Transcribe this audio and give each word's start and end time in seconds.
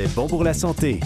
C'est 0.00 0.14
bon 0.14 0.28
pour 0.28 0.44
la 0.44 0.54
santé. 0.54 1.00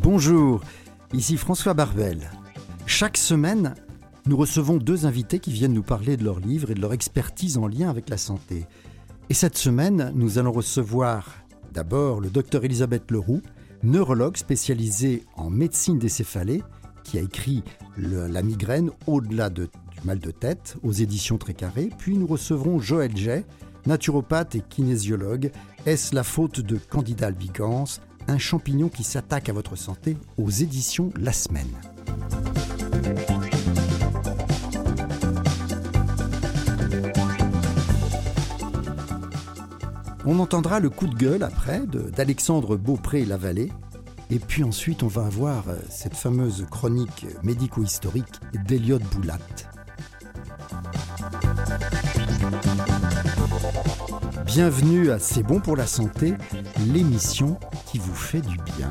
Bonjour, 0.00 0.62
ici 1.12 1.36
François 1.36 1.74
Barbel. 1.74 2.30
Chaque 2.86 3.18
semaine, 3.18 3.74
nous 4.24 4.38
recevons 4.38 4.78
deux 4.78 5.04
invités 5.04 5.40
qui 5.40 5.52
viennent 5.52 5.74
nous 5.74 5.82
parler 5.82 6.16
de 6.16 6.24
leurs 6.24 6.40
livres 6.40 6.70
et 6.70 6.74
de 6.74 6.80
leur 6.80 6.94
expertise 6.94 7.58
en 7.58 7.66
lien 7.66 7.90
avec 7.90 8.08
la 8.08 8.16
santé. 8.16 8.64
Et 9.28 9.34
cette 9.34 9.58
semaine, 9.58 10.10
nous 10.14 10.38
allons 10.38 10.52
recevoir 10.52 11.34
d'abord 11.74 12.22
le 12.22 12.30
docteur 12.30 12.64
Elisabeth 12.64 13.10
Leroux, 13.10 13.42
neurologue 13.82 14.38
spécialisée 14.38 15.22
en 15.36 15.50
médecine 15.50 15.98
des 15.98 16.08
céphalées, 16.08 16.62
qui 17.02 17.18
a 17.18 17.20
écrit 17.20 17.62
La 17.98 18.42
migraine 18.42 18.90
au-delà 19.06 19.50
du 19.50 19.68
mal 20.04 20.18
de 20.18 20.30
tête 20.30 20.76
aux 20.82 20.92
éditions 20.92 21.38
Très 21.38 21.54
Carré. 21.54 21.90
Puis 21.98 22.16
nous 22.16 22.26
recevrons 22.26 22.80
Joël 22.80 23.16
Jay, 23.16 23.44
naturopathe 23.86 24.54
et 24.54 24.60
kinésiologue. 24.60 25.50
Est-ce 25.86 26.14
la 26.14 26.22
faute 26.22 26.60
de 26.60 26.76
Candida 26.76 27.26
albicans, 27.26 27.84
un 28.28 28.38
champignon 28.38 28.88
qui 28.88 29.04
s'attaque 29.04 29.48
à 29.48 29.52
votre 29.52 29.76
santé 29.76 30.16
aux 30.38 30.50
éditions 30.50 31.10
La 31.16 31.32
Semaine? 31.32 31.66
On 40.26 40.38
entendra 40.38 40.80
le 40.80 40.88
coup 40.88 41.06
de 41.06 41.14
gueule 41.14 41.42
après 41.42 41.82
d'Alexandre 42.16 42.76
Beaupré-Lavallée. 42.76 43.70
Et 44.30 44.38
puis 44.38 44.64
ensuite, 44.64 45.02
on 45.02 45.06
va 45.06 45.26
avoir 45.26 45.68
euh, 45.68 45.76
cette 45.90 46.14
fameuse 46.14 46.64
chronique 46.70 47.26
médico-historique 47.42 48.40
d'Eliott 48.66 49.02
Boulat. 49.14 49.38
Bienvenue 54.54 55.10
à 55.10 55.18
C'est 55.18 55.42
bon 55.42 55.58
pour 55.58 55.74
la 55.74 55.84
santé, 55.84 56.34
l'émission 56.92 57.58
qui 57.90 57.98
vous 57.98 58.14
fait 58.14 58.40
du 58.40 58.56
bien. 58.58 58.88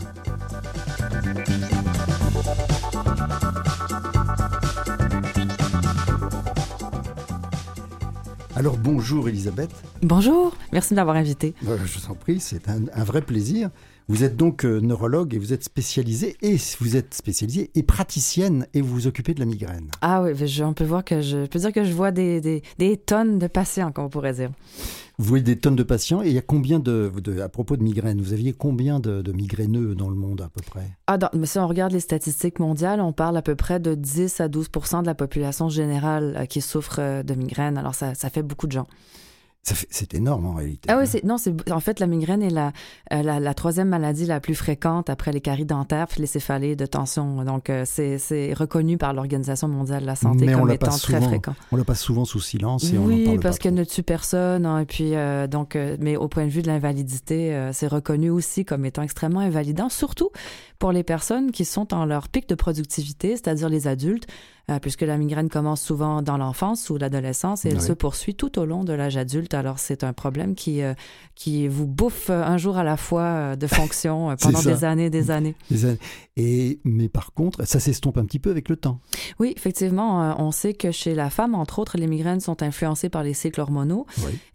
Alors 8.57 8.75
bonjour 8.77 9.29
Elisabeth. 9.29 9.71
Bonjour, 10.01 10.53
merci 10.73 10.89
de 10.89 10.95
m'avoir 10.97 11.15
invité. 11.15 11.55
Euh, 11.65 11.77
je 11.85 11.97
vous 11.97 12.11
en 12.11 12.15
prie, 12.15 12.41
c'est 12.41 12.67
un, 12.67 13.03
vrai 13.05 13.21
plaisir. 13.21 13.69
Vous 14.07 14.23
êtes 14.23 14.35
donc 14.35 14.65
euh, 14.65 14.79
neurologue 14.79 15.33
et 15.33 15.39
vous 15.39 15.53
êtes 15.53 15.63
spécialisée 15.63 16.35
et 16.41 16.57
vous 16.79 16.95
êtes 16.97 17.13
spécialisée 17.13 17.71
et 17.75 17.83
praticienne 17.83 18.67
et 18.73 18.81
vous 18.81 18.93
vous 18.93 19.07
occupez 19.07 19.33
de 19.33 19.39
la 19.39 19.45
migraine. 19.45 19.89
Ah 20.01 20.21
oui, 20.23 20.31
on 20.61 20.73
peut 20.73 20.83
voir 20.83 21.05
que 21.05 21.21
je, 21.21 21.45
peux 21.45 21.59
dire 21.59 21.71
que 21.71 21.83
je 21.83 21.93
vois 21.93 22.11
des, 22.11 22.61
des 22.77 22.97
tonnes 22.97 23.39
de 23.39 23.47
patients, 23.47 23.91
comme 23.91 24.05
on 24.05 24.09
pourrait 24.09 24.33
dire. 24.33 24.51
Vous 25.19 25.25
voyez 25.25 25.43
des 25.43 25.59
tonnes 25.59 25.75
de 25.75 25.83
patients 25.83 26.23
et 26.23 26.27
il 26.27 26.33
y 26.33 26.39
a 26.39 26.41
combien 26.41 26.79
de, 26.79 27.11
à 27.41 27.47
propos 27.47 27.77
de 27.77 27.83
migraines, 27.83 28.19
vous 28.19 28.33
aviez 28.33 28.51
combien 28.51 28.99
de, 28.99 29.31
migraineux 29.31 29.93
dans 29.93 30.09
le 30.09 30.15
monde 30.15 30.41
à 30.41 30.49
peu 30.49 30.61
près? 30.61 30.89
Ah, 31.05 31.17
mais 31.33 31.45
Si 31.45 31.59
on 31.59 31.67
regarde 31.67 31.91
les 31.91 31.99
statistiques 31.99 32.59
mondiales, 32.59 32.99
on 32.99 33.13
parle 33.13 33.37
à 33.37 33.43
peu 33.43 33.55
près 33.55 33.79
de 33.79 33.93
10 33.93 34.41
à 34.41 34.47
12% 34.47 35.01
de 35.01 35.05
la 35.05 35.13
population 35.13 35.69
générale 35.69 36.35
euh, 36.37 36.45
qui 36.45 36.61
souffre 36.61 36.97
euh, 36.99 37.23
de 37.23 37.35
migraines. 37.35 37.77
Alors 37.77 37.93
ça, 37.93 38.15
ça 38.15 38.29
fait 38.29 38.41
beaucoup 38.41 38.65
de 38.65 38.71
gens. 38.71 38.87
C'est 39.63 40.13
énorme 40.13 40.45
en 40.45 40.55
réalité. 40.55 40.89
Ah 40.91 40.97
oui, 40.99 41.07
c'est, 41.07 41.23
non, 41.23 41.37
c'est, 41.37 41.71
en 41.71 41.79
fait, 41.79 42.01
la 42.01 42.07
migraine 42.07 42.43
est 42.43 42.49
la, 42.49 42.73
euh, 43.13 43.23
la, 43.23 43.53
troisième 43.53 43.87
maladie 43.87 44.25
la 44.25 44.41
plus 44.41 44.55
fréquente 44.55 45.09
après 45.09 45.31
les 45.31 45.39
caries 45.39 45.63
dentaires 45.63 46.07
les 46.17 46.25
céphalées 46.25 46.75
de 46.75 46.85
tension. 46.85 47.45
Donc, 47.45 47.69
euh, 47.69 47.83
c'est, 47.85 48.17
c'est 48.17 48.51
reconnu 48.51 48.97
par 48.97 49.13
l'Organisation 49.13 49.69
mondiale 49.69 50.01
de 50.01 50.07
la 50.07 50.17
santé 50.17 50.51
comme 50.51 50.69
étant 50.69 50.97
très 50.97 51.21
fréquent. 51.21 51.55
On 51.71 51.77
le 51.77 51.85
passe 51.85 52.01
souvent 52.01 52.25
sous 52.25 52.41
silence 52.41 52.91
et 52.91 52.97
oui, 52.97 53.19
on 53.19 53.21
en 53.21 53.25
parle 53.25 53.39
parce 53.39 53.57
qu'elle 53.57 53.73
ne 53.73 53.85
tue 53.85 54.03
personne. 54.03 54.65
Hein, 54.65 54.79
et 54.79 54.85
puis, 54.85 55.15
euh, 55.15 55.47
donc, 55.47 55.77
mais 55.99 56.17
au 56.17 56.27
point 56.27 56.43
de 56.43 56.51
vue 56.51 56.61
de 56.61 56.67
l'invalidité, 56.67 57.69
c'est 57.71 57.87
reconnu 57.87 58.29
aussi 58.29 58.65
comme 58.65 58.83
étant 58.83 59.01
extrêmement 59.01 59.39
invalidant, 59.39 59.87
surtout 59.87 60.29
pour 60.77 60.91
les 60.91 61.03
personnes 61.03 61.51
qui 61.51 61.63
sont 61.63 61.93
en 61.93 62.03
leur 62.03 62.27
pic 62.27 62.49
de 62.49 62.55
productivité, 62.55 63.37
c'est-à-dire 63.37 63.69
les 63.69 63.87
adultes, 63.87 64.27
euh, 64.69 64.79
puisque 64.79 65.01
la 65.01 65.17
migraine 65.17 65.49
commence 65.49 65.81
souvent 65.81 66.21
dans 66.21 66.37
l'enfance 66.37 66.89
ou 66.89 66.97
l'adolescence 66.97 67.65
et 67.65 67.69
elle 67.69 67.81
se 67.81 67.91
poursuit 67.91 68.33
tout 68.33 68.57
au 68.57 68.65
long 68.65 68.85
de 68.85 68.93
l'âge 68.93 69.17
adulte. 69.17 69.53
Alors 69.53 69.77
c'est 69.77 70.05
un 70.05 70.13
problème 70.13 70.55
qui, 70.55 70.81
euh, 70.81 70.93
qui 71.35 71.67
vous 71.67 71.85
bouffe 71.85 72.29
un 72.29 72.57
jour 72.57 72.77
à 72.77 72.83
la 72.85 72.95
fois 72.95 73.23
euh, 73.23 73.55
de 73.57 73.67
fonction 73.67 74.33
pendant 74.39 74.61
des 74.61 74.85
années, 74.85 75.09
des 75.09 75.31
années. 75.31 75.55
Et, 76.37 76.79
mais 76.85 77.09
par 77.09 77.33
contre, 77.33 77.67
ça 77.67 77.81
s'estompe 77.81 78.17
un 78.17 78.23
petit 78.23 78.39
peu 78.39 78.51
avec 78.51 78.69
le 78.69 78.77
temps. 78.77 79.01
Oui, 79.37 79.53
effectivement, 79.57 80.33
on 80.39 80.51
sait 80.51 80.73
que 80.73 80.91
chez 80.91 81.13
la 81.13 81.29
femme, 81.29 81.55
entre 81.55 81.79
autres, 81.79 81.97
les 81.97 82.07
migraines 82.07 82.39
sont 82.39 82.63
influencées 82.63 83.09
par 83.09 83.23
les 83.23 83.33
cycles 83.33 83.59
hormonaux. 83.59 84.05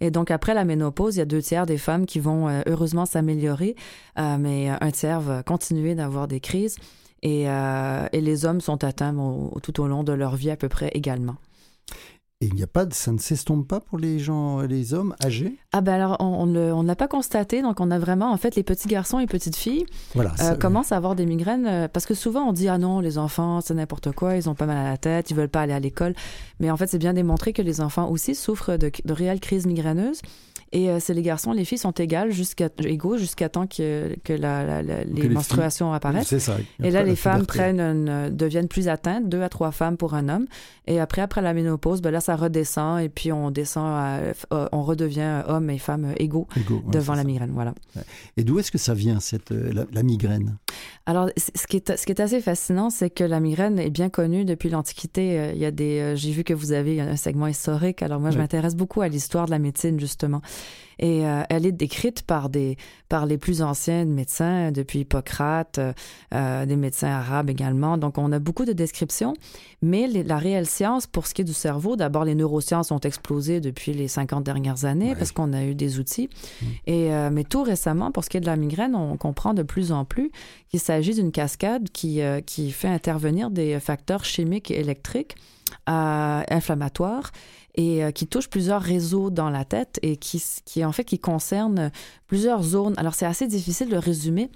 Et 0.01 0.11
donc 0.11 0.31
après 0.31 0.55
la 0.55 0.65
ménopause, 0.65 1.17
il 1.17 1.19
y 1.19 1.23
a 1.23 1.27
deux 1.27 1.43
tiers 1.43 1.67
des 1.67 1.77
femmes 1.77 2.07
qui 2.07 2.19
vont 2.19 2.49
heureusement 2.67 3.05
s'améliorer, 3.05 3.77
mais 4.17 4.71
un 4.71 4.91
tiers 4.91 5.21
va 5.21 5.43
continuer 5.43 5.95
d'avoir 5.95 6.29
des 6.29 6.41
crises. 6.41 6.77
Euh, 7.25 8.07
et, 8.13 8.21
les 8.21 8.45
hommes 8.45 8.61
sont 8.61 8.85
atteints 8.85 9.15
tout 9.63 9.81
au 9.81 9.89
long 9.89 10.05
de 10.05 10.13
leur 10.13 10.37
vie 10.37 10.51
à 10.51 10.57
peu 10.57 10.69
près 10.69 10.89
également. 10.95 11.37
Et 12.41 12.47
il 12.47 12.55
n'y 12.55 12.63
a 12.63 12.69
pas, 12.69 12.87
ça 12.93 13.11
ne 13.11 13.19
s'estompe 13.19 13.67
pas 13.67 13.81
pour 13.81 13.99
les 13.99 14.21
gens, 14.21 14.61
les 14.61 14.95
hommes 14.95 15.17
âgés? 15.25 15.59
Ah 15.73 15.81
ben 15.81 15.95
alors 15.95 16.19
on 16.21 16.47
ne 16.47 16.71
on, 16.71 16.85
l'a 16.85 16.95
pas 16.95 17.09
constaté, 17.09 17.63
donc 17.63 17.81
on 17.81 17.91
a 17.91 17.99
vraiment 17.99 18.31
en 18.31 18.37
fait 18.37 18.55
les 18.55 18.63
petits 18.63 18.87
garçons 18.87 19.19
et 19.19 19.27
petites 19.27 19.57
filles 19.57 19.87
voilà, 20.15 20.33
euh, 20.43 20.55
commencent 20.55 20.93
à 20.93 20.97
avoir 20.97 21.17
des 21.17 21.27
migraines 21.27 21.67
euh, 21.67 21.89
parce 21.89 22.07
que 22.07 22.15
souvent 22.15 22.45
on 22.45 22.53
dit 22.53 22.69
ah 22.69 22.79
non 22.79 23.01
les 23.01 23.19
enfants 23.19 23.61
c'est 23.61 23.75
n'importe 23.75 24.13
quoi, 24.13 24.37
ils 24.37 24.49
ont 24.49 24.55
pas 24.55 24.67
mal 24.67 24.77
à 24.77 24.89
la 24.89 24.97
tête, 24.97 25.33
ils 25.33 25.37
veulent 25.37 25.49
pas 25.49 25.63
aller 25.63 25.73
à 25.73 25.81
l'école, 25.81 26.15
mais 26.61 26.71
en 26.71 26.77
fait 26.77 26.87
c'est 26.87 26.99
bien 26.99 27.13
démontré 27.13 27.53
que 27.53 27.61
les 27.61 27.81
enfants 27.81 28.09
aussi 28.09 28.37
souffrent 28.37 28.77
de, 28.77 28.93
de 29.05 29.13
réelles 29.13 29.41
crises 29.41 29.67
migraineuses 29.67 30.23
et 30.73 30.91
euh, 30.91 30.99
c'est 31.01 31.15
les 31.15 31.23
garçons, 31.23 31.53
les 31.53 31.65
filles 31.65 31.79
sont 31.79 31.93
égales 31.93 32.31
jusqu'à 32.31 32.69
égaux 32.85 33.17
jusqu'à 33.17 33.49
temps 33.49 33.67
que, 33.67 34.15
que 34.23 34.35
la, 34.35 34.83
les 34.83 35.29
menstruations 35.29 35.93
apparaissent. 35.93 36.37
Ça. 36.39 36.57
Et 36.83 36.91
là, 36.91 37.03
les 37.03 37.17
femmes 37.17 37.47
prennent 37.47 37.81
une, 37.81 38.29
deviennent 38.31 38.69
plus 38.69 38.89
atteintes, 38.89 39.29
deux 39.29 39.43
à 39.43 39.49
trois 39.49 39.71
femmes 39.71 39.97
pour 39.97 40.15
un 40.15 40.29
homme. 40.29 40.47
Et 40.87 41.01
après, 41.01 41.23
après 41.23 41.41
la 41.41 41.55
ménopause, 41.55 42.03
ben 42.03 42.11
là, 42.11 42.21
ça 42.21 42.37
redescend 42.37 43.01
et 43.01 43.09
puis 43.09 43.33
on 43.33 43.51
descend, 43.51 43.87
à, 43.87 44.17
euh, 44.53 44.69
on 44.73 44.83
redevient 44.83 45.43
homme 45.47 45.71
et 45.71 45.79
femme 45.79 46.13
égaux, 46.19 46.47
devant 46.91 47.15
la 47.15 47.25
migraine. 47.25 47.51
Voilà. 47.53 47.75
Et 48.37 48.45
d'où 48.45 48.59
est-ce 48.59 48.71
que 48.71 48.79
ça 48.79 48.95
vient 48.95 49.21
cette 49.21 49.53
euh, 49.53 49.87
la, 49.91 50.03
migraine? 50.03 50.57
Alors, 51.07 51.31
ce 51.37 51.67
qui 51.67 51.79
est 51.79 51.97
ce 51.97 52.05
qui 52.05 52.13
est 52.13 52.21
assez 52.21 52.43
fascinant, 52.43 52.91
c'est 52.91 53.09
que 53.09 53.25
la 53.25 53.41
migraine 53.41 53.79
est 53.79 53.91
bien 53.91 54.11
connue 54.11 54.45
depuis 54.45 54.69
l'Antiquité. 54.69 55.53
Il 55.55 55.59
y 55.59 55.65
a 55.65 55.71
des, 55.71 56.15
j'ai 56.17 56.31
vu 56.31 56.45
que 56.45 56.53
vous 56.53 56.73
avez 56.73 57.01
un 57.01 57.17
segment 57.17 57.47
historique. 57.47 58.03
Alors 58.03 58.21
moi, 58.21 58.31
je 58.31 58.39
m'intéresse 58.39 58.77
beaucoup 58.77 59.01
à 59.01 59.09
l'histoire 59.09 59.47
de 59.47 59.51
la 59.51 59.59
médecine 59.59 59.99
justement. 59.99 60.43
Et 60.99 61.27
euh, 61.27 61.43
elle 61.49 61.67
est 61.67 61.73
décrite 61.73 62.23
par, 62.23 62.49
des, 62.49 62.77
par 63.09 63.27
les 63.27 63.39
plus 63.39 63.63
anciens 63.63 64.05
médecins, 64.05 64.73
depuis 64.73 65.01
Hippocrate, 65.01 65.81
euh, 66.35 66.67
des 66.67 66.77
médecins 66.77 67.09
arabes 67.09 67.51
également. 67.51 67.99
Donc, 67.99 68.19
on 68.19 68.33
a 68.33 68.39
beaucoup 68.39 68.65
de 68.65 68.73
descriptions. 68.73 69.35
Mais 69.81 70.09
la 70.09 70.39
réelle 70.39 70.67
science, 70.67 71.07
pour 71.07 71.27
ce 71.27 71.35
qui 71.35 71.43
est 71.43 71.45
du 71.45 71.53
cerveau, 71.53 71.95
d'abord, 71.95 72.25
les 72.25 72.35
neurosciences 72.35 72.91
ont 72.91 72.99
explosé 72.99 73.61
depuis 73.61 73.93
les 73.93 74.09
50 74.09 74.43
dernières 74.43 74.85
années 74.85 75.15
parce 75.15 75.31
qu'on 75.31 75.53
a 75.53 75.65
eu 75.65 75.75
des 75.75 76.01
outils. 76.01 76.29
Mmh. 76.29 76.67
Et, 76.87 77.15
euh, 77.15 77.31
mais 77.31 77.45
tout 77.45 77.63
récemment, 77.63 78.11
pour 78.11 78.25
ce 78.25 78.31
qui 78.31 78.37
est 78.37 78.41
de 78.41 78.47
la 78.47 78.57
migraine, 78.57 78.97
on 78.97 79.17
comprend 79.17 79.55
de 79.55 79.63
plus 79.63 79.93
en 79.93 80.05
plus 80.05 80.33
qu'il 80.69 80.81
s'agit 80.81 81.15
d'une 81.15 81.31
cascade 81.31 81.91
qui, 81.91 82.21
qui 82.45 82.73
fait 82.73 82.89
intervenir 82.89 83.51
des 83.51 83.79
facteurs 83.79 84.25
chimiques 84.25 84.71
et 84.71 84.81
électriques 84.81 85.37
inflammatoires 85.87 87.31
et 87.79 88.05
euh, 88.05 88.11
qui 88.11 88.27
touche 88.27 88.51
plusieurs 88.51 88.83
réseaux 88.83 89.31
dans 89.31 89.49
la 89.49 89.65
tête 89.65 89.99
et 90.03 90.17
qui, 90.17 90.43
qui 90.67 90.85
en 90.85 90.93
fait 90.93 91.05
qui 91.05 91.19
concerne 91.19 91.91
plusieurs 92.27 92.63
zones. 92.63 92.95
Alors 92.99 93.15
c'est 93.15 93.25
assez 93.25 93.47
difficile 93.47 93.89
de 93.89 93.97
résumer, 93.97 94.51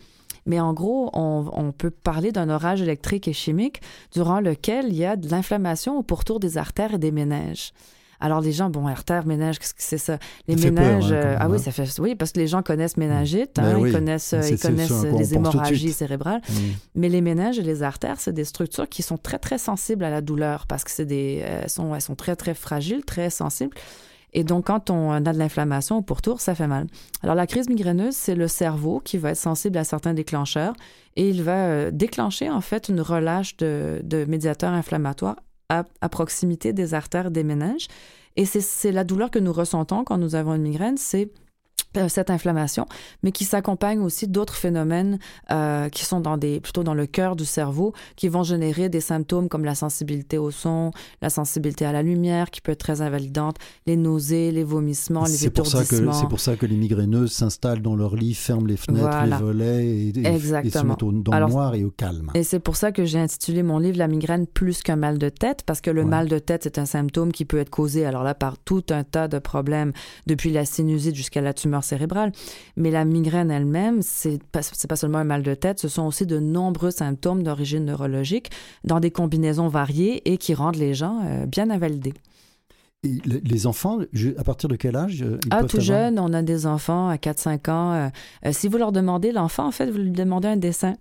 mais 0.45 0.59
en 0.59 0.75
gros, 0.75 1.09
on, 1.15 1.49
on 1.53 1.71
peut 1.71 1.91
parler 1.91 2.33
d'un 2.33 2.51
orage 2.51 2.83
électrique 2.83 3.29
et 3.29 3.33
chimique 3.33 3.81
durant 4.13 4.41
lequel 4.41 4.87
il 4.89 4.97
y 4.97 5.05
a 5.05 5.17
de 5.17 5.29
l'inflammation 5.31 5.97
au 5.97 6.03
pourtour 6.03 6.41
des 6.41 6.59
artères 6.59 6.95
et 6.95 6.99
des 6.99 7.13
méninges. 7.13 7.73
Alors 8.23 8.41
les 8.41 8.53
gens, 8.53 8.71
bon, 8.71 8.87
artère, 8.87 9.27
ménage, 9.27 9.59
qu'est-ce 9.59 9.75
que 9.75 9.83
c'est 9.83 9.99
ça? 9.99 10.19
Les 10.47 10.55
ménages, 10.55 11.11
hein, 11.11 11.17
euh, 11.17 11.37
ah 11.41 11.49
oui, 11.51 11.59
ça 11.59 11.73
fait, 11.73 11.89
oui, 11.99 12.15
parce 12.15 12.31
que 12.31 12.39
les 12.39 12.47
gens 12.47 12.63
connaissent 12.63 12.97
méningite, 12.97 13.57
ben 13.57 13.65
hein, 13.65 13.83
ils 13.85 13.93
connaissent, 13.93 14.35
ils 14.49 14.59
connaissent 14.61 15.03
les 15.03 15.35
hémorragies 15.35 15.93
cérébrales, 15.93 16.41
mmh. 16.49 16.55
mais 16.95 17.09
les 17.09 17.21
ménages 17.21 17.59
et 17.59 17.63
les 17.63 17.83
artères, 17.83 18.21
c'est 18.21 18.33
des 18.33 18.45
structures 18.45 18.89
qui 18.89 19.03
sont 19.03 19.19
très 19.19 19.41
très 19.41 19.59
sensibles 19.59 20.05
à 20.05 20.11
la 20.11 20.21
douleur 20.21 20.69
parce 20.69 20.85
que 20.85 20.93
c'est 20.93 21.05
des, 21.05 21.45
elles 21.45 21.69
sont, 21.69 21.97
elles 21.97 22.01
sont 22.01 22.15
très 22.15 22.37
très 22.37 22.55
fragiles, 22.55 23.05
très 23.05 23.29
sensibles. 23.29 23.75
Et 24.35 24.45
donc, 24.45 24.67
quand 24.67 24.89
on 24.89 25.11
a 25.11 25.21
de 25.21 25.39
l'inflammation 25.39 25.99
au 25.99 26.03
pourtour, 26.03 26.41
ça 26.41 26.55
fait 26.55 26.69
mal. 26.69 26.87
Alors, 27.23 27.35
la 27.35 27.47
crise 27.47 27.69
migraineuse, 27.69 28.15
c'est 28.15 28.35
le 28.35 28.49
cerveau 28.49 29.01
qui 29.05 29.19
va 29.19 29.31
être 29.31 29.37
sensible 29.37 29.77
à 29.77 29.85
certains 29.85 30.15
déclencheurs 30.15 30.75
et 31.17 31.29
il 31.29 31.43
va 31.43 31.67
euh, 31.67 31.91
déclencher, 31.93 32.49
en 32.49 32.63
fait, 32.63 32.89
une 32.89 33.01
relâche 33.01 33.57
de, 33.59 34.01
de 34.05 34.25
médiateurs 34.25 34.73
inflammatoires 34.73 35.37
à, 36.01 36.09
proximité 36.09 36.73
des 36.73 36.95
artères 36.95 37.31
des 37.31 37.45
méninges. 37.45 37.89
Et 38.37 38.47
c'est 38.47 38.93
la 38.93 39.05
douleur 39.05 39.31
que 39.31 39.39
nous 39.39 39.53
ressentons 39.53 40.05
quand 40.05 40.19
nous 40.19 40.35
avons 40.35 40.55
une 40.55 40.63
migraine, 40.63 40.97
c'est 40.97 41.31
cette 42.09 42.31
inflammation, 42.31 42.87
mais 43.23 43.33
qui 43.33 43.45
s'accompagne 43.45 44.01
aussi 44.01 44.29
d'autres 44.29 44.55
phénomènes 44.55 45.19
euh, 45.51 45.89
qui 45.89 46.05
sont 46.05 46.21
dans 46.21 46.37
des, 46.37 46.61
plutôt 46.61 46.83
dans 46.83 46.95
le 46.95 47.07
cœur 47.07 47.37
du 47.37 47.45
cerveau, 47.45 47.93
qui 48.17 48.29
vont 48.29 48.43
générer 48.43 48.89
des 48.89 49.01
symptômes 49.01 49.49
comme 49.49 49.65
la 49.65 49.75
sensibilité 49.75 50.39
au 50.39 50.51
son, 50.51 50.91
la 51.21 51.31
sensibilité 51.31 51.85
à 51.85 51.93
la 51.93 52.03
lumière, 52.03 52.51
qui 52.51 52.61
peut 52.61 52.73
être 52.73 52.79
très 52.79 53.03
invalidante, 53.03 53.57
les 53.87 53.97
nausées, 53.97 54.53
les 54.53 54.65
vomissements, 54.65 55.25
les 55.25 55.47
étourdissements. 55.47 56.13
C'est 56.13 56.29
pour 56.29 56.41
ça 56.41 56.57
que 56.57 56.67
les 56.67 56.77
migraineuses 56.77 57.33
s'installent 57.33 57.83
dans 57.83 57.97
leur 57.97 58.17
lit, 58.17 58.35
ferment 58.35 58.67
les 58.67 58.77
fenêtres, 58.77 59.25
les 59.25 59.37
volets 59.37 59.87
et, 59.87 60.09
et, 60.09 60.39
se 60.71 60.85
mettent 60.85 61.03
au, 61.03 61.13
dans 61.13 61.39
le 61.39 61.47
noir 61.47 61.75
et 61.75 61.85
au 61.85 61.91
calme. 61.91 62.31
Et 62.35 62.43
c'est 62.43 62.61
pour 62.61 62.77
ça 62.77 62.93
que 62.93 63.05
j'ai 63.05 63.19
intitulé 63.19 63.63
mon 63.63 63.79
livre 63.79 63.99
La 63.99 64.09
migraine 64.09 64.47
plus 64.47 64.83
qu'un 64.83 64.97
mal 64.97 65.19
de 65.19 65.29
tête, 65.29 65.63
parce 65.67 65.81
que 65.81 65.91
le 65.91 66.05
mal 66.05 66.29
de 66.29 66.39
tête, 66.39 66.63
c'est 66.65 66.79
un 66.79 66.87
symptôme 66.87 67.33
qui 67.33 67.45
peut 67.45 67.59
être 67.59 67.71
causé, 67.71 68.05
alors 68.05 68.23
là, 68.23 68.35
par 68.35 68.59
tout 68.59 68.85
un 68.91 69.05
tas 69.05 69.29
de 69.29 69.39
problèmes, 69.39 69.93
depuis 70.27 70.51
la 70.51 70.65
sinusite 70.65 71.15
jusqu'à 71.15 71.41
la 71.41 71.53
tumeur 71.53 71.82
cérébrale. 71.83 72.33
Mais 72.77 72.91
la 72.91 73.05
migraine 73.05 73.51
elle-même, 73.51 74.03
c'est 74.03 74.43
pas, 74.43 74.61
pas 74.89 74.97
seulement 74.97 75.19
un 75.19 75.25
mal 75.25 75.43
de 75.43 75.55
tête, 75.55 75.79
ce 75.79 75.89
sont 75.89 76.07
aussi 76.07 76.27
de 76.27 76.39
nombreux 76.39 76.91
symptômes 76.91 77.43
d'origine 77.43 77.85
neurologique 77.85 78.51
dans 78.85 79.01
des 79.01 79.11
combinaisons 79.11 79.69
variées 79.69 80.23
et 80.31 80.39
qui 80.39 80.55
rendent 80.55 80.77
les 80.77 80.95
gens 80.95 81.21
euh, 81.25 81.47
bien 81.47 81.71
invalidés. 81.71 82.15
Et 83.05 83.19
les 83.27 83.67
enfants, 83.67 83.99
à 84.39 84.45
partir 84.45 84.69
de 84.69 84.77
quel 84.77 84.95
âge 84.95 85.15
ils 85.17 85.39
Ah, 85.51 85.65
tout 85.65 85.81
jeune, 85.81 86.21
on 86.21 86.33
a 86.33 86.43
des 86.43 86.67
enfants 86.67 87.09
à 87.09 87.17
4-5 87.17 87.71
ans. 87.71 87.93
Euh, 87.93 88.09
euh, 88.47 88.53
si 88.53 88.69
vous 88.69 88.79
leur 88.79 88.93
demandez 88.93 89.33
l'enfant, 89.33 89.67
en 89.67 89.73
fait, 89.73 89.91
vous 89.91 89.99
lui 89.99 90.13
demandez 90.13 90.47
un 90.47 90.57
dessin. 90.57 90.95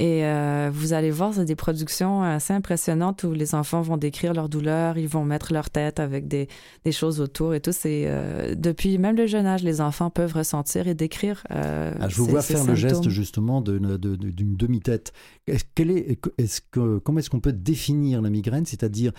Et 0.00 0.24
euh, 0.24 0.70
vous 0.72 0.94
allez 0.94 1.10
voir, 1.10 1.34
c'est 1.34 1.44
des 1.44 1.54
productions 1.54 2.22
assez 2.22 2.54
impressionnantes 2.54 3.22
où 3.22 3.32
les 3.32 3.54
enfants 3.54 3.82
vont 3.82 3.98
décrire 3.98 4.32
leur 4.32 4.48
douleur, 4.48 4.96
ils 4.96 5.06
vont 5.06 5.26
mettre 5.26 5.52
leur 5.52 5.68
tête 5.68 6.00
avec 6.00 6.26
des, 6.26 6.48
des 6.86 6.92
choses 6.92 7.20
autour 7.20 7.52
et 7.52 7.60
tout. 7.60 7.72
C'est 7.72 8.04
euh, 8.06 8.54
depuis 8.54 8.96
même 8.96 9.14
le 9.14 9.26
jeune 9.26 9.44
âge, 9.44 9.62
les 9.62 9.82
enfants 9.82 10.08
peuvent 10.08 10.32
ressentir 10.32 10.88
et 10.88 10.94
décrire. 10.94 11.42
Euh, 11.50 11.92
ah, 12.00 12.08
je 12.08 12.16
vous 12.16 12.24
vois 12.24 12.40
faire 12.40 12.64
le 12.64 12.74
geste 12.74 13.10
justement 13.10 13.60
d'une 13.60 13.98
de, 13.98 14.16
d'une 14.16 14.56
demi-tête. 14.56 15.12
Est, 15.46 15.68
est, 15.78 16.18
est 16.38 16.62
que, 16.70 16.96
comment 17.00 17.18
est-ce 17.18 17.28
qu'on 17.28 17.40
peut 17.40 17.52
définir 17.52 18.22
la 18.22 18.30
migraine? 18.30 18.64
C'est-à-dire, 18.64 19.12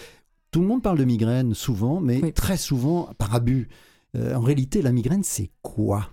tout 0.49 0.61
le 0.61 0.65
monde 0.65 0.81
parle 0.81 0.97
de 0.97 1.05
migraine 1.05 1.53
souvent, 1.53 2.01
mais 2.01 2.31
très 2.31 2.57
souvent 2.57 3.13
par 3.19 3.35
abus. 3.35 3.69
en 4.17 4.41
réalité, 4.41 4.81
la 4.81 4.91
migraine, 4.91 5.23
c'est 5.23 5.51
quoi? 5.61 6.09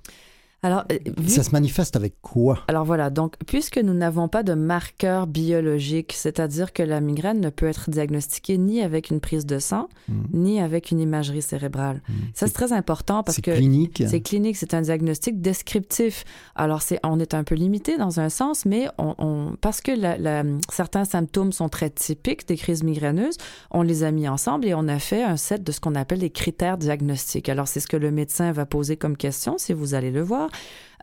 Alors, 0.63 0.85
euh, 0.91 0.99
ça 1.29 1.45
se 1.45 1.53
manifeste 1.53 1.95
avec 1.95 2.21
quoi? 2.21 2.65
Alors 2.67 2.85
voilà, 2.85 3.11
donc 3.11 3.35
puisque 3.47 3.79
nous 3.79 3.95
n'avons 3.95 4.27
pas 4.27 4.43
de 4.43 4.55
marqueur 4.55 5.29
biologique, 5.29 6.13
c'est-à-dire 6.17 6.73
que 6.73 6.83
la 6.83 7.01
migraine 7.01 7.41
ne 7.41 7.51
peut 7.51 7.67
être 7.67 7.89
diagnostiquée 7.91 8.59
ni 8.59 8.83
avec 8.83 9.11
une 9.11 9.21
prise 9.21 9.47
de 9.47 9.61
sang, 9.61 9.89
hmm. 10.09 10.23
ni 10.33 10.61
avec 10.61 10.91
une 10.91 10.99
imagerie 10.99 11.43
cérébrale. 11.43 12.03
Hmm. 12.09 12.13
Ça 12.35 12.49
c'est 12.49 12.55
très 12.55 12.73
important 12.73 13.23
parce 13.23 13.41
que 13.41 13.53
clinique. 13.53 14.03
c'est 14.05 14.21
clinique, 14.21 14.57
c'est 14.57 14.75
un 14.75 14.81
diagnostic 14.81 15.41
descriptif. 15.41 16.25
Alors 16.57 16.83
c'est, 16.83 16.99
on 17.05 17.21
est 17.21 17.35
un 17.35 17.45
peu 17.45 17.55
limité 17.55 17.97
dans 17.97 18.19
un 18.19 18.29
sens, 18.29 18.67
mais 18.67 18.89
on, 18.99 19.55
parce 19.61 19.81
que 19.81 19.93
la, 19.93 20.43
certains 20.73 21.05
symptômes 21.05 21.53
sont 21.53 21.69
très 21.69 21.91
typiques 21.91 22.49
des 22.49 22.57
crises 22.57 22.83
migraineuses, 22.83 23.37
on 23.71 23.83
les 23.83 24.03
a 24.03 24.11
mis 24.11 24.27
ensemble 24.27 24.67
et 24.67 24.75
on 24.75 24.89
a 24.89 24.99
fait 24.99 25.23
un 25.23 25.37
set 25.37 25.63
de 25.63 25.71
ce 25.71 25.79
qu'on 25.79 25.95
appelle 25.95 26.19
les 26.19 26.31
critères 26.31 26.79
diagnostiques. 26.79 27.49
Alors 27.49 27.69
c'est 27.69 27.79
ce 27.79 27.87
que 27.87 27.97
le 27.97 28.11
médecin 28.11 28.51
va 28.51 28.67
poser 28.67 28.97
comme 28.97 29.17
question, 29.17 29.57
si 29.57 29.73
vous 29.73 29.95
allez 29.95 30.11
le 30.11 30.23
voir. 30.23 30.49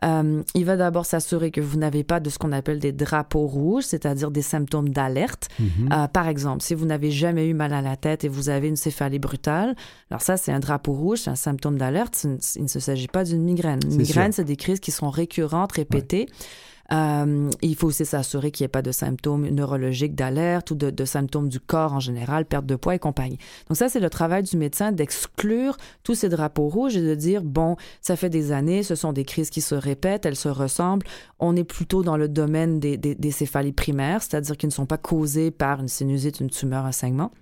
Euh, 0.04 0.42
il 0.54 0.64
va 0.64 0.76
d'abord 0.76 1.06
s'assurer 1.06 1.50
que 1.50 1.60
vous 1.60 1.78
n'avez 1.78 2.04
pas 2.04 2.20
de 2.20 2.28
ce 2.28 2.38
qu'on 2.38 2.52
appelle 2.52 2.78
des 2.78 2.92
drapeaux 2.92 3.46
rouges, 3.46 3.84
c'est-à-dire 3.84 4.30
des 4.30 4.42
symptômes 4.42 4.90
d'alerte. 4.90 5.48
Mhm. 5.58 5.88
Euh, 5.92 6.06
par 6.08 6.28
exemple, 6.28 6.62
si 6.62 6.74
vous 6.74 6.84
n'avez 6.84 7.10
jamais 7.10 7.46
eu 7.46 7.54
mal 7.54 7.72
à 7.72 7.80
la 7.80 7.96
tête 7.96 8.24
et 8.24 8.28
vous 8.28 8.48
avez 8.48 8.68
une 8.68 8.76
céphalie 8.76 9.18
brutale, 9.18 9.74
alors 10.10 10.20
ça, 10.20 10.36
c'est 10.36 10.52
un 10.52 10.60
drapeau 10.60 10.92
rouge, 10.92 11.20
c'est 11.20 11.30
un 11.30 11.36
symptôme 11.36 11.78
d'alerte. 11.78 12.26
Il 12.56 12.62
ne 12.62 12.68
s'agit 12.68 13.08
pas 13.08 13.24
d'une 13.24 13.42
migraine. 13.42 13.80
Une 13.84 13.96
migraine, 13.96 14.32
c'est 14.32 14.44
des 14.44 14.56
crises 14.56 14.80
qui 14.80 14.90
sont 14.90 15.10
récurrentes, 15.10 15.72
répétées. 15.72 16.26
Euh, 16.92 17.50
il 17.62 17.74
faut 17.74 17.88
aussi 17.88 18.04
s'assurer 18.04 18.50
qu'il 18.50 18.64
n'y 18.64 18.66
ait 18.66 18.68
pas 18.68 18.82
de 18.82 18.92
symptômes 18.92 19.48
neurologiques 19.48 20.14
d'alerte 20.14 20.70
ou 20.70 20.74
de, 20.74 21.04
symptômes 21.04 21.48
du 21.48 21.60
corps 21.60 21.92
en 21.92 22.00
général, 22.00 22.44
perte 22.44 22.66
de 22.66 22.76
poids 22.76 22.94
et 22.94 22.98
compagnie. 22.98 23.38
Donc 23.68 23.76
ça, 23.76 23.88
c'est 23.88 24.00
le 24.00 24.10
travail 24.10 24.42
du 24.42 24.56
médecin 24.56 24.92
d'exclure 24.92 25.76
tous 26.02 26.14
ces 26.14 26.28
drapeaux 26.28 26.68
rouges 26.68 26.96
et 26.96 27.02
de 27.02 27.14
dire, 27.14 27.42
bon, 27.42 27.76
ça 28.00 28.16
fait 28.16 28.30
des 28.30 28.52
années, 28.52 28.82
ce 28.82 28.94
sont 28.94 29.12
des 29.12 29.24
crises 29.24 29.50
qui 29.50 29.60
se 29.60 29.74
répètent, 29.74 30.26
elles 30.26 30.36
se 30.36 30.48
ressemblent. 30.48 31.06
On 31.38 31.56
est 31.56 31.64
plutôt 31.64 32.02
dans 32.02 32.16
le 32.16 32.28
domaine 32.28 32.80
des, 32.80 32.96
des, 32.96 33.30
céphalies 33.30 33.72
primaires, 33.72 34.22
c'est-à-dire 34.22 34.56
qui 34.56 34.66
ne 34.66 34.72
sont 34.72 34.86
pas 34.86 34.98
causées 34.98 35.50
par 35.50 35.80
une 35.80 35.88
sinusite, 35.88 36.40
une 36.40 36.50
tumeur, 36.50 36.86
un 36.86 36.92
saignement. 36.92 37.32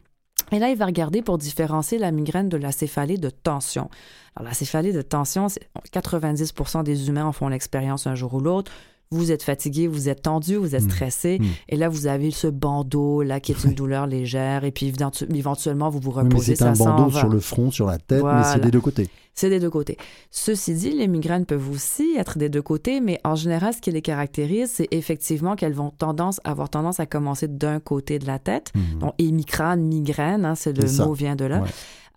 Et 0.53 0.59
là, 0.59 0.69
il 0.69 0.77
va 0.77 0.87
regarder 0.87 1.23
pour 1.23 1.39
différencier 1.39 1.99
la 1.99 2.11
migraine 2.11 2.49
de 2.49 2.57
la 2.57 2.73
céphalée 2.73 3.17
de 3.17 3.31
tension. 3.31 3.89
Alors, 4.37 4.49
la 4.49 4.55
céphalée 4.55 4.93
de 4.93 5.01
tension, 5.01 5.47
90% 5.93 6.83
des 6.83 7.09
humains 7.09 7.25
en 7.25 7.33
font 7.33 7.49
l'expérience 7.49 8.07
un 8.07 8.15
jour 8.15 8.35
ou 8.35 8.41
l'autre 8.41 8.73
vous 9.11 9.31
êtes 9.33 9.43
fatigué, 9.43 9.87
vous 9.87 10.09
êtes 10.09 10.23
tendu, 10.23 10.57
vous 10.57 10.75
êtes 10.75 10.85
hmm. 10.85 10.91
stressé, 10.91 11.39
hmm. 11.39 11.45
et 11.69 11.77
là 11.77 11.89
vous 11.89 12.07
avez 12.07 12.31
ce 12.31 12.47
bandeau 12.47 13.23
là 13.23 13.41
qui 13.41 13.53
est 13.53 13.65
une 13.65 13.75
douleur 13.75 14.07
légère, 14.07 14.65
et 14.65 14.73
puis 14.73 14.93
éventuellement 15.35 15.91
vous 15.91 16.01
vous 16.01 16.11
reposez. 16.11 16.57
c'est 16.57 16.65
un 16.65 16.73
bandeau 16.73 17.11
sur 17.11 17.29
le 17.29 17.41
front, 17.41 17.71
sur 17.71 17.87
la 17.87 17.99
tête, 17.99 18.23
mais 18.23 18.43
c'est 18.45 18.61
des 18.61 18.71
deux 18.71 18.81
côtés. 18.81 19.09
C'est 19.37 19.51
des 19.51 19.59
deux 19.59 19.71
côtés. 19.71 19.97
Ceci 20.31 20.75
dit, 20.75 20.91
les 20.91 21.09
migraines 21.09 21.45
peuvent 21.45 21.69
aussi 21.69 22.15
être 22.17 22.39
des 22.39 22.49
deux 22.49 22.63
côtés, 22.63 23.01
mais 23.01 23.21
en 23.25 23.35
général, 23.35 23.75
ce 23.75 23.81
qui 23.81 23.91
les 23.91 24.01
caractérise, 24.01 24.71
c'est 24.71 24.87
effectivement 24.93 25.57
qu'elles 25.57 25.73
vont 25.73 25.91
tendance, 25.91 26.41
avoir 26.45 26.71
tendance 26.71 27.01
à 27.01 27.07
commencer 27.07 27.49
d'un 27.49 27.81
côté 27.81 28.21
de 28.21 28.29
la 28.29 28.39
tête. 28.39 28.71
Hmm. 28.77 29.01
Donc, 29.01 29.15
hémicrane, 29.19 29.83
migraine, 29.83 30.45
hein, 30.45 30.55
c'est 30.55 30.73
le 30.79 31.05
mot 31.05 31.15
vient 31.15 31.35
de 31.35 31.47
là. 31.47 31.65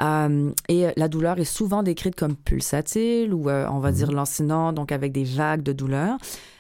Euh, 0.02 0.52
et 0.70 0.88
la 0.96 1.08
douleur 1.08 1.40
est 1.40 1.46
souvent 1.46 1.84
décrite 1.84 2.16
comme 2.16 2.36
pulsatile 2.36 3.34
ou 3.34 3.50
euh, 3.50 3.68
on 3.70 3.80
va 3.80 3.92
dire 3.92 4.12
lancinante, 4.12 4.76
donc 4.76 4.92
avec 4.92 5.12
des 5.12 5.24
vagues 5.24 5.64
de 5.64 5.74
douleur. 5.74 6.18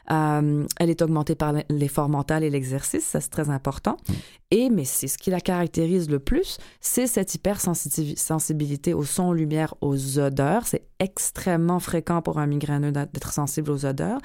Euh, 0.09 0.65
elle 0.79 0.89
est 0.89 1.01
augmentée 1.01 1.35
par 1.35 1.53
l'effort 1.69 2.07
mental 2.07 2.43
et 2.43 2.49
l'exercice, 2.49 3.03
ça 3.03 3.19
c'est 3.19 3.29
très 3.29 3.49
important. 3.49 3.97
Mm. 4.07 4.13
Et, 4.51 4.69
mais 4.69 4.85
c'est 4.85 5.07
ce 5.07 5.17
qui 5.17 5.29
la 5.29 5.41
caractérise 5.41 6.09
le 6.09 6.19
plus, 6.19 6.57
c'est 6.79 7.07
cette 7.07 7.35
hypersensibilité 7.35 8.93
au 8.93 9.03
son, 9.03 9.33
lumière, 9.33 9.75
aux 9.81 10.19
odeurs. 10.19 10.65
C'est 10.65 10.87
extrêmement 10.99 11.79
fréquent 11.79 12.21
pour 12.21 12.39
un 12.39 12.47
migraineux 12.47 12.91
d'être 12.91 13.33
sensible 13.33 13.71
aux 13.71 13.85
odeurs. 13.85 14.19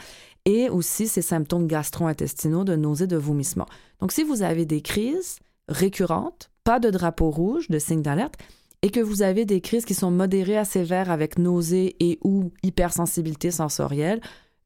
Et 0.45 0.69
aussi 0.69 1.07
ces 1.07 1.23
symptômes 1.23 1.69
gastro-intestinaux 1.69 2.65
de 2.65 2.75
nausées, 2.75 3.07
de 3.07 3.17
vomissements. 3.17 3.69
Donc 4.01 4.11
si 4.11 4.25
vous 4.25 4.43
avez 4.43 4.67
des 4.67 4.81
crises 4.81 5.39
récurrentes, 5.69 6.51
pas 6.65 6.81
de 6.81 6.91
drapeau 6.91 7.31
rouge, 7.31 7.69
de 7.69 7.79
signe 7.79 8.03
d'alerte, 8.03 8.35
et 8.83 8.91
que 8.91 9.01
vous 9.01 9.23
avez 9.23 9.45
des 9.45 9.61
crises 9.61 9.85
qui 9.85 9.95
sont 9.95 10.11
modérées 10.11 10.59
à 10.59 10.65
sévères 10.65 11.11
avec 11.11 11.39
nausées 11.39 11.95
et 12.01 12.19
ou 12.23 12.51
hypersensibilité 12.63 13.51
sensorielle, 13.51 14.21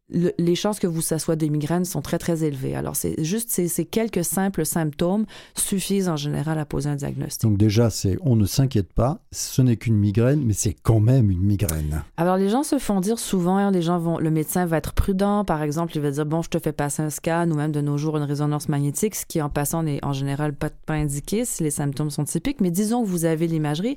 les 0.09 0.55
chances 0.55 0.79
que 0.79 0.87
vous 0.87 1.01
ça 1.01 1.19
soit 1.19 1.35
des 1.35 1.51
migraines 1.51 1.85
sont 1.85 2.01
très 2.01 2.19
très 2.19 2.45
élevées. 2.45 2.77
Alors 2.77 2.95
c'est 2.95 3.23
juste 3.25 3.51
ces, 3.51 3.85
quelques 3.85 4.25
simples 4.25 4.65
symptômes 4.65 5.27
suffisent 5.55 6.09
en 6.09 6.17
général 6.17 6.59
à 6.59 6.65
poser 6.65 6.89
un 6.89 6.95
diagnostic. 6.95 7.43
Donc 7.43 7.59
déjà 7.59 7.91
c'est 7.91 8.17
on 8.21 8.37
ne 8.37 8.47
s'inquiète 8.47 8.93
pas, 8.93 9.19
ce 9.33 9.63
n'est 9.63 9.77
qu'une 9.77 9.97
migraine, 9.97 10.43
mais 10.45 10.53
c'est 10.53 10.75
quand 10.75 11.01
même 11.01 11.31
une 11.31 11.41
migraine. 11.41 12.05
Alors 12.17 12.37
les 12.37 12.49
gens 12.49 12.63
se 12.63 12.79
font 12.79 13.01
dire 13.01 13.19
souvent, 13.19 13.57
hein, 13.57 13.71
les 13.71 13.83
gens 13.83 13.99
vont, 13.99 14.19
le 14.19 14.31
médecin 14.31 14.65
va 14.65 14.77
être 14.77 14.93
prudent, 14.93 15.45
par 15.45 15.63
exemple 15.63 15.93
il 15.97 16.01
va 16.01 16.11
dire 16.11 16.27
bon 16.27 16.43
je 16.43 16.51
te 16.51 16.59
fais 16.59 16.73
passer 16.73 17.03
un 17.03 17.11
scan 17.11 17.51
ou 17.51 17.55
même 17.55 17.73
de 17.73 17.81
nos 17.81 17.99
jours 17.99 18.17
une 18.17 18.23
résonance 18.23 18.69
magnétique, 18.69 19.17
ce 19.17 19.27
qui 19.27 19.43
en 19.43 19.51
passant 19.51 19.83
n'est 19.83 20.05
en 20.05 20.13
général 20.13 20.55
pas, 20.55 20.71
pas 20.71 20.95
indiqué 20.95 21.45
si 21.45 21.65
les 21.65 21.71
symptômes 21.71 22.11
sont 22.11 22.25
typiques, 22.25 22.61
mais 22.61 22.71
disons 22.71 23.03
que 23.03 23.09
vous 23.09 23.25
avez 23.25 23.49
l'imagerie, 23.49 23.97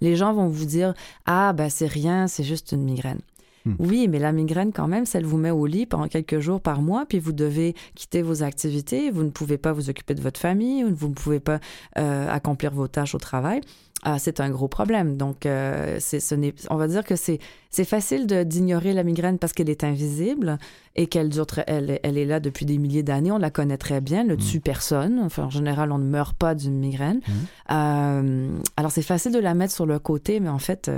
les 0.00 0.14
gens 0.14 0.32
vont 0.32 0.46
vous 0.46 0.66
dire 0.66 0.94
ah 1.26 1.52
ben 1.52 1.68
c'est 1.68 1.88
rien, 1.88 2.28
c'est 2.28 2.44
juste 2.44 2.70
une 2.70 2.84
migraine. 2.84 3.20
Hmm. 3.68 3.74
Oui, 3.78 4.08
mais 4.08 4.18
la 4.18 4.32
migraine, 4.32 4.72
quand 4.72 4.88
même, 4.88 5.04
ça 5.04 5.20
vous 5.20 5.36
met 5.36 5.50
au 5.50 5.66
lit 5.66 5.86
pendant 5.86 6.08
quelques 6.08 6.40
jours 6.40 6.60
par 6.60 6.80
mois, 6.80 7.04
puis 7.06 7.18
vous 7.18 7.32
devez 7.32 7.74
quitter 7.94 8.22
vos 8.22 8.42
activités, 8.42 9.10
vous 9.10 9.22
ne 9.22 9.30
pouvez 9.30 9.58
pas 9.58 9.72
vous 9.72 9.90
occuper 9.90 10.14
de 10.14 10.22
votre 10.22 10.40
famille, 10.40 10.84
vous 10.84 11.08
ne 11.08 11.14
pouvez 11.14 11.40
pas 11.40 11.60
euh, 11.98 12.30
accomplir 12.30 12.72
vos 12.72 12.88
tâches 12.88 13.14
au 13.14 13.18
travail. 13.18 13.60
Ah, 14.04 14.20
c'est 14.20 14.38
un 14.38 14.48
gros 14.48 14.68
problème. 14.68 15.16
Donc, 15.16 15.44
euh, 15.44 15.96
c'est, 15.98 16.20
ce 16.20 16.36
n'est, 16.36 16.54
on 16.70 16.76
va 16.76 16.86
dire 16.86 17.04
que 17.04 17.16
c'est, 17.16 17.40
c'est 17.68 17.84
facile 17.84 18.26
d'ignorer 18.26 18.92
la 18.92 19.02
migraine 19.02 19.40
parce 19.40 19.52
qu'elle 19.52 19.68
est 19.68 19.82
invisible 19.82 20.58
et 20.94 21.08
qu'elle 21.08 21.28
dure, 21.28 21.46
elle, 21.66 21.98
elle 22.04 22.16
est 22.16 22.24
là 22.24 22.38
depuis 22.38 22.64
des 22.64 22.78
milliers 22.78 23.02
d'années. 23.02 23.32
On 23.32 23.38
la 23.38 23.50
connaît 23.50 23.76
très 23.76 24.00
bien, 24.00 24.22
ne 24.22 24.34
hmm. 24.34 24.38
tue 24.38 24.60
personne. 24.60 25.18
Enfin, 25.18 25.44
en 25.44 25.50
général, 25.50 25.90
on 25.90 25.98
ne 25.98 26.08
meurt 26.08 26.36
pas 26.36 26.54
d'une 26.54 26.78
migraine. 26.78 27.20
Hmm. 27.26 27.72
Euh, 27.72 28.58
alors, 28.76 28.92
c'est 28.92 29.02
facile 29.02 29.32
de 29.32 29.40
la 29.40 29.54
mettre 29.54 29.74
sur 29.74 29.84
le 29.84 29.98
côté, 29.98 30.38
mais 30.38 30.48
en 30.48 30.60
fait, 30.60 30.88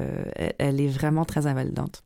elle 0.59 0.81
est 0.81 0.89
vraiment 0.89 1.25
très 1.25 1.47
invalidante. 1.47 2.05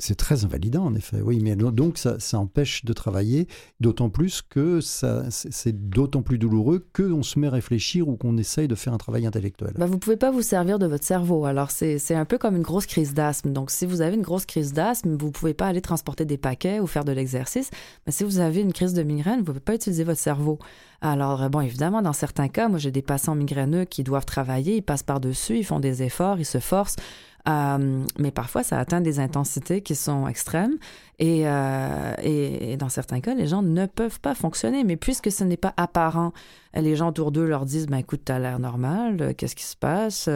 C'est 0.00 0.16
très 0.16 0.44
invalidant, 0.44 0.84
en 0.86 0.94
effet. 0.94 1.20
Oui, 1.22 1.40
mais 1.42 1.54
donc 1.56 1.98
ça, 1.98 2.16
empêche 2.38 2.84
de 2.84 2.92
travailler, 2.92 3.46
d'autant 3.80 4.08
plus 4.08 4.42
que 4.42 4.80
c'est 4.80 5.90
d'autant 5.90 6.22
plus 6.22 6.38
douloureux 6.38 6.84
qu'on 6.94 7.22
se 7.22 7.38
met 7.38 7.46
à 7.46 7.50
réfléchir 7.50 8.08
ou 8.08 8.16
qu'on 8.16 8.36
essaye 8.38 8.66
de 8.66 8.74
faire 8.74 8.92
un 8.92 8.98
travail 8.98 9.26
intellectuel. 9.26 9.72
Bah, 9.78 9.86
vous 9.86 9.94
ne 9.94 9.98
pouvez 9.98 10.16
pas 10.16 10.30
vous 10.30 10.42
servir 10.42 10.78
de 10.78 10.86
votre 10.86 11.04
cerveau. 11.04 11.44
Alors, 11.44 11.70
c'est 11.70 12.14
un 12.14 12.24
peu 12.24 12.38
comme 12.38 12.56
une 12.56 12.62
grosse 12.62 12.86
crise 12.86 13.14
d'asthme. 13.14 13.52
Donc, 13.52 13.70
si 13.70 13.86
vous 13.86 14.00
avez 14.00 14.16
une 14.16 14.22
grosse 14.22 14.46
crise 14.46 14.72
d'asthme, 14.72 15.16
vous 15.16 15.26
ne 15.26 15.32
pouvez 15.32 15.54
pas 15.54 15.66
aller 15.66 15.82
transporter 15.82 16.24
des 16.24 16.38
paquets 16.38 16.80
ou 16.80 16.86
faire 16.86 17.04
de 17.04 17.12
l'exercice. 17.12 17.70
Mais 18.06 18.12
si 18.12 18.24
vous 18.24 18.38
avez 18.38 18.62
une 18.62 18.72
crise 18.72 18.94
de 18.94 19.02
migraine, 19.02 19.34
vous 19.34 19.40
ne 19.40 19.46
pouvez 19.46 19.60
pas 19.60 19.74
utiliser 19.74 20.04
votre 20.04 20.20
cerveau. 20.20 20.58
Alors, 21.02 21.48
bon, 21.50 21.60
évidemment, 21.60 22.02
dans 22.02 22.12
certains 22.12 22.48
cas, 22.48 22.68
moi, 22.68 22.78
j'ai 22.78 22.90
des 22.90 23.02
patients 23.02 23.34
migraineux 23.34 23.84
qui 23.84 24.02
doivent 24.02 24.26
travailler, 24.26 24.76
ils 24.76 24.82
passent 24.82 25.02
par-dessus, 25.02 25.58
ils 25.58 25.64
font 25.64 25.80
des 25.80 26.02
efforts, 26.02 26.38
ils 26.38 26.44
se 26.44 26.58
forcent. 26.58 26.96
Euh, 27.48 28.04
mais 28.18 28.30
parfois, 28.30 28.62
ça 28.62 28.78
atteint 28.78 29.00
des 29.00 29.18
intensités 29.18 29.82
qui 29.82 29.94
sont 29.94 30.28
extrêmes. 30.28 30.76
Et, 31.18 31.42
euh, 31.44 32.14
et, 32.22 32.76
dans 32.76 32.88
certains 32.88 33.20
cas, 33.20 33.34
les 33.34 33.46
gens 33.46 33.62
ne 33.62 33.86
peuvent 33.86 34.20
pas 34.20 34.34
fonctionner. 34.34 34.84
Mais 34.84 34.96
puisque 34.96 35.30
ce 35.30 35.44
n'est 35.44 35.56
pas 35.56 35.74
apparent, 35.76 36.32
les 36.74 36.96
gens 36.96 37.08
autour 37.08 37.32
d'eux 37.32 37.46
leur 37.46 37.66
disent 37.66 37.86
ben, 37.86 37.98
écoute, 37.98 38.22
tu 38.24 38.32
as 38.32 38.38
l'air 38.38 38.58
normal, 38.58 39.34
qu'est-ce 39.36 39.56
qui 39.56 39.64
se 39.64 39.76
passe? 39.76 40.28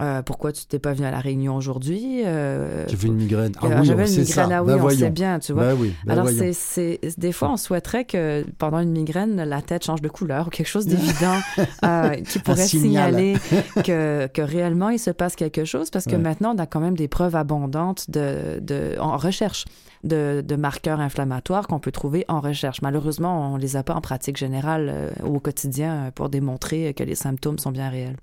Euh, 0.00 0.22
pourquoi 0.22 0.50
tu 0.52 0.66
t'es 0.66 0.80
pas 0.80 0.92
venu 0.92 1.06
à 1.06 1.12
la 1.12 1.20
réunion 1.20 1.54
aujourd'hui 1.54 2.22
euh, 2.24 2.84
J'avais 2.88 3.06
une 3.06 3.14
migraine. 3.14 3.52
Ah 3.62 3.66
oui, 3.80 3.86
j'avais 3.86 4.12
une 4.12 4.20
migraine. 4.20 4.52
Ah 4.52 4.64
oui, 4.64 4.74
ben 4.74 4.82
on 4.82 4.90
sait 4.90 5.10
bien, 5.10 5.38
tu 5.38 5.52
vois. 5.52 5.66
Ben 5.66 5.76
oui, 5.78 5.94
ben 6.04 6.12
Alors 6.18 6.28
c'est, 6.28 7.00
des 7.16 7.32
fois, 7.32 7.52
on 7.52 7.56
souhaiterait 7.56 8.04
que 8.04 8.44
pendant 8.58 8.80
une 8.80 8.90
migraine, 8.90 9.36
la 9.36 9.62
tête 9.62 9.84
change 9.84 10.02
de 10.02 10.08
couleur 10.08 10.48
ou 10.48 10.50
quelque 10.50 10.66
chose 10.66 10.86
d'évident 10.86 11.38
euh, 11.84 12.10
qui 12.16 12.40
pourrait 12.40 12.66
signaler 12.66 13.36
que, 13.84 14.26
que 14.26 14.42
réellement 14.42 14.90
il 14.90 14.98
se 14.98 15.10
passe 15.10 15.36
quelque 15.36 15.64
chose, 15.64 15.90
parce 15.90 16.06
que 16.06 16.16
maintenant 16.16 16.54
on 16.56 16.58
a 16.58 16.66
quand 16.66 16.80
même 16.80 16.96
des 16.96 17.08
preuves 17.08 17.36
abondantes 17.36 18.10
de, 18.10 18.58
de 18.60 18.96
en 18.98 19.16
recherche 19.16 19.64
de, 20.04 20.56
marqueurs 20.56 21.00
inflammatoires 21.00 21.66
qu'on 21.66 21.80
peut 21.80 21.92
trouver 21.92 22.24
en 22.28 22.40
recherche. 22.40 22.80
Malheureusement, 22.82 23.52
on 23.52 23.56
ne 23.56 23.62
les 23.62 23.76
a 23.76 23.82
pas 23.82 23.94
en 23.94 24.00
pratique 24.00 24.36
générale 24.36 24.90
euh, 24.92 25.10
au 25.24 25.40
quotidien 25.40 26.12
pour 26.14 26.28
démontrer 26.28 26.94
que 26.94 27.02
les 27.02 27.14
symptômes 27.14 27.58
sont 27.58 27.72
bien 27.72 27.90
réels. 27.90 28.16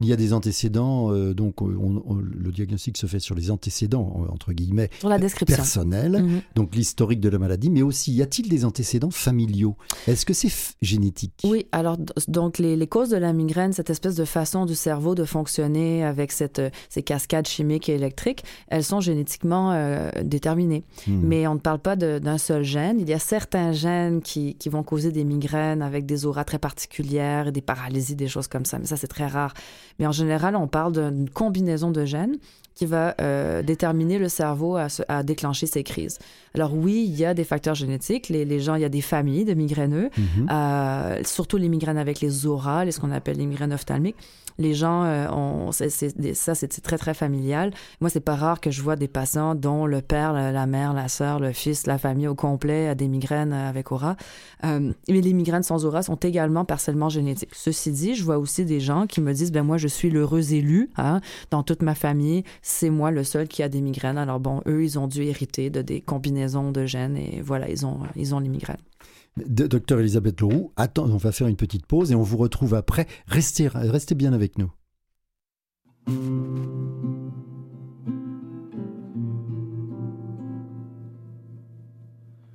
Il 0.00 0.08
y 0.08 0.12
a 0.12 0.16
des 0.16 0.32
antécédents, 0.32 1.12
euh, 1.12 1.34
donc 1.34 1.56
le 1.60 2.50
diagnostic 2.50 2.96
se 2.96 3.06
fait 3.06 3.18
sur 3.18 3.34
les 3.34 3.50
antécédents, 3.50 4.26
entre 4.30 4.52
guillemets, 4.52 4.90
sur 4.98 5.08
la 5.08 5.18
description. 5.18 5.56
personnels, 5.56 6.22
mhm. 6.22 6.42
donc 6.54 6.74
l'historique 6.74 7.20
de 7.20 7.28
la 7.28 7.38
maladie, 7.38 7.70
mais 7.70 7.82
aussi 7.82 8.12
y 8.12 8.22
a-t-il 8.22 8.48
des 8.48 8.64
antécédents 8.64 9.10
familiaux? 9.10 9.76
Est-ce 10.06 10.26
que 10.26 10.32
c'est 10.32 10.50
génétique? 10.82 11.32
Oui, 11.44 11.66
alors 11.72 11.98
donc 12.28 12.58
les, 12.58 12.86
causes 12.86 13.10
de 13.10 13.16
la 13.16 13.32
migraine, 13.32 13.72
cette 13.72 13.90
espèce 13.90 14.16
de 14.16 14.24
façon 14.24 14.66
du 14.66 14.74
cerveau 14.74 15.14
de 15.14 15.24
fonctionner 15.24 16.04
avec 16.04 16.32
cette, 16.32 16.60
ces 16.88 17.02
cascades 17.02 17.46
chimiques 17.46 17.88
et 17.88 17.94
électriques, 17.94 18.44
elles 18.68 18.84
sont 18.84 19.00
génétiquement 19.00 19.72
euh, 19.72 20.10
déterminées. 20.24 20.84
Hmm. 21.06 21.19
Hmm. 21.20 21.28
Mais 21.28 21.46
on 21.46 21.54
ne 21.54 21.60
parle 21.60 21.78
pas 21.78 21.96
d'un 21.96 22.38
seul 22.38 22.62
gène. 22.62 22.98
Il 23.00 23.08
y 23.08 23.12
a 23.12 23.18
certains 23.18 23.72
gènes 23.72 24.22
qui, 24.22 24.54
qui, 24.54 24.68
vont 24.68 24.82
causer 24.82 25.12
des 25.12 25.24
migraines 25.24 25.82
avec 25.82 26.06
des 26.06 26.26
auras 26.26 26.44
très 26.44 26.58
particulières, 26.58 27.52
des 27.52 27.60
paralysies, 27.60 28.16
des 28.16 28.28
choses 28.28 28.48
comme 28.48 28.64
ça. 28.64 28.78
Mais 28.78 28.86
ça, 28.86 28.96
c'est 28.96 29.08
très 29.08 29.26
rare. 29.26 29.54
Mais 29.98 30.06
en 30.06 30.12
général, 30.12 30.56
on 30.56 30.66
parle 30.66 30.92
d'une 30.92 31.28
combinaison 31.28 31.90
de 31.90 32.04
gènes 32.04 32.36
qui 32.74 32.86
va 32.86 33.14
euh, 33.20 33.62
déterminer 33.62 34.18
le 34.18 34.28
cerveau 34.28 34.76
à, 34.76 34.86
à, 35.08 35.22
déclencher 35.22 35.66
ces 35.66 35.82
crises. 35.82 36.18
Alors 36.54 36.74
oui, 36.74 37.04
il 37.06 37.14
y 37.18 37.26
a 37.26 37.34
des 37.34 37.44
facteurs 37.44 37.74
génétiques. 37.74 38.28
Les, 38.28 38.44
les 38.44 38.60
gens, 38.60 38.74
il 38.74 38.82
y 38.82 38.86
a 38.86 38.88
des 38.88 39.02
familles 39.02 39.44
de 39.44 39.54
migraineux, 39.54 40.08
hmm. 40.16 40.46
euh, 40.50 41.20
surtout 41.24 41.58
les 41.58 41.68
migraines 41.68 41.98
avec 41.98 42.20
les 42.20 42.46
auras, 42.46 42.90
ce 42.90 42.98
qu'on 42.98 43.10
appelle 43.10 43.36
les 43.36 43.46
migraines 43.46 43.74
ophtalmiques 43.74 44.16
les 44.60 44.74
gens 44.74 45.04
euh, 45.04 45.70
ça 45.72 46.54
c'est 46.54 46.82
très 46.82 46.98
très 46.98 47.14
familial. 47.14 47.72
Moi 48.00 48.10
c'est 48.10 48.20
pas 48.20 48.36
rare 48.36 48.60
que 48.60 48.70
je 48.70 48.82
vois 48.82 48.96
des 48.96 49.08
patients 49.08 49.54
dont 49.54 49.86
le 49.86 50.02
père, 50.02 50.32
la, 50.32 50.66
mère, 50.66 50.92
la 50.92 51.08
sœur, 51.08 51.40
le 51.40 51.52
fils, 51.52 51.86
la 51.86 51.98
famille 51.98 52.28
au 52.28 52.34
complet 52.34 52.86
a 52.88 52.94
des 52.94 53.08
migraines 53.08 53.52
euh, 53.52 53.68
avec 53.68 53.90
aura. 53.90 54.16
Euh, 54.64 54.92
mais 55.08 55.20
les 55.20 55.32
migraines 55.32 55.62
sans 55.62 55.84
aura 55.84 56.02
sont 56.02 56.16
également 56.16 56.64
partiellement 56.64 57.08
génétiques. 57.08 57.50
Ceci 57.52 57.90
dit, 57.90 58.14
je 58.14 58.22
vois 58.22 58.38
aussi 58.38 58.64
des 58.64 58.80
gens 58.80 59.06
qui 59.06 59.20
me 59.20 59.32
disent 59.32 59.52
ben 59.52 59.62
moi 59.62 59.78
je 59.78 59.88
suis 59.88 60.10
l'heureux 60.10 60.52
élu 60.52 60.90
hein, 60.96 61.20
dans 61.50 61.62
toute 61.62 61.82
ma 61.82 61.94
famille, 61.94 62.44
c'est 62.62 62.90
moi 62.90 63.10
le 63.10 63.24
seul 63.24 63.48
qui 63.48 63.62
a 63.62 63.68
des 63.68 63.80
migraines. 63.80 64.18
Alors 64.18 64.40
bon, 64.40 64.62
eux 64.66 64.84
ils 64.84 64.98
ont 64.98 65.08
dû 65.08 65.22
hériter 65.22 65.70
de 65.70 65.80
des 65.80 66.00
combinaisons 66.00 66.70
de 66.70 66.84
gènes 66.84 67.16
et 67.16 67.40
voilà 67.40 67.68
ils 67.70 67.86
ont 67.86 68.00
ils 68.14 68.34
ont 68.34 68.38
les 68.38 68.48
migraines. 68.48 68.76
Docteur 69.36 70.00
Elisabeth 70.00 70.40
Leroux, 70.40 70.72
attends, 70.76 71.04
on 71.04 71.16
va 71.16 71.32
faire 71.32 71.46
une 71.46 71.56
petite 71.56 71.86
pause 71.86 72.12
et 72.12 72.14
on 72.14 72.22
vous 72.22 72.36
retrouve 72.36 72.74
après. 72.74 73.06
Restez, 73.26 73.68
restez 73.68 74.14
bien 74.14 74.32
avec 74.32 74.58
nous. 74.58 74.70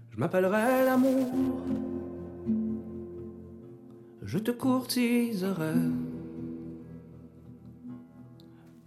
Je 0.09 0.17
m'appellerai 0.17 0.85
l'amour, 0.85 1.31
je 4.23 4.37
te 4.37 4.51
courtiserai. 4.51 5.73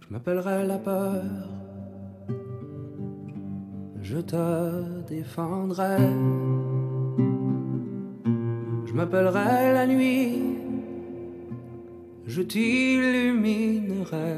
Je 0.01 0.07
m'appellerai 0.13 0.65
la 0.65 0.77
peur, 0.77 1.23
je 4.01 4.17
te 4.17 5.01
défendrai. 5.07 5.97
Je 8.89 8.95
m'appellerai 8.95 9.71
la 9.71 9.85
nuit, 9.85 10.57
je 12.25 12.41
t'illuminerai. 12.41 14.35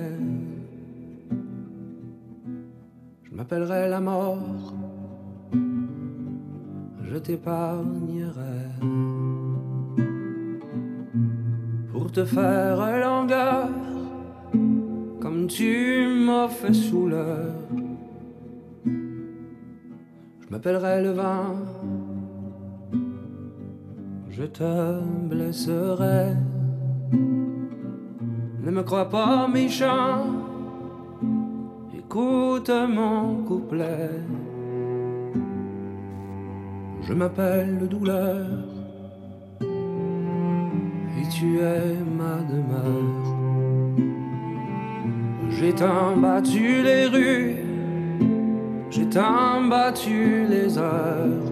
Je 3.24 3.32
m'appellerai 3.34 3.88
la 3.88 4.02
mort, 4.02 4.74
je 7.02 7.16
t'épargnerai. 7.16 8.68
Pour 11.94 12.12
te 12.12 12.26
faire 12.26 13.00
langueur, 13.00 13.70
comme 15.22 15.48
tu 15.48 16.08
m'as 16.26 16.50
fait 16.50 16.74
sous. 16.74 17.10
Je 18.84 20.50
m'appellerai 20.50 21.04
le 21.04 21.12
vin 21.12 21.56
je 24.32 24.44
te 24.44 25.02
blesserai. 25.30 26.36
Ne 28.64 28.72
me 28.72 28.84
crois 28.84 29.10
pas 29.10 29.48
méchant, 29.48 30.26
écoute 31.98 32.72
mon 32.90 33.44
couplet. 33.44 34.10
Je 37.02 37.14
m'appelle 37.14 37.88
douleur, 37.90 38.48
et 41.20 41.28
tu 41.30 41.60
es 41.60 41.98
ma 42.18 42.38
demeure. 42.52 43.28
J'ai 45.50 45.74
tant 45.74 46.16
battu 46.16 46.82
les 46.84 47.08
rues, 47.08 47.56
j'ai 48.90 49.10
tant 49.10 49.62
battu 49.68 50.46
les 50.48 50.78
heures 50.78 51.51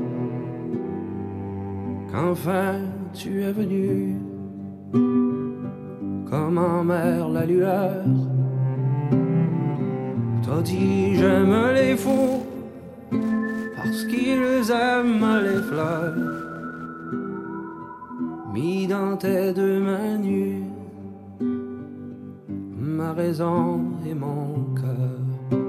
qu'enfin 2.12 2.82
tu 3.14 3.42
es 3.44 3.52
venu, 3.52 4.16
comme 6.30 6.58
en 6.58 6.84
mer 6.84 7.30
la 7.30 7.46
lueur. 7.46 8.04
T'as 10.44 10.62
dit 10.62 11.16
j'aime 11.16 11.56
les 11.74 11.96
fous, 11.96 12.44
parce 13.76 14.04
qu'ils 14.06 14.72
aiment 14.72 15.42
les 15.44 15.62
fleurs. 15.70 16.16
Mis 18.54 18.88
dans 18.88 19.16
tes 19.16 19.54
deux 19.54 19.80
mains 19.80 20.18
nues, 20.18 20.64
ma 22.78 23.14
raison 23.14 23.80
et 24.06 24.14
mon 24.14 24.76
cœur. 24.76 25.60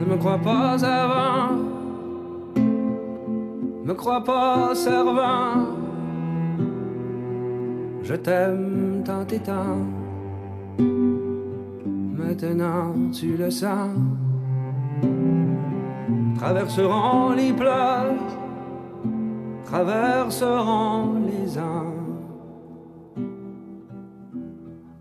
Ne 0.00 0.04
me 0.04 0.16
crois 0.16 0.38
pas 0.38 0.84
avant 0.84 1.77
me 3.88 3.94
crois 3.94 4.22
pas 4.22 4.74
servant. 4.74 5.64
Je 8.02 8.14
t'aime 8.14 9.02
tant 9.02 9.26
et 9.26 9.38
tant. 9.38 9.78
Maintenant 12.20 12.92
tu 13.10 13.36
le 13.38 13.50
sens. 13.50 13.96
Traverseront 16.36 17.30
les 17.30 17.52
pleurs, 17.54 18.28
traverseront 19.64 21.14
les 21.30 21.58
ans, 21.58 21.94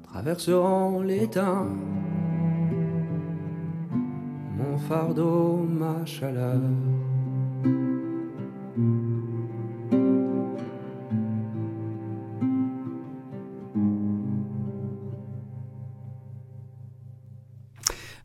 traverseront 0.02 1.02
les 1.02 1.28
temps. 1.28 1.68
Mon 4.58 4.78
fardeau, 4.78 5.58
ma 5.70 6.06
chaleur. 6.06 6.62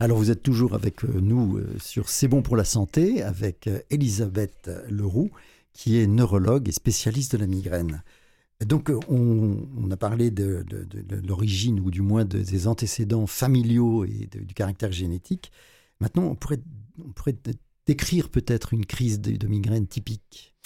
Alors 0.02 0.18
vous 0.18 0.32
êtes 0.32 0.42
toujours 0.42 0.74
avec 0.74 1.04
euh, 1.04 1.20
nous 1.20 1.58
euh, 1.58 1.78
sur 1.78 2.08
C'est 2.08 2.26
bon 2.26 2.42
pour 2.42 2.56
la 2.56 2.64
santé 2.64 3.22
avec 3.22 3.68
euh, 3.68 3.78
Elisabeth 3.88 4.68
Leroux 4.88 5.30
qui 5.74 5.96
est 5.96 6.08
neurologue 6.08 6.68
et 6.68 6.72
spécialiste 6.72 7.36
de 7.36 7.38
la 7.38 7.46
migraine. 7.46 8.02
Donc 8.66 8.90
on, 9.08 9.90
a 9.92 9.96
parlé 9.96 10.32
de, 10.32 10.66
l'origine 11.24 11.78
ou 11.78 11.92
du 11.92 12.02
moins 12.02 12.24
des 12.24 12.66
antécédents 12.66 13.28
familiaux 13.28 14.04
et 14.04 14.28
du 14.34 14.54
caractère 14.54 14.90
génétique. 14.90 15.52
Maintenant 16.00 16.24
on 16.24 16.34
pourrait, 16.34 16.60
on 16.98 17.12
pourrait 17.12 17.36
décrire 17.86 18.28
peut-être 18.28 18.74
une 18.74 18.84
crise 18.84 19.20
de, 19.20 19.46
migraine 19.46 19.86
typique. 19.86 20.56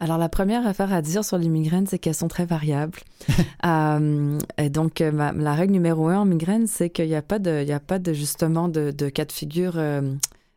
Alors, 0.00 0.18
la 0.18 0.28
première 0.28 0.66
affaire 0.66 0.92
à 0.92 1.02
dire 1.02 1.24
sur 1.24 1.38
les 1.38 1.48
migraines, 1.48 1.86
c'est 1.86 1.98
qu'elles 1.98 2.14
sont 2.14 2.28
très 2.28 2.44
variables. 2.44 2.98
euh, 3.66 4.38
et 4.58 4.68
donc, 4.68 5.00
euh, 5.00 5.32
la 5.36 5.54
règle 5.54 5.72
numéro 5.72 6.08
un 6.08 6.18
en 6.18 6.24
migraine, 6.24 6.66
c'est 6.66 6.90
qu'il 6.90 7.06
n'y 7.06 7.14
a 7.14 7.22
pas 7.22 7.38
de, 7.38 7.62
il 7.62 7.68
y 7.68 7.72
a 7.72 7.80
pas 7.80 7.98
de 7.98 8.12
justement 8.12 8.68
de, 8.68 8.90
de 8.90 9.08
cas 9.08 9.24
de 9.24 9.32
figure 9.32 9.74
euh, 9.76 10.02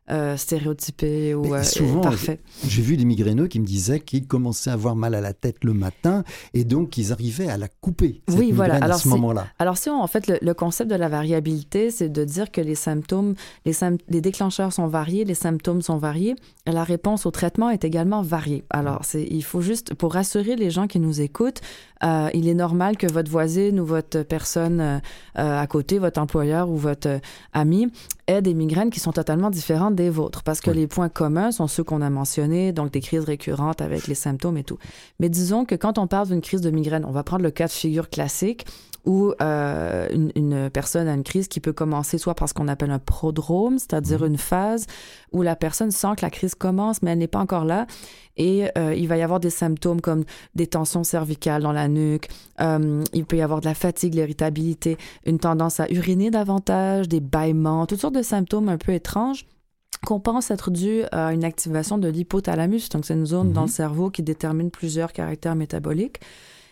euh, 0.09 0.37
stéréotypé 0.37 1.33
ou 1.33 1.53
euh, 1.53 1.63
souvent, 1.63 2.01
parfait. 2.01 2.39
J'ai 2.65 2.81
vu 2.81 2.95
des 2.95 3.05
migraineux 3.05 3.47
qui 3.47 3.59
me 3.59 3.65
disaient 3.65 3.99
qu'ils 3.99 4.25
commençaient 4.25 4.69
à 4.69 4.73
avoir 4.73 4.95
mal 4.95 5.15
à 5.15 5.21
la 5.21 5.33
tête 5.33 5.63
le 5.63 5.73
matin 5.73 6.23
et 6.53 6.63
donc 6.63 6.97
ils 6.97 7.11
arrivaient 7.11 7.49
à 7.49 7.57
la 7.57 7.67
couper. 7.67 8.21
Cette 8.27 8.39
oui, 8.39 8.51
voilà. 8.51 8.75
Alors, 8.75 8.95
à 8.95 8.99
ce 8.99 9.09
moment-là. 9.09 9.47
Alors, 9.59 9.77
si 9.77 9.89
on, 9.89 10.01
en 10.01 10.07
fait, 10.07 10.27
le, 10.27 10.37
le, 10.41 10.53
concept 10.53 10.89
de 10.89 10.95
la 10.95 11.09
variabilité, 11.09 11.91
c'est 11.91 12.09
de 12.09 12.23
dire 12.23 12.51
que 12.51 12.61
les 12.61 12.75
symptômes, 12.75 13.35
les, 13.65 13.73
les, 14.07 14.21
déclencheurs 14.21 14.71
sont 14.71 14.87
variés, 14.87 15.25
les 15.25 15.35
symptômes 15.35 15.81
sont 15.81 15.97
variés, 15.97 16.35
et 16.65 16.71
la 16.71 16.83
réponse 16.83 17.25
au 17.25 17.31
traitement 17.31 17.69
est 17.69 17.83
également 17.83 18.21
variée. 18.21 18.63
Alors, 18.69 19.03
c'est, 19.03 19.23
il 19.23 19.43
faut 19.43 19.61
juste, 19.61 19.93
pour 19.93 20.13
rassurer 20.13 20.55
les 20.55 20.69
gens 20.69 20.87
qui 20.87 20.99
nous 20.99 21.21
écoutent, 21.21 21.61
euh, 22.03 22.29
il 22.33 22.47
est 22.47 22.53
normal 22.53 22.97
que 22.97 23.11
votre 23.11 23.29
voisine 23.29 23.79
ou 23.79 23.85
votre 23.85 24.23
personne 24.23 24.79
euh, 24.79 24.99
à 25.35 25.67
côté, 25.67 25.99
votre 25.99 26.19
employeur 26.19 26.69
ou 26.69 26.77
votre 26.77 27.19
ami, 27.53 27.91
ait 28.27 28.41
des 28.41 28.53
migraines 28.53 28.89
qui 28.89 28.99
sont 28.99 29.11
totalement 29.11 29.49
différentes 29.49 29.95
des 29.95 30.09
vôtres, 30.09 30.43
parce 30.43 30.59
que 30.59 30.69
oui. 30.69 30.77
les 30.77 30.87
points 30.87 31.09
communs 31.09 31.51
sont 31.51 31.67
ceux 31.67 31.83
qu'on 31.83 32.01
a 32.01 32.09
mentionnés, 32.09 32.73
donc 32.73 32.91
des 32.91 32.99
crises 32.99 33.23
récurrentes 33.23 33.81
avec 33.81 34.07
les 34.07 34.15
symptômes 34.15 34.57
et 34.57 34.63
tout. 34.63 34.77
Mais 35.19 35.29
disons 35.29 35.65
que 35.65 35.75
quand 35.75 35.97
on 35.97 36.07
parle 36.07 36.27
d'une 36.27 36.41
crise 36.41 36.61
de 36.61 36.69
migraine, 36.69 37.05
on 37.05 37.11
va 37.11 37.23
prendre 37.23 37.43
le 37.43 37.51
cas 37.51 37.67
de 37.67 37.71
figure 37.71 38.09
classique 38.09 38.65
où 39.07 39.33
euh, 39.41 40.07
une, 40.11 40.31
une, 40.35 40.69
personne 40.69 41.07
a 41.07 41.13
une 41.13 41.23
crise 41.23 41.47
qui 41.47 41.61
peut 41.61 41.71
commencer 41.71 42.17
soit 42.17 42.35
par 42.35 42.49
ce 42.49 42.53
qu'on 42.53 42.67
appelle 42.67 42.91
un 42.91 42.99
prodrome, 42.99 43.79
c'est-à-dire 43.79 44.21
mmh. 44.21 44.27
une 44.27 44.37
phase 44.37 44.85
où 45.31 45.41
la 45.41 45.55
personne 45.55 45.91
sent 45.91 46.09
que 46.17 46.23
la 46.23 46.29
crise 46.29 46.55
commence, 46.55 47.01
mais 47.01 47.11
elle 47.11 47.19
n'est 47.19 47.27
pas 47.27 47.39
encore 47.39 47.63
là. 47.63 47.87
Et 48.35 48.67
euh, 48.77 48.93
il 48.93 49.07
va 49.07 49.15
y 49.15 49.21
avoir 49.21 49.39
des 49.39 49.49
symptômes 49.49 50.01
comme 50.01 50.25
des 50.55 50.67
tensions 50.67 51.05
cervicales 51.05 51.63
dans 51.63 51.71
la 51.71 51.87
nuque, 51.87 52.27
euh, 52.59 53.01
il 53.13 53.25
peut 53.25 53.37
y 53.37 53.41
avoir 53.41 53.61
de 53.61 53.65
la 53.65 53.73
fatigue, 53.73 54.13
l'irritabilité, 54.13 54.97
une 55.25 55.39
tendance 55.39 55.79
à 55.79 55.89
uriner 55.89 56.29
davantage, 56.29 57.07
des 57.07 57.21
bâillements, 57.21 57.85
toutes 57.85 58.01
sortes 58.01 58.15
de 58.15 58.21
symptômes 58.21 58.67
un 58.67 58.77
peu 58.77 58.91
étranges 58.91 59.47
qu'on 60.05 60.19
pense 60.19 60.51
être 60.51 60.69
dû 60.69 61.03
à 61.11 61.33
une 61.33 61.45
activation 61.45 61.97
de 61.97 62.09
l'hypothalamus. 62.09 62.89
Donc, 62.89 63.05
c'est 63.05 63.15
une 63.15 63.25
zone 63.25 63.49
mmh. 63.49 63.53
dans 63.53 63.63
le 63.63 63.67
cerveau 63.67 64.09
qui 64.11 64.21
détermine 64.21 64.69
plusieurs 64.69 65.13
caractères 65.13 65.55
métaboliques. 65.55 66.19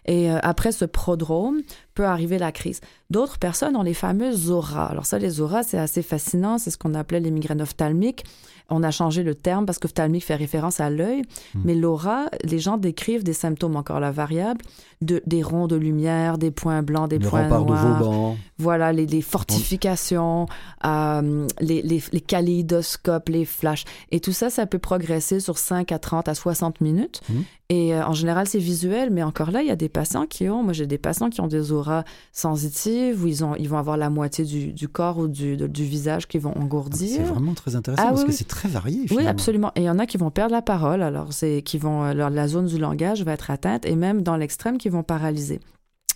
Et 0.05 0.31
euh, 0.31 0.39
après 0.43 0.71
ce 0.71 0.85
prodrome 0.85 1.61
peut 1.93 2.05
arriver 2.05 2.37
la 2.37 2.51
crise. 2.51 2.81
D'autres 3.09 3.37
personnes 3.37 3.75
ont 3.75 3.83
les 3.83 3.93
fameuses 3.93 4.51
auras. 4.51 4.85
Alors 4.87 5.05
ça, 5.05 5.19
les 5.19 5.41
auras, 5.41 5.63
c'est 5.63 5.77
assez 5.77 6.01
fascinant. 6.01 6.57
C'est 6.57 6.71
ce 6.71 6.77
qu'on 6.77 6.93
appelait 6.93 7.19
les 7.19 7.31
migraines 7.31 7.61
ophtalmiques. 7.61 8.25
On 8.69 8.81
a 8.81 8.89
changé 8.89 9.21
le 9.21 9.35
terme 9.35 9.65
parce 9.65 9.77
qu'ophtalmique 9.77 10.25
fait 10.25 10.35
référence 10.35 10.79
à 10.79 10.89
l'œil. 10.89 11.21
Mmh. 11.21 11.59
Mais 11.63 11.75
l'aura, 11.75 12.25
les 12.43 12.57
gens 12.59 12.77
décrivent 12.77 13.23
des 13.23 13.33
symptômes 13.33 13.75
encore 13.75 13.99
la 13.99 14.11
variable, 14.11 14.61
de, 15.01 15.21
des 15.27 15.43
ronds 15.43 15.67
de 15.67 15.75
lumière, 15.75 16.39
des 16.39 16.49
points 16.49 16.81
blancs, 16.81 17.09
des 17.09 17.19
points 17.19 17.47
noirs. 17.47 17.65
de 17.65 17.73
Vauban. 17.73 18.37
Voilà, 18.57 18.91
les, 18.91 19.05
les 19.05 19.21
fortifications, 19.21 20.47
euh, 20.83 21.47
les, 21.59 21.83
les, 21.83 22.01
les 22.11 22.21
kaléidoscopes, 22.21 23.29
les 23.29 23.45
flashs. 23.45 23.85
Et 24.11 24.19
tout 24.19 24.33
ça, 24.33 24.49
ça 24.49 24.65
peut 24.65 24.79
progresser 24.79 25.39
sur 25.39 25.59
5 25.59 25.91
à 25.91 25.99
30 25.99 26.27
à 26.27 26.33
60 26.33 26.81
minutes. 26.81 27.21
Mmh. 27.29 27.33
Et 27.69 27.95
euh, 27.95 28.05
en 28.05 28.13
général, 28.13 28.47
c'est 28.47 28.59
visuel, 28.59 29.09
mais 29.09 29.23
encore 29.23 29.49
là, 29.49 29.63
il 29.63 29.67
y 29.67 29.71
a 29.71 29.75
des 29.75 29.89
patients 29.89 30.27
qui 30.27 30.47
ont, 30.49 30.61
moi 30.61 30.71
j'ai 30.71 30.85
des 30.85 30.99
patients 30.99 31.31
qui 31.31 31.41
ont 31.41 31.47
des 31.47 31.71
auras 31.71 32.03
sensitives, 32.31 33.23
où 33.23 33.27
ils, 33.27 33.43
ont, 33.43 33.55
ils 33.55 33.67
vont 33.67 33.79
avoir 33.79 33.97
la 33.97 34.11
moitié 34.11 34.45
du, 34.45 34.71
du 34.71 34.87
corps 34.87 35.17
ou 35.17 35.27
du, 35.27 35.57
de, 35.57 35.65
du 35.65 35.83
visage 35.83 36.27
qui 36.27 36.37
vont 36.37 36.55
engourdir. 36.55 37.09
C'est 37.17 37.23
vraiment 37.23 37.55
très 37.55 37.75
intéressant 37.75 38.03
Ah 38.05 38.09
parce 38.09 38.19
oui, 38.21 38.25
que 38.27 38.31
oui. 38.31 38.37
c'est 38.37 38.47
très 38.47 38.69
varié. 38.69 39.05
Oui, 39.09 39.25
absolument. 39.25 39.71
Et 39.75 39.81
il 39.81 39.85
y 39.85 39.89
en 39.89 39.97
a 39.97 40.05
qui 40.05 40.17
vont 40.17 40.29
perdre 40.29 40.53
la 40.53 40.61
parole, 40.61 41.01
alors 41.01 41.33
c'est 41.33 41.63
qui 41.63 41.79
vont 41.79 42.03
euh, 42.03 42.13
leur- 42.13 42.29
la 42.29 42.47
zone 42.47 42.67
du 42.67 42.77
langage 42.77 43.23
va 43.23 43.33
être 43.33 43.49
atteinte, 43.49 43.85
et 43.87 43.95
même 43.95 44.21
dans 44.21 44.35
l'extrême, 44.37 44.77
qui 44.77 44.89
vont 44.89 45.01
paralyser. 45.03 45.59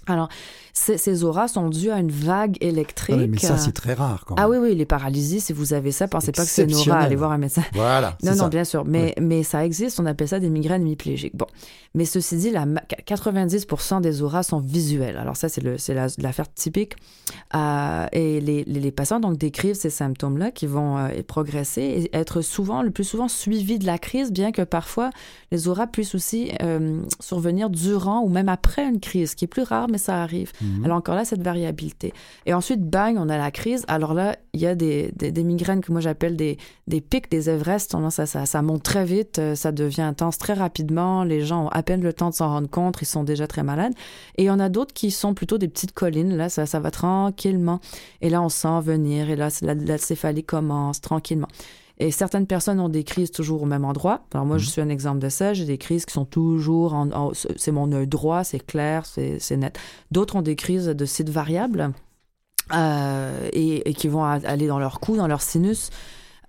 Alors, 0.06 0.30
ces, 0.80 1.24
auras 1.24 1.48
sont 1.48 1.70
dues 1.70 1.92
à 1.92 2.00
une 2.00 2.12
vague 2.12 2.58
électrique. 2.62 3.16
Ah 3.20 3.28
mais 3.28 3.38
ça, 3.38 3.58
c'est 3.58 3.72
très 3.72 3.94
rare 3.94 4.24
quand 4.26 4.36
même. 4.36 4.46
ah 4.46 4.50
oui, 4.50 4.58
oui, 4.58 4.76
les 4.76 4.86
paralysies, 4.86 5.42
si 5.42 5.54
vous 5.54 5.74
avez 5.74 5.92
ça, 5.92 6.08
pensez 6.08 6.32
pas 6.32 6.44
que 6.44 6.50
c'est 6.50 6.64
une 6.64 6.76
aura, 6.76 7.00
allez 7.00 7.16
voir 7.16 7.32
un 7.32 7.38
médecin. 7.38 7.64
Voilà. 7.74 8.18
Non, 8.24 8.32
non, 8.32 8.38
ça. 8.38 8.50
bien 8.50 8.64
sûr, 8.64 8.86
mais, 8.86 9.14
mais 9.20 9.44
ça 9.44 9.66
existe, 9.66 10.00
on 10.00 10.06
appelle 10.06 10.28
ça 10.28 10.40
des 10.40 10.50
migraines 10.50 10.82
hémiplégiques. 10.84 11.36
Bon, 11.36 11.48
mais 11.96 12.06
ceci 12.06 12.38
dit, 12.38 12.52
la, 12.52 12.66
ma- 12.66 12.82
90% 13.08 14.02
des 14.02 14.22
auras 14.22 14.44
sont 14.44 14.60
visuelles. 14.60 15.18
Alors 15.18 15.36
ça, 15.36 15.50
c'est 15.50 15.62
l'affaire 16.18 16.54
typique. 16.54 16.94
Euh, 17.56 18.06
et 18.12 18.40
les, 18.42 18.64
les, 18.66 18.80
les 18.80 18.92
patients 18.92 19.20
donc 19.20 19.38
décrivent 19.38 19.76
ces 19.76 19.90
symptômes-là 19.90 20.52
qui 20.52 20.68
vont 20.68 20.98
euh, 20.98 21.10
progresser 21.28 21.82
et 21.82 22.16
être 22.16 22.42
souvent, 22.42 22.82
le 22.82 22.92
plus 22.92 23.04
souvent, 23.04 23.28
suivis 23.28 23.80
de 23.80 23.86
la 23.86 23.98
crise, 23.98 24.32
bien 24.32 24.52
que 24.52 24.62
parfois 24.62 25.10
les 25.52 25.68
auras 25.68 25.88
puissent 25.88 26.16
aussi 26.16 26.52
euh, 26.62 27.02
survenir 27.20 27.70
durant 27.70 28.22
ou 28.22 28.30
même 28.30 28.50
après 28.50 28.86
une 28.88 29.00
crise, 29.00 29.32
ce 29.32 29.36
qui 29.36 29.46
est 29.46 29.50
plus 29.50 29.64
rare, 29.64 29.88
mais 29.90 29.98
ça 29.98 30.22
arrive. 30.22 30.52
Mhm. 30.70 30.86
Alors 30.86 30.98
encore 30.98 31.16
là, 31.16 31.26
cette 31.26 31.42
variabilité. 31.42 32.14
Et 32.46 32.54
ensuite, 32.54 32.82
bang, 32.82 33.18
on 33.18 33.30
a 33.30 33.38
la 33.38 33.52
crise. 33.52 33.84
Alors 33.88 34.14
là, 34.14 34.36
il 34.54 34.62
y 34.62 34.68
a 34.68 34.76
des, 34.76 35.12
des, 35.16 35.44
migraines 35.44 35.82
que 35.82 35.92
moi 35.92 36.02
j'appelle 36.02 36.36
des, 36.36 36.58
des 36.88 37.02
pics, 37.02 37.30
des 37.30 37.50
Everest. 37.50 37.96
Ça, 38.10 38.26
ça, 38.26 38.46
ça 38.46 38.62
monte 38.62 38.84
très 38.84 39.06
vite, 39.06 39.40
euh, 39.40 39.56
ça 39.56 39.72
devient 39.72 40.02
intense 40.02 40.38
très 40.38 40.54
rapidement. 40.54 41.24
Les 41.24 41.42
gens 41.42 41.66
ont 41.66 41.70
à 41.70 41.84
peine 41.84 42.02
le 42.02 42.14
temps 42.14 42.30
de 42.30 42.36
s'en 42.36 42.50
rendre 42.50 42.70
compte, 42.70 42.98
ils 43.02 43.06
sont 43.06 43.24
déjà 43.24 43.48
très 43.48 43.64
malades. 43.64 43.94
Et 44.38 44.44
il 44.44 44.46
y 44.46 44.50
en 44.50 44.60
a 44.60 44.70
d'autres 44.70 44.94
qui 44.94 45.12
sont 45.12 45.34
plutôt 45.34 45.58
des 45.58 45.68
petites 45.68 45.94
collines. 45.94 46.36
Là, 46.36 46.50
ça, 46.50 46.66
ça 46.66 46.80
va 46.80 46.92
tranquillement. 46.92 47.80
Et 48.22 48.30
là, 48.30 48.42
on 48.42 48.50
sent 48.50 48.82
venir. 48.82 49.30
Et 49.30 49.36
là, 49.36 49.50
la, 49.62 49.74
la 49.74 49.98
céphalie 49.98 50.44
commence 50.44 51.02
tranquillement. 51.02 51.48
Et 52.02 52.12
certaines 52.12 52.48
personnes 52.48 52.80
ont 52.80 52.88
des 52.88 53.04
crises 53.04 53.30
toujours 53.30 53.64
au 53.64 53.66
même 53.66 53.84
endroit. 53.84 54.22
Alors 54.34 54.46
moi, 54.46 54.58
je 54.58 54.66
Mhm. 54.66 54.70
suis 54.72 54.82
un 54.82 54.90
exemple 54.90 55.20
de 55.20 55.28
ça. 55.30 55.54
J'ai 55.54 55.66
des 55.66 55.78
crises 55.78 56.06
qui 56.06 56.14
sont 56.14 56.24
toujours 56.26 56.94
en, 56.94 57.12
en- 57.12 57.32
c'est 57.58 57.72
mon 57.74 57.92
œil 57.92 58.08
droit, 58.08 58.44
c'est 58.46 58.66
clair, 58.66 59.06
c'est 59.06 59.38
c'est 59.40 59.58
net. 59.58 59.78
D'autres 60.10 60.38
ont 60.38 60.42
des 60.42 60.56
crises 60.56 60.86
de 60.88 61.06
sites 61.06 61.30
variables 61.30 61.92
euh, 62.74 63.50
et, 63.52 63.90
et 63.90 63.94
qui 63.94 64.08
vont 64.08 64.24
aller 64.24 64.68
dans 64.68 64.80
leur 64.80 65.00
cou, 65.00 65.18
dans 65.18 65.28
leur 65.28 65.42
sinus. 65.42 65.90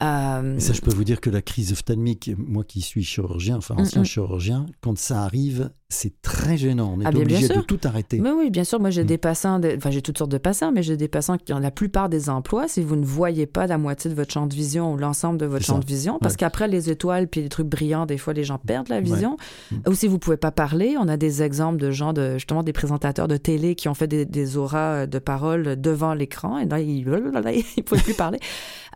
Euh, 0.03 0.59
ça, 0.59 0.73
je 0.73 0.81
peux 0.81 0.91
vous 0.93 1.05
dire 1.05 1.21
que 1.21 1.29
la 1.31 1.43
crise 1.43 1.73
ophtalmique, 1.73 2.31
moi 2.39 2.65
qui 2.65 2.81
suis 2.81 3.05
chirurgien, 3.05 3.57
enfin 3.57 3.75
ancien 3.79 4.01
Mm, 4.01 4.05
mm. 4.05 4.07
chirurgien, 4.07 4.67
quand 4.81 4.97
ça 4.99 5.23
arrive, 5.25 5.71
c'est 5.91 6.23
très 6.23 6.57
gênant. 6.57 6.95
On 6.97 7.01
est 7.01 7.05
Ah, 7.07 7.11
bien, 7.11 7.25
bien 7.25 7.37
obligé 7.39 7.55
de 7.55 7.61
tout 7.63 7.81
arrêter. 7.85 8.19
Mais 8.21 8.31
oui, 8.31 8.49
bien 8.51 8.65
sûr. 8.65 8.81
Moi, 8.81 8.91
j'ai 8.91 9.03
Mm. 9.03 9.07
des 9.09 9.19
passants, 9.19 9.59
de- 9.59 9.75
enfin, 9.77 9.91
j'ai 9.91 10.01
toutes 10.03 10.17
sortes 10.19 10.31
de 10.31 10.39
passants, 10.39 10.73
mais 10.73 10.83
j'ai 10.83 10.97
des 10.97 11.09
passants 11.09 11.37
qui 11.37 11.53
ont 11.53 11.59
la 11.59 11.71
plupart 11.71 12.09
des 12.09 12.31
emplois. 12.31 12.67
Si 12.69 12.81
vous 12.83 12.97
ne 12.97 13.05
voyez 13.05 13.47
pas 13.47 13.67
la 13.67 13.77
moitié 13.77 14.09
de 14.11 14.15
votre 14.15 14.33
champ 14.33 14.47
de 14.47 14.55
vision 14.55 14.95
ou 14.95 14.97
l'ensemble 14.97 15.39
de 15.39 15.47
votre 15.47 15.65
champ 15.67 15.79
de 15.79 15.87
vision, 15.87 16.19
parce 16.21 16.35
Ouais. 16.35 16.39
qu'après 16.39 16.69
les 16.69 16.89
étoiles 16.91 17.29
puis 17.29 17.43
les 17.43 17.49
trucs 17.49 17.67
brillants, 17.69 18.07
des 18.07 18.19
fois, 18.19 18.33
les 18.33 18.45
gens 18.45 18.59
perdent 18.59 18.89
la 18.89 19.01
vision. 19.01 19.37
Mm. 19.73 19.77
Ou 19.89 19.95
si 19.95 20.07
vous 20.07 20.19
pouvez 20.19 20.37
pas 20.39 20.53
parler, 20.53 20.97
on 20.99 21.09
a 21.09 21.17
des 21.17 21.43
exemples 21.43 21.79
de 21.79 21.91
gens, 21.91 22.13
de, 22.13 22.35
justement, 22.35 22.63
des 22.63 22.73
présentateurs 22.73 23.29
de 23.29 23.37
télé 23.37 23.75
qui 23.75 23.89
ont 23.89 23.95
fait 23.95 24.09
des, 24.09 24.25
des 24.25 24.57
auras 24.57 25.07
de 25.07 25.19
parole 25.19 25.79
devant 25.81 26.15
l'écran 26.15 26.59
et 26.59 26.65
là, 26.67 26.81
ils 26.81 27.05
ne 27.05 27.83
pouvaient 27.83 28.01
plus 28.01 28.15
parler. 28.15 28.39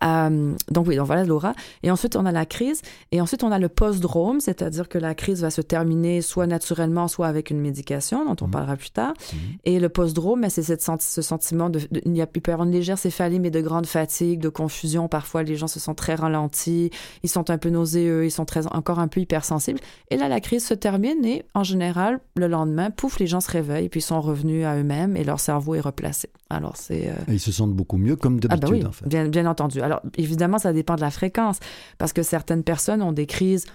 Euh, 0.04 0.52
donc 0.70 0.86
oui, 0.88 0.93
donc 0.96 1.06
voilà 1.06 1.24
l'aura. 1.24 1.54
Et 1.82 1.90
ensuite, 1.90 2.16
on 2.16 2.26
a 2.26 2.32
la 2.32 2.46
crise. 2.46 2.82
Et 3.12 3.20
ensuite, 3.20 3.44
on 3.44 3.52
a 3.52 3.58
le 3.58 3.68
post-drome, 3.68 4.40
c'est-à-dire 4.40 4.88
que 4.88 4.98
la 4.98 5.14
crise 5.14 5.42
va 5.42 5.50
se 5.50 5.60
terminer 5.60 6.20
soit 6.22 6.46
naturellement, 6.46 7.08
soit 7.08 7.26
avec 7.26 7.50
une 7.50 7.60
médication, 7.60 8.24
dont 8.24 8.36
on 8.40 8.46
Mhm. 8.46 8.50
parlera 8.50 8.76
plus 8.76 8.90
tard. 8.90 9.14
Mhm. 9.32 9.38
Et 9.64 9.80
le 9.80 9.88
post-drome, 9.88 10.40
ben, 10.42 10.50
c'est 10.50 10.62
cette 10.62 10.82
senti- 10.82 11.06
ce 11.06 11.22
sentiment 11.22 11.70
de, 11.70 11.80
de- 11.90 12.00
il 12.04 12.16
y 12.16 12.22
a- 12.22 12.26
il 12.34 12.40
peut 12.40 12.50
y 12.50 12.52
avoir 12.54 12.66
une 12.66 12.72
légère 12.72 12.98
céphalie, 12.98 13.40
mais 13.40 13.50
de 13.50 13.60
grande 13.60 13.86
fatigue, 13.86 14.40
de 14.40 14.48
confusion. 14.48 15.08
Parfois, 15.08 15.42
les 15.42 15.56
gens 15.56 15.66
se 15.68 15.78
sentent 15.80 15.96
très 15.98 16.14
ralentis, 16.14 16.90
ils 17.22 17.28
sont 17.30 17.50
un 17.50 17.58
peu 17.58 17.70
nauséeux, 17.70 18.24
ils 18.24 18.30
sont 18.30 18.44
très, 18.44 18.66
encore 18.68 18.98
un 18.98 19.08
peu 19.08 19.20
hypersensibles. 19.20 19.80
Et 20.10 20.16
là, 20.16 20.28
la 20.28 20.40
crise 20.40 20.64
se 20.66 20.74
termine 20.74 21.24
et, 21.24 21.44
en 21.54 21.62
général, 21.64 22.20
le 22.36 22.46
lendemain, 22.48 22.90
pouf, 22.90 23.18
les 23.18 23.26
gens 23.26 23.40
se 23.40 23.50
réveillent, 23.50 23.88
puis 23.88 24.00
ils 24.00 24.02
sont 24.02 24.20
revenus 24.20 24.64
à 24.66 24.76
eux-mêmes 24.76 25.16
et 25.16 25.24
leur 25.24 25.40
cerveau 25.40 25.74
est 25.74 25.80
replacé. 25.80 26.28
Alors, 26.50 26.76
c'est... 26.76 27.08
euh, 27.08 27.12
ils 27.28 27.40
se 27.40 27.50
sentent 27.52 27.72
beaucoup 27.72 27.96
mieux, 27.96 28.16
comme 28.16 28.38
ah 28.44 28.48
d'habitude, 28.56 28.70
ben 28.70 28.80
oui, 28.82 28.86
en 28.86 28.92
fait. 28.92 29.08
bien, 29.08 29.28
bien 29.28 29.46
entendu. 29.46 29.80
Alors, 29.80 30.00
évidemment, 30.18 30.58
ça 30.58 30.72
dépend 30.72 30.83
de 30.96 31.00
la 31.00 31.10
fréquence, 31.10 31.58
parce 31.98 32.12
que 32.12 32.22
certaines 32.22 32.62
personnes 32.62 33.02
ont 33.02 33.12
des 33.12 33.26
crises, 33.26 33.66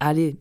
allez, 0.00 0.36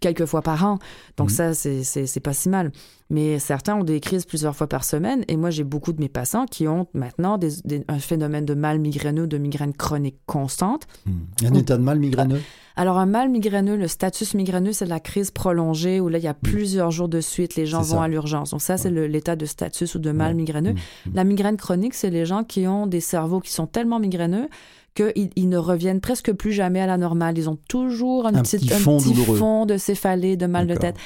quelques 0.00 0.24
fois 0.24 0.40
par 0.42 0.64
an. 0.64 0.78
Donc 1.16 1.30
Mhm. 1.30 1.34
ça, 1.36 1.54
c'est- 1.54 2.20
pas 2.20 2.32
si 2.32 2.48
mal. 2.48 2.72
Mais 3.10 3.38
certains 3.38 3.76
ont 3.76 3.84
des 3.84 4.00
crises 4.00 4.24
plusieurs 4.24 4.56
fois 4.56 4.66
par 4.68 4.82
semaine. 4.82 5.22
Et 5.28 5.36
moi, 5.36 5.50
j'ai 5.50 5.62
beaucoup 5.62 5.92
de 5.92 6.00
mes 6.00 6.08
patients 6.08 6.46
qui 6.46 6.66
ont 6.66 6.88
maintenant 6.92 7.38
des- 7.38 7.60
des- 7.64 7.84
un 7.88 7.98
phénomène 8.00 8.44
de 8.44 8.54
mal 8.54 8.80
migraineux, 8.80 9.26
de 9.28 9.38
migraine 9.38 9.72
chronique 9.74 10.16
constante. 10.26 10.88
Mm. 11.04 11.10
Un 11.46 11.54
état 11.54 11.76
de 11.76 11.82
mal 11.82 12.00
migraineux? 12.00 12.40
Alors, 12.74 12.98
un 12.98 13.06
mal 13.06 13.28
migraineux, 13.30 13.76
le 13.76 13.86
status 13.86 14.34
migraineux, 14.34 14.72
c'est 14.72 14.86
la 14.86 14.98
crise 14.98 15.30
prolongée 15.30 16.00
où 16.00 16.08
là, 16.08 16.18
il 16.18 16.24
y 16.24 16.28
a 16.28 16.34
plusieurs 16.34 16.90
jours 16.90 17.08
de 17.08 17.20
suite, 17.20 17.54
les 17.54 17.64
gens 17.64 17.80
vont 17.82 17.98
ça. 17.98 18.02
à 18.04 18.08
l'urgence. 18.08 18.50
Donc 18.50 18.60
ça, 18.60 18.76
c'est 18.76 18.90
l'état 18.90 19.36
de 19.36 19.46
status 19.46 19.94
ou 19.94 19.98
de 19.98 20.10
mal 20.10 20.28
Ouais. 20.30 20.34
migraineux. 20.34 20.72
Mm. 20.72 21.10
La 21.14 21.24
migraine 21.24 21.56
chronique, 21.58 21.94
c'est 21.94 22.10
les 22.10 22.26
gens 22.26 22.42
qui 22.44 22.66
ont 22.66 22.86
des 22.88 23.00
cerveaux 23.00 23.40
qui 23.40 23.52
sont 23.52 23.66
tellement 23.68 23.98
migraineux 24.00 24.48
qu'ils 24.96 25.30
ils 25.36 25.48
ne 25.48 25.58
reviennent 25.58 26.00
presque 26.00 26.32
plus 26.32 26.52
jamais 26.52 26.80
à 26.80 26.86
la 26.86 26.96
normale. 26.96 27.38
Ils 27.38 27.48
ont 27.48 27.58
toujours 27.68 28.26
un, 28.26 28.34
Un 28.34 28.42
petit, 28.42 28.58
petit 28.58 28.74
un 28.74 28.78
fond 28.78 28.98
petit 28.98 29.14
fond 29.14 29.66
de 29.66 29.76
céphalée, 29.76 30.36
de 30.36 30.46
mal 30.46 30.66
de 30.66 30.74
tête. 30.74 30.96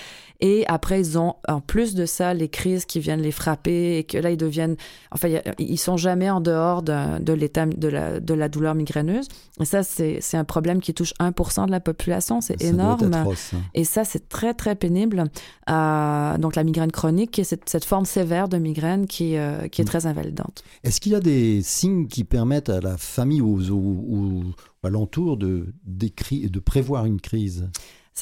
Et 0.40 0.64
après, 0.68 1.00
ils 1.00 1.18
ont, 1.18 1.34
en 1.48 1.60
plus 1.60 1.94
de 1.94 2.06
ça, 2.06 2.32
les 2.34 2.48
crises 2.48 2.84
qui 2.86 2.98
viennent 3.00 3.20
les 3.20 3.30
frapper 3.32 3.98
et 3.98 4.04
que 4.04 4.16
là, 4.16 4.30
ils 4.30 4.36
deviennent, 4.36 4.76
enfin, 5.12 5.28
ils 5.58 5.78
sont 5.78 5.96
jamais 5.98 6.30
en 6.30 6.40
dehors 6.40 6.82
de, 6.82 7.18
de 7.22 7.32
l'état 7.32 7.66
de 7.66 7.88
la, 7.88 8.20
de 8.20 8.34
la 8.34 8.48
douleur 8.48 8.74
migraineuse. 8.74 9.28
Et 9.60 9.64
ça, 9.66 9.82
c'est 9.82 10.20
un 10.34 10.44
problème 10.44 10.80
qui 10.80 10.94
touche 10.94 11.12
1% 11.20 11.66
de 11.66 11.70
la 11.70 11.80
population. 11.80 12.40
C'est 12.40 12.62
énorme. 12.62 13.12
atroce, 13.12 13.52
hein. 13.54 13.58
Et 13.74 13.84
ça, 13.84 14.04
c'est 14.04 14.28
très, 14.28 14.54
très 14.54 14.74
pénible. 14.76 15.24
Euh, 15.68 16.38
donc, 16.38 16.56
la 16.56 16.64
migraine 16.64 16.90
chronique, 16.92 17.30
qui 17.32 17.42
est 17.42 17.44
cette, 17.44 17.68
cette 17.68 17.84
forme 17.84 18.04
sévère 18.06 18.48
de 18.48 18.56
migraine 18.58 19.06
qui, 19.06 19.36
euh, 19.36 19.68
qui 19.68 19.82
est 19.82 19.84
Mm. 19.84 19.88
très 19.88 20.06
invalidante. 20.06 20.62
Est-ce 20.84 21.00
qu'il 21.00 21.12
y 21.12 21.14
a 21.14 21.20
des 21.20 21.60
signes 21.62 22.06
qui 22.06 22.24
permettent 22.24 22.70
à 22.70 22.80
la 22.80 22.96
famille 22.96 23.40
ou 23.40 23.56
aux, 23.58 23.70
aux- 23.70 24.16
aux 24.16 24.42
alentours 24.82 25.36
de, 25.36 25.74
d'écri- 25.86 26.48
de 26.50 26.58
prévoir 26.60 27.04
une 27.06 27.20
crise? 27.20 27.68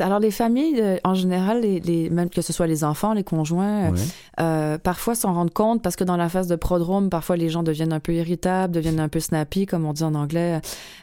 Alors, 0.00 0.20
les 0.20 0.30
familles, 0.30 0.80
euh, 0.80 0.96
en 1.02 1.14
général, 1.14 1.62
les, 1.62 1.80
les- 1.80 2.08
même 2.08 2.30
que 2.30 2.40
ce 2.40 2.52
soit 2.52 2.68
les 2.68 2.84
enfants, 2.84 3.14
les 3.14 3.24
conjoints, 3.24 3.86
euh, 3.86 3.90
Ouais. 3.90 3.98
Euh, 4.40 4.78
parfois 4.78 5.16
s'en 5.16 5.32
rendent 5.34 5.52
compte 5.52 5.82
parce 5.82 5.96
que 5.96 6.04
dans 6.04 6.16
la 6.16 6.28
phase 6.28 6.46
de 6.46 6.54
prodrome, 6.54 7.10
parfois 7.10 7.36
les 7.36 7.48
gens 7.48 7.64
deviennent 7.64 7.92
un 7.92 7.98
peu 7.98 8.14
irritables, 8.14 8.72
deviennent 8.72 9.00
un 9.00 9.08
peu 9.08 9.18
snappy, 9.18 9.66
comme 9.66 9.84
on 9.84 9.92
dit 9.92 10.04
en 10.04 10.14
anglais. 10.14 10.60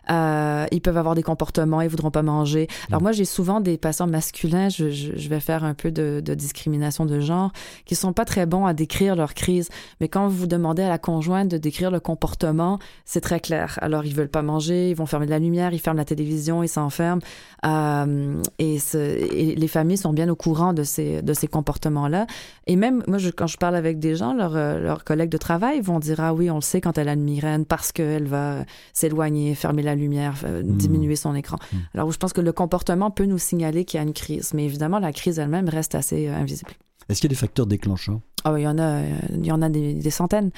Euh, 0.09 0.65
ils 0.71 0.79
peuvent 0.79 0.95
avoir 0.97 1.15
des 1.15 1.23
comportements, 1.23 1.81
ils 1.81 1.89
voudront 1.89 2.11
pas 2.11 2.21
manger. 2.21 2.67
Alors 2.89 3.01
moi, 3.01 3.11
j'ai 3.11 3.25
souvent 3.25 3.59
des 3.59 3.77
patients 3.77 4.07
masculins, 4.07 4.69
je, 4.69 4.89
je, 4.91 5.11
je 5.17 5.29
vais 5.29 5.41
faire 5.41 5.65
un 5.65 5.73
peu 5.73 5.91
de, 5.91 6.21
de 6.23 6.33
discrimination 6.33 7.05
de 7.05 7.19
genre, 7.19 7.51
qui 7.85 7.95
sont 7.95 8.13
pas 8.13 8.23
très 8.23 8.45
bons 8.45 8.65
à 8.65 8.73
décrire 8.73 9.17
leur 9.17 9.33
crise. 9.33 9.67
Mais 9.99 10.07
quand 10.07 10.29
vous 10.29 10.47
demandez 10.47 10.83
à 10.83 10.89
la 10.89 10.99
conjointe 10.99 11.49
de 11.49 11.57
décrire 11.57 11.91
le 11.91 11.99
comportement, 11.99 12.79
c'est 13.03 13.21
très 13.21 13.41
clair. 13.41 13.77
Alors 13.81 14.05
ils 14.05 14.15
veulent 14.15 14.29
pas 14.29 14.43
manger, 14.43 14.91
ils 14.91 14.95
vont 14.95 15.05
fermer 15.07 15.25
de 15.25 15.31
la 15.31 15.39
lumière, 15.39 15.73
ils 15.73 15.79
ferment 15.79 15.97
la 15.97 16.05
télévision, 16.05 16.63
ils 16.63 16.69
s'enferment. 16.69 17.21
Euh, 17.65 18.41
et, 18.59 18.79
ce- 18.85 18.97
et 19.33 19.55
les 19.55 19.67
familles 19.67 19.97
sont 19.97 20.13
bien 20.13 20.29
au 20.29 20.35
courant 20.35 20.73
de 20.73 20.83
ces, 20.83 21.21
de 21.21 21.33
ces 21.33 21.47
comportements-là. 21.47 22.27
Et 22.67 22.75
même, 22.75 23.03
moi, 23.07 23.17
je, 23.17 23.29
quand 23.29 23.47
je 23.47 23.57
parle 23.57 23.75
avec 23.75 23.99
des 23.99 24.15
gens, 24.15 24.33
leurs, 24.33 24.55
euh, 24.55 24.79
leurs 24.79 25.03
collègues 25.03 25.29
de 25.29 25.37
travail 25.37 25.81
vont 25.81 25.99
dire 25.99 26.19
Ah 26.19 26.33
oui, 26.33 26.49
on 26.49 26.55
le 26.55 26.61
sait 26.61 26.79
quand 26.81 26.97
elle 26.97 27.09
a 27.09 27.13
une 27.13 27.23
migraine 27.23 27.65
parce 27.65 27.91
qu'elle 27.91 28.27
va 28.27 28.63
s'éloigner, 28.93 29.55
fermer 29.55 29.81
la 29.81 29.95
lumière, 29.95 30.35
euh, 30.45 30.63
Mm. 30.63 30.77
diminuer 30.77 31.15
son 31.15 31.35
écran. 31.35 31.57
Mm. 31.73 31.77
Alors, 31.95 32.11
je 32.11 32.17
pense 32.17 32.31
que 32.33 32.41
le 32.41 32.51
comportement 32.53 33.11
peut 33.11 33.25
nous 33.25 33.37
signaler 33.39 33.83
qu'il 33.85 33.97
y 33.99 34.01
a 34.01 34.03
une 34.05 34.13
crise. 34.13 34.53
Mais 34.53 34.65
évidemment, 34.65 34.99
la 34.99 35.11
crise 35.11 35.39
elle-même 35.39 35.67
reste 35.69 35.95
assez 35.95 36.27
euh, 36.27 36.35
invisible. 36.35 36.71
Est-ce 37.09 37.21
qu'il 37.21 37.29
y 37.29 37.31
a 37.31 37.35
des 37.35 37.39
facteurs 37.39 37.67
déclenchants? 37.67 38.21
Ah 38.43 38.53
oui, 38.53 38.61
il 38.61 38.63
y 38.63 38.67
en 38.67 38.77
a, 38.77 39.01
il 39.33 39.45
y 39.45 39.51
en 39.51 39.61
a 39.61 39.69
des, 39.69 39.93
des 39.93 40.09
centaines. 40.11 40.51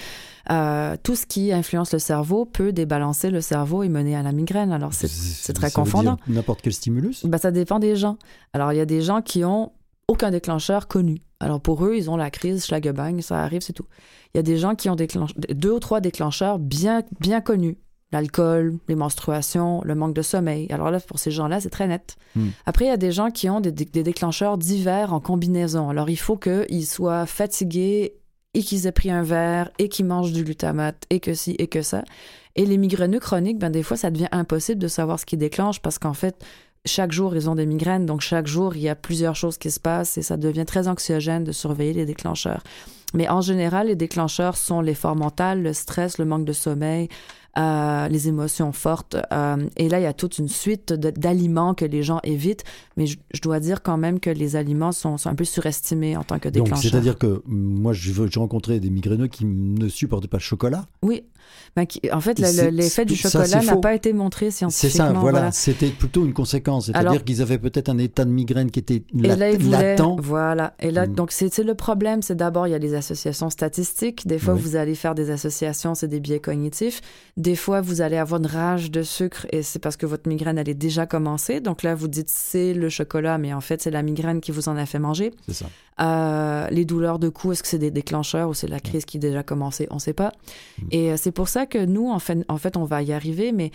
Euh, 0.50 0.98
tout 1.02 1.16
ce 1.16 1.26
qui 1.26 1.54
influence 1.54 1.94
le 1.94 2.00
cerveau 2.00 2.46
peut 2.46 2.74
débalancer 2.74 3.30
le 3.30 3.40
cerveau 3.40 3.84
et 3.84 3.90
mener 3.90 4.16
à 4.16 4.24
la 4.24 4.34
migraine. 4.34 4.72
Alors, 4.72 4.94
c'est 4.94 5.54
très 5.54 5.72
confondant. 5.72 6.18
N'importe 6.28 6.62
quel 6.62 6.74
stimulus? 6.74 7.26
Ben, 7.26 7.38
ça 7.38 7.52
dépend 7.52 7.80
des 7.80 7.96
gens. 7.96 8.18
Alors, 8.54 8.74
il 8.74 8.78
y 8.78 8.82
a 8.82 8.86
des 8.86 9.02
gens 9.02 9.22
qui 9.22 9.46
ont 9.46 9.72
aucun 10.08 10.32
déclencheur 10.32 10.88
connu. 10.88 11.22
Alors, 11.40 11.62
pour 11.62 11.86
eux, 11.86 11.96
ils 11.96 12.10
ont 12.10 12.18
la 12.18 12.30
crise, 12.30 12.66
schlagebang, 12.66 13.22
ça 13.22 13.42
arrive, 13.42 13.62
c'est 13.62 13.74
tout. 13.74 13.86
Il 14.34 14.38
y 14.38 14.40
a 14.40 14.44
des 14.44 14.58
gens 14.58 14.76
qui 14.76 14.90
ont 14.90 14.96
déclenche... 14.96 15.34
deux 15.36 15.72
ou 15.72 15.80
trois 15.80 16.02
déclencheurs 16.02 16.60
bien, 16.60 17.04
bien 17.20 17.42
connus. 17.42 17.78
L'alcool, 18.12 18.78
les 18.88 18.96
menstruations, 18.96 19.82
le 19.84 19.94
manque 19.94 20.14
de 20.14 20.22
sommeil. 20.22 20.68
Alors 20.72 20.92
là, 20.92 21.00
pour 21.02 21.20
ces 21.20 21.32
gens-là, 21.32 21.60
c'est 21.60 21.70
très 21.70 21.88
net. 21.88 22.16
Hmm. 22.36 22.50
Après, 22.66 22.86
il 22.86 22.88
y 22.88 22.92
a 22.92 22.98
des 22.98 23.12
gens 23.12 23.32
qui 23.32 23.50
ont 23.50 23.60
des, 23.60 23.72
des 23.72 24.04
déclencheurs 24.04 24.58
divers 24.58 25.14
en 25.14 25.20
combinaison. 25.20 25.90
Alors, 25.90 26.10
il 26.10 26.18
faut 26.18 26.38
qu'ils 26.38 26.86
soient 26.86 27.26
fatigués 27.26 28.14
et 28.54 28.64
qu'ils 28.64 28.88
aient 28.88 28.92
pris 28.92 29.12
un 29.12 29.24
verre 29.24 29.70
et 29.78 29.90
qu'ils 29.90 30.06
mangent 30.06 30.32
du 30.32 30.44
glutamate 30.44 31.04
et 31.10 31.20
que 31.20 31.34
ci 31.34 31.56
et 31.60 31.68
que 31.68 31.82
ça. 31.82 32.04
Et 32.56 32.66
les 32.66 32.78
migraineux 32.78 33.20
chroniques, 33.20 33.60
ben, 33.60 33.70
des 33.70 33.84
fois, 33.84 33.98
ça 33.98 34.10
devient 34.10 34.30
impossible 34.32 34.82
de 34.82 34.88
savoir 34.88 35.20
ce 35.20 35.26
qui 35.26 35.38
déclenche 35.38 35.80
parce 35.80 36.00
qu'en 36.00 36.14
fait, 36.14 36.44
chaque 36.86 37.12
jour, 37.12 37.36
ils 37.36 37.50
ont 37.50 37.56
des 37.56 37.68
migraines. 37.68 38.06
Donc, 38.06 38.22
chaque 38.22 38.48
jour, 38.48 38.76
il 38.76 38.82
y 38.82 38.90
a 38.90 38.96
plusieurs 38.96 39.36
choses 39.36 39.58
qui 39.58 39.70
se 39.70 39.80
passent 39.80 40.18
et 40.18 40.22
ça 40.24 40.38
devient 40.38 40.66
très 40.66 40.88
anxiogène 40.88 41.44
de 41.44 41.52
surveiller 41.52 41.94
les 41.94 42.06
déclencheurs. 42.06 42.64
Mais 43.14 43.30
en 43.30 43.42
général, 43.42 43.88
les 43.88 43.96
déclencheurs 43.96 44.58
sont 44.58 44.82
l'effort 44.82 45.16
mental, 45.16 45.62
le 45.62 45.74
stress, 45.74 46.18
le 46.18 46.26
manque 46.26 46.46
de 46.46 46.54
sommeil, 46.54 47.10
euh, 47.58 48.08
les 48.08 48.28
émotions 48.28 48.72
fortes. 48.72 49.16
Euh, 49.34 49.58
et 49.78 49.90
là, 49.90 50.00
il 50.00 50.04
y 50.04 50.08
a 50.08 50.14
toute 50.14 50.38
une 50.38 50.48
suite 50.50 50.94
d'aliments 50.94 51.74
que 51.74 51.86
les 51.86 52.04
gens 52.04 52.20
évitent. 52.24 52.64
Mais 52.98 53.08
je, 53.08 53.18
je 53.34 53.42
dois 53.42 53.60
dire 53.60 53.82
quand 53.82 53.98
même 53.98 54.20
que 54.20 54.30
les 54.30 54.56
aliments 54.56 54.92
sont, 54.92 55.18
sont 55.18 55.30
un 55.30 55.36
peu 55.36 55.46
surestimés 55.46 56.16
en 56.18 56.24
tant 56.24 56.40
que 56.40 56.50
Donc, 56.50 56.66
déclencheurs. 56.66 56.92
c'est-à-dire 56.92 57.18
que 57.18 57.42
moi, 57.48 57.94
j'ai 57.94 58.12
rencontré 58.40 58.80
des 58.80 58.90
migraineux 58.90 59.28
qui 59.28 59.46
ne 59.46 59.88
supportaient 59.88 60.28
pas 60.28 60.38
le 60.38 60.42
chocolat. 60.44 60.86
Oui. 61.02 61.24
Ben, 61.78 61.86
qui- 61.86 62.02
en 62.12 62.20
fait, 62.20 62.40
le- 62.40 62.46
C'est- 62.48 62.70
le- 62.72 62.76
l'effet 62.78 63.06
du 63.06 63.16
chocolat 63.16 63.46
c'est 63.46 63.66
n'a 63.66 63.78
pas 63.78 63.96
été 63.96 64.12
montré 64.12 64.52
C'est 64.52 64.58
scientifiquement. 64.58 65.08
ça, 65.08 65.14
voilà. 65.14 65.52
C'était 65.52 65.88
plutôt 65.88 66.26
une 66.26 66.34
conséquence. 66.34 66.88
C'est-à-dire 66.88 67.24
qu'ils 67.24 67.42
avaient 67.42 67.58
peut-être 67.60 67.88
un 67.90 67.98
état 68.00 68.26
de 68.26 68.32
migraine 68.32 68.70
qui 68.70 68.80
était 68.80 68.96
Et 69.18 69.28
lat- 69.28 69.36
là, 69.38 69.52
ils 69.52 69.58
voulaient, 69.64 69.96
latent. 69.96 70.20
voilà. 70.20 70.74
Et 70.80 70.92
là, 70.92 71.08
Mm. 71.08 71.14
donc 71.16 71.32
c'est 71.32 71.54
c'est 71.54 71.64
le 71.64 71.76
problème, 71.76 72.22
c'est 72.22 72.36
d'abord 72.36 72.68
il 72.68 72.72
y 72.72 72.74
a 72.74 72.80
les 72.80 72.94
associations 72.96 73.50
statistiques. 73.50 74.28
Des 74.28 74.40
fois, 74.40 74.56
Oui. 74.56 74.62
vous 74.62 74.76
allez 74.76 74.96
faire 74.96 75.16
des 75.16 75.30
associations, 75.30 75.96
c'est 75.96 76.08
des 76.10 76.20
biais 76.20 76.40
cognitifs. 76.42 77.00
Des 77.38 77.47
fois, 77.56 77.82
vous 77.82 78.02
allez 78.02 78.18
avoir 78.18 78.40
une 78.40 78.48
rage 78.48 78.92
de 78.92 79.04
sucre 79.04 79.46
et 79.52 79.64
c'est 79.64 79.80
parce 79.80 79.98
que 79.98 80.06
votre 80.06 80.28
migraine 80.28 80.58
elle 80.58 80.70
est 80.70 80.74
déjà 80.74 81.06
commencée. 81.06 81.60
Donc 81.62 81.84
là, 81.84 81.96
vous 81.96 82.08
dites 82.08 82.30
c'est 82.30 82.74
le 82.74 82.90
chocolat, 82.90 83.38
mais 83.38 83.54
en 83.54 83.62
fait 83.62 83.82
c'est 83.82 83.92
la 83.92 84.02
migraine 84.02 84.42
qui 84.42 84.52
vous 84.52 84.70
en 84.70 84.78
a 84.78 84.86
fait 84.86 85.00
manger. 85.00 85.32
C'est 85.48 85.54
ça. 85.54 85.66
Euh, 86.00 86.68
les 86.70 86.86
douleurs 86.86 87.18
de 87.18 87.30
cou, 87.30 87.52
est-ce 87.52 87.64
que 87.64 87.70
c'est 87.70 87.80
des 87.80 87.90
déclencheurs 87.90 88.50
ou 88.50 88.54
c'est 88.54 88.68
la 88.68 88.80
crise 88.80 89.06
qui 89.06 89.18
est 89.18 89.20
déjà 89.20 89.42
commencée? 89.42 89.88
On 89.90 89.96
ne 89.96 90.00
sait 90.00 90.14
pas. 90.14 90.32
Mm. 90.78 90.88
Et 90.92 91.12
euh, 91.12 91.18
c'est 91.18 91.32
pour 91.32 91.48
ça 91.48 91.66
que 91.66 91.84
nous, 91.84 92.12
en 92.12 92.20
fait, 92.20 92.46
en 92.50 92.58
fait, 92.58 92.78
on 92.78 92.84
va 92.84 93.02
y 93.02 93.14
arriver, 93.14 93.52
mais 93.52 93.72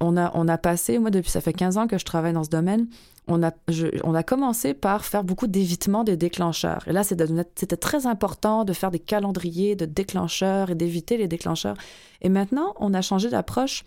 on 0.00 0.16
a, 0.16 0.32
on 0.34 0.48
a 0.48 0.58
passé, 0.58 0.98
moi, 0.98 1.10
depuis, 1.10 1.30
ça 1.30 1.40
fait 1.40 1.52
15 1.52 1.78
ans 1.78 1.86
que 1.86 1.96
je 1.96 2.04
travaille 2.04 2.32
dans 2.32 2.44
ce 2.44 2.50
domaine, 2.50 2.88
on 3.30 3.42
a, 3.42 3.52
je- 3.68 3.86
on 4.04 4.14
a 4.14 4.22
commencé 4.22 4.74
par 4.74 5.04
faire 5.04 5.24
beaucoup 5.24 5.46
d'évitement 5.46 6.04
des 6.04 6.16
déclencheurs. 6.16 6.82
Et 6.86 6.92
là, 6.92 7.02
c'était 7.04 7.76
très 7.76 8.06
important 8.06 8.64
de 8.64 8.72
faire 8.72 8.90
des 8.90 8.98
calendriers 8.98 9.76
de 9.76 9.86
déclencheurs 9.86 10.70
et 10.70 10.74
d'éviter 10.74 11.16
les 11.16 11.28
déclencheurs. 11.28 11.76
Et 12.20 12.28
maintenant, 12.28 12.74
on 12.78 12.92
a 12.92 13.00
changé 13.02 13.30
d'approche. 13.30 13.84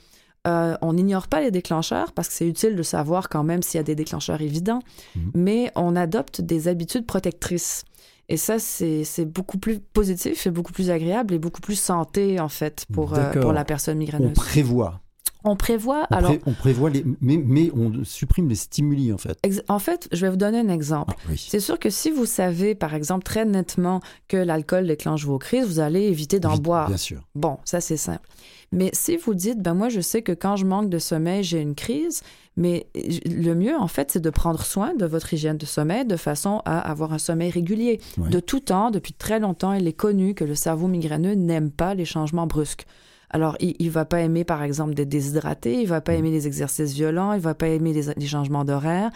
Euh, 0.47 0.75
on 0.81 0.93
n'ignore 0.93 1.27
pas 1.27 1.39
les 1.41 1.51
déclencheurs 1.51 2.11
parce 2.11 2.27
que 2.27 2.33
c'est 2.33 2.47
utile 2.47 2.75
de 2.75 2.83
savoir 2.83 3.29
quand 3.29 3.43
même 3.43 3.61
s'il 3.61 3.77
y 3.77 3.79
a 3.79 3.83
des 3.83 3.95
déclencheurs 3.95 4.41
évidents, 4.41 4.79
Mhm. 5.15 5.31
mais 5.35 5.71
on 5.75 5.95
adopte 5.95 6.41
des 6.41 6.67
habitudes 6.67 7.05
protectrices. 7.05 7.83
Et 8.29 8.37
ça, 8.37 8.57
c'est 8.59 9.25
beaucoup 9.25 9.57
plus 9.57 9.79
positif 9.79 10.47
et 10.47 10.51
beaucoup 10.51 10.71
plus 10.73 10.89
agréable 10.89 11.33
et 11.33 11.39
beaucoup 11.39 11.59
plus 11.61 11.75
santé, 11.79 12.39
en 12.39 12.47
fait, 12.49 12.85
pour, 12.93 13.13
euh, 13.13 13.31
pour 13.41 13.51
la 13.53 13.65
personne 13.65 13.97
On 13.97 13.99
migraineuse. 13.99 14.33
prévoit. 14.33 15.01
On 15.43 15.55
prévoit, 15.55 16.07
On, 16.11 16.15
alors, 16.15 16.31
pré- 16.31 16.41
on 16.45 16.53
prévoit 16.53 16.89
les, 16.89 17.03
mais, 17.21 17.37
mais 17.37 17.69
on 17.75 18.03
supprime 18.03 18.47
les 18.49 18.55
stimuli 18.55 19.11
en 19.11 19.17
fait. 19.17 19.37
en 19.67 19.79
fait, 19.79 20.07
je 20.11 20.25
vais 20.25 20.29
vous 20.29 20.37
donner 20.37 20.59
un 20.59 20.69
exemple. 20.69 21.13
Ah, 21.17 21.29
oui. 21.29 21.45
C'est 21.49 21.59
sûr 21.59 21.79
que 21.79 21.89
si 21.89 22.11
vous 22.11 22.25
savez, 22.25 22.75
par 22.75 22.93
exemple, 22.93 23.23
très 23.23 23.43
nettement 23.45 23.99
que 24.27 24.37
l'alcool 24.37 24.87
déclenche 24.87 25.25
vos 25.25 25.39
crises, 25.39 25.65
vous 25.67 25.79
allez 25.79 26.03
éviter 26.03 26.39
d'en 26.39 26.57
boire. 26.57 26.87
Bien 26.87 26.97
sûr. 26.97 27.21
Bon, 27.35 27.57
ça 27.65 27.81
c'est 27.81 27.97
simple. 27.97 28.27
Mais 28.71 28.89
si 28.93 29.17
vous 29.17 29.33
dites, 29.35 29.61
ben 29.61 29.73
moi 29.75 29.89
je 29.89 30.01
sais 30.01 30.21
que 30.23 30.31
quand 30.31 30.55
je 30.55 30.65
manque 30.65 30.89
de 30.89 30.97
sommeil, 30.97 31.43
j'ai 31.43 31.61
une 31.61 31.75
crise, 31.75 32.23
mais 32.57 32.87
le 32.95 33.53
mieux 33.53 33.75
en 33.77 33.87
fait, 33.87 34.09
c'est 34.11 34.19
de 34.21 34.29
prendre 34.31 34.63
soin 34.63 34.95
de 34.95 35.05
votre 35.05 35.31
hygiène 35.33 35.57
de 35.57 35.65
sommeil 35.65 36.05
de 36.05 36.15
façon 36.15 36.61
à 36.65 36.79
avoir 36.79 37.13
un 37.13 37.19
sommeil 37.19 37.51
régulier. 37.51 37.99
De 38.17 38.39
tout 38.39 38.61
temps, 38.61 38.89
depuis 38.91 39.13
très 39.13 39.39
longtemps, 39.39 39.73
il 39.73 39.87
est 39.87 39.93
connu 39.93 40.33
que 40.33 40.43
le 40.43 40.55
cerveau 40.55 40.87
migraineux 40.87 41.33
n'aime 41.35 41.69
pas 41.69 41.93
les 41.93 42.05
changements 42.05 42.47
brusques. 42.47 42.85
Alors, 43.33 43.57
il, 43.59 43.75
il 43.79 43.89
va 43.89 44.05
pas 44.05 44.21
aimer, 44.21 44.43
par 44.43 44.63
exemple, 44.63 44.93
d'être 44.93 45.09
déshydraté, 45.09 45.81
il 45.81 45.87
va 45.87 46.01
pas 46.01 46.13
aimer 46.13 46.31
les 46.31 46.47
exercices 46.47 46.93
violents, 46.93 47.33
il 47.33 47.41
va 47.41 47.55
pas 47.55 47.67
aimer 47.67 47.91
les, 47.91 48.13
les 48.15 48.27
changements 48.27 48.63
d'horaire. 48.63 49.09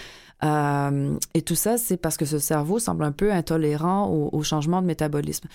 Euh, 0.44 1.16
et 1.34 1.42
tout 1.44 1.56
ça, 1.56 1.78
c'est 1.78 1.98
parce 1.98 2.18
que 2.18 2.26
ce 2.26 2.40
cerveau 2.40 2.80
semble 2.80 3.04
un 3.04 3.12
peu 3.12 3.32
intolérant 3.32 4.10
au, 4.10 4.30
au 4.32 4.44
changement 4.44 4.82
de 4.82 4.88
métabolisme. 4.88 5.48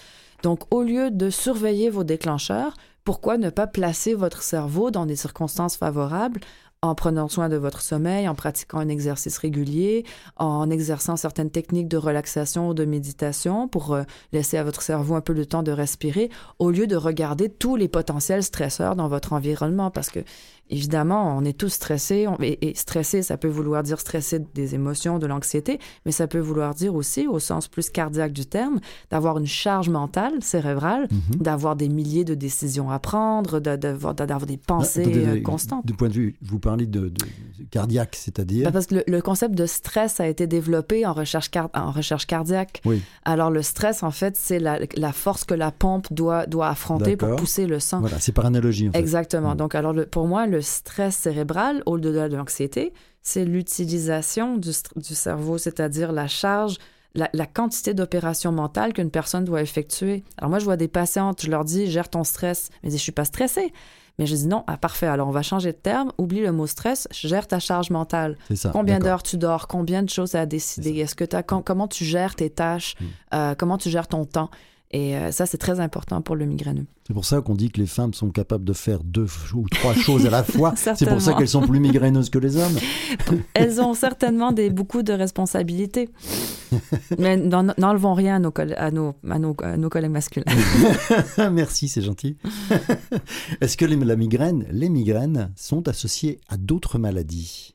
Donc, 0.43 0.61
au 0.71 0.83
lieu 0.83 1.11
de 1.11 1.29
surveiller 1.29 1.91
vos 1.91 2.05
déclencheurs, 2.05 2.75
pourquoi 3.05 3.37
ne 3.37 3.51
pas 3.51 3.67
placer 3.67 4.15
votre 4.15 4.43
cerveau 4.43 4.91
dans 4.93 5.07
des 5.07 5.17
circonstances 5.17 5.77
favorables 5.77 6.41
en 6.85 6.97
prenant 6.97 7.29
soin 7.29 7.49
de 7.49 7.57
votre 7.57 7.81
sommeil, 7.81 8.29
en 8.29 8.35
pratiquant 8.35 8.79
un 8.79 8.89
exercice 8.89 9.39
régulier, 9.39 10.05
en 10.37 10.69
exerçant 10.69 11.15
certaines 11.17 11.51
techniques 11.51 11.87
de 11.87 11.97
relaxation 11.97 12.69
ou 12.69 12.75
de 12.75 12.85
méditation 12.85 13.69
pour 13.69 13.95
euh, 13.95 14.03
laisser 14.33 14.59
à 14.59 14.65
votre 14.65 14.83
cerveau 14.83 15.15
un 15.15 15.21
peu 15.21 15.33
le 15.33 15.47
temps 15.47 15.63
de 15.63 15.71
respirer, 15.71 16.29
au 16.59 16.73
lieu 16.73 16.89
de 16.89 16.97
regarder 16.97 17.49
tous 17.49 17.77
les 17.77 17.87
potentiels 17.87 18.43
stresseurs 18.43 18.97
dans 18.97 19.07
votre 19.07 19.33
environnement. 19.33 19.93
Parce 19.93 20.11
que, 20.11 20.21
évidemment, 20.71 21.37
on 21.37 21.45
est 21.45 21.57
tous 21.57 21.69
stressés, 21.69 22.27
on- 22.27 22.37
et, 22.41 22.59
et 22.71 22.75
stressé, 22.75 23.23
ça 23.23 23.37
peut 23.37 23.49
vouloir 23.49 23.83
dire 23.83 24.01
stresser 24.01 24.41
des 24.55 24.75
émotions, 24.75 25.19
de 25.19 25.27
l'anxiété, 25.27 25.79
mais 26.07 26.13
ça 26.13 26.27
peut 26.27 26.39
vouloir 26.39 26.75
dire 26.75 26.95
aussi, 26.95 27.27
au 27.27 27.39
sens 27.39 27.69
plus 27.69 27.91
cardiaque 27.91 28.33
du 28.33 28.47
terme, 28.47 28.81
d'avoir 29.11 29.39
une 29.39 29.47
charge 29.47 29.89
mentale, 29.89 30.33
cérébrale, 30.43 31.09
Mhm. 31.11 31.41
d'avoir 31.41 31.77
des 31.77 31.89
milliers 31.89 32.25
de 32.25 32.35
décisions 32.35 32.91
à 32.91 32.99
prendre, 32.99 33.61
de- 33.61 33.77
d'avoir 33.77 34.15
des 34.47 34.57
pensées 34.57 35.03
Ah, 35.05 35.09
attendez, 35.11 35.41
euh, 35.41 35.43
constantes. 35.43 35.87
Du 35.87 35.95
point 35.95 36.09
de 36.09 36.15
vue, 36.15 36.37
vous 36.43 36.59
parlez 36.59 36.87
de, 36.87 37.13
cardiaque, 37.71 38.17
c'est-à-dire? 38.17 38.65
Ben, 38.65 38.73
parce 38.73 38.87
que 38.87 38.97
le, 38.97 39.05
le 39.07 39.23
concept 39.23 39.55
de 39.55 39.67
stress 39.67 40.21
a 40.21 40.27
été 40.29 40.47
développé 40.47 41.07
en 41.07 41.13
recherche, 41.13 41.51
car- 41.51 41.71
en 41.75 41.91
recherche 41.91 42.27
cardiaque. 42.27 42.81
Oui. 42.85 43.03
Alors, 43.25 43.51
le 43.51 43.63
stress, 43.63 44.03
en 44.03 44.11
fait, 44.11 44.37
c'est 44.37 44.59
la, 44.59 44.79
la 44.97 45.13
force 45.13 45.45
que 45.45 45.55
la 45.55 45.71
pompe 45.71 46.13
doit, 46.13 46.47
doit 46.47 46.69
affronter 46.69 47.17
pour 47.17 47.37
pousser 47.37 47.67
le 47.67 47.79
sang. 47.81 48.01
Voilà, 48.01 48.19
c'est 48.21 48.33
par 48.33 48.47
analogie 48.47 48.89
en 48.89 48.93
fait. 48.93 48.99
Exactement. 48.99 49.55
Mm. 49.55 49.57
Donc, 49.59 49.75
alors, 49.75 49.93
le- 49.93 50.07
pour 50.07 50.27
moi, 50.27 50.47
le 50.47 50.62
stress 50.63 51.17
cérébral, 51.17 51.83
au-delà 51.87 52.29
de 52.29 52.37
l'anxiété, 52.37 52.93
c'est 53.23 53.45
l'utilisation 53.45 54.57
du, 54.57 54.73
cerveau, 54.73 55.59
c'est-à-dire 55.59 56.13
la 56.13 56.27
charge, 56.27 56.79
la, 57.15 57.47
quantité 57.47 57.95
d'opérations 57.95 58.53
mentales 58.53 58.93
qu'une 58.93 59.11
personne 59.11 59.45
doit 59.45 59.63
effectuer. 59.63 60.25
Alors 60.39 60.51
moi, 60.51 60.59
je 60.59 60.65
vois 60.65 60.77
des 60.77 60.89
patientes, 60.89 61.43
je 61.43 61.51
leur 61.51 61.65
dis, 61.65 61.91
gère 61.91 62.09
ton 62.09 62.25
stress. 62.25 62.71
Mais 62.83 62.91
je 62.91 62.97
suis 62.97 63.13
pas 63.13 63.25
stressée. 63.25 63.73
Mais 64.19 64.27
je 64.27 64.35
dis 64.35 64.47
non, 64.47 64.65
ah, 64.67 64.77
parfait, 64.77 65.07
alors 65.07 65.29
on 65.29 65.33
va 65.33 65.43
changer 65.43 65.73
de 65.73 65.79
terme, 65.79 66.13
oublie 66.19 66.43
le 66.43 66.53
mot 66.53 66.67
stress, 66.67 67.09
gère 67.13 67.47
ta 67.47 67.59
charge 67.59 67.91
mentale. 67.91 68.37
Ça, 68.55 68.69
combien 68.71 68.99
d'heures 68.99 69.23
tu 69.23 69.39
dors, 69.39 69.69
combien 69.69 70.03
de 70.03 70.11
choses 70.11 70.35
à 70.35 70.45
décider, 70.45 70.99
est-ce 70.99 71.15
que 71.15 71.25
as, 71.35 71.43
comment 71.43 71.89
tu 71.89 72.05
gères 72.05 72.35
tes 72.35 72.51
tâches, 72.51 72.95
hmm. 73.01 73.05
euh, 73.35 73.55
comment 73.57 73.79
tu 73.79 73.89
gères 73.89 74.09
ton 74.09 74.27
temps? 74.27 74.51
Et 74.93 75.17
euh, 75.17 75.33
ça, 75.33 75.47
c'est 75.47 75.57
très 75.57 75.81
important 75.81 76.21
pour 76.21 76.37
le 76.37 76.45
migraineux. 76.45 76.85
C'est 77.07 77.15
pour 77.15 77.25
ça 77.25 77.41
qu'on 77.41 77.55
dit 77.55 77.71
que 77.71 77.81
les 77.81 77.87
femmes 77.87 78.13
sont 78.13 78.31
capables 78.31 78.65
de 78.65 78.75
faire 78.75 79.03
deux 79.03 79.27
ou 79.55 79.67
trois 79.71 79.95
choses 79.95 80.27
à 80.27 80.31
la 80.31 80.45
fois. 80.45 80.75
c'est 80.77 81.09
pour 81.09 81.21
ça 81.21 81.33
qu'elles 81.33 81.49
sont 81.49 81.67
plus 81.67 81.81
migraineuses 81.81 82.29
que 82.29 82.39
les 82.39 82.59
hommes. 82.59 82.77
Elles 83.55 83.81
ont 83.81 83.95
certainement 83.95 84.53
des, 84.53 84.69
beaucoup 84.69 85.03
de 85.03 85.15
responsabilités. 85.15 86.11
Mais 87.19 87.37
n'enlevons 87.37 88.15
rien 88.15 88.37
à 88.37 88.39
nos, 88.39 88.53
à, 88.77 88.91
nos, 88.91 89.15
à, 89.29 89.39
nos, 89.39 89.57
à 89.63 89.77
nos, 89.79 89.89
collègues 89.89 90.11
masculins. 90.11 90.45
Merci, 91.53 91.89
c'est 91.89 92.03
gentil. 92.03 92.37
Est-ce 93.61 93.77
que 93.79 93.87
les, 93.87 93.97
la 93.97 94.17
migraine, 94.17 94.67
les 94.71 94.91
migraines 94.91 95.53
sont 95.57 95.89
associées 95.89 96.39
à 96.49 96.59
d'autres 96.59 96.99
maladies? 96.99 97.72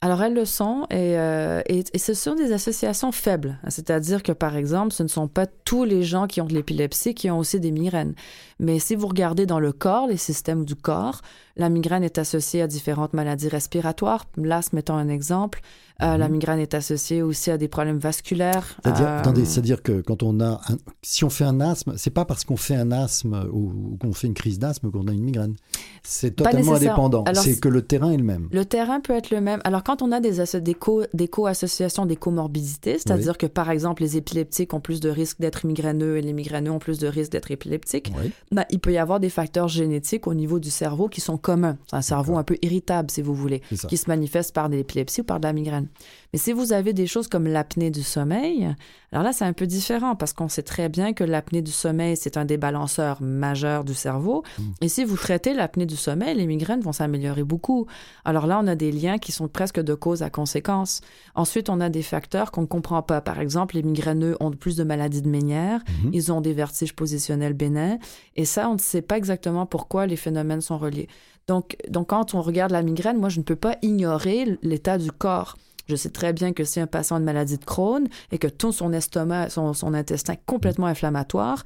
Alors, 0.00 0.22
elles 0.22 0.34
le 0.34 0.44
sont 0.44 0.86
euh, 0.92 1.62
et, 1.66 1.84
et, 1.92 1.98
ce 1.98 2.14
sont 2.14 2.34
des 2.34 2.52
associations 2.52 3.12
faibles. 3.12 3.58
C'est-à-dire 3.68 4.22
que, 4.22 4.32
par 4.32 4.56
exemple, 4.56 4.92
ce 4.92 5.02
ne 5.02 5.08
sont 5.08 5.28
pas 5.28 5.46
tous 5.46 5.84
les 5.84 6.02
gens 6.02 6.26
qui 6.26 6.40
ont 6.40 6.46
de 6.46 6.54
l'épilepsie 6.54 7.14
qui 7.14 7.30
ont 7.30 7.38
aussi 7.38 7.60
des 7.60 7.70
migraines. 7.70 8.14
Mais 8.58 8.78
si 8.78 8.94
vous 8.94 9.06
regardez 9.06 9.44
dans 9.46 9.60
le 9.60 9.72
corps, 9.72 10.06
les 10.06 10.16
systèmes 10.16 10.64
du 10.64 10.74
corps, 10.74 11.20
la 11.56 11.68
migraine 11.68 12.04
est 12.04 12.18
associée 12.18 12.62
à 12.62 12.66
différentes 12.66 13.12
maladies 13.12 13.48
respiratoires. 13.48 14.26
L'asthme 14.36 14.78
étant 14.78 14.96
un 14.96 15.08
exemple. 15.08 15.60
Euh, 16.02 16.18
la 16.18 16.26
mhm. 16.26 16.32
migraine 16.32 16.58
est 16.58 16.74
associée 16.74 17.22
aussi 17.22 17.50
à 17.50 17.56
des 17.56 17.68
problèmes 17.68 17.96
vasculaires. 17.96 18.76
C'est-à-dire, 18.84 19.78
euh, 19.78 19.82
que 19.82 20.00
quand 20.02 20.22
on 20.22 20.40
a, 20.40 20.60
si 21.00 21.24
on 21.24 21.30
fait 21.30 21.44
un 21.44 21.58
asthme, 21.60 21.94
c'est 21.96 22.10
pas 22.10 22.26
parce 22.26 22.44
qu'on 22.44 22.58
fait 22.58 22.74
un 22.74 22.92
asthme 22.92 23.48
ou, 23.50 23.96
qu'on 23.98 24.12
fait 24.12 24.26
une 24.26 24.34
crise 24.34 24.58
d'asthme 24.58 24.90
qu'on 24.90 25.08
a 25.08 25.12
une 25.12 25.22
migraine. 25.22 25.56
C'est 26.02 26.36
totalement 26.36 26.74
indépendant. 26.74 27.24
C'est 27.32 27.58
que 27.58 27.68
le 27.68 27.80
terrain 27.80 28.10
est 28.10 28.18
le 28.18 28.24
même. 28.24 28.48
Le 28.52 28.66
terrain 28.66 29.00
peut 29.00 29.14
être 29.14 29.30
le 29.30 29.40
même. 29.40 29.60
Alors 29.64 29.82
quand 29.82 30.02
on 30.02 30.12
a 30.12 30.20
des, 30.20 30.34
des 30.60 31.28
co-associations, 31.28 32.04
des 32.04 32.16
comorbidités, 32.16 32.98
c'est-à-dire 32.98 33.38
que 33.38 33.46
par 33.46 33.70
exemple 33.70 34.02
les 34.02 34.18
épileptiques 34.18 34.74
ont 34.74 34.80
plus 34.80 35.00
de 35.00 35.08
risques 35.08 35.40
d'être 35.40 35.66
migraineux 35.66 36.18
et 36.18 36.22
les 36.22 36.34
migraineux 36.34 36.72
ont 36.72 36.78
plus 36.78 36.98
de 36.98 37.06
risques 37.06 37.32
d'être 37.32 37.50
épileptiques, 37.50 38.12
ben, 38.52 38.64
il 38.70 38.78
peut 38.78 38.92
y 38.92 38.98
avoir 38.98 39.18
des 39.18 39.30
facteurs 39.30 39.68
génétiques 39.68 40.26
au 40.26 40.34
niveau 40.34 40.58
du 40.58 40.70
cerveau 40.70 41.08
qui 41.08 41.20
sont 41.20 41.36
communs. 41.36 41.76
C'est 41.88 41.96
un 41.96 42.02
cerveau 42.02 42.38
un 42.38 42.44
peu 42.44 42.56
irritable, 42.62 43.10
si 43.10 43.22
vous 43.22 43.34
voulez, 43.34 43.60
qui 43.88 43.96
se 43.96 44.08
manifeste 44.08 44.54
par 44.54 44.68
de 44.68 44.76
l'épilepsie 44.76 45.22
ou 45.22 45.24
par 45.24 45.40
de 45.40 45.46
la 45.46 45.52
migraine. 45.52 45.88
Mais 46.32 46.38
si 46.38 46.52
vous 46.52 46.72
avez 46.72 46.92
des 46.92 47.06
choses 47.06 47.28
comme 47.28 47.46
l'apnée 47.46 47.90
du 47.90 48.02
sommeil, 48.02 48.74
alors 49.12 49.24
là, 49.24 49.32
c'est 49.32 49.44
un 49.44 49.52
peu 49.52 49.66
différent 49.66 50.16
parce 50.16 50.32
qu'on 50.32 50.48
sait 50.48 50.62
très 50.62 50.88
bien 50.88 51.12
que 51.12 51.24
l'apnée 51.24 51.62
du 51.62 51.70
sommeil, 51.70 52.16
c'est 52.16 52.36
un 52.36 52.44
des 52.44 52.56
balanceurs 52.56 53.22
majeurs 53.22 53.84
du 53.84 53.94
cerveau. 53.94 54.42
Hmm. 54.58 54.72
Et 54.80 54.88
si 54.88 55.04
vous 55.04 55.16
traitez 55.16 55.54
l'apnée 55.54 55.86
du 55.86 55.96
sommeil, 55.96 56.36
les 56.36 56.46
migraines 56.46 56.80
vont 56.80 56.92
s'améliorer 56.92 57.44
beaucoup. 57.44 57.86
Alors 58.24 58.46
là, 58.46 58.60
on 58.62 58.66
a 58.66 58.74
des 58.74 58.92
liens 58.92 59.18
qui 59.18 59.32
sont 59.32 59.48
presque 59.48 59.80
de 59.80 59.94
cause 59.94 60.22
à 60.22 60.30
conséquence. 60.30 61.00
Ensuite, 61.34 61.70
on 61.70 61.80
a 61.80 61.88
des 61.88 62.02
facteurs 62.02 62.50
qu'on 62.50 62.62
ne 62.62 62.66
comprend 62.66 63.02
pas. 63.02 63.20
Par 63.20 63.40
exemple, 63.40 63.76
les 63.76 63.82
migraineux 63.82 64.36
ont 64.40 64.50
plus 64.50 64.76
de 64.76 64.84
maladies 64.84 65.22
de 65.22 65.28
Ménière, 65.28 65.80
hmm. 65.88 66.10
ils 66.12 66.32
ont 66.32 66.40
des 66.40 66.52
vertiges 66.52 66.94
positionnels 66.94 67.54
bénins. 67.54 67.98
Et 68.36 68.44
ça, 68.44 68.68
on 68.68 68.74
ne 68.74 68.78
sait 68.78 69.02
pas 69.02 69.16
exactement 69.16 69.66
pourquoi 69.66 70.06
les 70.06 70.16
phénomènes 70.16 70.60
sont 70.60 70.78
reliés. 70.78 71.08
Donc, 71.48 71.76
donc, 71.88 72.08
quand 72.08 72.34
on 72.34 72.42
regarde 72.42 72.72
la 72.72 72.82
migraine, 72.82 73.18
moi, 73.18 73.28
je 73.28 73.38
ne 73.38 73.44
peux 73.44 73.56
pas 73.56 73.76
ignorer 73.82 74.58
l'état 74.62 74.98
du 74.98 75.10
corps. 75.10 75.56
Je 75.88 75.94
sais 75.94 76.10
très 76.10 76.32
bien 76.32 76.52
que 76.52 76.64
si 76.64 76.80
un 76.80 76.86
patient 76.86 77.16
a 77.16 77.18
une 77.20 77.24
maladie 77.24 77.58
de 77.58 77.64
Crohn 77.64 78.08
et 78.32 78.38
que 78.38 78.48
tout 78.48 78.72
son 78.72 78.92
estomac, 78.92 79.50
son, 79.50 79.94
intestin 79.94 80.34
est 80.34 80.40
complètement 80.44 80.86
inflammatoire, 80.86 81.62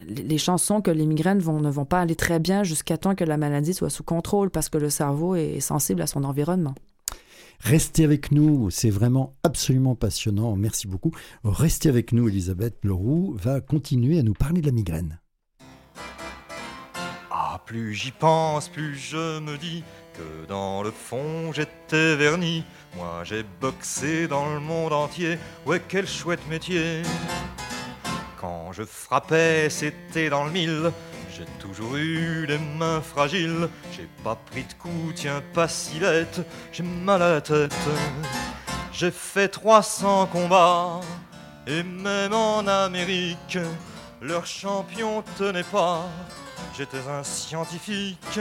les 0.00 0.38
chances 0.38 0.64
sont 0.64 0.80
que 0.80 0.90
les 0.90 1.04
migraines 1.04 1.40
vont, 1.40 1.60
ne 1.60 1.70
vont 1.70 1.84
pas 1.84 2.00
aller 2.00 2.16
très 2.16 2.38
bien 2.38 2.64
jusqu'à 2.64 2.96
temps 2.96 3.14
que 3.14 3.24
la 3.24 3.36
maladie 3.36 3.74
soit 3.74 3.90
sous 3.90 4.02
contrôle 4.02 4.48
parce 4.48 4.70
que 4.70 4.78
le 4.78 4.88
cerveau 4.88 5.34
est 5.34 5.60
sensible 5.60 6.00
à 6.00 6.06
son 6.06 6.24
environnement. 6.24 6.74
Restez 7.60 8.04
avec 8.04 8.32
nous, 8.32 8.70
c'est 8.70 8.88
vraiment 8.88 9.36
absolument 9.42 9.94
passionnant. 9.94 10.56
Merci 10.56 10.86
beaucoup. 10.86 11.10
Restez 11.44 11.90
avec 11.90 12.12
nous, 12.12 12.26
Elisabeth 12.26 12.78
Leroux 12.82 13.36
va 13.38 13.60
continuer 13.60 14.18
à 14.18 14.22
nous 14.22 14.32
parler 14.32 14.62
de 14.62 14.66
la 14.66 14.72
migraine. 14.72 15.19
Ah, 17.52 17.58
plus 17.58 17.94
j'y 17.94 18.12
pense, 18.12 18.68
plus 18.68 18.94
je 18.94 19.40
me 19.40 19.58
dis 19.58 19.82
que 20.14 20.46
dans 20.46 20.84
le 20.84 20.92
fond 20.92 21.52
j'étais 21.52 22.14
verni. 22.14 22.62
Moi 22.94 23.22
j'ai 23.24 23.42
boxé 23.60 24.28
dans 24.28 24.54
le 24.54 24.60
monde 24.60 24.92
entier, 24.92 25.36
ouais 25.66 25.82
quel 25.88 26.06
chouette 26.06 26.46
métier. 26.48 27.02
Quand 28.40 28.70
je 28.70 28.84
frappais, 28.84 29.68
c'était 29.68 30.30
dans 30.30 30.44
le 30.44 30.52
mille. 30.52 30.92
J'ai 31.36 31.44
toujours 31.58 31.96
eu 31.96 32.46
les 32.46 32.58
mains 32.58 33.00
fragiles. 33.00 33.68
J'ai 33.90 34.08
pas 34.22 34.36
pris 34.36 34.62
de 34.62 34.72
coups, 34.74 35.16
tiens 35.16 35.42
pas 35.52 35.66
si 35.66 35.98
bête. 35.98 36.42
J'ai 36.70 36.84
mal 36.84 37.20
à 37.20 37.32
la 37.32 37.40
tête. 37.40 37.74
J'ai 38.92 39.10
fait 39.10 39.48
300 39.48 40.26
combats. 40.26 41.00
Et 41.66 41.82
même 41.82 42.32
en 42.32 42.64
Amérique, 42.68 43.58
leur 44.22 44.46
champion 44.46 45.24
tenait 45.36 45.64
pas. 45.64 46.06
J'étais 46.76 47.06
un 47.08 47.22
scientifique. 47.22 48.40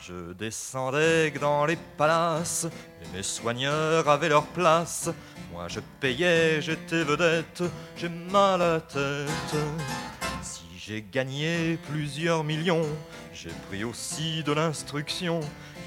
Je 0.00 0.32
descendais 0.32 1.30
dans 1.30 1.64
les 1.64 1.76
palaces 1.96 2.66
et 3.00 3.16
mes 3.16 3.22
soigneurs 3.22 4.08
avaient 4.08 4.28
leur 4.28 4.46
place. 4.46 5.08
Moi 5.52 5.68
je 5.68 5.80
payais, 6.00 6.60
j'étais 6.60 7.04
vedette, 7.04 7.62
j'ai 7.96 8.08
mal 8.08 8.60
à 8.60 8.74
la 8.74 8.80
tête. 8.80 9.56
Si 10.42 10.64
j'ai 10.76 11.04
gagné 11.10 11.78
plusieurs 11.88 12.42
millions, 12.42 12.86
j'ai 13.32 13.52
pris 13.68 13.84
aussi 13.84 14.42
de 14.42 14.52
l'instruction. 14.52 15.40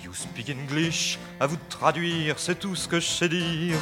You 0.03 0.13
speak 0.13 0.49
English, 0.49 1.19
à 1.39 1.47
vous 1.47 1.57
traduire, 1.69 2.39
c'est 2.39 2.59
tout 2.59 2.75
ce 2.75 2.87
que 2.87 2.99
je 2.99 3.07
sais 3.07 3.29
dire. 3.29 3.79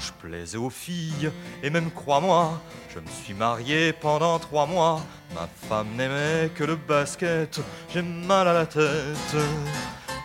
Je 0.00 0.10
plaisais 0.20 0.58
aux 0.58 0.70
filles, 0.70 1.30
et 1.62 1.70
même 1.70 1.90
crois-moi, 1.90 2.60
je 2.92 2.98
me 2.98 3.06
suis 3.06 3.34
marié 3.34 3.92
pendant 3.92 4.38
trois 4.38 4.66
mois. 4.66 5.00
Ma 5.34 5.48
femme 5.68 5.88
n'aimait 5.96 6.50
que 6.54 6.64
le 6.64 6.76
basket, 6.76 7.60
j'ai 7.92 8.02
mal 8.02 8.48
à 8.48 8.52
la 8.52 8.66
tête. 8.66 9.36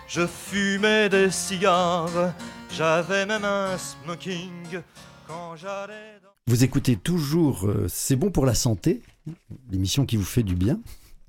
Je 0.07 0.25
fumais 0.25 1.09
des 1.09 1.29
cigares, 1.29 2.33
j'avais 2.71 3.25
même 3.25 3.45
un 3.45 3.77
smoking 3.77 4.81
quand 5.27 5.55
j'allais. 5.55 6.19
Vous 6.47 6.63
écoutez 6.63 6.95
toujours 6.95 7.67
euh, 7.67 7.87
C'est 7.89 8.15
bon 8.15 8.31
pour 8.31 8.45
la 8.45 8.55
santé, 8.55 9.01
l'émission 9.69 10.05
qui 10.05 10.15
vous 10.15 10.23
fait 10.23 10.43
du 10.43 10.55
bien, 10.55 10.79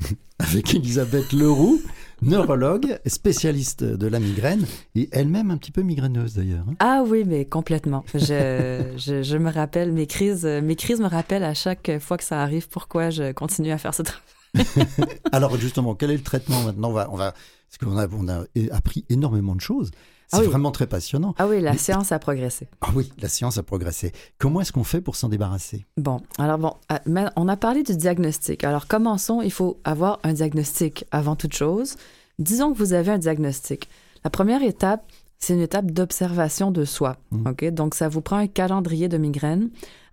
avec 0.38 0.74
Elisabeth 0.74 1.32
Leroux 1.32 1.80
neurologue, 2.22 2.98
spécialiste 3.06 3.84
de 3.84 4.06
la 4.06 4.18
migraine 4.18 4.66
et 4.94 5.08
elle-même 5.12 5.50
un 5.50 5.56
petit 5.56 5.70
peu 5.70 5.82
migraineuse 5.82 6.34
d'ailleurs. 6.34 6.64
Hein. 6.68 6.74
Ah 6.80 7.04
oui, 7.06 7.24
mais 7.24 7.44
complètement. 7.44 8.04
Je, 8.12 8.94
je, 8.96 9.36
me 9.36 9.50
rappelle, 9.50 9.92
mes 9.92 10.06
crises, 10.06 10.44
mes 10.44 10.76
crises 10.76 11.00
me 11.00 11.06
rappellent 11.06 11.44
à 11.44 11.54
chaque 11.54 11.98
fois 12.00 12.16
que 12.16 12.24
ça 12.24 12.42
arrive 12.42 12.68
pourquoi 12.68 13.10
je 13.10 13.32
continue 13.32 13.70
à 13.70 13.78
faire 13.78 13.94
ce 13.94 14.02
travail. 14.02 14.22
Alors 15.32 15.56
justement, 15.56 15.94
quel 15.94 16.10
est 16.10 16.16
le 16.16 16.22
traitement 16.22 16.62
maintenant? 16.62 16.88
On 16.88 16.92
va, 16.92 17.08
on 17.10 17.16
va, 17.16 17.32
Parce 17.32 17.78
qu'on 17.78 17.98
a, 17.98 18.08
on 18.08 18.28
a 18.28 18.44
appris 18.74 19.04
énormément 19.08 19.54
de 19.54 19.60
choses. 19.60 19.90
C'est 20.28 20.36
ah 20.36 20.42
vraiment 20.42 20.70
très 20.70 20.86
passionnant. 20.86 21.34
Ah 21.38 21.46
oui, 21.46 21.62
la 21.62 21.76
science 21.78 22.12
a 22.12 22.18
progressé. 22.18 22.68
Ah 22.82 22.90
oui, 22.94 23.10
la 23.20 23.28
science 23.28 23.56
a 23.56 23.62
progressé. 23.62 24.12
Comment 24.36 24.60
est-ce 24.60 24.72
qu'on 24.72 24.84
fait 24.84 25.00
pour 25.00 25.16
s'en 25.16 25.30
débarrasser? 25.30 25.86
Bon, 25.96 26.20
alors 26.36 26.58
bon, 26.58 26.74
euh, 26.92 27.28
on 27.36 27.48
a 27.48 27.56
parlé 27.56 27.82
du 27.82 27.96
diagnostic. 27.96 28.62
Alors 28.62 28.86
commençons, 28.86 29.40
il 29.40 29.50
faut 29.50 29.78
avoir 29.84 30.18
un 30.24 30.34
diagnostic 30.34 31.06
avant 31.12 31.34
toute 31.34 31.54
chose. 31.54 31.96
Disons 32.38 32.72
que 32.72 32.78
vous 32.78 32.92
avez 32.92 33.10
un 33.10 33.18
diagnostic. 33.18 33.88
La 34.22 34.28
première 34.28 34.62
étape, 34.62 35.02
c'est 35.38 35.54
une 35.54 35.60
étape 35.60 35.90
d'observation 35.92 36.70
de 36.72 36.84
soi. 36.84 37.16
Mmh. 37.30 37.48
Ok, 37.48 37.64
Donc 37.70 37.94
ça 37.94 38.10
vous 38.10 38.20
prend 38.20 38.36
un 38.36 38.48
calendrier 38.48 39.08
de 39.08 39.16
migraines. 39.16 39.70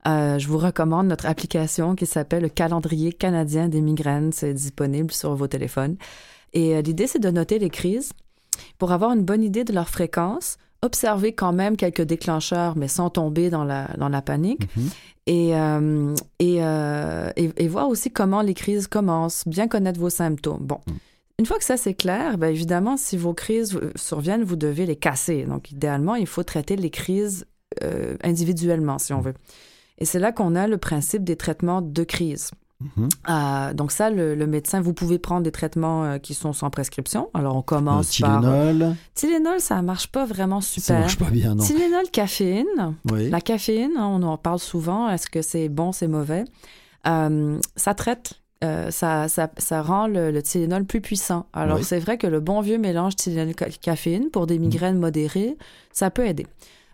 Euh, 0.08 0.40
je 0.40 0.48
vous 0.48 0.60
recommande 0.60 1.08
notre 1.08 1.26
application 1.26 1.94
qui 1.96 2.06
s'appelle 2.06 2.44
le 2.44 2.50
calendrier 2.50 3.12
canadien 3.12 3.68
des 3.68 3.82
migraines. 3.82 4.32
C'est 4.32 4.54
disponible 4.54 5.12
sur 5.12 5.36
vos 5.36 5.48
téléphones. 5.48 5.98
Et 6.54 6.76
euh, 6.76 6.82
l'idée, 6.82 7.08
c'est 7.08 7.20
de 7.20 7.30
noter 7.32 7.60
les 7.60 7.70
crises 7.70 8.14
pour 8.78 8.92
avoir 8.92 9.12
une 9.12 9.24
bonne 9.24 9.44
idée 9.44 9.64
de 9.64 9.74
leur 9.74 9.90
fréquence, 9.90 10.58
observer 10.82 11.34
quand 11.34 11.54
même 11.54 11.76
quelques 11.78 12.02
déclencheurs, 12.02 12.78
mais 12.78 12.88
sans 12.88 13.10
tomber 13.10 13.50
dans 13.50 13.64
la, 13.64 13.90
dans 13.98 14.10
la 14.10 14.22
panique. 14.22 14.68
Mhm. 14.76 14.90
Euh, 15.28 16.16
euh, 16.42 17.32
et, 17.36 17.50
et, 17.58 17.68
voir 17.68 17.90
aussi 17.90 18.12
comment 18.12 18.44
les 18.44 18.54
crises 18.54 18.88
commencent, 18.88 19.48
bien 19.48 19.68
connaître 19.68 20.00
vos 20.00 20.12
symptômes. 20.12 20.62
Bon. 20.62 20.80
Mhm. 20.88 20.98
Une 21.40 21.46
fois 21.46 21.58
que 21.58 21.66
ça 21.66 21.76
c'est 21.76 21.96
clair, 21.96 22.38
bien 22.38 22.50
évidemment, 22.50 22.96
si 22.96 23.18
vos 23.18 23.34
crises 23.34 23.78
surviennent, 23.96 24.44
vous 24.44 24.56
devez 24.56 24.86
les 24.86 24.96
casser. 24.96 25.44
Donc, 25.44 25.72
idéalement, 25.72 26.16
il 26.16 26.28
faut 26.28 26.44
traiter 26.44 26.78
les 26.78 26.92
crises 26.92 27.46
euh, 27.84 28.16
individuellement, 28.24 29.00
si 29.00 29.14
on 29.14 29.18
mhm. 29.18 29.24
veut. 29.24 29.34
Et 29.98 30.06
c'est 30.06 30.20
là 30.20 30.32
qu'on 30.32 30.56
a 30.56 30.68
le 30.68 30.78
principe 30.78 31.24
des 31.24 31.36
traitements 31.36 31.82
de 31.82 32.04
crise. 32.04 32.52
Mhm. 32.82 33.08
Euh, 33.30 33.74
donc 33.74 33.92
ça, 33.92 34.10
le, 34.10 34.36
le 34.36 34.48
médecin, 34.48 34.82
vous 34.82 34.94
pouvez 34.94 35.18
prendre 35.18 35.44
des 35.44 35.52
traitements 35.52 36.04
euh, 36.04 36.18
qui 36.18 36.34
sont 36.34 36.52
sans 36.52 36.70
prescription. 36.70 37.30
Alors 37.34 37.56
on 37.56 37.62
commence 37.62 38.20
Euh, 38.22 38.26
par... 38.26 38.42
Tylenol, 38.42 38.96
Tylenol, 39.14 39.60
ça 39.62 39.82
marche 39.82 40.08
pas 40.08 40.26
vraiment 40.26 40.60
ça 40.60 40.70
super. 40.82 41.00
marche 41.00 41.18
pas 41.18 41.30
bien, 41.30 41.56
non 41.56 41.64
Tylenol, 41.64 42.10
caféine. 42.12 42.66
Oui. 43.12 43.30
La 43.30 43.40
caféine, 43.40 43.92
hein, 43.98 44.08
on 44.12 44.22
en 44.24 44.38
parle 44.38 44.60
souvent. 44.60 45.10
Est-ce 45.10 45.30
que 45.30 45.42
c'est 45.42 45.70
bon, 45.70 45.92
c'est 45.94 46.08
mauvais? 46.10 46.44
Ça 47.06 47.94
traite. 47.96 48.42
ça, 48.90 49.28
ça, 49.28 49.50
ça 49.58 49.82
rend 49.82 50.08
le, 50.08 50.32
le 50.32 50.42
Tylenol 50.42 50.86
plus 50.86 51.00
puissant. 51.02 51.46
Alors, 51.54 51.78
Oui. 51.78 51.84
c'est 51.84 52.00
vrai 52.00 52.18
que 52.18 52.26
le 52.28 52.40
bon 52.40 52.62
vieux 52.62 52.78
mélange 52.80 53.16
Tylenol-caféine 53.16 54.30
pour 54.32 54.48
des 54.48 54.58
migraines 54.60 54.98
modérées, 55.00 55.56
ça 55.94 56.10
peut 56.10 56.26
aider. 56.26 56.48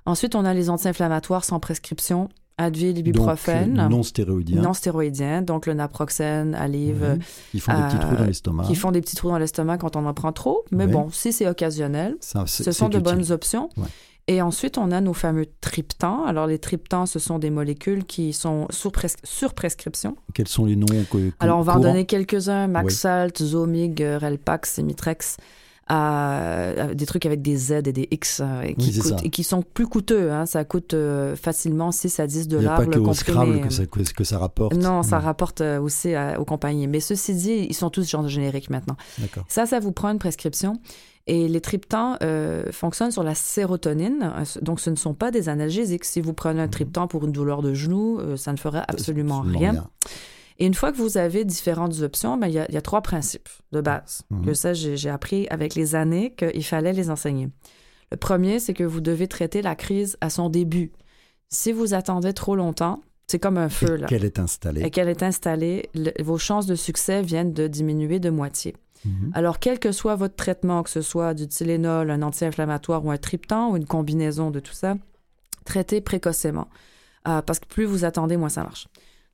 Ensuite, 0.05 0.35
on 0.35 0.43
a 0.45 0.53
les 0.53 0.69
anti-inflammatoires 0.69 1.45
sans 1.45 1.59
prescription, 1.59 2.27
Advil, 2.57 2.97
ibuprofène, 2.97 3.73
Donc, 3.75 3.85
euh, 3.85 3.89
non 3.89 4.03
stéroïdien. 4.03 4.61
non 4.61 4.73
stéroïdiens, 4.73 5.41
donc 5.41 5.65
le 5.65 5.73
naproxène, 5.73 6.53
Aleve, 6.55 7.15
Oui. 7.17 7.25
Ils 7.55 7.61
font 7.61 7.73
des 7.73 7.83
petits 7.87 7.95
euh, 7.95 7.99
trous 7.99 8.15
dans 8.17 8.25
l'estomac. 8.25 8.63
qui 8.65 8.75
font 8.75 8.91
des 8.91 9.01
petits 9.01 9.15
trous 9.15 9.29
dans 9.29 9.37
l'estomac 9.39 9.77
quand 9.79 9.95
on 9.95 10.05
en 10.05 10.13
prend 10.13 10.31
trop. 10.31 10.63
Mais 10.71 10.85
Oui. 10.85 10.91
bon, 10.91 11.09
si 11.11 11.33
c'est 11.33 11.47
occasionnel, 11.47 12.17
Ça, 12.19 12.43
ce 12.45 12.71
sont 12.71 12.89
de 12.89 12.99
utile. 12.99 13.03
bonnes 13.15 13.31
options. 13.31 13.69
Ouais. 13.77 13.87
Et 14.27 14.41
ensuite, 14.41 14.77
on 14.77 14.91
a 14.91 15.01
nos 15.01 15.13
fameux 15.13 15.47
triptans. 15.61 16.23
Alors, 16.25 16.45
les 16.45 16.59
triptans, 16.59 17.07
ce 17.07 17.17
sont 17.17 17.39
des 17.39 17.49
molécules 17.49 18.05
qui 18.05 18.31
sont 18.33 18.67
sur, 18.69 18.91
pres- 18.91 19.15
sur 19.23 19.53
prescription. 19.55 20.15
Quels 20.35 20.47
sont 20.47 20.65
les 20.65 20.75
noms 20.75 20.85
que, 20.85 21.17
que- 21.17 21.31
Alors, 21.39 21.57
on 21.57 21.63
va 21.63 21.75
en 21.77 21.79
donner 21.79 22.05
quelques-uns. 22.05 22.67
Maxalt, 22.67 23.41
Zomig, 23.41 24.01
euh, 24.03 24.19
Relpax, 24.19 24.79
Euh, 25.89 26.93
des 26.93 27.05
trucs 27.05 27.25
avec 27.25 27.41
des 27.41 27.57
Z 27.57 27.71
et 27.71 27.81
des 27.93 28.07
X 28.11 28.39
euh, 28.41 28.61
et, 28.61 28.75
qui 28.75 28.87
Oui, 28.87 28.93
c'est 28.93 28.99
coûtent- 29.01 29.19
ça. 29.19 29.25
et 29.25 29.29
qui 29.29 29.43
sont 29.43 29.61
plus 29.61 29.87
coûteux. 29.87 30.31
hein. 30.31 30.45
Ça 30.45 30.63
coûte 30.63 30.93
euh, 30.93 31.35
facilement 31.35 31.91
6 31.91 32.19
à 32.19 32.27
10 32.27 32.43
Il 32.45 32.47
n'y 32.49 32.55
a 32.55 32.59
dollars 32.59 32.77
pas 32.77 32.85
le 32.85 32.91
que 32.91 32.99
au. 32.99 33.13
Scrabble 33.13 33.61
que 33.61 33.69
ça, 33.69 33.85
que, 33.85 33.99
que 34.13 34.23
ça 34.23 34.37
rapporte. 34.37 34.73
Non, 34.75 35.03
ça 35.03 35.19
Mm. 35.19 35.23
rapporte 35.23 35.61
euh, 35.61 35.81
aussi 35.81 36.13
à- 36.15 36.39
aux 36.39 36.45
compagnies. 36.45 36.87
Mais 36.87 36.99
ceci 37.01 37.33
dit, 37.33 37.67
ils 37.69 37.73
sont 37.73 37.89
tous 37.89 38.07
genre 38.09 38.27
génériques 38.27 38.69
maintenant. 38.69 38.95
Ça, 39.49 39.65
ça 39.65 39.79
vous 39.79 39.91
prend 39.91 40.09
une 40.09 40.19
prescription. 40.19 40.79
Et 41.27 41.47
les 41.47 41.61
triptans 41.61 42.15
euh, 42.23 42.63
fonctionnent 42.71 43.11
sur 43.11 43.23
la 43.23 43.35
sérotonine. 43.35 44.31
Donc, 44.61 44.79
ce 44.79 44.89
ne 44.89 44.95
sont 44.95 45.13
pas 45.13 45.29
des 45.29 45.49
analgésiques. 45.49 46.03
Si 46.05 46.19
vous 46.21 46.33
prenez 46.33 46.61
un 46.61 46.67
triptan 46.67 47.07
pour 47.07 47.25
une 47.25 47.31
douleur 47.31 47.61
de 47.61 47.73
genou, 47.73 48.17
euh, 48.19 48.37
ça 48.37 48.51
ne 48.53 48.57
fera 48.57 48.79
absolument 48.87 49.41
rien. 49.41 49.85
Et 50.59 50.65
une 50.65 50.73
fois 50.73 50.91
que 50.91 50.97
vous 50.97 51.17
avez 51.17 51.43
différentes 51.45 52.01
options, 52.01 52.37
ben, 52.37 52.47
il 52.47 52.53
y, 52.53 52.59
a, 52.59 52.65
il 52.69 52.73
y 52.73 52.77
a 52.77 52.81
trois 52.81 53.01
principes 53.01 53.49
de 53.71 53.81
base. 53.81 54.21
Mhm. 54.29 54.45
Que 54.45 54.53
ça, 54.53 54.73
j'ai 54.73 55.09
appris 55.09 55.47
avec 55.49 55.75
les 55.75 55.95
années 55.95 56.33
qu'il 56.35 56.63
fallait 56.63 56.93
les 56.93 57.09
enseigner. 57.09 57.49
Le 58.11 58.17
premier, 58.17 58.59
c'est 58.59 58.73
que 58.73 58.83
vous 58.83 59.01
devez 59.01 59.27
traiter 59.27 59.61
la 59.61 59.75
crise 59.75 60.17
à 60.21 60.29
son 60.29 60.49
début. 60.49 60.91
Si 61.49 61.71
vous 61.71 61.93
attendez 61.93 62.33
trop 62.33 62.55
longtemps, 62.55 63.01
c'est 63.27 63.39
comme 63.39 63.57
un 63.57 63.69
feu, 63.69 63.95
Et 63.95 63.97
là. 64.01 64.07
qu'elle 64.07 64.25
est 64.25 64.39
installée. 64.39 64.81
Et 64.83 64.89
qu'elle 64.91 65.07
est 65.07 65.23
installée, 65.23 65.89
le- 65.95 66.11
vos 66.21 66.37
chances 66.37 66.65
de 66.65 66.75
succès 66.75 67.21
viennent 67.21 67.53
de 67.53 67.67
diminuer 67.67 68.19
de 68.19 68.29
moitié. 68.29 68.75
Mhm. 69.05 69.31
Alors, 69.33 69.59
quel 69.59 69.79
que 69.79 69.91
soit 69.93 70.15
votre 70.15 70.35
traitement, 70.35 70.83
que 70.83 70.89
ce 70.89 71.01
soit 71.01 71.33
du 71.33 71.47
Tylenol, 71.47 72.11
un 72.11 72.21
anti-inflammatoire 72.21 73.03
ou 73.05 73.09
un 73.11 73.17
triptan 73.17 73.71
ou 73.71 73.77
une 73.77 73.85
combinaison 73.85 74.51
de 74.51 74.59
tout 74.59 74.73
ça, 74.73 74.95
traitez 75.65 76.01
précocement. 76.01 76.67
Euh, 77.27 77.41
parce 77.41 77.59
que 77.59 77.67
plus 77.67 77.85
vous 77.85 78.03
attendez, 78.05 78.35
moins 78.37 78.49
ça 78.49 78.63
marche. 78.63 78.87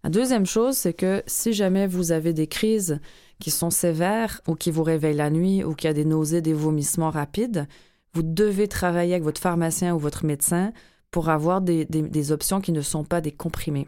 La 0.03 0.09
deuxième 0.09 0.45
chose, 0.45 0.77
c'est 0.77 0.93
que 0.93 1.23
si 1.27 1.53
jamais 1.53 1.87
vous 1.87 2.11
avez 2.11 2.33
des 2.33 2.47
crises 2.47 2.99
qui 3.39 3.51
sont 3.51 3.69
sévères 3.69 4.41
ou 4.47 4.55
qui 4.55 4.71
vous 4.71 4.83
réveillent 4.83 5.15
la 5.15 5.29
nuit 5.29 5.63
ou 5.63 5.73
qu'il 5.73 5.87
y 5.87 5.91
a 5.91 5.93
des 5.93 6.05
nausées, 6.05 6.41
des 6.41 6.53
vomissements 6.53 7.09
rapides, 7.09 7.67
vous 8.13 8.23
devez 8.23 8.67
travailler 8.67 9.13
avec 9.13 9.23
votre 9.23 9.41
pharmacien 9.41 9.93
ou 9.95 9.99
votre 9.99 10.25
médecin 10.25 10.71
pour 11.11 11.29
avoir 11.29 11.61
des, 11.61 11.85
des- 11.85 12.01
des 12.01 12.31
options 12.31 12.61
qui 12.61 12.71
ne 12.71 12.81
sont 12.81 13.03
pas 13.03 13.21
des 13.21 13.31
comprimés. 13.31 13.87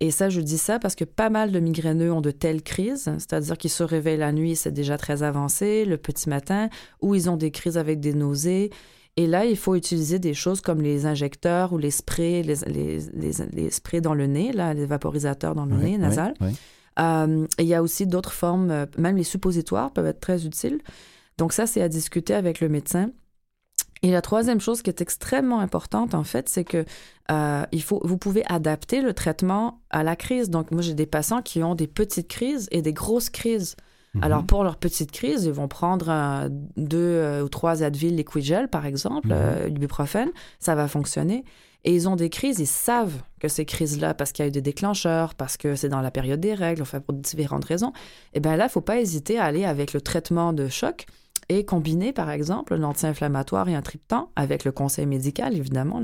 Et 0.00 0.10
ça, 0.10 0.28
je 0.28 0.40
dis 0.40 0.58
ça 0.58 0.78
parce 0.80 0.96
que 0.96 1.04
pas 1.04 1.30
mal 1.30 1.52
de 1.52 1.60
migraineux 1.60 2.12
ont 2.12 2.20
de 2.20 2.32
telles 2.32 2.62
crises, 2.62 3.04
c'est-à-dire 3.04 3.56
qu'ils 3.56 3.70
se 3.70 3.84
réveillent 3.84 4.18
la 4.18 4.32
nuit, 4.32 4.56
c'est 4.56 4.72
déjà 4.72 4.98
très 4.98 5.22
avancé, 5.22 5.84
le 5.84 5.96
petit 5.98 6.28
matin, 6.28 6.68
ou 7.00 7.14
ils 7.14 7.30
ont 7.30 7.36
des 7.36 7.52
crises 7.52 7.78
avec 7.78 8.00
des 8.00 8.12
nausées. 8.12 8.70
Et 9.16 9.26
là, 9.28 9.44
il 9.44 9.56
faut 9.56 9.76
utiliser 9.76 10.18
des 10.18 10.34
choses 10.34 10.60
comme 10.60 10.80
les 10.80 11.06
injecteurs 11.06 11.72
ou 11.72 11.78
les 11.78 11.92
sprays, 11.92 12.42
les, 12.42 12.56
les, 12.66 12.98
les- 13.12 13.46
les 13.52 13.70
sprays 13.70 14.00
dans 14.00 14.14
le 14.14 14.26
nez, 14.26 14.52
là, 14.52 14.74
les 14.74 14.86
vaporisateurs 14.86 15.54
dans 15.54 15.66
le 15.66 15.76
nez 15.76 15.98
nasal. 15.98 16.34
Euh, 16.98 17.46
et 17.58 17.62
il 17.62 17.68
y 17.68 17.74
a 17.74 17.82
aussi 17.82 18.06
d'autres 18.06 18.32
formes, 18.32 18.70
euh, 18.70 18.86
même 18.98 19.16
les 19.16 19.24
suppositoires 19.24 19.92
peuvent 19.92 20.06
être 20.06 20.20
très 20.20 20.46
utiles. 20.46 20.80
Donc 21.38 21.52
ça, 21.52 21.66
c'est 21.66 21.80
à 21.82 21.88
discuter 21.88 22.34
avec 22.34 22.60
le 22.60 22.68
médecin. 22.68 23.10
Et 24.02 24.10
la 24.10 24.20
troisième 24.20 24.60
chose 24.60 24.82
qui 24.82 24.90
est 24.90 25.00
extrêmement 25.00 25.60
importante, 25.60 26.14
en 26.14 26.24
fait, 26.24 26.48
c'est 26.48 26.64
que 26.64 26.84
euh, 27.30 27.64
il 27.72 27.82
faut, 27.82 28.00
vous 28.04 28.18
pouvez 28.18 28.44
adapter 28.46 29.00
le 29.00 29.14
traitement 29.14 29.80
à 29.90 30.02
la 30.02 30.14
crise. 30.14 30.50
Donc 30.50 30.70
moi, 30.72 30.82
j'ai 30.82 30.94
des 30.94 31.06
patients 31.06 31.40
qui 31.40 31.62
ont 31.62 31.74
des 31.74 31.86
petites 31.86 32.28
crises 32.28 32.68
et 32.70 32.82
des 32.82 32.92
grosses 32.92 33.30
crises. 33.30 33.76
Mhm. 34.14 34.24
Alors, 34.24 34.44
pour 34.44 34.64
leur 34.64 34.76
petite 34.76 35.10
crise, 35.10 35.44
ils 35.44 35.52
vont 35.52 35.68
prendre 35.68 36.08
un, 36.08 36.48
deux 36.76 36.98
euh, 36.98 37.42
ou 37.42 37.48
trois 37.48 37.82
Advil 37.82 38.16
Liquid 38.16 38.42
Gel, 38.42 38.68
par 38.68 38.86
exemple, 38.86 39.28
euh, 39.32 39.68
l'ibuprofène, 39.68 40.30
ça 40.60 40.74
va 40.74 40.88
fonctionner. 40.88 41.44
Et 41.86 41.94
ils 41.94 42.08
ont 42.08 42.16
des 42.16 42.30
crises, 42.30 42.60
ils 42.60 42.66
savent 42.66 43.22
que 43.40 43.48
ces 43.48 43.66
crises-là, 43.66 44.14
parce 44.14 44.32
qu'il 44.32 44.42
y 44.42 44.46
a 44.46 44.48
eu 44.48 44.52
des 44.52 44.62
déclencheurs, 44.62 45.34
parce 45.34 45.58
que 45.58 45.76
c'est 45.76 45.90
dans 45.90 46.00
la 46.00 46.10
période 46.10 46.40
des 46.40 46.54
règles, 46.54 46.80
enfin 46.80 47.00
pour 47.00 47.12
différentes 47.12 47.66
raisons, 47.66 47.92
et 48.32 48.40
bien 48.40 48.56
là, 48.56 48.64
il 48.64 48.68
ne 48.68 48.72
faut 48.72 48.80
pas 48.80 49.00
hésiter 49.00 49.38
à 49.38 49.44
aller 49.44 49.66
avec 49.66 49.92
le 49.92 50.00
traitement 50.00 50.54
de 50.54 50.68
choc 50.68 51.04
et 51.50 51.66
combiner, 51.66 52.14
par 52.14 52.30
exemple, 52.30 52.74
l'anti-inflammatoire 52.74 53.68
et 53.68 53.74
un 53.74 53.82
triptan, 53.82 54.30
avec 54.34 54.64
le 54.64 54.72
conseil 54.72 55.04
médical, 55.04 55.54
évidemment. 55.54 56.02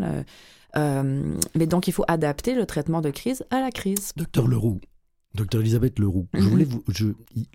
Euh, 0.76 1.34
mais 1.54 1.66
donc, 1.66 1.88
il 1.88 1.92
faut 1.92 2.04
adapter 2.08 2.54
le 2.54 2.66
traitement 2.66 3.00
de 3.00 3.10
crise 3.10 3.44
à 3.50 3.60
la 3.60 3.70
crise. 3.70 4.12
Docteur 4.16 4.46
Leroux, 4.46 4.80
docteur 5.34 5.60
Elisabeth 5.60 5.98
Leroux, 5.98 6.26
je 6.34 6.40
Mhm. 6.40 6.48
voulais 6.48 6.64
vous, 6.64 6.82
je, 6.88 7.06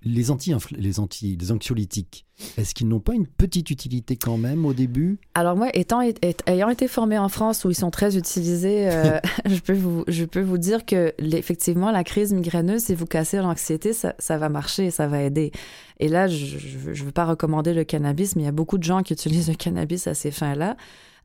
les 0.04 0.32
anti, 0.32 0.54
les 0.78 1.00
anti, 1.00 1.38
les 1.40 1.52
anxiolytiques, 1.52 2.26
est-ce 2.58 2.74
qu'ils 2.74 2.88
n'ont 2.88 3.00
pas 3.02 3.14
une 3.14 3.28
petite 3.28 3.70
utilité 3.70 4.16
quand 4.16 4.38
même 4.38 4.66
au 4.66 4.74
début? 4.74 5.20
Alors 5.34 5.58
moi, 5.58 5.70
étant, 5.74 6.00
ayant 6.48 6.70
été 6.70 6.88
formée 6.88 7.18
en 7.18 7.28
France 7.30 7.66
où 7.66 7.70
ils 7.70 7.76
sont 7.76 7.92
très 7.92 8.18
utilisés, 8.18 8.90
euh, 8.90 9.20
je, 9.46 9.60
peux 9.60 9.74
vous, 9.74 10.04
je 10.08 10.24
peux 10.24 10.42
vous 10.42 10.58
dire 10.58 10.86
que 10.86 11.14
effectivement, 11.20 11.92
la 11.92 12.04
crise 12.06 12.34
migraineuse, 12.34 12.84
si 12.84 12.96
vous 12.96 13.06
cassez 13.06 13.38
l'anxiété, 13.38 13.92
ça, 13.94 14.16
ça 14.20 14.38
va 14.38 14.48
marcher, 14.50 14.90
ça 14.92 15.08
va 15.08 15.22
aider. 15.22 15.52
Et 16.00 16.08
là, 16.08 16.28
je 16.28 16.56
ne 16.90 16.94
veux 17.06 17.12
pas 17.12 17.26
recommander 17.26 17.74
le 17.74 17.84
cannabis, 17.84 18.36
mais 18.36 18.44
il 18.44 18.46
y 18.46 18.50
a 18.50 18.54
beaucoup 18.54 18.78
de 18.78 18.84
gens 18.84 19.04
qui 19.04 19.14
utilisent 19.14 19.50
le 19.50 19.56
cannabis 19.56 20.08
à 20.08 20.14
ces 20.14 20.32
fins-là. 20.32 20.78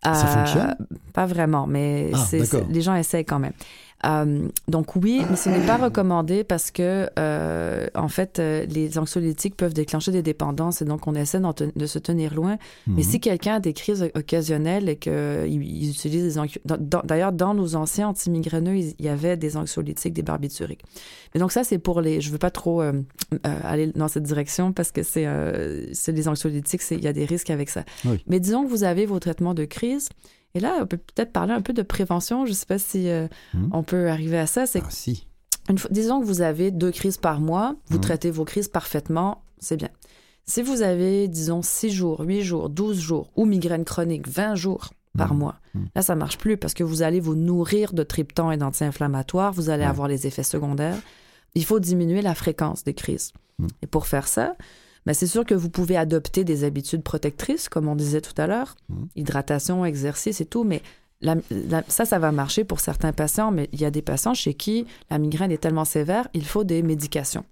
Ça 0.02 0.12
Euh, 0.12 0.14
fonctionne? 0.44 0.76
Pas 1.12 1.26
vraiment, 1.26 1.66
mais 1.66 2.10
Ah, 2.14 2.26
les 2.70 2.80
gens 2.80 2.94
essayent 2.94 3.24
quand 3.26 3.38
même. 3.38 3.52
Euh, 4.06 4.48
donc 4.66 4.96
oui, 4.96 5.22
mais 5.28 5.36
ce 5.36 5.50
n'est 5.50 5.66
pas 5.66 5.76
recommandé 5.76 6.42
parce 6.42 6.70
que, 6.70 7.10
euh, 7.18 7.86
en 7.94 8.08
fait, 8.08 8.38
euh, 8.38 8.64
les 8.64 8.96
anxiolytiques 8.98 9.56
peuvent 9.56 9.74
déclencher 9.74 10.10
des 10.10 10.22
dépendances 10.22 10.80
et 10.80 10.86
donc 10.86 11.06
on 11.06 11.14
essaie 11.14 11.38
de 11.40 11.86
se 11.86 11.98
tenir 11.98 12.32
loin. 12.34 12.56
Mais 12.86 13.02
Mhm. 13.02 13.10
si 13.10 13.20
quelqu'un 13.20 13.54
a 13.56 13.60
des 13.60 13.74
crises 13.74 14.08
occasionnelles 14.14 14.88
et 14.88 14.96
qu'il 14.96 15.88
utilise 15.90 16.22
des 16.24 16.38
anxio- 16.38 16.60
dans- 16.64 16.78
dans- 16.78 17.02
D'ailleurs, 17.04 17.32
dans 17.32 17.52
nos 17.54 17.74
anciens 17.76 18.08
antimigraineux, 18.08 18.76
il 18.76 18.94
y 19.04 19.08
avait 19.08 19.36
des 19.36 19.56
anxiolytiques, 19.56 20.14
des 20.14 20.22
barbituriques. 20.22 20.82
Mais 21.34 21.40
donc 21.40 21.52
ça, 21.52 21.62
c'est 21.64 21.78
pour 21.78 22.00
les... 22.00 22.20
Je 22.20 22.30
veux 22.30 22.38
pas 22.38 22.50
trop 22.50 22.80
euh, 22.82 22.92
euh, 23.34 23.38
aller 23.64 23.88
dans 23.94 24.08
cette 24.08 24.22
direction 24.24 24.72
parce 24.72 24.92
que 24.92 25.02
c'est 25.02 25.24
euh, 25.26 25.86
les 26.08 26.28
anxiolytiques, 26.28 26.82
il 26.90 27.02
y 27.04 27.08
a 27.08 27.12
des 27.12 27.24
risques 27.26 27.50
avec 27.50 27.68
ça. 27.68 27.84
Oui. 28.06 28.22
Mais 28.26 28.40
disons 28.40 28.64
que 28.64 28.70
vous 28.70 28.84
avez 28.84 29.04
vos 29.06 29.18
traitements 29.18 29.54
de 29.54 29.64
crise. 29.66 30.08
Et 30.54 30.60
là, 30.60 30.78
on 30.82 30.86
peut 30.86 30.96
peut-être 30.96 31.32
parler 31.32 31.52
un 31.52 31.62
peu 31.62 31.72
de 31.72 31.82
prévention. 31.82 32.44
Je 32.46 32.52
sais 32.52 32.66
pas 32.66 32.78
si 32.78 33.08
euh, 33.08 33.28
Mhm. 33.54 33.70
on 33.72 33.82
peut 33.82 34.08
arriver 34.08 34.38
à 34.38 34.46
ça. 34.46 34.66
C'est 34.66 34.82
Ah 34.84 34.90
si. 34.90 35.26
une 35.68 35.78
fois- 35.78 35.90
disons 35.92 36.20
que 36.20 36.24
vous 36.26 36.42
avez 36.42 36.70
deux 36.70 36.90
crises 36.90 37.18
par 37.18 37.40
mois, 37.40 37.76
vous 37.88 37.96
Mhm. 37.96 38.02
traitez 38.02 38.30
vos 38.30 38.44
crises 38.44 38.68
parfaitement, 38.68 39.42
c'est 39.58 39.76
bien. 39.76 39.90
Si 40.46 40.62
vous 40.62 40.82
avez, 40.82 41.28
disons, 41.28 41.62
6 41.62 41.90
jours, 41.90 42.20
8 42.20 42.42
jours, 42.42 42.68
12 42.70 42.98
jours, 42.98 43.30
ou 43.36 43.44
migraine 43.44 43.84
chronique, 43.84 44.26
20 44.26 44.56
jours 44.56 44.90
par 45.16 45.32
Mhm. 45.34 45.38
mois, 45.38 45.56
là, 45.94 46.02
ça 46.02 46.16
marche 46.16 46.38
plus 46.38 46.56
parce 46.56 46.74
que 46.74 46.82
vous 46.82 47.02
allez 47.02 47.20
vous 47.20 47.36
nourrir 47.36 47.92
de 47.92 48.02
triptan 48.02 48.50
et 48.50 48.56
d'anti-inflammatoires, 48.56 49.52
vous 49.52 49.70
allez 49.70 49.84
avoir 49.84 50.08
les 50.08 50.26
effets 50.26 50.42
secondaires. 50.42 50.96
Il 51.54 51.64
faut 51.64 51.78
diminuer 51.78 52.22
la 52.22 52.34
fréquence 52.34 52.82
des 52.84 52.94
crises. 52.94 53.32
Et 53.82 53.86
pour 53.86 54.06
faire 54.08 54.26
ça, 54.26 54.56
ben, 55.06 55.14
c'est 55.14 55.26
sûr 55.26 55.44
que 55.44 55.54
vous 55.54 55.70
pouvez 55.70 55.96
adopter 55.96 56.44
des 56.44 56.64
habitudes 56.64 57.02
protectrices, 57.02 57.68
comme 57.68 57.88
on 57.88 57.96
disait 57.96 58.20
tout 58.20 58.34
à 58.40 58.46
l'heure, 58.46 58.76
Mhm. 58.88 59.08
hydratation, 59.16 59.84
exercice 59.84 60.40
et 60.40 60.46
tout, 60.46 60.64
mais 60.64 60.82
la- 61.22 61.36
la- 61.50 61.84
ça, 61.88 62.04
ça 62.04 62.18
va 62.18 62.32
marcher 62.32 62.64
pour 62.64 62.80
certains 62.80 63.12
patients, 63.12 63.50
mais 63.50 63.68
il 63.72 63.80
y 63.80 63.84
a 63.84 63.90
des 63.90 64.02
patients 64.02 64.34
chez 64.34 64.54
qui 64.54 64.86
la 65.10 65.18
migraine 65.18 65.52
est 65.52 65.58
tellement 65.58 65.84
sévère, 65.84 66.28
il 66.34 66.44
faut 66.44 66.64
des 66.64 66.82
médications. 66.82 67.44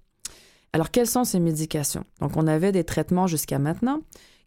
Alors, 0.72 0.90
quelles 0.90 1.06
sont 1.06 1.24
ces 1.24 1.40
médications? 1.40 2.04
Donc, 2.20 2.36
on 2.36 2.46
avait 2.46 2.72
des 2.72 2.84
traitements 2.84 3.26
jusqu'à 3.26 3.58
maintenant 3.58 4.00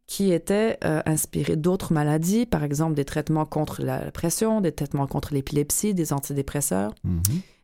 qui 0.07 0.31
étaient 0.33 0.77
euh, 0.83 1.01
inspirés 1.05 1.55
d'autres 1.55 1.93
maladies, 1.93 2.45
par 2.45 2.63
exemple 2.63 2.93
des 2.95 3.05
traitements 3.05 3.45
contre 3.45 3.81
la 3.81 4.11
pression, 4.11 4.59
des 4.61 4.71
traitements 4.71 5.07
contre 5.07 5.33
l'épilepsie, 5.33 5.93
des 5.93 6.11
antidépresseurs. 6.13 6.93
Mhm. 7.03 7.21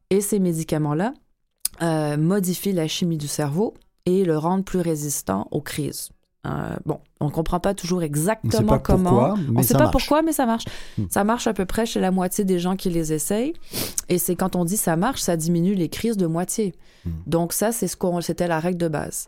Et 0.10 0.22
ces 0.22 0.40
médicaments-là 0.40 1.14
euh, 1.82 2.18
modifient 2.18 2.72
la 2.74 2.88
chimie 2.88 3.18
du 3.18 3.28
cerveau 3.28 3.74
et 4.08 4.24
le 4.24 4.38
rendent 4.38 4.64
plus 4.64 4.80
résistant 4.80 5.48
aux 5.52 5.60
crises. 5.60 6.10
Euh, 6.46 6.76
bon, 6.86 7.02
on 7.20 7.26
ne 7.26 7.30
comprend 7.30 7.60
pas 7.60 7.74
toujours 7.74 8.04
exactement 8.04 8.80
comment. 8.80 9.34
on 9.34 9.52
ne 9.52 9.62
sait 9.62 9.74
pas 9.74 9.90
pourquoi, 9.90 10.22
mais 10.22 10.32
ça 10.32 10.46
marche. 10.46 10.64
Hmm. 10.98 11.06
Ça 11.10 11.26
marche 11.26 11.46
à 11.46 11.54
peu 11.54 11.66
près 11.66 11.86
chez 11.86 12.00
la 12.00 12.10
moitié 12.10 12.46
des 12.46 12.58
gens 12.58 12.78
qui 12.78 12.90
les 12.90 13.12
essayent. 13.12 13.54
Et 14.08 14.18
c'est 14.18 14.38
quand 14.38 14.56
on 14.56 14.64
dit 14.64 14.78
ça 14.78 14.96
marche, 14.96 15.22
ça 15.22 15.36
diminue 15.36 15.74
les 15.74 15.90
crises 15.90 16.16
de 16.16 16.26
moitié. 16.26 16.74
Hmm. 17.06 17.12
Donc 17.28 17.52
ça, 17.52 17.74
c'est 17.74 17.90
ce 17.90 17.98
qu'on, 17.98 18.22
c'était 18.22 18.48
la 18.48 18.62
règle 18.62 18.78
de 18.78 18.88
base. 18.88 19.28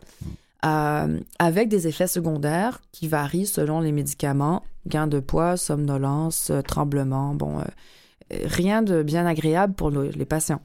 Euh, 0.64 1.20
avec 1.38 1.68
des 1.68 1.86
effets 1.86 2.06
secondaires 2.06 2.80
qui 2.90 3.06
varient 3.06 3.46
selon 3.46 3.80
les 3.80 3.92
médicaments, 3.92 4.62
gain 4.86 5.06
de 5.06 5.20
poids, 5.20 5.58
somnolence, 5.58 6.48
euh, 6.50 6.62
tremblement, 6.62 7.34
bon, 7.34 7.58
rien 8.30 8.80
de 8.80 9.02
bien 9.02 9.26
agréable 9.26 9.74
pour 9.74 9.90
les 9.90 10.24
patients. 10.24 10.62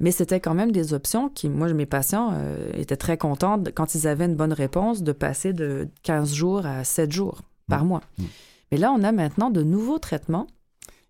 Mais 0.00 0.10
c'était 0.10 0.40
quand 0.40 0.54
même 0.54 0.72
des 0.72 0.94
options 0.94 1.28
qui, 1.28 1.48
moi, 1.48 1.72
mes 1.72 1.86
patients 1.86 2.32
euh, 2.34 2.70
étaient 2.74 2.96
très 2.96 3.16
contents 3.16 3.62
quand 3.74 3.94
ils 3.94 4.08
avaient 4.08 4.24
une 4.24 4.34
bonne 4.34 4.52
réponse 4.52 5.02
de 5.02 5.12
passer 5.12 5.52
de 5.52 5.88
15 6.02 6.34
jours 6.34 6.66
à 6.66 6.84
7 6.84 7.12
jours 7.12 7.42
par 7.68 7.84
mmh. 7.84 7.88
mois. 7.88 8.00
Mmh. 8.18 8.24
Mais 8.72 8.78
là, 8.78 8.92
on 8.92 9.02
a 9.02 9.12
maintenant 9.12 9.50
de 9.50 9.62
nouveaux 9.62 9.98
traitements 9.98 10.46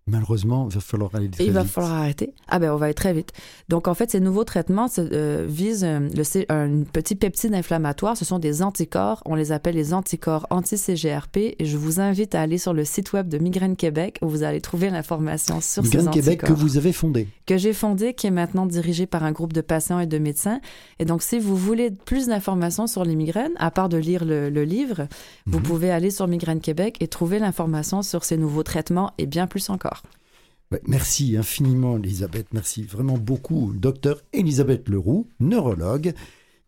Malheureusement, 0.05 0.67
il 0.69 0.75
va 0.75 0.81
falloir 0.81 1.15
aller 1.15 1.29
très 1.29 1.45
Il 1.45 1.51
va 1.51 1.63
falloir 1.63 1.93
arrêter. 1.93 2.33
Ah 2.49 2.59
ben, 2.59 2.73
on 2.73 2.75
va 2.75 2.85
aller 2.85 2.93
très 2.93 3.13
vite. 3.13 3.31
Donc, 3.69 3.87
en 3.87 3.93
fait, 3.93 4.11
ces 4.11 4.19
nouveaux 4.19 4.43
traitements 4.43 4.87
euh, 4.97 5.45
visent 5.47 5.85
euh, 5.85 6.09
le, 6.13 6.51
un 6.51 6.83
petit 6.83 7.15
peptide 7.15 7.53
inflammatoire. 7.53 8.17
Ce 8.17 8.25
sont 8.25 8.37
des 8.37 8.63
anticorps. 8.63 9.21
On 9.25 9.35
les 9.35 9.53
appelle 9.53 9.75
les 9.75 9.93
anticorps 9.93 10.45
anti-CGRP. 10.49 11.55
Et 11.57 11.65
je 11.65 11.77
vous 11.77 12.01
invite 12.01 12.35
à 12.35 12.41
aller 12.41 12.57
sur 12.57 12.73
le 12.73 12.83
site 12.83 13.13
web 13.13 13.29
de 13.29 13.37
Migraine 13.37 13.77
Québec 13.77 14.19
où 14.21 14.27
vous 14.27 14.43
allez 14.43 14.59
trouver 14.59 14.89
l'information 14.89 15.61
sur 15.61 15.85
ces 15.85 15.99
anticorps. 15.99 16.11
Québec 16.11 16.41
que 16.41 16.53
vous 16.53 16.75
avez 16.75 16.91
fondé. 16.91 17.29
Que 17.45 17.57
j'ai 17.57 17.73
fondé, 17.73 18.13
qui 18.13 18.27
est 18.27 18.31
maintenant 18.31 18.65
dirigé 18.65 19.05
par 19.05 19.23
un 19.23 19.31
groupe 19.31 19.53
de 19.53 19.61
patients 19.61 19.99
et 19.99 20.07
de 20.07 20.17
médecins. 20.17 20.59
Et 20.99 21.05
donc, 21.05 21.23
si 21.23 21.39
vous 21.39 21.55
voulez 21.55 21.91
plus 21.91 22.27
d'informations 22.27 22.87
sur 22.87 23.05
les 23.05 23.15
migraines, 23.15 23.53
à 23.55 23.71
part 23.71 23.87
de 23.87 23.97
lire 23.97 24.25
le, 24.25 24.49
livre, 24.63 25.07
vous 25.45 25.59
mhm. 25.59 25.63
pouvez 25.63 25.91
aller 25.91 26.09
sur 26.09 26.27
Migraine 26.27 26.59
Québec 26.59 26.97
et 26.99 27.07
trouver 27.07 27.39
l'information 27.39 28.01
sur 28.01 28.25
ces 28.25 28.35
nouveaux 28.35 28.63
traitements 28.63 29.11
et 29.17 29.25
bien 29.25 29.47
plus 29.47 29.69
encore. 29.69 29.92
Merci 30.87 31.37
infiniment, 31.37 31.97
Elisabeth. 31.97 32.47
Merci 32.53 32.83
vraiment 32.83 33.17
beaucoup, 33.17 33.73
docteur 33.75 34.21
Elisabeth 34.33 34.89
Leroux, 34.89 35.27
neurologue. 35.39 36.13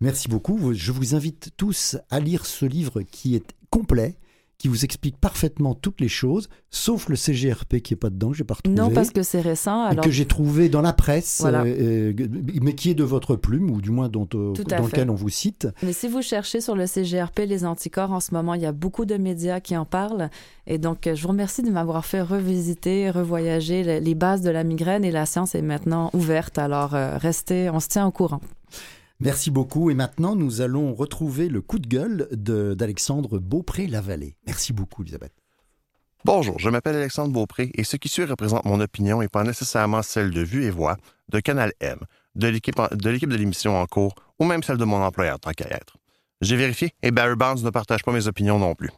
Merci 0.02 0.28
beaucoup. 0.28 0.74
Je 0.74 0.92
vous 0.92 1.16
invite 1.16 1.52
tous 1.58 1.98
à 2.10 2.20
lire 2.20 2.46
ce 2.46 2.66
livre 2.66 3.02
qui 3.02 3.36
est 3.36 3.56
complet, 3.70 4.18
qui 4.58 4.68
vous 4.68 4.86
explique 4.86 5.18
parfaitement 5.18 5.76
toutes 5.76 6.00
les 6.00 6.08
choses, 6.08 6.50
sauf 6.70 7.10
le 7.10 7.16
CGRP 7.16 7.82
qui 7.82 7.94
est 7.94 7.98
pas 7.98 8.10
dedans, 8.10 8.32
j'ai 8.32 8.44
pas 8.44 8.56
retrouvé. 8.56 8.78
Non, 8.78 8.90
parce 8.90 9.12
que 9.12 9.22
c'est 9.22 9.42
récent. 9.42 9.84
Alors... 9.84 10.04
Que 10.04 10.12
j'ai 10.12 10.26
trouvé 10.26 10.70
dans 10.70 10.82
la 10.82 10.94
presse, 10.94 11.44
euh, 11.46 11.52
euh, 11.66 12.14
mais 12.62 12.74
qui 12.74 12.90
est 12.90 12.94
de 12.94 13.04
votre 13.04 13.36
plume, 13.36 13.70
ou 13.70 13.82
du 13.82 13.92
moins 13.92 14.08
dont, 14.08 14.28
euh, 14.34 14.54
dans 14.54 14.86
lequel 14.86 15.10
on 15.10 15.16
vous 15.16 15.30
cite. 15.30 15.68
Mais 15.84 15.94
si 15.94 16.08
vous 16.08 16.22
cherchez 16.22 16.62
sur 16.62 16.76
le 16.76 16.88
CGRP 16.88 17.40
les 17.40 17.66
anticorps, 17.66 18.12
en 18.12 18.20
ce 18.20 18.34
moment, 18.34 18.54
il 18.54 18.62
y 18.62 18.66
a 18.66 18.72
beaucoup 18.72 19.06
de 19.06 19.18
médias 19.18 19.60
qui 19.60 19.76
en 19.76 19.86
parlent. 19.86 20.30
Et 20.68 20.78
donc, 20.78 21.10
je 21.14 21.22
vous 21.22 21.30
remercie 21.30 21.62
de 21.62 21.70
m'avoir 21.70 22.06
fait 22.06 22.22
revisiter, 22.22 23.10
revoyager 23.10 24.00
les 24.00 24.16
bases 24.16 24.42
de 24.42 24.50
la 24.50 24.64
migraine, 24.64 25.04
et 25.04 25.12
la 25.12 25.26
science 25.26 25.54
est 25.56 25.62
maintenant 25.62 26.10
ouverte. 26.14 26.58
Alors, 26.58 26.92
restez, 26.92 27.70
on 27.70 27.80
se 27.80 27.90
tient 27.90 28.06
au 28.06 28.12
courant. 28.12 28.42
Merci 29.20 29.52
beaucoup. 29.52 29.90
Et 29.90 29.94
maintenant, 29.94 30.36
nous 30.36 30.62
allons 30.62 30.94
retrouver 30.94 31.48
le 31.50 31.62
coup 31.62 31.80
de 31.80 31.88
gueule 31.88 32.28
d'Alexandre 32.32 33.40
Beaupré-Lavallée. 33.40 34.36
Merci 34.46 34.74
beaucoup, 34.74 35.04
Elisabeth. 35.04 35.34
Bonjour, 36.26 36.58
je 36.58 36.70
m'appelle 36.70 36.96
Alexandre 36.96 37.32
Beaupré 37.32 37.70
et 37.76 37.84
ce 37.84 37.98
qui 37.98 38.10
suit 38.10 38.26
représente 38.26 38.66
mon 38.66 38.80
opinion 38.80 39.22
et 39.22 39.28
pas 39.28 39.44
nécessairement 39.44 40.02
celle 40.02 40.32
de 40.32 40.42
Vue 40.42 40.66
et 40.66 40.72
Voix, 40.72 40.98
de 41.30 41.40
Canal 41.40 41.72
M, 41.82 42.00
de 42.34 42.48
l'équipe 42.48 42.80
de 42.80 43.36
l'émission 43.36 43.80
en 43.80 43.86
cours 43.86 44.16
ou 44.40 44.46
même 44.46 44.64
celle 44.64 44.78
de 44.78 44.86
mon 44.86 45.04
employeur 45.04 45.40
tant 45.40 45.52
qu'à 45.52 45.68
être. 45.70 45.98
J'ai 46.42 46.56
vérifié 46.56 46.94
et 47.04 47.12
Barry 47.12 47.36
Bonds 47.36 47.62
ne 47.62 47.70
partage 47.70 48.02
pas 48.02 48.12
mes 48.12 48.28
opinions 48.28 48.58
non 48.58 48.74
plus. 48.74 48.90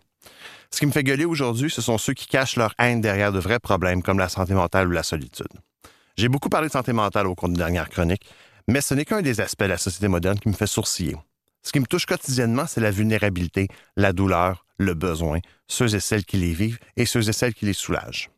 Ce 0.71 0.79
qui 0.79 0.85
me 0.85 0.91
fait 0.91 1.03
gueuler 1.03 1.25
aujourd'hui, 1.25 1.69
ce 1.69 1.81
sont 1.81 1.97
ceux 1.97 2.13
qui 2.13 2.27
cachent 2.27 2.55
leur 2.55 2.73
haine 2.79 3.01
derrière 3.01 3.33
de 3.33 3.39
vrais 3.39 3.59
problèmes 3.59 4.01
comme 4.01 4.19
la 4.19 4.29
santé 4.29 4.53
mentale 4.53 4.87
ou 4.87 4.91
la 4.91 5.03
solitude. 5.03 5.47
J'ai 6.15 6.29
beaucoup 6.29 6.49
parlé 6.49 6.67
de 6.67 6.73
santé 6.73 6.93
mentale 6.93 7.27
au 7.27 7.35
cours 7.35 7.49
de 7.49 7.55
dernière 7.55 7.89
chronique, 7.89 8.25
mais 8.67 8.81
ce 8.81 8.93
n'est 8.93 9.05
qu'un 9.05 9.21
des 9.21 9.41
aspects 9.41 9.63
de 9.63 9.69
la 9.69 9.77
société 9.77 10.07
moderne 10.07 10.39
qui 10.39 10.49
me 10.49 10.53
fait 10.53 10.67
sourciller. 10.67 11.15
Ce 11.63 11.71
qui 11.71 11.79
me 11.79 11.85
touche 11.85 12.05
quotidiennement, 12.05 12.65
c'est 12.67 12.81
la 12.81 12.91
vulnérabilité, 12.91 13.67
la 13.95 14.13
douleur, 14.13 14.65
le 14.77 14.93
besoin, 14.93 15.39
ceux 15.67 15.95
et 15.95 15.99
celles 15.99 16.25
qui 16.25 16.37
les 16.37 16.53
vivent 16.53 16.79
et 16.95 17.05
ceux 17.05 17.27
et 17.27 17.33
celles 17.33 17.53
qui 17.53 17.65
les 17.65 17.73
soulagent. 17.73 18.29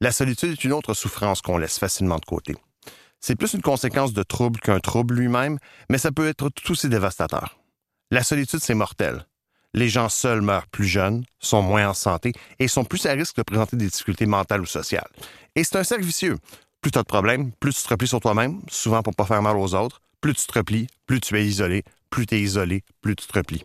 La 0.00 0.12
solitude 0.12 0.52
est 0.52 0.64
une 0.64 0.72
autre 0.72 0.94
souffrance 0.94 1.42
qu'on 1.42 1.58
laisse 1.58 1.78
facilement 1.78 2.18
de 2.18 2.24
côté. 2.24 2.56
C'est 3.20 3.36
plus 3.36 3.52
une 3.54 3.62
conséquence 3.62 4.12
de 4.12 4.22
trouble 4.22 4.60
qu'un 4.60 4.80
trouble 4.80 5.14
lui-même, 5.14 5.58
mais 5.88 5.98
ça 5.98 6.10
peut 6.10 6.28
être 6.28 6.48
tout 6.48 6.72
aussi 6.72 6.88
dévastateur. 6.88 7.58
La 8.10 8.22
solitude, 8.22 8.60
c'est 8.60 8.74
mortel. 8.74 9.26
Les 9.74 9.88
gens 9.88 10.08
seuls 10.08 10.40
meurent 10.40 10.66
plus 10.66 10.86
jeunes, 10.86 11.24
sont 11.38 11.62
moins 11.62 11.88
en 11.88 11.94
santé 11.94 12.32
et 12.58 12.66
sont 12.66 12.84
plus 12.84 13.04
à 13.06 13.12
risque 13.12 13.36
de 13.36 13.42
présenter 13.42 13.76
des 13.76 13.86
difficultés 13.86 14.26
mentales 14.26 14.62
ou 14.62 14.66
sociales. 14.66 15.08
Et 15.54 15.64
c'est 15.64 15.76
un 15.76 15.84
cercle 15.84 16.04
vicieux 16.04 16.38
plus 16.80 16.90
tu 16.90 16.98
as 16.98 17.02
de 17.02 17.06
problèmes, 17.06 17.52
plus 17.52 17.74
tu 17.74 17.82
te 17.82 17.88
replies 17.88 18.08
sur 18.08 18.20
toi-même, 18.20 18.60
souvent 18.68 19.02
pour 19.02 19.14
pas 19.14 19.26
faire 19.26 19.42
mal 19.42 19.56
aux 19.56 19.74
autres. 19.74 20.00
Plus 20.20 20.34
tu 20.34 20.46
te 20.46 20.58
replies, 20.58 20.86
plus 21.06 21.20
tu 21.20 21.38
es 21.38 21.44
isolé. 21.44 21.84
Plus 22.10 22.26
tu 22.26 22.34
es 22.34 22.40
isolé, 22.40 22.82
plus 23.00 23.16
tu 23.16 23.26
te 23.26 23.32
replies. 23.38 23.64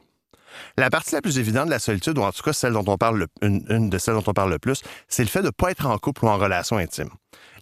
La 0.77 0.89
partie 0.89 1.15
la 1.15 1.21
plus 1.21 1.37
évidente 1.37 1.65
de 1.65 1.71
la 1.71 1.79
solitude, 1.79 2.17
ou 2.17 2.21
en 2.21 2.31
tout 2.31 2.43
cas 2.43 2.53
celle 2.53 2.73
dont 2.73 2.85
on 2.87 2.97
parle 2.97 3.27
une, 3.41 3.89
de 3.89 3.97
celles 3.97 4.13
dont 4.13 4.23
on 4.27 4.33
parle 4.33 4.51
le 4.51 4.59
plus, 4.59 4.81
c'est 5.07 5.23
le 5.23 5.29
fait 5.29 5.41
de 5.41 5.47
ne 5.47 5.51
pas 5.51 5.71
être 5.71 5.85
en 5.85 5.97
couple 5.97 6.25
ou 6.25 6.29
en 6.29 6.37
relation 6.37 6.77
intime. 6.77 7.09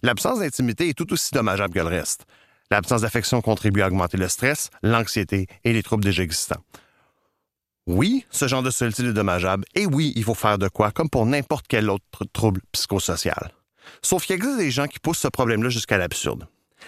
L'absence 0.02 0.38
d'intimité 0.38 0.88
est 0.88 0.94
tout 0.94 1.12
aussi 1.12 1.32
dommageable 1.32 1.74
que 1.74 1.80
le 1.80 1.86
reste. 1.86 2.24
L'absence 2.70 3.02
d'affection 3.02 3.40
contribue 3.40 3.82
à 3.82 3.88
augmenter 3.88 4.16
le 4.16 4.28
stress, 4.28 4.70
l'anxiété 4.82 5.46
et 5.64 5.72
les 5.72 5.82
troubles 5.82 6.04
déjà 6.04 6.22
existants. 6.22 6.62
Oui, 7.86 8.24
ce 8.30 8.48
genre 8.48 8.62
de 8.62 8.70
solitude 8.70 9.06
est 9.06 9.12
dommageable, 9.12 9.64
et 9.74 9.86
oui, 9.86 10.12
il 10.16 10.24
faut 10.24 10.34
faire 10.34 10.58
de 10.58 10.68
quoi, 10.68 10.90
comme 10.90 11.10
pour 11.10 11.26
n'importe 11.26 11.66
quel 11.68 11.90
autre 11.90 12.24
trouble 12.32 12.62
psychosocial. 12.72 13.52
Sauf 14.02 14.26
qu'il 14.26 14.36
existe 14.36 14.58
des 14.58 14.70
gens 14.70 14.86
qui 14.86 14.98
poussent 14.98 15.18
ce 15.18 15.28
problème-là 15.28 15.68
jusqu'à 15.68 15.98
l'absurde. 15.98 16.46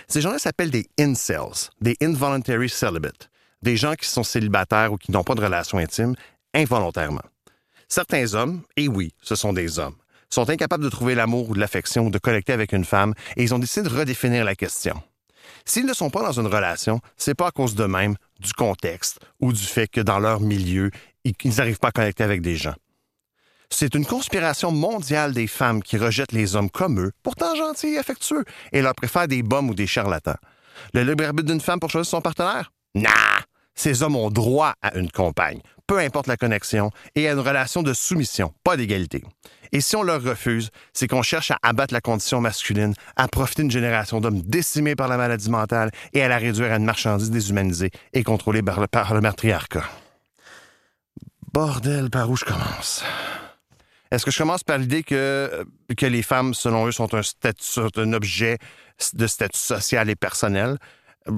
Ces 0.08 0.20
gens-là 0.20 0.38
s'appellent 0.38 0.70
des 0.70 0.88
incels, 0.98 1.70
des 1.80 1.96
involuntary 2.02 2.68
celibate, 2.68 3.30
des 3.62 3.76
gens 3.76 3.94
qui 3.94 4.08
sont 4.08 4.22
célibataires 4.22 4.92
ou 4.92 4.96
qui 4.96 5.10
n'ont 5.10 5.24
pas 5.24 5.34
de 5.34 5.40
relation 5.40 5.78
intime 5.78 6.14
involontairement. 6.54 7.24
Certains 7.88 8.34
hommes, 8.34 8.62
et 8.76 8.88
oui, 8.88 9.12
ce 9.22 9.34
sont 9.34 9.52
des 9.52 9.78
hommes, 9.78 9.94
sont 10.28 10.50
incapables 10.50 10.84
de 10.84 10.88
trouver 10.88 11.14
l'amour 11.14 11.50
ou 11.50 11.54
de 11.54 11.60
l'affection 11.60 12.06
ou 12.06 12.10
de 12.10 12.18
connecter 12.18 12.52
avec 12.52 12.72
une 12.72 12.84
femme 12.84 13.14
et 13.36 13.42
ils 13.42 13.54
ont 13.54 13.58
décidé 13.58 13.88
de 13.88 13.94
redéfinir 13.94 14.44
la 14.44 14.54
question. 14.54 15.00
S'ils 15.64 15.86
ne 15.86 15.94
sont 15.94 16.10
pas 16.10 16.22
dans 16.22 16.38
une 16.38 16.46
relation, 16.46 17.00
c'est 17.16 17.34
pas 17.34 17.48
à 17.48 17.50
cause 17.50 17.74
d'eux-mêmes, 17.74 18.16
du 18.40 18.52
contexte 18.52 19.20
ou 19.40 19.52
du 19.52 19.62
fait 19.62 19.88
que 19.88 20.00
dans 20.00 20.18
leur 20.18 20.40
milieu, 20.40 20.90
ils 21.24 21.34
n'arrivent 21.56 21.78
pas 21.78 21.88
à 21.88 21.92
connecter 21.92 22.24
avec 22.24 22.40
des 22.40 22.56
gens. 22.56 22.74
C'est 23.70 23.94
une 23.94 24.06
conspiration 24.06 24.70
mondiale 24.70 25.32
des 25.32 25.46
femmes 25.46 25.82
qui 25.82 25.96
rejettent 25.98 26.32
les 26.32 26.56
hommes 26.56 26.70
comme 26.70 27.00
eux, 27.00 27.12
pourtant 27.22 27.54
gentils 27.54 27.94
et 27.94 27.98
affectueux, 27.98 28.44
et 28.72 28.82
leur 28.82 28.94
préfèrent 28.94 29.28
des 29.28 29.42
bombes 29.42 29.70
ou 29.70 29.74
des 29.74 29.86
charlatans. 29.86 30.36
Le 30.94 31.02
libre 31.02 31.24
arbitre 31.24 31.48
d'une 31.48 31.60
femme 31.60 31.80
pour 31.80 31.90
choisir 31.90 32.10
son 32.10 32.20
partenaire? 32.20 32.72
Nah! 32.94 33.10
Ces 33.74 34.02
hommes 34.02 34.16
ont 34.16 34.30
droit 34.30 34.72
à 34.80 34.96
une 34.96 35.10
compagne, 35.10 35.60
peu 35.86 35.98
importe 35.98 36.28
la 36.28 36.38
connexion, 36.38 36.90
et 37.14 37.28
à 37.28 37.32
une 37.32 37.40
relation 37.40 37.82
de 37.82 37.92
soumission, 37.92 38.54
pas 38.64 38.78
d'égalité. 38.78 39.22
Et 39.72 39.82
si 39.82 39.96
on 39.96 40.02
leur 40.02 40.22
refuse, 40.22 40.70
c'est 40.94 41.06
qu'on 41.06 41.22
cherche 41.22 41.50
à 41.50 41.58
abattre 41.62 41.92
la 41.92 42.00
condition 42.00 42.40
masculine, 42.40 42.94
à 43.16 43.28
profiter 43.28 43.62
d'une 43.62 43.70
génération 43.70 44.20
d'hommes 44.22 44.40
décimés 44.40 44.96
par 44.96 45.08
la 45.08 45.18
maladie 45.18 45.50
mentale 45.50 45.90
et 46.14 46.22
à 46.22 46.28
la 46.28 46.38
réduire 46.38 46.72
à 46.72 46.76
une 46.76 46.86
marchandise 46.86 47.30
déshumanisée 47.30 47.90
et 48.14 48.24
contrôlée 48.24 48.62
par 48.62 48.80
le, 48.80 48.86
par 48.86 49.12
le 49.12 49.20
matriarcat. 49.20 49.84
Bordel, 51.52 52.08
par 52.08 52.30
où 52.30 52.36
je 52.36 52.44
commence? 52.44 53.04
Est-ce 54.10 54.24
que 54.24 54.30
je 54.30 54.38
commence 54.38 54.62
par 54.62 54.78
l'idée 54.78 55.02
que, 55.02 55.14
euh, 55.14 55.64
que 55.96 56.06
les 56.06 56.22
femmes, 56.22 56.54
selon 56.54 56.86
eux, 56.86 56.92
sont 56.92 57.12
un, 57.14 57.22
statut, 57.22 57.80
un 57.96 58.12
objet 58.12 58.58
de 59.14 59.26
statut 59.26 59.58
social 59.58 60.08
et 60.08 60.16
personnel? 60.16 60.78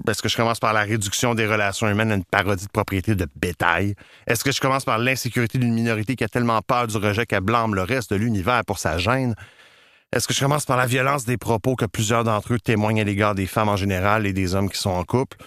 Est-ce 0.06 0.20
que 0.20 0.28
je 0.28 0.36
commence 0.36 0.60
par 0.60 0.74
la 0.74 0.82
réduction 0.82 1.34
des 1.34 1.46
relations 1.46 1.88
humaines 1.88 2.12
à 2.12 2.14
une 2.16 2.24
parodie 2.24 2.66
de 2.66 2.70
propriété 2.70 3.14
de 3.14 3.26
bétail? 3.36 3.94
Est-ce 4.26 4.44
que 4.44 4.52
je 4.52 4.60
commence 4.60 4.84
par 4.84 4.98
l'insécurité 4.98 5.56
d'une 5.56 5.72
minorité 5.72 6.14
qui 6.14 6.24
a 6.24 6.28
tellement 6.28 6.60
peur 6.60 6.86
du 6.86 6.98
rejet 6.98 7.24
qu'elle 7.24 7.40
blâme 7.40 7.74
le 7.74 7.82
reste 7.82 8.10
de 8.10 8.16
l'univers 8.16 8.62
pour 8.66 8.78
sa 8.78 8.98
gêne? 8.98 9.34
Est-ce 10.12 10.28
que 10.28 10.34
je 10.34 10.40
commence 10.40 10.66
par 10.66 10.76
la 10.76 10.86
violence 10.86 11.24
des 11.24 11.38
propos 11.38 11.74
que 11.74 11.86
plusieurs 11.86 12.24
d'entre 12.24 12.54
eux 12.54 12.60
témoignent 12.60 13.00
à 13.00 13.04
l'égard 13.04 13.34
des 13.34 13.46
femmes 13.46 13.68
en 13.68 13.76
général 13.76 14.26
et 14.26 14.34
des 14.34 14.54
hommes 14.54 14.68
qui 14.68 14.78
sont 14.78 14.90
en 14.90 15.04
couple? 15.04 15.38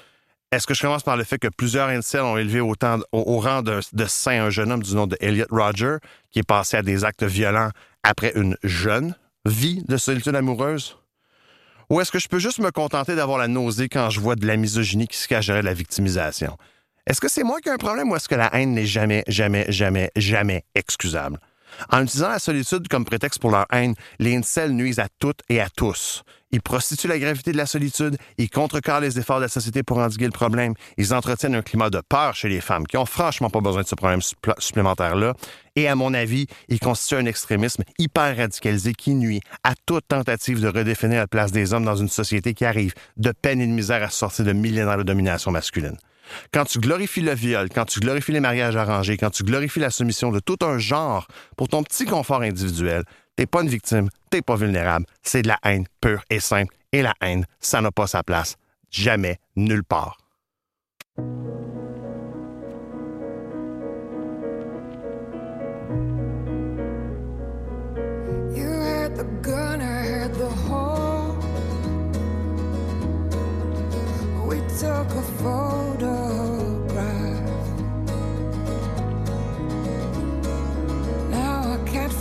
Est-ce 0.51 0.67
que 0.67 0.73
je 0.73 0.81
commence 0.81 1.03
par 1.03 1.15
le 1.15 1.23
fait 1.23 1.37
que 1.39 1.47
plusieurs 1.47 1.87
incels 1.87 2.23
ont 2.23 2.35
élevé 2.35 2.59
au, 2.59 2.73
rang 3.39 3.61
de, 3.61 3.79
saint 4.05 4.43
un 4.43 4.49
jeune 4.49 4.69
homme 4.73 4.83
du 4.83 4.93
nom 4.95 5.07
de 5.07 5.15
Elliot 5.21 5.45
Roger, 5.49 5.97
qui 6.29 6.39
est 6.39 6.43
passé 6.43 6.75
à 6.75 6.81
des 6.81 7.05
actes 7.05 7.23
violents 7.23 7.69
après 8.03 8.33
une 8.35 8.57
jeune 8.61 9.15
vie 9.45 9.81
de 9.87 9.95
solitude 9.95 10.35
amoureuse? 10.35 10.97
Ou 11.89 12.01
est-ce 12.01 12.11
que 12.11 12.19
je 12.19 12.27
peux 12.27 12.39
juste 12.39 12.59
me 12.59 12.69
contenter 12.69 13.15
d'avoir 13.15 13.37
la 13.37 13.47
nausée 13.47 13.87
quand 13.87 14.09
je 14.09 14.19
vois 14.19 14.35
de 14.35 14.45
la 14.45 14.57
misogynie 14.57 15.07
qui 15.07 15.17
se 15.17 15.29
cache 15.29 15.47
derrière 15.47 15.63
la 15.63 15.73
victimisation? 15.73 16.57
Est-ce 17.07 17.21
que 17.21 17.29
c'est 17.29 17.43
moi 17.43 17.61
qui 17.61 17.69
ai 17.69 17.71
un 17.71 17.77
problème 17.77 18.11
ou 18.11 18.15
est-ce 18.17 18.27
que 18.27 18.35
la 18.35 18.53
haine 18.53 18.73
n'est 18.73 18.85
jamais, 18.85 19.23
jamais, 19.27 19.65
jamais, 19.69 20.11
jamais 20.17 20.65
excusable? 20.75 21.39
En 21.89 22.03
utilisant 22.03 22.29
la 22.29 22.39
solitude 22.39 22.87
comme 22.87 23.05
prétexte 23.05 23.39
pour 23.39 23.51
leur 23.51 23.65
haine, 23.71 23.95
les 24.19 24.35
incels 24.35 24.71
nuisent 24.71 24.99
à 24.99 25.07
toutes 25.19 25.41
et 25.49 25.61
à 25.61 25.69
tous. 25.69 26.23
Ils 26.53 26.61
prostituent 26.61 27.07
la 27.07 27.17
gravité 27.17 27.53
de 27.53 27.57
la 27.57 27.65
solitude, 27.65 28.17
ils 28.37 28.49
contrecarrent 28.49 28.99
les 28.99 29.17
efforts 29.17 29.37
de 29.37 29.43
la 29.43 29.47
société 29.47 29.83
pour 29.83 29.99
endiguer 29.99 30.25
le 30.25 30.31
problème, 30.31 30.73
ils 30.97 31.13
entretiennent 31.13 31.55
un 31.55 31.61
climat 31.61 31.89
de 31.89 32.01
peur 32.01 32.35
chez 32.35 32.49
les 32.49 32.59
femmes 32.59 32.85
qui 32.85 32.97
ont 32.97 33.05
franchement 33.05 33.49
pas 33.49 33.61
besoin 33.61 33.83
de 33.83 33.87
ce 33.87 33.95
problème 33.95 34.19
supplémentaire-là. 34.57 35.33
Et 35.77 35.87
à 35.87 35.95
mon 35.95 36.13
avis, 36.13 36.47
ils 36.67 36.79
constituent 36.79 37.15
un 37.15 37.25
extrémisme 37.25 37.83
hyper 37.97 38.35
radicalisé 38.35 38.93
qui 38.93 39.15
nuit 39.15 39.39
à 39.63 39.73
toute 39.85 40.05
tentative 40.09 40.59
de 40.59 40.67
redéfinir 40.67 41.19
la 41.19 41.27
place 41.27 41.53
des 41.53 41.73
hommes 41.73 41.85
dans 41.85 41.95
une 41.95 42.09
société 42.09 42.53
qui 42.53 42.65
arrive 42.65 42.93
de 43.15 43.31
peine 43.31 43.61
et 43.61 43.67
de 43.67 43.71
misère 43.71 44.03
à 44.03 44.09
sortir 44.09 44.43
de 44.43 44.51
millénaires 44.51 44.97
de 44.97 45.03
domination 45.03 45.51
masculine. 45.51 45.97
Quand 46.53 46.65
tu 46.65 46.79
glorifies 46.79 47.21
le 47.21 47.33
viol, 47.33 47.69
quand 47.73 47.85
tu 47.85 47.99
glorifies 47.99 48.31
les 48.31 48.39
mariages 48.39 48.75
arrangés, 48.75 49.17
quand 49.17 49.29
tu 49.29 49.43
glorifies 49.43 49.79
la 49.79 49.89
soumission 49.89 50.31
de 50.31 50.39
tout 50.39 50.57
un 50.61 50.77
genre 50.77 51.27
pour 51.57 51.67
ton 51.67 51.83
petit 51.83 52.05
confort 52.05 52.41
individuel, 52.41 53.03
t'es 53.35 53.45
pas 53.45 53.61
une 53.61 53.69
victime, 53.69 54.09
t'es 54.29 54.41
pas 54.41 54.55
vulnérable, 54.55 55.05
c'est 55.23 55.41
de 55.41 55.47
la 55.47 55.59
haine 55.63 55.85
pure 56.01 56.23
et 56.29 56.39
simple. 56.39 56.75
Et 56.93 57.01
la 57.01 57.13
haine, 57.21 57.45
ça 57.59 57.81
n'a 57.81 57.91
pas 57.91 58.07
sa 58.07 58.23
place. 58.23 58.57
Jamais, 58.89 59.37
nulle 59.55 59.83
part. 59.83 60.17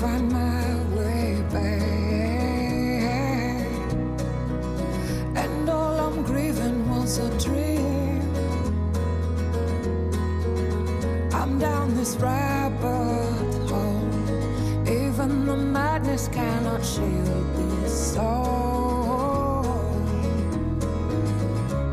Find 0.01 0.33
my 0.33 0.65
way 0.97 1.45
back, 1.53 1.83
and 5.37 5.69
all 5.69 5.99
I'm 6.07 6.23
grieving 6.23 6.89
was 6.89 7.19
a 7.19 7.29
dream. 7.39 8.23
I'm 11.35 11.59
down 11.59 11.95
this 11.97 12.17
rabbit 12.17 13.69
hole. 13.69 14.89
Even 14.89 15.45
the 15.45 15.57
madness 15.59 16.29
cannot 16.29 16.83
shield 16.83 17.57
this 17.83 18.15
soul. 18.15 19.65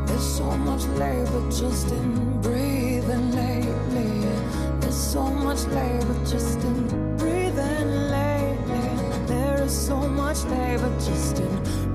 There's 0.06 0.30
so 0.38 0.50
much 0.70 0.86
labor 1.04 1.44
just 1.52 1.92
in 1.92 2.40
breathing 2.42 3.32
lately. 3.34 4.30
There's 4.80 4.96
so 4.96 5.24
much 5.30 5.66
labor 5.66 6.16
just 6.24 6.60
in 6.64 7.07
so 9.70 9.98
much 10.08 10.44
labor 10.46 10.90
just 11.00 11.40
in 11.40 11.94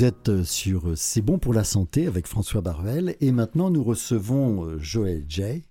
Vous 0.00 0.06
êtes 0.06 0.30
euh, 0.30 0.44
sur 0.44 0.88
euh, 0.88 0.96
C'est 0.96 1.20
bon 1.20 1.38
pour 1.38 1.52
la 1.52 1.62
santé 1.62 2.06
avec 2.06 2.26
François 2.26 2.62
Barvel 2.62 3.16
et 3.20 3.32
maintenant 3.32 3.68
nous 3.68 3.84
recevons 3.84 4.64
euh, 4.64 4.78
Joël 4.78 5.26
Jay 5.28 5.62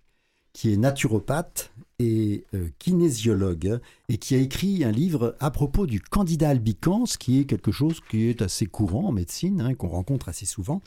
qui 0.53 0.71
est 0.71 0.77
naturopathe 0.77 1.71
et 1.97 2.45
kinésiologue 2.77 3.80
et 4.07 4.19
qui 4.19 4.36
a 4.36 4.38
écrit 4.38 4.84
un 4.84 4.91
livre 4.91 5.36
à 5.39 5.49
propos 5.49 5.88
du 5.88 5.99
candidat 5.99 6.49
albicans 6.49 7.05
qui 7.19 7.39
est 7.39 7.45
quelque 7.45 7.71
chose 7.71 8.01
qui 8.07 8.30
est 8.30 8.43
assez 8.43 8.67
courant 8.67 9.07
en 9.07 9.11
médecine, 9.11 9.61
hein, 9.61 9.73
qu'on 9.73 9.88
rencontre 9.88 10.30
assez 10.30 10.45
souvent. 10.45 10.84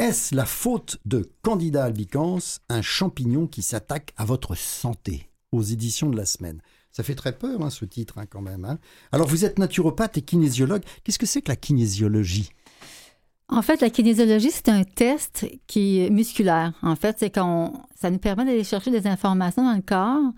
Est-ce 0.00 0.34
la 0.34 0.44
faute 0.44 0.98
de 1.04 1.30
Candida 1.42 1.84
albicans, 1.84 2.40
un 2.68 2.82
champignon 2.82 3.46
qui 3.46 3.62
s'attaque 3.62 4.12
à 4.16 4.24
votre 4.24 4.56
santé? 4.56 5.30
Aux 5.52 5.62
éditions 5.62 6.10
de 6.10 6.16
la 6.16 6.26
semaine 6.26 6.60
ça 6.90 7.02
fait 7.02 7.14
très 7.14 7.32
peur, 7.32 7.62
hein, 7.62 7.70
ce 7.70 7.86
titre, 7.86 8.18
hein, 8.18 8.26
quand 8.26 8.42
même. 8.42 8.76
Alors, 9.12 9.26
vous 9.26 9.46
êtes 9.46 9.58
naturopathe 9.58 10.18
et 10.18 10.22
kinésiologue. 10.22 10.82
Qu'est-ce 11.02 11.18
que 11.18 11.24
c'est 11.24 11.40
que 11.40 11.48
la 11.48 11.56
kinésiologie? 11.56 12.50
En 13.52 13.62
fait, 13.62 13.80
la 13.80 13.90
kinésiologie, 13.90 14.50
c'est 14.50 14.68
un 14.68 14.82
test 14.84 15.46
qui 15.66 16.00
est 16.00 16.10
musculaire. 16.10 16.72
En 16.82 16.96
fait, 16.96 17.16
c'est 17.18 17.30
qu'on, 17.32 17.72
ça 18.00 18.10
nous 18.10 18.18
permet 18.18 18.44
d'aller 18.44 18.64
chercher 18.64 18.90
des 18.90 19.06
informations 19.06 19.62
dans 19.64 19.74
le 19.76 19.82
corps. 19.82 20.32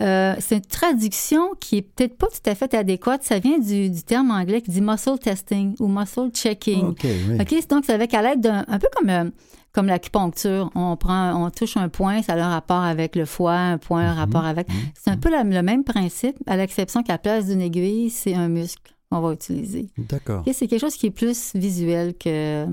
Euh, 0.00 0.34
c'est 0.40 0.56
une 0.56 0.62
traduction 0.66 1.50
qui 1.60 1.78
est 1.78 1.82
peut-être 1.82 2.16
pas 2.18 2.26
tout 2.26 2.50
à 2.50 2.54
fait 2.54 2.72
adéquate. 2.74 3.22
Ça 3.22 3.38
vient 3.38 3.58
du, 3.58 3.88
du 3.90 4.02
terme 4.02 4.30
anglais 4.30 4.60
qui 4.60 4.70
dit 4.70 4.80
muscle 4.82 5.18
testing 5.18 5.74
ou 5.80 5.88
muscle 5.88 6.30
checking. 6.32 6.84
OK, 6.88 7.00
oui. 7.04 7.38
OK, 7.40 7.68
donc 7.68 7.84
c'est 7.86 7.94
avec 7.94 8.12
à 8.14 8.20
l'aide 8.22 8.40
d'un 8.40 8.64
un 8.68 8.78
peu 8.78 8.88
comme 8.96 9.08
euh, 9.10 9.30
comme 9.72 9.86
l'acupuncture, 9.86 10.70
on 10.74 10.96
prend 10.96 11.34
on 11.44 11.50
touche 11.50 11.76
un 11.76 11.90
point, 11.90 12.22
ça 12.22 12.32
a 12.32 12.38
un 12.42 12.48
rapport 12.50 12.82
avec 12.82 13.14
le 13.16 13.26
foie, 13.26 13.52
un 13.58 13.76
point 13.78 14.00
un 14.06 14.12
Mhm, 14.12 14.18
rapport 14.18 14.44
avec 14.46 14.66
c'est 14.98 15.10
un 15.10 15.18
peu 15.18 15.30
la- 15.30 15.44
le 15.44 15.62
même 15.62 15.84
principe 15.84 16.36
à 16.46 16.56
l'exception 16.56 17.02
qu'à 17.02 17.12
la 17.14 17.18
place 17.18 17.46
d'une 17.46 17.60
aiguille, 17.60 18.08
c'est 18.08 18.34
un 18.34 18.48
muscle 18.48 18.95
qu'on 19.10 19.20
va 19.20 19.32
utiliser. 19.32 19.88
D'accord. 19.96 20.42
OK, 20.46 20.52
c'est 20.52 20.66
quelque 20.66 20.80
chose 20.80 20.96
qui 20.96 21.06
est 21.06 21.10
plus 21.10 21.54
visuel 21.54 22.14
que 22.14 22.64
euh, 22.64 22.66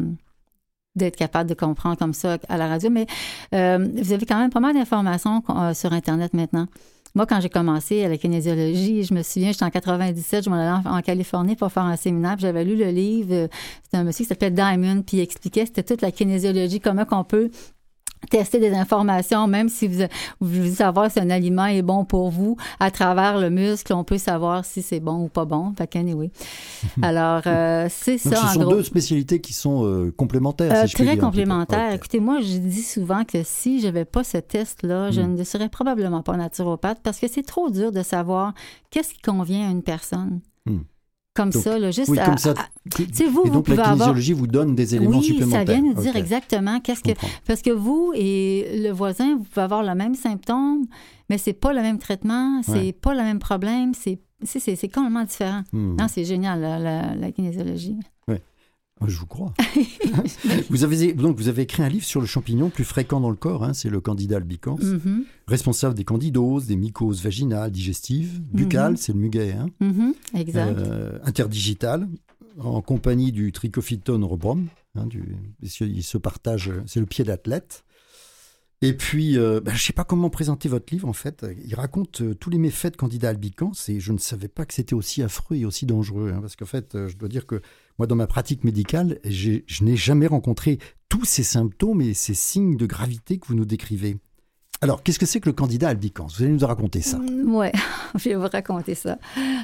d'être 0.95 1.15
capable 1.15 1.49
de 1.49 1.55
comprendre 1.55 1.97
comme 1.97 2.13
ça 2.13 2.37
à 2.49 2.57
la 2.57 2.67
radio, 2.67 2.89
mais 2.89 3.07
euh, 3.53 3.87
vous 3.95 4.13
avez 4.13 4.25
quand 4.25 4.37
même 4.37 4.51
pas 4.51 4.59
mal 4.59 4.73
d'informations 4.73 5.43
euh, 5.49 5.73
sur 5.73 5.91
Internet 5.93 6.33
maintenant. 6.33 6.67
Moi, 7.15 7.27
quand 7.27 7.39
j'ai 7.41 7.49
commencé 7.49 8.03
à 8.03 8.09
la 8.09 8.17
kinésiologie, 8.17 9.03
je 9.03 9.13
me 9.13 9.21
souviens, 9.21 9.51
j'étais 9.51 9.65
en 9.65 9.69
97, 9.69 10.45
je 10.45 10.49
m'en 10.49 10.55
allais 10.55 10.87
en, 10.87 10.97
en 10.97 11.01
Californie 11.01 11.55
pour 11.55 11.71
faire 11.71 11.83
un 11.83 11.95
séminaire, 11.95 12.33
puis 12.33 12.41
j'avais 12.41 12.63
lu 12.63 12.75
le 12.75 12.89
livre, 12.89 13.49
c'était 13.83 13.97
un 13.97 14.03
monsieur 14.03 14.23
qui 14.23 14.29
s'appelait 14.29 14.49
Diamond, 14.49 15.03
puis 15.03 15.17
il 15.17 15.19
expliquait, 15.19 15.65
c'était 15.67 15.83
toute 15.83 16.01
la 16.01 16.11
kinésiologie, 16.11 16.79
comment 16.79 17.05
qu'on 17.05 17.23
peut 17.23 17.51
tester 18.29 18.59
des 18.59 18.73
informations, 18.73 19.47
même 19.47 19.69
si 19.69 19.87
vous, 19.87 20.03
vous 20.39 20.47
voulez 20.47 20.71
savoir 20.73 21.11
si 21.11 21.19
un 21.19 21.29
aliment 21.29 21.65
est 21.65 21.81
bon 21.81 22.05
pour 22.05 22.29
vous, 22.29 22.57
à 22.79 22.91
travers 22.91 23.37
le 23.39 23.49
muscle, 23.49 23.93
on 23.93 24.03
peut 24.03 24.17
savoir 24.17 24.65
si 24.65 24.81
c'est 24.81 24.99
bon 24.99 25.23
ou 25.23 25.27
pas 25.27 25.45
bon. 25.45 25.73
Fait. 25.77 25.89
Alors, 27.01 27.41
euh, 27.45 27.87
c'est 27.89 28.17
ça, 28.17 28.35
ce 28.35 28.43
en 28.45 28.47
sont 28.47 28.59
gros. 28.61 28.71
deux 28.75 28.83
spécialités 28.83 29.39
qui 29.41 29.53
sont 29.53 29.85
euh, 29.85 30.11
complémentaires, 30.15 30.71
Euh, 30.73 30.81
si 30.85 30.91
je 30.91 30.93
très 30.95 31.03
dire, 31.03 31.11
un 31.11 31.15
petit 31.15 31.19
peu. 31.19 31.25
complémentaire. 31.27 31.89
Ok. 31.89 31.95
Écoutez, 31.95 32.19
moi, 32.19 32.39
je 32.41 32.57
dis 32.57 32.81
souvent 32.81 33.23
que 33.23 33.43
si 33.43 33.79
je 33.79 33.85
n'avais 33.85 34.05
pas 34.05 34.23
ce 34.23 34.37
test-là, 34.37 35.11
je 35.11 35.21
Mm. 35.21 35.35
ne 35.35 35.43
serais 35.43 35.69
probablement 35.69 36.21
pas 36.23 36.35
naturopathe 36.37 36.99
parce 37.03 37.19
que 37.19 37.27
c'est 37.27 37.43
trop 37.43 37.69
dur 37.69 37.91
de 37.91 38.01
savoir 38.01 38.53
qu'est-ce 38.89 39.13
qui 39.13 39.21
convient 39.21 39.67
à 39.67 39.71
une 39.71 39.83
personne. 39.83 40.39
Mm. 40.65 40.79
Comme 41.35 41.49
Donc, 41.49 41.63
ça, 41.63 41.79
là, 41.79 41.89
juste 41.89 42.09
Oui, 42.09 42.19
à- 42.19 42.25
comme 42.25 42.37
ça. 42.37 42.51
à- 42.51 42.67
vous, 42.95 43.01
et 43.23 43.29
vous 43.31 43.49
donc 43.49 43.67
la 43.67 43.73
avoir- 43.73 43.93
kinésiologie 43.93 44.33
vous 44.33 44.45
donne 44.45 44.75
des 44.75 44.93
éléments 44.95 45.17
oui, 45.17 45.23
supplémentaires. 45.25 45.65
ça 45.67 45.73
vient 45.73 45.81
nous 45.81 45.93
dire 45.99 46.15
exactement 46.15 46.79
qu'est-ce 46.79 47.01
que 47.01 47.11
parce 47.47 47.63
que 47.63 47.71
vous 47.71 48.11
et 48.15 48.79
le 48.83 48.91
voisin, 48.91 49.37
vous 49.37 49.43
pouvez 49.43 49.63
avoir 49.63 49.81
le 49.81 49.95
même 49.95 50.13
symptôme, 50.13 50.85
mais 51.31 51.39
c'est 51.39 51.53
pas 51.53 51.73
le 51.73 51.81
même 51.81 51.97
traitement, 51.97 52.61
c'est 52.61 52.71
Ouais. 52.71 52.91
pas 52.93 53.15
le 53.15 53.23
même 53.23 53.39
problème, 53.39 53.93
c'est 53.95 54.19
c'est- 54.43 54.59
c'est 54.59 54.75
c'est 54.75 54.89
complètement 54.89 55.23
différent. 55.23 55.63
Hmm. 55.71 55.95
Non, 55.97 56.07
c'est 56.09 56.25
génial 56.25 56.59
la, 56.61 56.77
la- 56.77 57.15
la 57.15 57.31
kinésiologie. 57.31 57.97
Je 59.07 59.17
vous 59.19 59.25
crois. 59.25 59.53
vous, 60.69 60.83
avez, 60.83 61.13
donc, 61.13 61.37
vous 61.37 61.47
avez 61.47 61.63
écrit 61.63 61.83
un 61.83 61.89
livre 61.89 62.05
sur 62.05 62.21
le 62.21 62.27
champignon 62.27 62.69
plus 62.69 62.83
fréquent 62.83 63.19
dans 63.19 63.29
le 63.29 63.35
corps, 63.35 63.63
hein, 63.63 63.73
c'est 63.73 63.89
le 63.89 63.99
candida 64.01 64.37
albicans, 64.37 64.77
Mhm, 64.81 65.25
responsable 65.47 65.95
des 65.95 66.03
candidoses, 66.03 66.67
des 66.67 66.75
mycoses 66.75 67.21
vaginales, 67.21 67.71
digestives, 67.71 68.41
buccales, 68.41 68.91
Mhm. 68.91 68.97
c'est 68.97 69.13
le 69.13 69.19
muguet, 69.19 69.53
hein, 69.53 69.67
mhm, 69.79 70.13
exact. 70.35 70.77
euh, 70.77 71.19
interdigitales, 71.23 72.07
en 72.59 72.81
compagnie 72.81 73.31
du 73.31 73.51
trichophytone 73.51 74.23
rubrum, 74.23 74.67
hein, 74.95 75.05
du, 75.07 75.35
se 75.63 76.17
partage, 76.17 76.71
c'est 76.85 76.99
le 76.99 77.05
pied 77.05 77.23
d'athlète. 77.23 77.83
Et 78.81 78.91
puis, 78.91 79.37
euh, 79.37 79.61
ben, 79.61 79.71
je 79.71 79.77
ne 79.77 79.79
sais 79.81 79.93
pas 79.93 80.03
comment 80.03 80.29
présenter 80.29 80.67
votre 80.67 80.93
livre, 80.93 81.07
en 81.07 81.13
fait. 81.13 81.45
Il 81.65 81.73
raconte 81.73 82.19
euh, 82.21 82.33
tous 82.35 82.49
les 82.49 82.57
méfaits 82.57 82.91
de 82.91 82.97
Candida 82.97 83.29
albicans, 83.29 83.71
et 83.87 84.01
je 84.01 84.11
ne 84.11 84.17
savais 84.17 84.49
pas 84.49 84.65
que 84.65 84.73
c'était 84.73 84.93
aussi 84.93 85.23
affreux 85.23 85.55
et 85.55 85.63
aussi 85.65 85.85
dangereux. 85.85 86.33
hein, 86.35 86.39
parce 86.41 86.57
qu'en 86.57 86.65
fait, 86.65 86.93
euh, 86.95 87.07
je 87.07 87.15
dois 87.15 87.29
dire 87.29 87.45
que 87.47 87.61
moi, 88.03 88.07
dans 88.07 88.15
ma 88.17 88.27
pratique 88.27 88.65
médicale, 88.65 89.17
je 89.23 89.61
n'ai 89.81 89.95
jamais 89.95 90.27
rencontré 90.27 90.77
tous 91.07 91.23
ces 91.23 91.43
symptômes 91.43 92.01
et 92.01 92.13
ces 92.13 92.33
signes 92.33 92.75
de 92.75 92.85
gravité 92.85 93.37
que 93.37 93.47
vous 93.47 93.55
nous 93.55 93.63
décrivez. 93.63 94.17
Alors, 94.81 95.03
qu'est-ce 95.03 95.19
que 95.19 95.25
c'est 95.25 95.39
que 95.39 95.47
le 95.47 95.53
Candida 95.53 95.87
albicans? 95.87 96.27
Vous 96.27 96.43
allez 96.43 96.51
nous 96.51 96.67
raconter 96.67 96.99
ça. 96.99 97.17
Oui, 97.45 97.67
je 98.15 98.27
vais 98.29 98.35
vous 98.35 98.49
raconter 98.51 98.93
ça. 98.93 99.17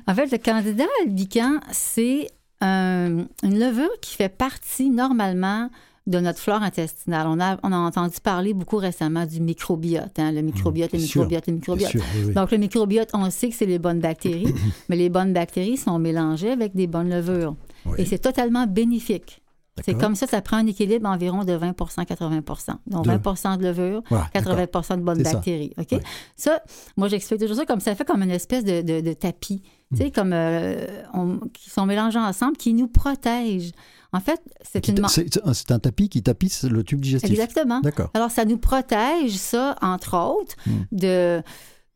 En 0.07 0.15
fait, 0.15 0.31
le 0.31 0.37
candida 0.37 0.85
albican, 1.05 1.59
c'est 1.73 2.27
un- 2.61 3.25
une 3.43 3.59
levure 3.59 3.89
qui 4.01 4.15
fait 4.15 4.29
partie 4.29 4.89
normalement 4.89 5.69
de 6.07 6.19
notre 6.21 6.39
flore 6.39 6.63
intestinale. 6.63 7.27
On 7.27 7.41
a, 7.41 7.57
on 7.63 7.73
a 7.73 7.77
entendu 7.77 8.15
parler 8.23 8.53
beaucoup 8.53 8.77
récemment 8.77 9.25
du 9.25 9.41
microbiote, 9.41 10.17
hein, 10.17 10.31
le 10.31 10.41
microbiote, 10.41 10.93
le 10.93 10.99
sûr, 10.99 11.23
microbiote, 11.23 11.47
le 11.47 11.53
microbiote. 11.55 11.89
sûr, 11.91 12.01
oui, 12.15 12.23
oui. 12.27 12.33
Donc, 12.33 12.51
le 12.51 12.57
microbiote, 12.57 13.09
on 13.13 13.29
sait 13.29 13.49
que 13.49 13.55
c'est 13.55 13.65
les 13.65 13.79
bonnes 13.79 13.99
bactéries, 13.99 14.53
mais 14.89 14.95
les 14.95 15.09
bonnes 15.09 15.33
bactéries 15.33 15.75
sont 15.75 15.99
mélangées 15.99 16.51
avec 16.51 16.73
des 16.73 16.87
bonnes 16.87 17.09
levures. 17.09 17.55
Oui. 17.91 18.01
Et 18.01 18.05
c'est 18.05 18.19
totalement 18.19 18.65
bénéfique. 18.67 19.41
C'est 19.85 19.93
comme 19.97 20.13
ça, 20.15 20.27
ça 20.27 20.41
prend 20.41 20.57
un 20.57 20.67
équilibre 20.67 21.07
environ 21.07 21.45
de 21.45 21.53
20 21.53 21.73
80 22.05 22.41
Donc, 22.87 23.05
De- 23.05 23.11
20% 23.11 23.57
de 23.57 23.63
levure, 23.63 24.01
d'accord. 24.33 24.55
80% 24.57 24.97
de 24.97 25.01
bonnes 25.03 25.17
C'est 25.19 25.23
ça. 25.23 25.33
bactéries. 25.35 25.71
OK? 25.77 25.87
Ouais. 25.93 26.01
Ça, 26.35 26.61
moi, 26.97 27.07
j'explique 27.07 27.39
toujours 27.39 27.55
ça 27.55 27.65
comme 27.65 27.79
ça 27.79 27.95
fait 27.95 28.03
comme 28.03 28.21
une 28.21 28.29
espèce 28.31 28.65
de, 28.65 28.81
de- 28.81 28.99
de 28.99 29.13
tapis, 29.13 29.61
tu 29.93 29.97
sais, 30.01 30.11
comme 30.11 30.33
euh, 30.33 30.85
on- 31.13 31.37
qui 31.53 31.69
sont 31.69 31.85
mélangés 31.85 32.19
ensemble, 32.19 32.57
qui 32.57 32.73
nous 32.73 32.89
protègent. 32.89 33.71
En 34.11 34.19
fait, 34.19 34.41
c'est 34.63 34.85
une. 34.89 34.99
un 35.71 35.79
tapis 35.79 36.09
qui 36.09 36.23
tapisse 36.23 36.65
le 36.65 36.83
tube 36.83 36.99
digestif. 36.99 37.29
Exactement. 37.31 37.79
D'accord. 37.79 38.09
Alors, 38.15 38.31
ça 38.31 38.43
nous 38.43 38.57
protège, 38.57 39.31
ça, 39.37 39.75
entre 39.81 40.17
autres, 40.17 40.55
Mm. 40.65 40.71
de, 40.91 41.41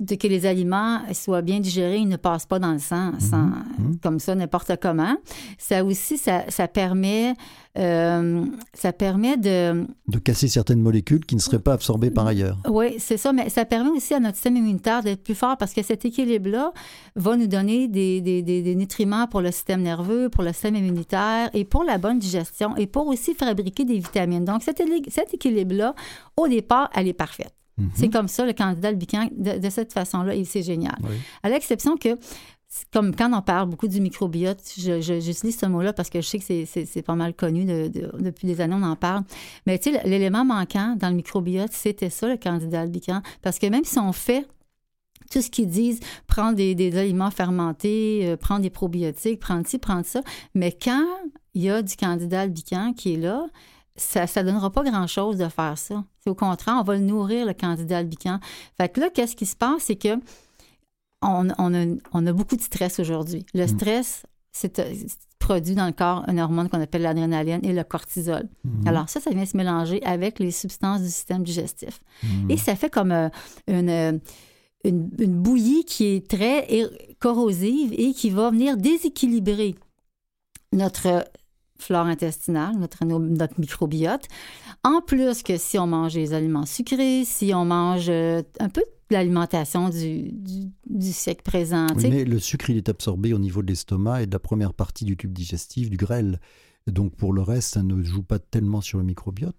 de 0.03 0.15
que 0.15 0.27
les 0.27 0.45
aliments 0.45 0.99
soient 1.13 1.41
bien 1.41 1.59
digérés, 1.59 1.97
ils 1.97 2.07
ne 2.07 2.17
passent 2.17 2.45
pas 2.45 2.59
dans 2.59 2.71
le 2.73 2.79
sang, 2.79 3.11
sans- 3.19 3.37
mhm. 3.79 3.97
comme 4.01 4.19
ça, 4.19 4.35
n'importe 4.35 4.71
comment. 4.81 5.15
Ça 5.57 5.83
aussi, 5.83 6.17
ça, 6.17 6.43
ça 6.49 6.67
permet, 6.67 7.33
euh, 7.77 8.45
ça 8.73 8.93
permet 8.93 9.37
de, 9.37 9.85
De 10.07 10.19
casser 10.19 10.47
certaines 10.47 10.81
molécules 10.81 11.25
qui 11.25 11.35
ne 11.35 11.39
seraient 11.39 11.59
pas 11.59 11.73
absorbées 11.73 12.11
par 12.11 12.27
ailleurs. 12.27 12.57
oui, 12.69 12.95
c'est 12.99 13.17
ça, 13.17 13.33
mais 13.33 13.49
ça 13.49 13.65
permet 13.65 13.89
aussi 13.89 14.13
à 14.13 14.19
notre 14.19 14.35
système 14.35 14.57
immunitaire 14.57 15.01
d'être 15.03 15.23
plus 15.23 15.35
fort 15.35 15.57
parce 15.57 15.73
que 15.73 15.81
cet 15.83 16.05
équilibre-là 16.05 16.71
va 17.15 17.35
nous 17.37 17.47
donner 17.47 17.87
des, 17.87 18.21
des- 18.21 18.41
des- 18.41 18.61
des 18.61 18.75
nutriments 18.75 19.27
pour 19.27 19.41
le 19.41 19.51
système 19.51 19.81
nerveux, 19.81 20.29
pour 20.29 20.43
le 20.43 20.51
système 20.53 20.75
immunitaire 20.75 21.49
et 21.53 21.65
pour 21.65 21.83
la 21.83 21.97
bonne 21.97 22.19
digestion 22.19 22.75
et 22.77 22.87
pour 22.87 23.07
aussi 23.07 23.33
fabriquer 23.33 23.85
des 23.85 23.95
vitamines. 23.99 24.45
Donc, 24.45 24.61
cet 24.63 25.33
équilibre-là, 25.33 25.95
au 26.37 26.47
départ, 26.47 26.89
elle 26.95 27.07
est 27.07 27.13
parfaite. 27.13 27.53
Mhm. 27.77 27.89
C'est 27.95 28.09
comme 28.09 28.27
ça, 28.27 28.45
le 28.45 28.53
candidat 28.53 28.89
albican, 28.89 29.27
de, 29.35 29.57
de 29.57 29.69
cette 29.69 29.93
façon-là, 29.93 30.35
et 30.35 30.45
c'est 30.45 30.61
génial. 30.63 30.95
Oui. 31.03 31.15
À 31.41 31.49
l'exception 31.49 31.97
que, 31.97 32.09
comme 32.91 33.15
quand 33.15 33.31
on 33.33 33.41
parle 33.41 33.69
beaucoup 33.69 33.87
du 33.87 33.99
microbiote, 34.01 34.59
j'utilise 34.77 35.57
ce 35.59 35.65
mot-là 35.65 35.93
parce 35.93 36.09
que 36.09 36.21
je 36.21 36.27
sais 36.27 36.39
que 36.39 36.65
c'est- 36.65 37.01
pas 37.01 37.15
mal 37.15 37.33
connu 37.33 37.65
de- 37.65 37.87
de- 37.87 38.11
depuis 38.19 38.47
des 38.47 38.61
années, 38.61 38.75
on 38.77 38.83
en 38.83 38.95
parle. 38.95 39.23
Mais 39.67 39.77
tu 39.79 39.91
sais, 39.91 40.01
l'élément 40.07 40.45
manquant 40.45 40.95
dans 40.97 41.09
le 41.09 41.15
microbiote, 41.15 41.71
c'était 41.71 42.09
ça, 42.09 42.27
le 42.27 42.37
candidat 42.37 42.81
albican. 42.81 43.21
Parce 43.41 43.59
que 43.59 43.67
même 43.67 43.83
si 43.85 43.97
on 43.99 44.11
fait 44.13 44.47
tout 45.31 45.41
ce 45.41 45.49
qu'ils 45.49 45.67
disent, 45.69 45.99
prendre 46.27 46.55
des, 46.55 46.75
des 46.75 46.95
aliments 46.97 47.31
fermentés, 47.31 48.21
euh, 48.27 48.37
prendre 48.37 48.61
des 48.61 48.69
probiotiques, 48.69 49.39
prendre 49.39 49.65
ci, 49.67 49.79
prendre 49.79 50.05
ça, 50.05 50.21
mais 50.53 50.71
quand 50.71 51.05
il 51.55 51.63
y 51.63 51.69
a 51.69 51.81
du 51.81 51.95
candidat 51.95 52.41
albican 52.41 52.93
qui 52.93 53.13
est 53.13 53.17
là, 53.17 53.47
ça 53.95 54.25
ne 54.25 54.49
donnera 54.49 54.71
pas 54.71 54.83
grand-chose 54.83 55.37
de 55.37 55.47
faire 55.47 55.77
ça. 55.77 56.03
C'est 56.19 56.29
au 56.29 56.35
contraire, 56.35 56.77
on 56.79 56.83
va 56.83 56.95
le 56.95 57.01
nourrir, 57.01 57.45
le 57.45 57.53
candidat 57.53 57.99
albican. 57.99 58.39
Fait 58.79 58.89
que 58.89 58.99
là, 58.99 59.09
qu'est-ce 59.09 59.35
qui 59.35 59.45
se 59.45 59.55
passe? 59.55 59.83
C'est 59.83 59.95
que 59.95 60.15
on, 61.21 61.47
on 61.57 61.73
a, 61.73 61.95
on 62.11 62.25
a 62.25 62.33
beaucoup 62.33 62.55
de 62.55 62.61
stress 62.61 62.99
aujourd'hui. 62.99 63.45
Le 63.53 63.67
stress, 63.67 64.23
c'est 64.51 64.79
euh, 64.79 64.93
produit 65.39 65.75
dans 65.75 65.85
le 65.85 65.93
corps 65.93 66.23
une 66.27 66.39
hormone 66.39 66.69
qu'on 66.69 66.81
appelle 66.81 67.03
l'adrénaline 67.03 67.61
et 67.63 67.73
le 67.73 67.83
cortisol. 67.83 68.49
Mhm. 68.63 68.87
Alors 68.87 69.09
ça, 69.09 69.19
ça 69.19 69.29
vient 69.31 69.45
se 69.45 69.55
mélanger 69.55 70.03
avec 70.03 70.39
les 70.39 70.51
substances 70.51 71.01
du 71.01 71.07
système 71.09 71.43
digestif. 71.43 72.01
Mhm. 72.23 72.51
Et 72.51 72.57
ça 72.57 72.75
fait 72.75 72.89
comme 72.89 73.11
euh, 73.11 73.29
une, 73.67 73.89
euh, 73.89 74.17
une, 74.83 75.09
une 75.19 75.41
bouillie 75.41 75.85
qui 75.85 76.05
est 76.05 76.27
très 76.27 76.67
corrosive 77.19 77.93
et 77.93 78.13
qui 78.13 78.29
va 78.29 78.49
venir 78.49 78.75
déséquilibrer 78.75 79.75
notre 80.73 81.25
flore 81.79 82.05
intestinale, 82.05 82.77
notre, 82.77 83.05
no- 83.05 83.19
notre 83.19 83.59
microbiote. 83.59 84.27
En 84.83 85.01
plus 85.01 85.43
que 85.43 85.57
si 85.57 85.77
on 85.77 85.87
mange 85.87 86.13
des 86.13 86.33
aliments 86.33 86.65
sucrés, 86.65 87.23
si 87.25 87.53
on 87.53 87.65
mange 87.65 88.07
euh, 88.09 88.41
un 88.59 88.69
peu 88.69 88.81
de 88.81 89.15
l'alimentation 89.15 89.89
du, 89.89 90.31
du, 90.31 90.71
du 90.89 91.11
siècle 91.11 91.43
présent. 91.43 91.87
Oui, 91.95 92.09
mais 92.09 92.25
le 92.25 92.39
sucre, 92.39 92.69
il 92.69 92.77
est 92.77 92.89
absorbé 92.89 93.33
au 93.33 93.39
niveau 93.39 93.61
de 93.61 93.67
l'estomac 93.67 94.23
et 94.23 94.25
de 94.27 94.31
la 94.31 94.39
première 94.39 94.73
partie 94.73 95.05
du 95.05 95.17
tube 95.17 95.33
digestif, 95.33 95.89
du 95.89 95.97
grêle. 95.97 96.39
Donc, 96.87 97.15
pour 97.15 97.31
le 97.31 97.41
reste, 97.41 97.75
ça 97.75 97.83
ne 97.83 98.01
joue 98.03 98.23
pas 98.23 98.39
tellement 98.39 98.81
sur 98.81 98.97
le 98.97 99.05
microbiote? 99.05 99.55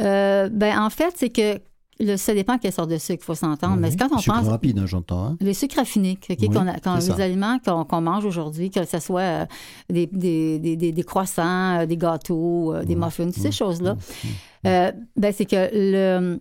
Euh, 0.00 0.48
ben, 0.48 0.78
en 0.80 0.90
fait, 0.90 1.14
c'est 1.16 1.30
que 1.30 1.60
le, 1.98 2.16
ça 2.16 2.34
dépend 2.34 2.58
quelle 2.58 2.72
sorte 2.72 2.90
de 2.90 2.98
sucre, 2.98 3.22
il 3.22 3.24
faut 3.24 3.34
s'entendre. 3.34 3.76
Mais 3.76 3.88
Oui. 3.90 3.96
quand 3.96 4.08
on 4.12 4.18
sucre 4.18 4.36
pense. 4.38 4.48
rapide, 4.48 4.78
hein, 4.78 4.86
j'entends. 4.86 5.24
hein. 5.26 5.36
Les 5.40 5.54
sucres 5.54 5.76
raffinés, 5.76 6.18
ok, 6.28 6.36
Oui, 6.40 6.48
qu'on 6.50 6.66
a- 6.68 7.00
c'est 7.00 7.12
les 7.16 7.20
aliments 7.22 7.58
qu'on 7.58 8.00
mange 8.00 8.24
aujourd'hui, 8.24 8.70
que 8.70 8.84
ce 8.84 8.98
soit 8.98 9.20
euh, 9.20 9.46
des, 9.88 10.06
des, 10.06 10.58
des, 10.58 10.76
des- 10.92 11.02
croissants, 11.02 11.80
euh, 11.80 11.86
des 11.86 11.96
gâteaux, 11.96 12.74
euh, 12.74 12.84
des 12.84 12.94
Mmh, 12.96 13.04
muffins, 13.04 13.24
toutes 13.26 13.38
mmh, 13.38 13.42
ces 13.42 13.52
choses-là, 13.52 13.94
mmh, 13.94 14.28
euh, 14.68 14.92
ben, 15.16 15.32
c'est 15.32 15.46
que 15.46 15.70
le, 15.72 16.38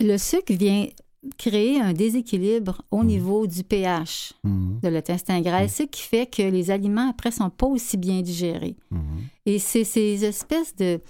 le 0.00 0.18
sucre 0.18 0.52
vient 0.52 0.86
créer 1.36 1.78
un 1.80 1.92
déséquilibre 1.92 2.80
au 2.90 3.04
niveau 3.04 3.46
du 3.46 3.62
pH 3.62 4.32
de 4.44 4.88
l'intestin 4.88 5.40
grêle, 5.42 5.68
ce 5.68 5.82
qui 5.82 6.00
fait 6.00 6.24
que 6.26 6.40
les 6.42 6.70
aliments 6.70 7.10
après 7.10 7.30
sont 7.30 7.50
pas 7.50 7.66
aussi 7.66 7.96
bien 7.98 8.22
digérés. 8.22 8.74
Et 9.44 9.58
c'est 9.58 9.84
ces 9.84 10.24
espèces 10.24 10.74
de 10.76 11.00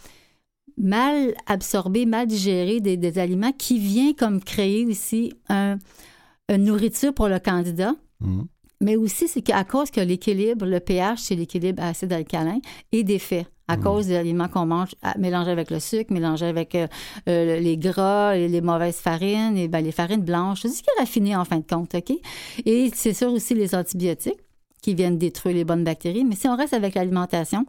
mal 0.81 1.35
absorbés, 1.47 2.07
mal 2.07 2.27
digérés 2.27 2.81
des, 2.81 2.97
des 2.97 3.19
aliments 3.19 3.53
qui 3.53 3.79
vient 3.79 4.13
comme 4.15 4.41
créer 4.43 4.87
aussi 4.87 5.33
un- 5.49 5.79
une 6.49 6.65
nourriture 6.65 7.13
pour 7.15 7.29
le 7.29 7.39
candidat. 7.39 7.95
Mhm. 8.21 8.47
Mais 8.83 8.97
aussi, 8.97 9.29
c'est 9.29 9.43
qu'à 9.43 9.63
cause 9.65 9.91
que 9.91 10.01
l'équilibre, 10.01 10.65
le 10.65 10.81
pH, 10.81 11.19
c'est 11.21 11.35
l'équilibre 11.35 11.83
acide-alcalin, 11.83 12.61
est 12.93 13.03
défait 13.05 13.47
à 13.69 13.77
Mhm. 13.77 13.83
cause 13.83 14.07
des 14.07 14.17
aliments 14.17 14.49
qu'on 14.49 14.65
mange 14.67 14.95
mélangés 15.19 15.51
avec 15.51 15.71
le 15.71 15.79
sucre, 15.81 16.13
mélangés 16.13 16.47
avec 16.47 16.75
euh, 16.75 16.87
euh, 17.29 17.61
les 17.61 17.77
gras, 17.77 18.37
et 18.37 18.49
les 18.49 18.63
mauvaises 18.63 18.97
farines, 18.97 19.57
et 19.59 19.69
ben, 19.69 19.85
les 19.85 19.93
farines 19.93 20.23
blanches, 20.23 20.63
tout 20.63 20.69
ce 20.69 20.83
qui 20.83 20.89
est 20.97 21.01
raffiné 21.01 21.37
en 21.37 21.45
fin 21.45 21.59
de 21.59 21.67
compte, 21.67 21.95
OK? 21.95 22.11
Et 22.65 22.91
c'est 22.95 23.13
sûr 23.15 23.31
aussi 23.33 23.55
les 23.55 23.75
antibiotiques 23.75 24.41
qui 24.83 24.95
viennent 24.95 25.19
détruire 25.19 25.55
les 25.55 25.65
bonnes 25.65 25.85
bactéries. 25.85 26.25
Mais 26.25 26.35
si 26.35 26.49
on 26.49 26.57
reste 26.57 26.73
avec 26.73 26.95
l'alimentation, 26.95 27.67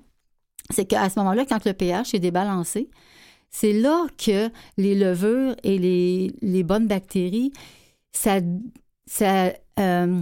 c'est 0.69 0.85
qu'à 0.85 1.09
ce 1.09 1.19
moment-là, 1.19 1.45
quand 1.45 1.65
le 1.65 1.73
pH 1.73 2.13
est 2.13 2.19
débalancé, 2.19 2.89
c'est 3.49 3.73
là 3.73 4.05
que 4.17 4.49
les 4.77 4.95
levures 4.95 5.55
et 5.63 5.77
les, 5.77 6.63
bonnes 6.63 6.87
bactéries, 6.87 7.51
ça, 8.11 8.39
ça 9.05 9.53
euh, 9.79 10.21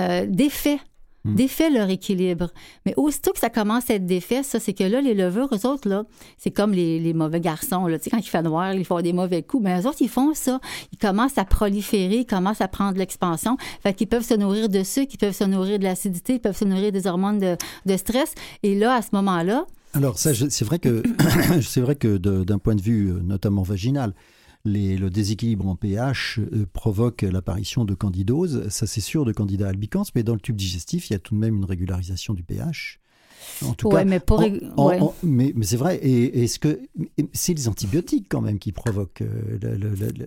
euh, 0.00 0.26
défait, 0.26 0.78
Mm. 1.24 1.34
défait 1.36 1.70
leur 1.70 1.88
équilibre. 1.88 2.50
Mais 2.84 2.94
aussitôt 2.96 3.32
que 3.32 3.38
ça 3.38 3.50
commence 3.50 3.90
à 3.90 3.94
être 3.94 4.06
défait, 4.06 4.42
ça, 4.42 4.58
c'est 4.58 4.72
que 4.72 4.84
là, 4.84 5.00
les 5.00 5.14
levures, 5.14 5.48
eux 5.52 5.66
autres, 5.66 5.88
là, 5.88 6.04
c'est 6.36 6.50
comme 6.50 6.72
les, 6.72 6.98
les 6.98 7.14
mauvais 7.14 7.40
garçons, 7.40 7.86
là. 7.86 7.98
Tu 7.98 8.04
sais, 8.04 8.10
quand 8.10 8.18
il 8.18 8.28
fait 8.28 8.42
noir, 8.42 8.74
ils 8.74 8.84
font 8.84 9.00
des 9.00 9.12
mauvais 9.12 9.42
coups. 9.42 9.62
Mais 9.62 9.80
eux 9.80 9.86
autres, 9.86 10.00
ils 10.00 10.08
font 10.08 10.34
ça. 10.34 10.60
Ils 10.92 10.98
commencent 10.98 11.38
à 11.38 11.44
proliférer, 11.44 12.18
ils 12.18 12.26
commencent 12.26 12.60
à 12.60 12.68
prendre 12.68 12.98
l'expansion. 12.98 13.56
Fait 13.82 13.94
qu'ils 13.94 14.08
peuvent 14.08 14.24
se 14.26 14.34
nourrir 14.34 14.68
de 14.68 14.82
sucre, 14.82 15.12
ils 15.14 15.18
peuvent 15.18 15.36
se 15.36 15.44
nourrir 15.44 15.78
de 15.78 15.84
l'acidité, 15.84 16.34
ils 16.34 16.40
peuvent 16.40 16.56
se 16.56 16.64
nourrir 16.64 16.90
des 16.92 17.06
hormones 17.06 17.38
de, 17.38 17.56
de 17.86 17.96
stress. 17.96 18.34
Et 18.62 18.74
là, 18.74 18.94
à 18.94 19.02
ce 19.02 19.08
moment-là, 19.12 19.66
Alors 19.94 20.18
ça, 20.18 20.32
c'est 20.34 20.64
vrai 20.64 20.78
que 20.78 21.02
c'est 21.62 21.80
vrai 21.80 21.94
que 21.96 22.16
d'un 22.16 22.58
point 22.58 22.74
de 22.74 22.82
vue 22.82 23.10
euh, 23.10 23.20
notamment 23.22 23.62
vaginal, 23.62 24.14
le 24.64 25.08
déséquilibre 25.08 25.66
en 25.66 25.76
pH 25.76 26.38
euh, 26.38 26.66
provoque 26.72 27.22
l'apparition 27.22 27.84
de 27.84 27.94
candidose. 27.94 28.68
Ça, 28.68 28.86
c'est 28.86 29.00
sûr, 29.00 29.24
de 29.24 29.32
candida 29.32 29.68
albicans, 29.68 30.04
mais 30.14 30.22
dans 30.22 30.34
le 30.34 30.40
tube 30.40 30.56
digestif, 30.56 31.10
il 31.10 31.14
y 31.14 31.16
a 31.16 31.18
tout 31.18 31.34
de 31.34 31.40
même 31.40 31.56
une 31.56 31.64
régularisation 31.64 32.34
du 32.34 32.42
pH. 32.42 33.01
En 33.68 33.74
tout 33.74 33.88
Ouais, 33.88 34.02
cas, 34.02 34.04
mais 34.04 34.20
pour 34.20 34.40
en- 34.40 34.42
rég- 34.42 34.70
en- 34.76 34.86
ouais. 34.88 35.00
en- 35.00 35.14
mais, 35.22 35.52
mais 35.54 35.64
c'est 35.66 35.76
vrai. 35.76 35.96
Et 36.02 36.42
est-ce 36.44 36.58
que 36.58 36.80
c'est 37.32 37.54
les 37.54 37.68
antibiotiques 37.68 38.26
quand 38.28 38.40
même 38.40 38.58
qui 38.58 38.72
provoquent 38.72 39.22
euh, 39.22 39.58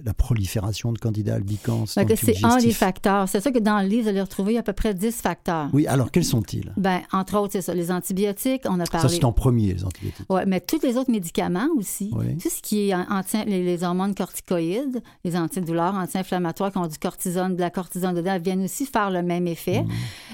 la 0.03 0.13
prolifération 0.13 0.91
de 0.93 0.97
candida 0.99 1.35
albicans 1.35 1.85
c'est 1.85 2.01
un 2.43 2.57
des 2.57 2.71
facteurs. 2.71 3.27
C'est 3.29 3.41
ça 3.41 3.51
que 3.51 3.59
dans 3.59 3.81
le 3.81 3.87
livre, 3.87 4.03
vous 4.03 4.09
allez 4.09 4.21
retrouver 4.21 4.57
à 4.57 4.63
peu 4.63 4.73
près 4.73 4.93
10 4.93 5.11
facteurs. 5.21 5.69
Oui. 5.73 5.87
Alors 5.87 6.11
quels 6.11 6.23
sont-ils? 6.25 6.71
Ben, 6.77 7.01
entre 7.11 7.37
autres, 7.37 7.53
c'est 7.53 7.61
ça. 7.61 7.73
Les 7.73 7.91
antibiotiques, 7.91 8.63
on 8.65 8.79
a 8.79 8.85
Ça, 8.85 8.91
parlé. 8.91 9.09
c'est 9.09 9.23
en 9.25 9.31
premier 9.33 9.73
les 9.73 9.83
antibiotiques. 9.83 10.25
Ouais, 10.31 10.45
mais 10.45 10.59
tous 10.61 10.79
les 10.83 10.97
autres 10.97 11.11
médicaments 11.11 11.67
aussi, 11.77 12.11
Oui. 12.13 12.37
tout 12.37 12.49
ce 12.49 12.61
qui 12.61 12.89
est 12.89 12.93
an- 12.93 13.05
anti 13.09 13.37
les, 13.45 13.63
les 13.63 13.83
hormones 13.83 14.15
corticoïdes, 14.15 15.01
les 15.23 15.35
antidouleurs, 15.35 15.95
anti-inflammatoires 15.95 16.71
qui 16.71 16.77
ont 16.77 16.87
du 16.87 16.97
cortisone, 16.97 17.55
de 17.55 17.61
la 17.61 17.69
cortisone 17.69 18.15
dedans, 18.15 18.37
viennent 18.39 18.63
aussi 18.63 18.85
faire 18.85 19.11
le 19.11 19.21
même 19.21 19.47
effet. 19.47 19.81
Mmh. 19.83 19.87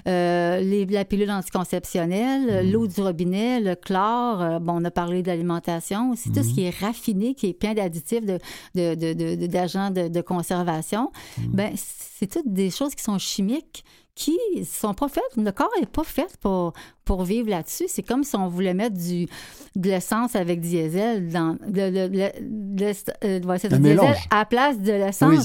Euh, 0.07 0.59
les- 0.59 0.85
la 0.85 1.05
pilule 1.05 1.31
anticonceptionnelle, 1.31 2.65
Mmh. 2.65 2.71
l'eau 2.71 2.87
du 2.93 3.01
robinet, 3.01 3.59
le 3.59 3.75
chlore, 3.75 4.41
euh, 4.41 4.59
bon, 4.59 4.73
on 4.81 4.85
a 4.85 4.91
parlé 4.91 5.23
d'alimentation 5.23 6.11
aussi, 6.11 6.31
tout 6.31 6.43
ce 6.43 6.49
Mmh. 6.49 6.53
qui 6.53 6.61
est 6.63 6.75
raffiné, 6.79 7.33
qui 7.35 7.47
est 7.47 7.53
plein 7.53 7.73
d'additifs, 7.73 8.25
de, 8.25 8.37
de- 8.75 8.95
de- 8.95 9.13
de- 9.13 9.35
de- 9.35 9.47
d'agents 9.47 9.89
de, 9.91 10.07
de 10.07 10.21
conservation, 10.21 11.11
Mmh. 11.37 11.41
ben, 11.53 11.73
c'est 11.75 12.27
toutes 12.27 12.51
des 12.51 12.69
choses 12.69 12.93
qui 12.95 13.03
sont 13.03 13.17
chimiques 13.17 13.83
qui 14.13 14.37
sont 14.65 14.93
pas 14.93 15.07
faites. 15.07 15.23
Le 15.37 15.51
corps 15.51 15.71
n'est 15.79 15.85
pas 15.87 16.03
fait 16.03 16.37
pour, 16.41 16.73
pour 17.05 17.23
vivre 17.23 17.49
là-dessus. 17.49 17.85
C'est 17.87 18.03
comme 18.03 18.23
si 18.23 18.35
on 18.35 18.47
voulait 18.49 18.73
mettre 18.73 18.97
du, 18.97 19.25
de 19.75 19.89
l'essence 19.89 20.35
avec 20.35 20.59
diesel 20.59 21.29
dans 21.29 21.53
de, 21.65 21.89
de- 21.89 22.07
de- 22.07 22.31
de- 22.77 22.93
euh, 23.23 23.39
diesel 23.79 23.99
à 24.29 24.39
la 24.39 24.45
place 24.45 24.77
de 24.79 24.91
l'essence 24.91 25.29
Oui, 25.29 25.37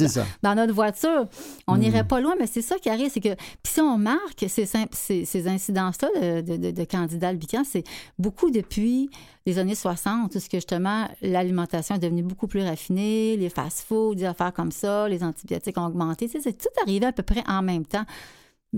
dans 0.43 0.55
notre 0.57 0.75
voiture. 0.75 1.27
On 1.69 1.77
n'irait 1.77 2.07
pas 2.07 2.21
loin, 2.21 2.35
mais 2.39 2.47
c'est 2.49 2.61
ça 2.63 2.77
qui 2.79 2.91
arrive, 2.91 3.11
c'est 3.13 3.21
que 3.21 3.35
puis 3.35 3.73
si 3.73 3.81
on 3.81 3.99
marque 3.99 4.45
ces, 4.49 4.67
ces, 4.67 5.25
ces 5.25 5.49
incidences-là 5.49 6.43
de, 6.43 6.85
candidats 6.85 7.29
albicans, 7.29 7.65
c'est 7.65 7.85
beaucoup 8.19 8.51
depuis 8.51 9.09
les 9.47 9.59
années 9.61 9.77
60, 9.77 10.35
où 10.35 10.41
ce 10.41 10.49
que 10.49 10.57
justement 10.57 11.07
l'alimentation 11.23 11.95
est 11.95 12.01
devenue 12.01 12.25
beaucoup 12.25 12.49
plus 12.49 12.63
raffinée, 12.65 13.37
les 13.37 13.49
fast-foods, 13.49 14.17
des 14.17 14.25
affaires 14.25 14.53
comme 14.53 14.73
ça, 14.73 15.09
les 15.09 15.23
antibiotiques 15.23 15.79
ont 15.79 15.87
augmenté. 15.87 16.29
C'est 16.29 16.59
tout 16.59 16.69
arrivé 16.83 17.07
à 17.07 17.13
peu 17.13 17.23
près 17.23 17.45
en 17.47 17.63
même 17.63 17.87
temps. 17.87 18.05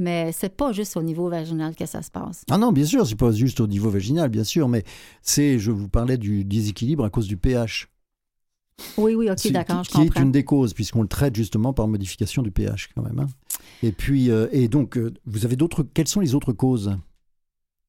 Mais 0.01 0.31
c'est 0.31 0.57
pas 0.57 0.71
juste 0.73 0.97
au 0.97 1.03
niveau 1.03 1.29
vaginal 1.29 1.75
que 1.75 1.85
ça 1.85 2.03
se 2.03 2.11
passe. 2.11 2.45
Ah 2.49 2.57
non, 2.57 2.71
bien 2.71 2.85
sûr, 2.85 3.05
c'est 3.05 3.17
pas 3.17 3.33
juste 3.33 3.59
au 3.59 3.67
niveau 3.67 3.91
vaginal, 3.91 4.29
bien 4.31 4.45
sûr, 4.45 4.69
mais 4.69 4.85
c'est, 5.23 5.59
je 5.59 5.73
vous 5.73 5.89
parlais 5.89 6.17
du 6.17 6.45
déséquilibre 6.45 7.05
à 7.05 7.11
cause 7.11 7.27
du 7.27 7.37
pH. 7.37 7.89
Oui, 8.97 9.17
oui, 9.17 9.29
OK, 9.29 9.51
d'accord, 9.51 9.83
je 9.83 9.91
qui, 9.91 9.97
qui 9.97 10.03
est 10.03 10.07
comprends. 10.07 10.23
une 10.23 10.31
des 10.31 10.45
causes, 10.45 10.73
puisqu'on 10.73 11.03
le 11.03 11.09
traite 11.09 11.35
justement 11.35 11.73
par 11.73 11.89
modification 11.89 12.43
du 12.43 12.53
pH 12.53 12.91
quand 12.95 13.03
même. 13.03 13.19
hein. 13.19 13.27
Et 13.83 13.91
puis, 13.91 14.31
euh, 14.31 14.47
et 14.53 14.69
donc, 14.69 14.97
euh, 14.97 15.13
vous 15.27 15.45
avez 15.45 15.57
d'autres. 15.57 15.85
Quelles 15.95 16.07
sont 16.09 16.21
les 16.21 16.37
autres 16.37 16.53
causes? 16.53 16.97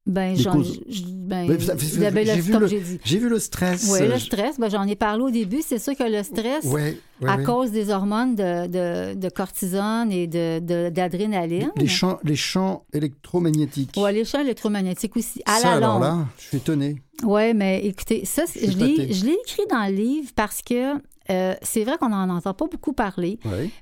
Ben, 0.06 0.36
j'en, 0.36 0.56
ben, 0.56 1.48
le- 1.48 1.60
j'ai 1.60 2.40
vu 2.40 3.20
vu 3.20 3.30
le 3.30 3.38
stress. 3.38 3.90
Oui, 3.92 4.00
euh, 4.02 4.08
le 4.08 4.14
je- 4.18 4.26
stress, 4.26 4.58
ben, 4.60 4.68
j'en 4.70 4.88
ai 4.88 4.96
parlé 4.96 5.22
au 5.24 5.30
début. 5.30 5.62
C'est 5.64 5.78
sûr 5.78 5.96
que 5.96 6.04
le 6.04 6.24
stress, 6.24 6.64
Ouais, 6.66 6.98
ouais, 7.22 7.30
à 7.30 7.38
ouais. 7.38 7.44
cause 7.44 7.70
des 7.72 7.92
hormones 7.92 8.34
de, 8.34 8.66
de, 8.68 9.14
de 9.14 9.30
cortisone 9.30 10.12
et 10.12 10.26
de- 10.26 10.90
d'adrénaline. 10.90 11.72
Les 11.76 11.86
champs, 11.88 12.18
les 12.24 12.36
champs 12.38 12.86
électromagnétiques. 12.92 13.92
Ouais, 13.98 14.12
les 14.14 14.26
champs 14.26 14.40
électromagnétiques 14.42 15.16
aussi, 15.16 15.42
à 15.46 15.58
ça, 15.60 15.70
la 15.70 15.76
alors 15.76 15.94
longue. 16.00 16.02
là, 16.04 16.26
je 16.40 16.44
suis 16.48 16.58
étonné. 16.58 16.96
Oui, 17.24 17.54
mais 17.54 17.86
écoutez, 17.86 18.26
ça, 18.26 18.44
Je 18.56 18.72
je 18.72 18.78
l'ai, 18.78 19.34
écrit 19.44 19.64
dans 19.70 19.86
le 19.88 19.94
livre 19.94 20.32
parce 20.36 20.62
que 20.64 20.96
euh, 21.30 21.54
c'est 21.62 21.84
vrai 21.84 21.98
qu'on 22.00 22.10
n'en 22.10 22.30
entend 22.36 22.54
pas 22.56 22.66
beaucoup 22.66 22.94
parler, 22.94 23.38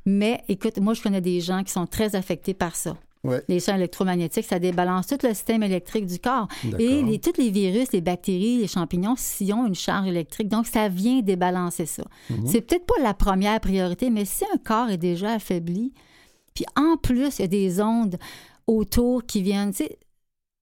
mais 0.05 0.41
écoute, 0.49 0.78
moi, 0.80 0.93
je 0.93 1.01
connais 1.01 1.22
des 1.22 1.39
gens 1.39 1.63
qui 1.63 1.72
sont 1.72 1.86
très 1.86 2.15
affectés 2.15 2.53
par 2.55 2.76
ça. 2.76 2.97
Ouais. 3.28 3.43
Les 3.47 3.59
champs 3.59 3.75
électromagnétiques, 3.75 4.45
ça 4.45 4.57
débalance 4.59 5.07
tout 5.07 5.17
le 5.21 5.30
système 5.30 5.63
électrique 5.63 6.05
du 6.05 6.19
corps. 6.19 6.47
Et 6.80 7.03
les, 7.03 7.19
tous 7.19 7.38
les 7.38 7.49
virus, 7.49 7.91
les 7.91 8.01
bactéries, 8.01 8.59
les 8.59 8.67
champignons, 8.67 9.15
s'ils 9.17 9.53
ont 9.53 9.67
une 9.67 9.75
charge 9.75 10.07
électrique, 10.07 10.47
donc 10.47 10.65
ça 10.65 10.89
vient 10.89 11.21
débalancer 11.21 11.86
ça. 11.86 12.03
Mhm. 12.30 12.47
C'est 12.47 12.61
peut-être 12.61 12.86
pas 12.86 13.01
la 13.03 13.13
première 13.13 13.59
priorité, 13.59 14.09
mais 14.09 14.25
si 14.25 14.43
un 14.53 14.57
corps 14.57 14.89
est 14.89 14.97
déjà 14.97 15.34
affaibli, 15.34 15.93
puis 16.53 16.65
en 16.75 16.97
plus, 16.97 17.38
il 17.38 17.41
y 17.41 17.45
a 17.45 17.47
des 17.47 17.82
ondes 17.82 18.17
autour 18.65 19.25
qui 19.25 19.41
viennent, 19.41 19.71
tu 19.71 19.84
sais, 19.84 19.99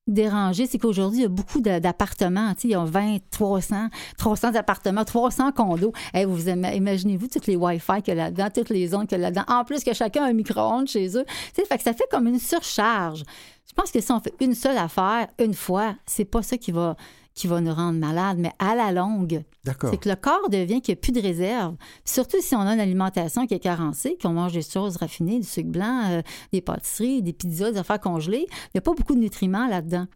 déranger, 0.08 0.68
c'est 0.68 0.78
qu'aujourd'hui, 0.78 1.20
il 1.20 1.24
y 1.24 1.26
a 1.26 1.30
beaucoup 1.30 1.62
d'appartements. 1.62 2.54
Il 2.64 2.70
y 2.70 2.76
a 2.76 2.84
20, 2.84 3.18
300, 3.32 3.88
300 4.18 4.56
appartements, 4.56 5.04
300 5.06 5.52
condos. 5.52 5.94
Hey, 6.14 6.26
vous 6.26 6.48
ima- 6.48 6.74
imaginez-vous 6.76 7.28
toutes 7.28 7.48
les 7.48 7.56
Wi-Fi 7.56 8.02
qu'il 8.04 8.16
y 8.16 8.20
a 8.20 8.26
là-dedans, 8.26 8.48
toutes 8.54 8.70
les 8.70 8.94
ondes 8.94 9.08
qu'il 9.08 9.18
a 9.18 9.22
là-dedans. 9.30 9.46
En 9.48 9.64
plus 9.64 9.84
que 9.84 9.94
chacun 9.94 10.24
a 10.24 10.28
un 10.28 10.34
micro-ondes 10.34 10.88
chez 10.88 11.18
eux. 11.18 11.26
Fait 11.54 11.78
que 11.78 11.84
ça 11.84 11.94
fait 11.94 12.08
comme 12.12 12.28
une 12.28 12.40
surcharge. 12.40 13.24
Je 13.68 13.74
pense 13.74 13.92
que 13.92 14.00
si 14.00 14.12
on 14.12 14.20
fait 14.20 14.34
une 14.42 14.54
seule 14.54 14.78
affaire, 14.78 15.28
une 15.40 15.54
fois, 15.54 15.96
c'est 16.06 16.26
pas 16.26 16.44
ça 16.44 16.58
qui 16.58 16.72
va, 16.72 16.96
qui 17.36 17.48
va 17.48 17.62
nous 17.62 17.74
rendre 17.74 18.00
malades, 18.00 18.38
mais 18.40 18.52
à 18.60 18.76
la 18.76 18.92
longue, 18.92 19.44
D'accord. 19.66 19.92
c'est 19.92 19.98
que 19.98 20.10
le 20.10 20.16
corps 20.16 20.50
devient 20.50 20.82
qu'il 20.82 20.94
n'y 20.94 21.00
a 21.00 21.02
plus 21.02 21.12
de 21.12 21.22
réserve. 21.22 21.76
Surtout 22.06 22.38
si 22.42 22.56
on 22.56 22.62
a 22.62 22.74
une 22.74 22.80
alimentation 22.80 23.46
qui 23.46 23.54
est 23.54 23.60
carencée, 23.60 24.18
qu'on 24.22 24.30
mange 24.30 24.54
des 24.54 24.62
choses 24.62 24.96
raffinées, 24.96 25.40
du 25.40 25.46
sucre 25.46 25.70
blanc, 25.70 26.10
euh, 26.10 26.22
des 26.54 26.62
pâtisseries, 26.62 27.22
des 27.22 27.34
pizzas, 27.34 27.74
des 27.74 27.78
affaires 27.78 28.00
congelées. 28.00 28.48
Il 28.50 28.72
n'y 28.76 28.80
a 28.80 28.82
pas 28.82 28.94
beaucoup 28.94 29.16
de 29.16 29.20
nutriments 29.20 29.68
là-dedans. 29.68 30.08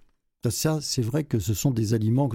Ça, 0.49 0.79
c'est 0.81 1.01
vrai 1.01 1.25
que 1.25 1.37
ce 1.37 1.53
sont 1.53 1.71
des 1.71 1.93
aliments 1.93 2.29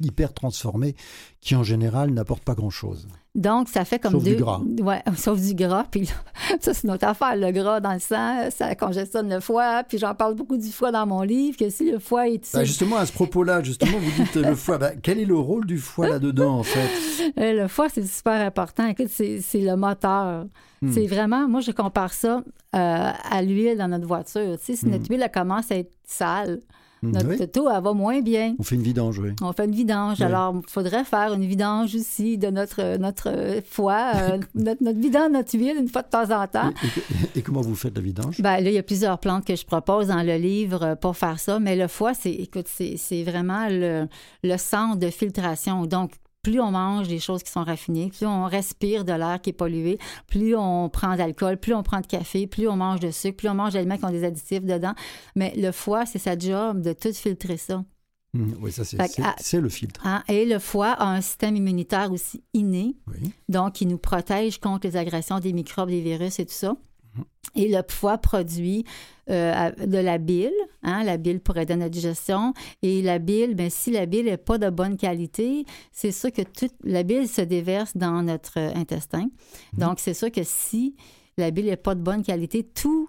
hyper 0.00 0.32
transformés 0.32 0.96
qui, 1.40 1.54
en 1.54 1.62
général, 1.62 2.10
n'apportent 2.10 2.44
pas 2.44 2.54
grand-chose. 2.54 3.06
Donc, 3.34 3.68
ça 3.70 3.86
fait 3.86 3.98
comme 3.98 4.12
Sauf 4.12 4.24
deux. 4.24 4.36
du 4.36 4.42
gras. 4.42 4.60
Ouais, 4.82 5.02
sauf 5.16 5.40
du 5.40 5.54
gras. 5.54 5.86
Puis 5.90 6.02
là, 6.02 6.12
ça, 6.60 6.74
c'est 6.74 6.86
notre 6.86 7.06
affaire. 7.06 7.34
Le 7.34 7.50
gras 7.50 7.80
dans 7.80 7.94
le 7.94 7.98
sang, 7.98 8.50
ça 8.50 8.74
congestionne 8.74 9.30
le 9.32 9.40
foie. 9.40 9.84
Puis 9.88 9.96
j'en 9.96 10.14
parle 10.14 10.34
beaucoup 10.34 10.58
du 10.58 10.70
foie 10.70 10.92
dans 10.92 11.06
mon 11.06 11.22
livre, 11.22 11.56
que 11.56 11.70
si 11.70 11.90
le 11.90 11.98
foie 11.98 12.28
est 12.28 12.52
Bah, 12.52 12.64
justement, 12.64 12.96
à 12.96 13.06
ce 13.06 13.12
propos-là, 13.12 13.62
justement, 13.62 13.96
vous 13.98 14.22
dites 14.22 14.36
euh, 14.36 14.50
le 14.50 14.54
foie. 14.54 14.76
Bah, 14.76 14.90
quel 15.02 15.18
est 15.18 15.24
le 15.24 15.36
rôle 15.36 15.64
du 15.66 15.78
foie 15.78 16.08
là-dedans, 16.08 16.58
en 16.58 16.62
fait? 16.62 16.88
Euh, 17.38 17.62
Le 17.62 17.68
foie, 17.68 17.88
c'est 17.88 18.04
super 18.06 18.44
important. 18.44 18.86
Écoute, 18.88 19.06
c'est 19.08 19.40
c'est 19.40 19.60
le 19.60 19.76
moteur. 19.76 20.44
Hmm. 20.82 20.92
C'est 20.92 21.06
vraiment, 21.06 21.48
moi, 21.48 21.60
je 21.60 21.70
compare 21.70 22.12
ça 22.12 22.42
euh, 22.74 23.10
à 23.30 23.42
l'huile 23.42 23.78
dans 23.78 23.88
notre 23.88 24.06
voiture. 24.06 24.58
Tu 24.58 24.64
sais, 24.64 24.76
si 24.76 24.86
notre 24.86 25.08
huile, 25.08 25.22
elle 25.22 25.30
commence 25.30 25.70
à 25.70 25.76
être 25.76 25.92
sale, 26.04 26.60
notre. 27.02 27.28
Oui. 27.28 27.36
auto, 27.42 27.68
elle 27.68 27.82
va 27.82 27.92
moins 27.92 28.20
bien. 28.20 28.54
On 28.58 28.62
fait 28.62 28.74
une 28.76 28.82
vidange, 28.82 29.18
oui. 29.18 29.30
On 29.42 29.52
fait 29.52 29.64
une 29.64 29.74
vidange. 29.74 30.18
Oui. 30.20 30.24
Alors, 30.24 30.54
il 30.56 30.70
faudrait 30.70 31.04
faire 31.04 31.32
une 31.34 31.44
vidange 31.44 31.94
aussi 31.94 32.38
de 32.38 32.48
notre, 32.48 32.96
notre 32.98 33.60
foie, 33.68 34.12
euh, 34.14 34.38
notre, 34.54 34.82
notre 34.82 34.98
vidange, 35.00 35.30
notre 35.32 35.58
huile, 35.58 35.76
une 35.80 35.88
fois 35.88 36.02
de 36.02 36.08
temps 36.08 36.30
en 36.30 36.46
temps. 36.46 36.70
Et, 36.82 36.86
et- 36.86 37.38
et 37.38 37.42
comment 37.42 37.60
vous 37.60 37.74
faites 37.74 37.96
la 37.96 38.02
vidange? 38.02 38.40
Ben, 38.40 38.60
là, 38.62 38.70
il 38.70 38.74
y 38.74 38.78
a 38.78 38.82
plusieurs 38.82 39.18
plantes 39.18 39.44
que 39.44 39.56
je 39.56 39.64
propose 39.66 40.08
dans 40.08 40.22
le 40.22 40.36
livre 40.36 40.82
euh, 40.82 40.94
pour 40.94 41.16
faire 41.16 41.40
ça, 41.40 41.58
mais 41.58 41.76
le 41.76 41.88
foie, 41.88 42.14
c'est, 42.14 42.32
écoute, 42.32 42.66
c'est, 42.68 42.96
c'est 42.96 43.22
vraiment 43.24 43.66
le, 43.68 44.06
le 44.44 44.56
centre 44.58 44.96
de 44.98 45.08
filtration. 45.10 45.86
Donc, 45.86 46.12
plus 46.42 46.60
on 46.60 46.72
mange 46.72 47.06
des 47.06 47.20
choses 47.20 47.42
qui 47.42 47.52
sont 47.52 47.62
raffinées, 47.62 48.08
plus 48.08 48.26
on 48.26 48.46
respire 48.46 49.04
de 49.04 49.12
l'air 49.12 49.40
qui 49.40 49.50
est 49.50 49.52
pollué, 49.54 49.98
plus 50.26 50.56
on 50.56 50.88
prend 50.88 51.16
d'alcool, 51.16 51.56
plus 51.56 51.72
on 51.72 51.84
prend 51.84 52.00
de 52.00 52.06
café, 52.06 52.48
plus 52.48 52.68
on 52.68 52.76
mange 52.76 52.98
de 53.00 53.12
sucre, 53.12 53.36
plus 53.36 53.48
on 53.48 53.54
mange 53.54 53.74
d'aliments 53.74 53.96
qui 53.96 54.04
ont 54.04 54.10
des 54.10 54.24
additifs 54.24 54.64
dedans. 54.64 54.94
Mais 55.36 55.54
le 55.56 55.70
foie, 55.70 56.04
c'est 56.04 56.18
sa 56.18 56.36
job 56.36 56.82
de 56.82 56.92
tout 56.92 57.12
filtrer 57.12 57.56
ça. 57.56 57.84
Mmh, 58.34 58.52
oui, 58.60 58.72
ça, 58.72 58.82
c'est 58.84 58.96
ah, 58.98 59.60
le 59.60 59.68
filtre. 59.68 60.00
Hein? 60.04 60.24
Et 60.26 60.46
le 60.46 60.58
foie 60.58 60.92
a 60.92 61.04
un 61.04 61.20
système 61.20 61.54
immunitaire 61.54 62.10
aussi 62.10 62.42
inné, 62.54 62.96
Oui. 63.06 63.30
donc 63.48 63.74
qui 63.74 63.86
nous 63.86 63.98
protège 63.98 64.58
contre 64.58 64.86
les 64.86 64.96
agressions 64.96 65.38
des 65.38 65.52
microbes, 65.52 65.90
des 65.90 66.00
virus 66.00 66.40
et 66.40 66.46
tout 66.46 66.54
ça. 66.54 66.74
Et 67.54 67.68
le 67.68 67.82
foie 67.86 68.16
produit 68.16 68.84
euh, 69.28 69.70
de 69.72 69.98
la 69.98 70.16
bile. 70.16 70.52
Hein? 70.82 71.04
La 71.04 71.18
bile 71.18 71.40
pour 71.40 71.56
aider 71.58 71.74
à 71.74 71.76
notre 71.76 71.90
digestion. 71.90 72.54
Et 72.80 73.02
la 73.02 73.18
bile, 73.18 73.54
ben, 73.54 73.68
si 73.68 73.90
la 73.90 74.06
bile 74.06 74.24
n'est 74.24 74.38
pas 74.38 74.56
de 74.56 74.70
bonne 74.70 74.96
qualité, 74.96 75.66
c'est 75.92 76.12
sûr 76.12 76.32
que 76.32 76.42
toute 76.42 76.72
la 76.82 77.02
bile 77.02 77.28
se 77.28 77.42
déverse 77.42 77.94
dans 77.96 78.22
notre 78.22 78.58
euh, 78.58 78.72
intestin. 78.74 79.28
Donc, 79.76 79.98
c'est 80.00 80.14
sûr 80.14 80.30
que 80.32 80.42
si 80.44 80.94
la 81.36 81.50
bile 81.50 81.66
n'est 81.66 81.76
pas 81.76 81.94
de 81.94 82.00
bonne 82.00 82.22
qualité, 82.22 82.62
tout, 82.62 83.08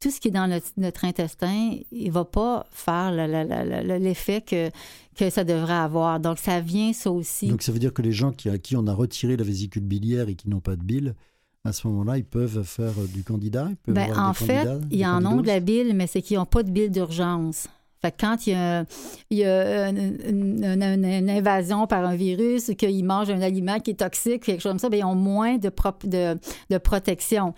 tout 0.00 0.10
ce 0.10 0.20
qui 0.20 0.28
est 0.28 0.32
dans 0.32 0.46
notre, 0.48 0.68
notre 0.78 1.04
intestin, 1.04 1.76
il 1.90 2.10
va 2.10 2.24
pas 2.24 2.64
faire 2.70 3.12
le- 3.12 3.26
le- 3.26 3.44
le- 3.44 3.86
le- 3.88 3.98
l'effet 4.02 4.40
que, 4.40 4.70
que 5.16 5.28
ça 5.28 5.44
devrait 5.44 5.72
avoir. 5.74 6.18
Donc, 6.18 6.38
ça 6.38 6.60
vient, 6.60 6.94
ça 6.94 7.10
aussi. 7.10 7.48
Donc 7.48 7.60
ça 7.60 7.72
veut 7.72 7.78
dire 7.78 7.92
que 7.92 8.00
les 8.02 8.12
gens 8.12 8.32
qui, 8.32 8.48
à 8.48 8.56
qui 8.56 8.74
on 8.74 8.86
a 8.86 8.94
retiré 8.94 9.36
la 9.36 9.44
vésicule 9.44 9.82
biliaire 9.82 10.30
et 10.30 10.34
qui 10.34 10.48
n'ont 10.48 10.60
pas 10.60 10.76
de 10.76 10.82
bile, 10.82 11.14
à 11.64 11.72
ce 11.72 11.86
moment-là, 11.86 12.18
ils 12.18 12.24
peuvent 12.24 12.62
faire 12.64 12.92
euh, 12.98 13.06
du 13.12 13.22
candidat 13.22 13.68
ils 13.70 13.76
peuvent 13.76 13.94
Ben, 13.94 14.10
avoir 14.10 14.28
en 14.28 14.30
des 14.30 14.36
fait, 14.36 14.66
en 14.68 15.18
ont 15.18 15.20
de 15.20 15.24
candidoses? 15.24 15.46
la 15.46 15.60
bile, 15.60 15.92
mais 15.94 16.06
c'est 16.06 16.20
qu'ils 16.22 16.38
n'ont 16.38 16.44
pas 16.46 16.62
de 16.62 16.70
bile 16.70 16.90
d'urgence. 16.90 17.68
Fait 18.00 18.10
que 18.10 18.16
quand 18.20 18.48
il 18.48 18.50
y 18.50 18.56
a, 18.56 18.84
il 19.30 19.38
y 19.38 19.44
a 19.44 19.88
une, 19.90 20.18
une- 20.28 20.64
une- 20.64 21.04
une 21.04 21.30
invasion 21.30 21.86
par 21.86 22.04
un 22.04 22.16
virus 22.16 22.68
ou 22.68 22.74
qu'ils 22.74 23.04
mangent 23.04 23.30
un 23.30 23.40
aliment 23.42 23.78
qui 23.78 23.92
est 23.92 24.00
toxique, 24.00 24.42
quelque 24.42 24.60
chose 24.60 24.72
comme 24.72 24.78
ça, 24.80 24.88
bien, 24.88 25.00
ils 25.00 25.04
ont 25.04 25.14
moins 25.14 25.56
de, 25.56 25.68
prop- 25.68 26.04
de, 26.04 26.36
de 26.68 26.78
protection. 26.78 27.54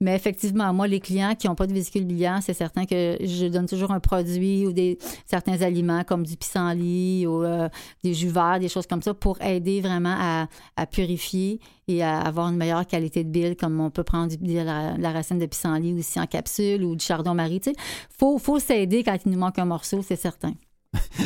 Mais 0.00 0.14
effectivement, 0.14 0.72
moi, 0.74 0.86
les 0.86 1.00
clients 1.00 1.34
qui 1.34 1.46
n'ont 1.46 1.54
pas 1.54 1.66
de 1.66 1.72
vésicule 1.72 2.04
biliaire, 2.04 2.40
c'est 2.42 2.52
certain 2.52 2.84
que 2.84 3.16
je 3.20 3.46
donne 3.46 3.66
toujours 3.66 3.90
un 3.92 4.00
produit 4.00 4.66
ou 4.66 4.72
des, 4.72 4.98
certains 5.24 5.62
aliments 5.62 6.04
comme 6.04 6.24
du 6.26 6.36
pissenlit 6.36 7.26
ou 7.26 7.42
euh, 7.44 7.68
des 8.04 8.12
jus 8.12 8.28
verts, 8.28 8.60
des 8.60 8.68
choses 8.68 8.86
comme 8.86 9.00
ça 9.00 9.14
pour 9.14 9.40
aider 9.40 9.80
vraiment 9.80 10.14
à, 10.18 10.48
à 10.76 10.86
purifier 10.86 11.60
et 11.88 12.02
à 12.02 12.20
avoir 12.20 12.48
une 12.48 12.56
meilleure 12.56 12.86
qualité 12.86 13.24
de 13.24 13.30
bile, 13.30 13.56
comme 13.56 13.80
on 13.80 13.90
peut 13.90 14.04
prendre 14.04 14.36
du- 14.36 14.36
de 14.36 14.58
la, 14.60 14.98
la 14.98 15.12
racine 15.12 15.38
de 15.38 15.46
pissenlit 15.46 15.94
aussi 15.98 16.20
en 16.20 16.26
capsule 16.26 16.84
ou 16.84 16.94
du 16.94 17.04
chardon-marie. 17.04 17.60
Tu 17.60 17.70
sais, 17.70 17.76
faut, 18.18 18.38
faut 18.38 18.58
s'aider 18.58 19.02
quand 19.02 19.16
il 19.24 19.32
nous 19.32 19.38
manque 19.38 19.58
un 19.58 19.64
morceau, 19.64 20.02
c'est 20.06 20.16
certain. 20.16 20.52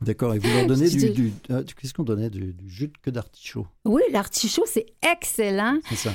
D'accord, 0.00 0.34
et 0.34 0.38
vous 0.38 0.48
leur 0.48 0.66
donnez 0.66 0.88
du... 0.90 1.32
euh, 1.50 1.62
Qu'est-ce 1.80 1.94
qu'on 1.94 2.02
donnait? 2.04 2.30
Du, 2.30 2.52
du 2.52 2.68
jus 2.68 2.88
de 2.88 2.92
queue 3.02 3.12
d'artichaut, 3.12 3.66
Oui, 3.84 4.02
l'artichaut, 4.12 4.64
c'est 4.66 4.86
excellent. 5.10 5.78
c'est 5.88 5.96
ça 5.96 6.12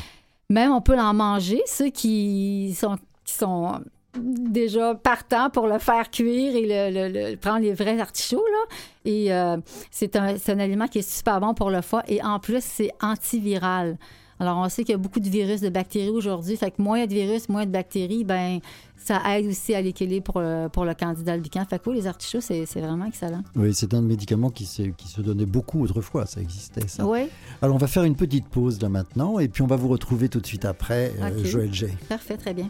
Même 0.50 0.72
on 0.72 0.82
peut 0.82 1.00
en 1.00 1.14
manger, 1.14 1.62
ceux 1.66 1.90
qui 1.90 2.76
sont, 2.76 3.82
déjà 4.18 4.96
partants 4.96 5.50
pour 5.50 5.68
le 5.68 5.80
faire 5.80 6.10
cuire 6.10 6.56
et 6.56 6.92
le, 6.92 7.36
prendre 7.36 7.60
les 7.60 7.74
vrais 7.74 8.00
artichauts. 8.00 8.46
Là. 8.46 8.76
Et 9.06 9.34
euh, 9.34 9.58
c'est 9.92 10.16
un, 10.16 10.38
c'est 10.38 10.54
un 10.54 10.60
aliment 10.60 10.88
qui 10.88 11.00
est 11.00 11.10
super 11.10 11.40
bon 11.40 11.54
pour 11.54 11.70
le 11.70 11.82
foie 11.82 12.04
et 12.08 12.24
en 12.24 12.40
plus, 12.40 12.64
c'est 12.64 12.92
antiviral. 13.02 13.98
Alors, 14.40 14.58
on 14.58 14.68
sait 14.70 14.84
qu'il 14.84 14.92
y 14.92 14.96
a 14.96 14.98
beaucoup 14.98 15.20
de 15.20 15.30
virus, 15.30 15.62
de 15.62 15.70
bactéries 15.70 16.10
aujourd'hui. 16.10 16.58
Fait 16.58 16.72
que 16.72 16.82
moins 16.82 16.98
il 16.98 17.02
y 17.02 17.04
a 17.04 17.08
de 17.08 17.14
virus, 17.14 17.48
moins 17.50 17.66
de 17.66 17.72
bactéries, 17.72 18.24
ben 18.24 18.60
ça 18.98 19.22
aide 19.38 19.46
aussi 19.46 19.76
à 19.76 19.82
l'équilibre 19.82 20.24
pour 20.24 20.42
le, 20.42 20.68
pour 20.68 20.84
le 20.84 20.94
candidat 20.94 21.34
albican. 21.34 21.64
Fait 21.66 21.80
que 21.80 21.90
oui, 21.90 21.96
les 21.98 22.08
artichauts, 22.08 22.42
c'est 22.42 22.66
vraiment 22.76 23.06
excellent. 23.06 23.44
Oui, 23.56 23.74
c'est 23.74 23.94
un 23.94 24.02
médicament 24.02 24.50
qui, 24.50 24.66
qui 24.98 25.08
se 25.08 25.22
donnait 25.22 25.46
beaucoup 25.46 25.84
autrefois, 25.84 26.26
ça 26.26 26.42
existait 26.42 26.88
ça. 26.88 27.06
Oui, 27.06 27.28
Alors 27.62 27.76
on 27.76 27.80
va 27.80 27.88
faire 27.88 28.04
une 28.04 28.16
petite 28.16 28.48
pause 28.48 28.82
là 28.82 28.90
maintenant, 28.90 29.40
et 29.40 29.48
puis 29.48 29.62
on 29.62 29.68
va 29.68 29.76
vous 29.76 29.90
retrouver 29.90 30.28
tout 30.28 30.40
de 30.40 30.48
suite 30.48 30.66
après, 30.66 31.14
euh. 31.22 31.46
Joël 31.46 31.74
G. 31.74 31.90
parfait, 32.10 32.38
très 32.38 32.54
bien. 32.54 32.70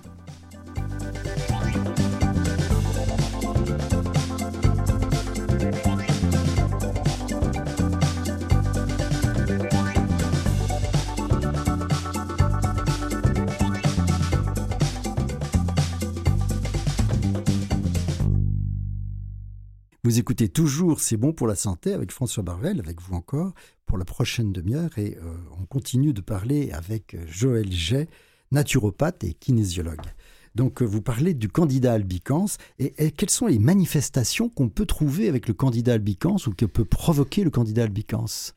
Vous 20.06 20.20
écoutez 20.20 20.49
toujours 20.49 20.99
C'est 20.99 21.18
bon 21.18 21.34
pour 21.34 21.47
la 21.47 21.56
santé 21.56 21.91
avec 21.91 22.12
François 22.12 22.43
Barvel, 22.43 22.80
avec 22.80 23.01
vous 23.01 23.16
encore, 23.16 23.56
pour 23.88 23.97
la 23.97 24.06
prochaine 24.06 24.51
demi-heure. 24.51 24.95
Et 24.99 25.18
euh, 25.18 25.36
on 25.60 25.66
continue 25.66 26.14
de 26.14 26.22
parler 26.22 26.70
avec 26.74 27.16
euh, 27.16 27.26
Joël 27.28 27.72
Jay, 27.72 28.08
naturopathe 28.51 29.24
et 29.24 29.34
kinésiologue. 29.34 30.06
Donc 30.53 30.84
euh, 30.84 30.86
vous 30.86 31.01
parlez 31.01 31.34
du 31.34 31.49
candidat 31.49 31.93
albicans. 31.93 32.45
Et, 32.78 32.93
et 33.03 33.10
quelles 33.10 33.32
sont 33.32 33.47
les 33.47 33.58
manifestations 33.58 34.47
qu'on 34.47 34.70
peut 34.70 34.86
trouver 34.86 35.28
avec 35.28 35.47
le 35.47 35.56
candidat 35.56 35.93
albicans 35.93 36.38
ou 36.45 36.51
que 36.51 36.68
peut 36.68 36.86
provoquer 36.86 37.43
le 37.43 37.49
candidat 37.49 37.86
albicans? 37.86 38.53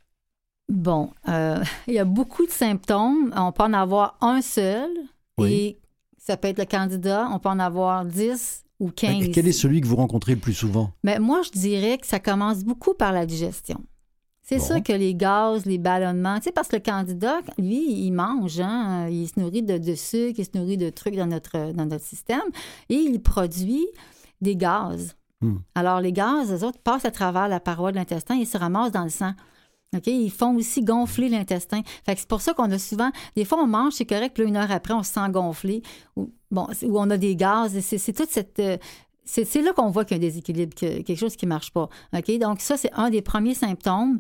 Bon, 0.69 1.15
euh, 1.31 1.65
il 1.87 1.95
y 1.95 1.99
a 1.99 2.05
beaucoup 2.05 2.45
de 2.45 2.53
symptômes. 2.53 3.33
On 3.35 3.53
peut 3.53 3.63
en 3.63 3.73
avoir 3.73 4.19
un 4.21 4.43
seul 4.43 4.91
Oui. 5.39 5.51
et 5.51 5.79
ça 6.19 6.37
peut 6.37 6.49
être 6.49 6.59
le 6.59 6.67
candidat. 6.67 7.27
On 7.33 7.39
peut 7.39 7.49
en 7.49 7.59
avoir 7.59 8.05
10 8.05 8.65
ou 8.81 8.91
15. 8.91 9.25
Et 9.25 9.31
quel 9.31 9.49
est 9.49 9.53
celui 9.53 9.81
que 9.81 9.87
vous 9.87 9.97
rencontrez 9.97 10.35
le 10.35 10.41
plus 10.41 10.55
souvent? 10.55 10.93
Mais 11.03 11.19
moi, 11.19 11.43
je 11.43 11.51
dirais 11.59 11.99
que 11.99 12.07
ça 12.07 12.21
commence 12.21 12.65
beaucoup 12.65 12.95
par 12.95 13.13
la 13.13 13.27
digestion. 13.27 13.83
C'est 14.43 14.59
Bon. 14.59 14.65
sûr 14.65 14.83
que 14.83 14.93
les 14.93 15.15
gaz, 15.15 15.67
les 15.67 15.77
ballonnements, 15.77 16.39
tu 16.39 16.45
sais, 16.45 16.53
parce 16.53 16.69
que 16.69 16.77
le 16.77 16.83
candidat, 16.83 17.41
lui, 17.59 18.07
il 18.07 18.13
mange, 18.13 18.61
hein, 18.61 19.07
il 19.11 19.29
se 19.29 19.39
nourrit 19.39 19.63
de, 19.63 19.77
de 19.77 19.95
sucre, 19.95 20.39
il 20.39 20.45
se 20.47 20.57
nourrit 20.57 20.79
de 20.79 20.89
trucs 20.89 21.17
dans 21.17 21.27
notre, 21.27 21.73
dans 21.73 21.85
notre 21.85 22.05
système 22.05 22.41
et 22.89 22.95
il 22.95 23.21
produit 23.21 23.87
des 24.41 24.57
gaz. 24.57 25.17
Hmm. 25.43 25.57
Alors, 25.75 26.01
les 26.01 26.13
gaz, 26.13 26.51
eux 26.51 26.67
autres, 26.67 26.79
passent 26.79 27.05
à 27.05 27.11
travers 27.11 27.47
la 27.49 27.61
paroi 27.61 27.93
de 27.93 27.97
l'intestin 27.97 28.41
et 28.41 28.45
se 28.47 28.57
ramassent 28.57 28.93
dans 28.93 29.05
le 29.05 29.11
sang. 29.11 29.33
OK? 29.97 30.07
Ils 30.07 30.31
font 30.31 30.55
aussi 30.57 30.83
gonfler 30.83 31.29
l'intestin. 31.29 31.81
Fait 32.05 32.15
que 32.15 32.21
c'est 32.21 32.29
pour 32.29 32.41
ça 32.43 32.53
qu'on 32.55 32.71
a 32.71 32.79
souvent, 32.79 33.11
des 33.37 33.45
fois, 33.45 33.59
on 33.63 33.67
mange, 33.67 33.95
c'est 33.95 34.05
correct, 34.05 34.35
puis 34.35 34.43
là, 34.43 34.49
une 34.49 34.57
heure 34.57 34.71
après, 34.71 34.93
on 34.95 35.03
se 35.03 35.13
sent 35.13 35.31
gonflé, 35.31 35.83
ou, 36.17 36.31
bon, 36.51 36.67
ou 36.83 36.99
on 36.99 37.09
a 37.11 37.17
des 37.17 37.37
gaz. 37.37 37.79
C'est 37.81 38.13
toute 38.13 38.31
cette. 38.31 38.59
euh, 38.59 38.77
c'est 39.25 39.61
là 39.61 39.75
qu'on 39.75 39.91
voit 39.91 40.07
qu'il 40.07 40.17
y 40.17 40.21
a 40.21 40.23
un 40.23 40.27
déséquilibre, 40.27 40.75
que- 40.75 41.03
quelque 41.03 41.19
chose 41.19 41.37
qui 41.37 41.45
ne 41.45 41.51
marche 41.51 41.71
pas. 41.71 41.89
OK? 42.17 42.39
Donc, 42.39 42.61
ça, 42.61 42.79
c'est 42.79 42.91
un 42.95 43.11
des 43.11 43.21
premiers 43.21 43.55
symptômes. 43.55 44.19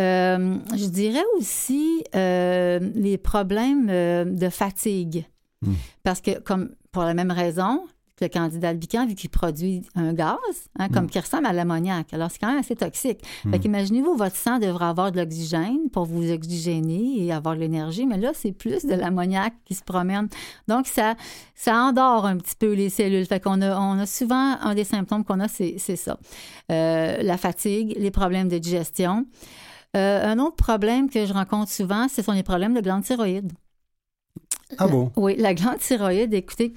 Euh, 0.00 0.56
je 0.76 0.86
dirais 0.86 1.22
aussi 1.36 2.02
euh, 2.16 2.80
les 2.96 3.18
problèmes 3.18 3.86
de 3.86 4.48
fatigue. 4.48 5.26
Hmm. 5.62 5.74
Parce 6.02 6.20
que, 6.20 6.40
comme 6.40 6.70
pour 6.90 7.02
la 7.02 7.14
même 7.14 7.30
raison, 7.30 7.84
le 8.20 8.28
candidat 8.28 8.70
albican, 8.70 9.06
vu 9.06 9.14
qu'il 9.14 9.30
produit 9.30 9.82
un 9.94 10.12
gaz, 10.12 10.36
hein, 10.78 10.88
comme 10.88 11.08
qui 11.08 11.18
ressemble 11.18 11.46
à 11.46 11.52
l'ammoniac. 11.52 12.12
Alors, 12.12 12.30
c'est 12.30 12.38
quand 12.38 12.48
même 12.48 12.58
assez 12.58 12.76
toxique. 12.76 13.20
Fait 13.50 13.58
qu'imaginez-vous, 13.58 14.14
votre 14.16 14.36
sang 14.36 14.58
devrait 14.58 14.86
avoir 14.86 15.12
de 15.12 15.18
l'oxygène 15.18 15.90
pour 15.92 16.04
vous 16.04 16.30
oxygéner 16.30 17.24
et 17.24 17.32
avoir 17.32 17.54
de 17.54 17.60
l'énergie, 17.60 18.06
mais 18.06 18.18
là, 18.18 18.32
c'est 18.34 18.52
plus 18.52 18.84
de 18.84 18.94
l'ammoniac 18.94 19.54
qui 19.64 19.74
se 19.74 19.82
promène. 19.82 20.28
Donc, 20.66 20.86
ça, 20.86 21.14
ça 21.54 21.74
endort 21.76 22.26
un 22.26 22.36
petit 22.36 22.56
peu 22.56 22.72
les 22.72 22.90
cellules. 22.90 23.26
Fait 23.26 23.40
qu'on 23.40 23.60
a, 23.62 23.78
on 23.78 23.98
a 23.98 24.06
souvent, 24.06 24.58
un 24.60 24.74
des 24.74 24.84
symptômes 24.84 25.24
qu'on 25.24 25.40
a, 25.40 25.48
c'est 25.48 25.76
c'est 25.78 25.96
ça. 25.96 26.18
Euh, 26.70 27.22
la 27.22 27.36
fatigue, 27.36 27.94
les 27.98 28.10
problèmes 28.10 28.48
de 28.48 28.58
digestion. 28.58 29.26
Euh, 29.96 30.32
un 30.32 30.38
autre 30.38 30.56
problème 30.56 31.08
que 31.08 31.24
je 31.24 31.32
rencontre 31.32 31.70
souvent, 31.70 32.08
ce 32.08 32.22
sont 32.22 32.32
les 32.32 32.42
problèmes 32.42 32.74
de 32.74 32.80
glande 32.80 33.04
thyroïde. 33.04 33.52
Ah 34.76 34.86
bon? 34.86 35.10
Oui, 35.16 35.34
la 35.38 35.54
glande 35.54 35.78
thyroïde, 35.78 36.34
écoutez, 36.34 36.74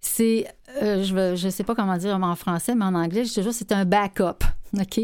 c'est, 0.00 0.46
euh, 0.82 1.34
je 1.36 1.46
ne 1.46 1.50
sais 1.50 1.64
pas 1.64 1.74
comment 1.74 1.96
dire 1.96 2.18
en 2.20 2.34
français, 2.36 2.74
mais 2.74 2.84
en 2.84 2.94
anglais, 2.94 3.24
je 3.24 3.34
toujours, 3.34 3.52
c'est 3.52 3.72
un 3.72 3.84
backup. 3.84 4.44
OK? 4.78 5.00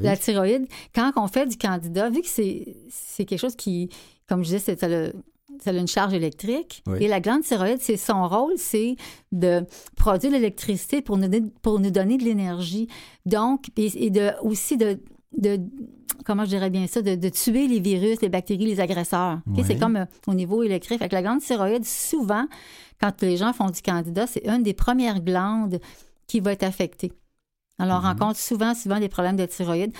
La 0.00 0.16
thyroïde, 0.16 0.66
quand 0.94 1.12
on 1.16 1.28
fait 1.28 1.46
du 1.46 1.56
candidat, 1.58 2.08
vu 2.08 2.22
que 2.22 2.28
c'est 2.28 3.24
quelque 3.26 3.36
chose 3.38 3.54
qui, 3.56 3.90
comme 4.28 4.40
je 4.42 4.56
disais, 4.56 4.58
c'est 4.58 4.80
ça 5.62 5.70
a 5.70 5.72
une 5.74 5.88
charge 5.88 6.14
électrique. 6.14 6.82
Oui. 6.86 6.98
Et 7.02 7.08
la 7.08 7.20
glande 7.20 7.42
thyroïde, 7.42 7.78
c'est 7.80 7.98
son 7.98 8.26
rôle, 8.26 8.54
c'est 8.56 8.96
de 9.30 9.62
produire 9.94 10.32
l'électricité 10.32 11.02
pour 11.02 11.18
nous, 11.18 11.28
donner- 11.28 11.50
pour 11.60 11.80
nous 11.80 11.90
donner 11.90 12.16
de 12.16 12.24
l'énergie. 12.24 12.88
Donc, 13.26 13.66
et, 13.76 14.06
et 14.06 14.10
de, 14.10 14.30
aussi 14.42 14.78
de, 14.78 14.98
de, 15.36 15.60
comment 16.24 16.44
je 16.44 16.50
dirais 16.50 16.70
bien 16.70 16.86
ça, 16.86 17.02
de, 17.02 17.14
de 17.14 17.28
tuer 17.28 17.68
les 17.68 17.80
virus, 17.80 18.20
les 18.20 18.28
bactéries, 18.28 18.66
les 18.66 18.80
agresseurs. 18.80 19.40
C'est 19.64 19.78
comme 19.78 19.96
euh, 19.96 20.04
au 20.26 20.34
niveau 20.34 20.62
électrique. 20.62 20.98
Fait 20.98 21.08
que 21.08 21.14
la 21.14 21.22
glande 21.22 21.40
thyroïde, 21.40 21.84
souvent, 21.84 22.46
quand 23.00 23.22
les 23.22 23.36
gens 23.36 23.52
font 23.52 23.70
du 23.70 23.80
candidat, 23.82 24.26
c'est 24.26 24.46
une 24.46 24.62
des 24.62 24.74
premières 24.74 25.20
glandes 25.20 25.80
qui 26.26 26.40
va 26.40 26.52
être 26.52 26.64
affectée. 26.64 27.12
Alors, 27.78 28.00
on 28.04 28.06
rencontre 28.06 28.38
souvent, 28.38 28.74
souvent 28.74 29.00
des 29.00 29.08
problèmes 29.08 29.36
de 29.36 29.46
thyroïde. 29.46 29.92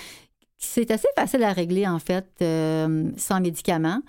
C'est 0.59 0.91
assez 0.91 1.09
facile 1.17 1.43
à 1.43 1.53
régler, 1.53 1.87
en 1.87 1.99
fait, 1.99 2.29
euh, 2.43 3.11
sans 3.17 3.41
médicaments. 3.41 4.03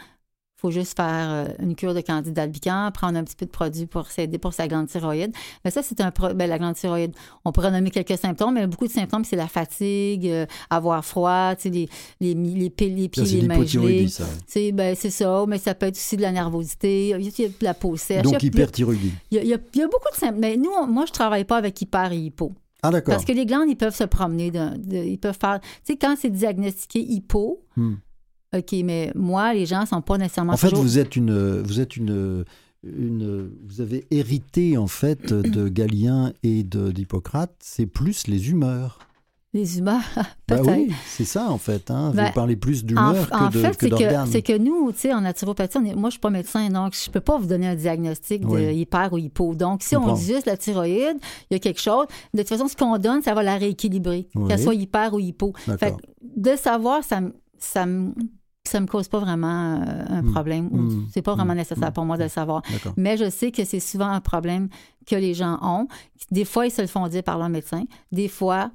Faut 0.62 0.72
juste 0.72 0.95
faire 0.95 1.28
euh, 1.30 1.45
une 1.59 1.76
cure 1.76 1.93
de 1.95 2.01
candide 2.01 2.38
albicans, 2.38 2.91
prendre 2.93 3.18
un 3.18 3.24
petit 3.24 3.36
peu 3.36 3.45
de 3.47 3.51
produit 3.51 3.88
pour 3.88 4.07
s'aider 4.07 4.38
pour 4.38 4.53
sa 4.53 4.68
glande 4.68 4.88
thyroïde. 4.88 5.34
Mais 5.66 5.72
ça, 5.72 5.82
c'est 5.82 5.99
un 6.01 6.12
ben, 6.36 6.47
la 6.47 6.57
glande 6.59 6.76
thyroïde. 6.76 7.14
On 7.45 7.51
pourrait 7.51 7.72
nommer 7.72 7.89
quelques 7.89 8.18
symptômes, 8.18 8.53
mais 8.53 8.68
beaucoup 8.68 8.86
de 8.88 8.91
symptômes, 8.91 9.26
c'est 9.26 9.36
la 9.36 9.47
fatigue, 9.47 10.28
euh, 10.28 10.45
avoir 10.70 11.03
froid, 11.03 11.55
tu 11.55 11.64
sais, 11.64 11.70
les, 11.70 11.89
les, 12.20 12.34
les, 12.36 12.70
pi- 12.70 12.89
les 12.89 13.09
pieds, 13.09 13.26
Ça, 13.26 13.36
les 13.36 13.47
mains 13.47 13.55
ça. 14.09 14.26
C'est 14.45 14.72
ben, 14.72 14.95
c'est 14.95 15.09
ça, 15.09 15.45
mais 15.47 15.57
ça 15.57 15.74
peut 15.74 15.88
être 15.88 15.97
aussi 15.97 16.16
de 16.18 16.22
la 16.22 16.32
nervosité, 16.32 17.09
il 17.09 17.26
y 17.39 17.45
a, 17.45 17.47
de 17.47 17.53
la 17.62 17.74
peau 17.74 17.97
sèche. 17.97 18.22
Donc 18.22 18.34
hyperthyroïdie. 18.43 19.12
il, 19.32 19.38
y 19.38 19.39
a, 19.39 19.43
il 19.43 19.49
y 19.49 19.53
a- 19.53 19.57
il 19.74 19.80
y 19.80 19.84
a 19.84 19.88
beaucoup 19.88 20.09
de 20.12 20.16
symptômes. 20.18 20.39
Mais 20.41 20.57
nous, 20.57 20.70
on- 20.80 20.88
moi, 20.88 21.05
je 21.07 21.12
travaille 21.12 21.45
pas 21.45 21.57
avec 21.57 21.82
hyper 21.82 22.12
et 22.12 22.18
hypo. 22.18 22.53
Ah 22.84 22.89
d'accord. 22.89 23.14
Parce 23.14 23.26
que 23.26 23.32
les 23.32 23.45
glandes, 23.45 23.70
ils 23.70 23.76
peuvent 23.76 23.95
se 23.95 24.03
promener. 24.03 24.49
de- 24.51 24.78
de- 24.78 24.97
ils 24.97 25.18
peuvent 25.20 25.38
faire. 25.39 25.59
Tu 25.62 25.93
sais, 25.93 25.97
quand 25.97 26.16
c'est 26.20 26.30
diagnostiqué 26.32 26.99
hypo, 26.99 27.64
Hmm. 27.78 27.93
OK, 28.55 28.75
mais 28.83 29.11
moi, 29.15 29.53
les 29.53 29.65
gens 29.65 29.85
sont 29.85 30.01
pas 30.01 30.17
nécessairement 30.17 30.53
En 30.53 30.57
fait, 30.57 30.69
toujours- 30.69 30.83
vous 30.83 30.99
êtes 30.99 31.15
une, 31.15 31.61
vous 31.61 31.79
êtes 31.79 31.95
une, 31.95 32.43
une, 32.83 33.49
vous 33.67 33.79
avez 33.81 34.05
hérité 34.11 34.77
en 34.77 34.87
fait 34.87 35.31
de 35.33 35.69
Galien 35.69 36.33
et 36.43 36.63
d'Hippocrate. 36.63 37.53
C'est 37.59 37.85
plus 37.85 38.27
les 38.27 38.49
humeurs. 38.49 38.99
les 39.53 39.77
humeurs, 39.79 40.01
Bah 40.15 40.57
peut-être. 40.57 40.67
oui, 40.69 40.91
c'est 41.07 41.23
ça 41.25 41.49
en 41.49 41.57
fait. 41.57 41.89
Hein. 41.91 42.11
Ben, 42.13 42.25
vous 42.27 42.33
parlez 42.33 42.55
plus 42.57 42.83
En, 42.83 42.85
d'humeur 42.87 43.27
en 43.31 43.47
que 43.49 43.53
de- 43.53 43.59
fait, 43.59 43.77
que 43.77 44.25
c'est 44.31 44.41
que, 44.41 44.57
nous, 44.57 44.91
tu 44.91 44.99
sais, 44.99 45.13
en 45.13 45.21
naturopathie, 45.21 45.77
on 45.77 45.85
est- 45.85 45.95
moi, 45.95 46.09
je 46.09 46.13
suis 46.15 46.19
pas 46.21 46.29
médecin, 46.29 46.67
donc 46.69 46.93
je 46.93 47.09
peux 47.09 47.19
pas 47.21 47.37
vous 47.37 47.45
donner 47.47 47.67
un 47.67 47.75
diagnostic 47.75 48.41
de 48.41 48.47
Oui. 48.47 48.75
hyper 48.75 49.13
ou 49.13 49.17
hypo. 49.17 49.55
Donc, 49.55 49.81
si 49.83 49.95
on 49.95 50.13
dit 50.13 50.25
juste 50.25 50.45
la 50.45 50.57
thyroïde, 50.57 51.17
il 51.49 51.53
y 51.53 51.55
a 51.55 51.59
quelque 51.59 51.79
chose. 51.81 52.05
De 52.33 52.39
toute 52.39 52.49
façon, 52.49 52.67
ce 52.67 52.75
qu'on 52.75 52.97
donne, 52.97 53.21
ça 53.21 53.33
va 53.33 53.43
la 53.43 53.55
rééquilibrer, 53.55 54.27
Oui. 54.35 54.47
qu'elle 54.49 54.59
soit 54.61 54.75
hyper 54.75 55.13
ou 55.13 55.19
hypo. 55.19 55.53
Fait 55.77 55.91
que 55.91 56.01
de 56.35 56.55
savoir, 56.57 57.03
ça 57.05 57.21
me 57.21 57.31
ça 57.63 57.85
me 57.85 58.13
ça 58.72 58.80
me 58.80 58.88
cause 58.88 59.07
pas 59.07 59.19
vraiment 59.19 59.82
euh, 59.82 60.05
un 60.09 60.22
Mm. 60.24 60.32
problème. 60.32 60.69
ou 60.72 60.78
Mm. 60.78 61.07
C'est 61.13 61.22
pas 61.22 61.36
vraiment 61.36 61.53
Mm. 61.53 61.57
nécessaire 61.57 61.91
pour 61.93 62.05
moi 62.05 62.17
de 62.17 62.24
le 62.24 62.30
savoir. 62.30 62.61
D'accord. 62.72 62.93
Mais 62.97 63.17
je 63.17 63.30
sais 63.30 63.51
que 63.51 63.63
c'est 63.65 63.80
souvent 63.80 64.09
un 64.09 64.22
problème 64.22 64.69
que 65.05 65.15
les 65.15 65.34
gens 65.34 65.57
ont. 65.61 65.88
Des 66.32 66.45
fois, 66.45 66.65
ils 66.67 66.72
se 66.72 66.82
le 66.82 66.88
font 66.88 67.07
dire 67.07 67.24
par 67.24 67.38
leur 67.38 67.49
médecin. 67.49 67.84
Des 68.11 68.28
fois, 68.28 68.72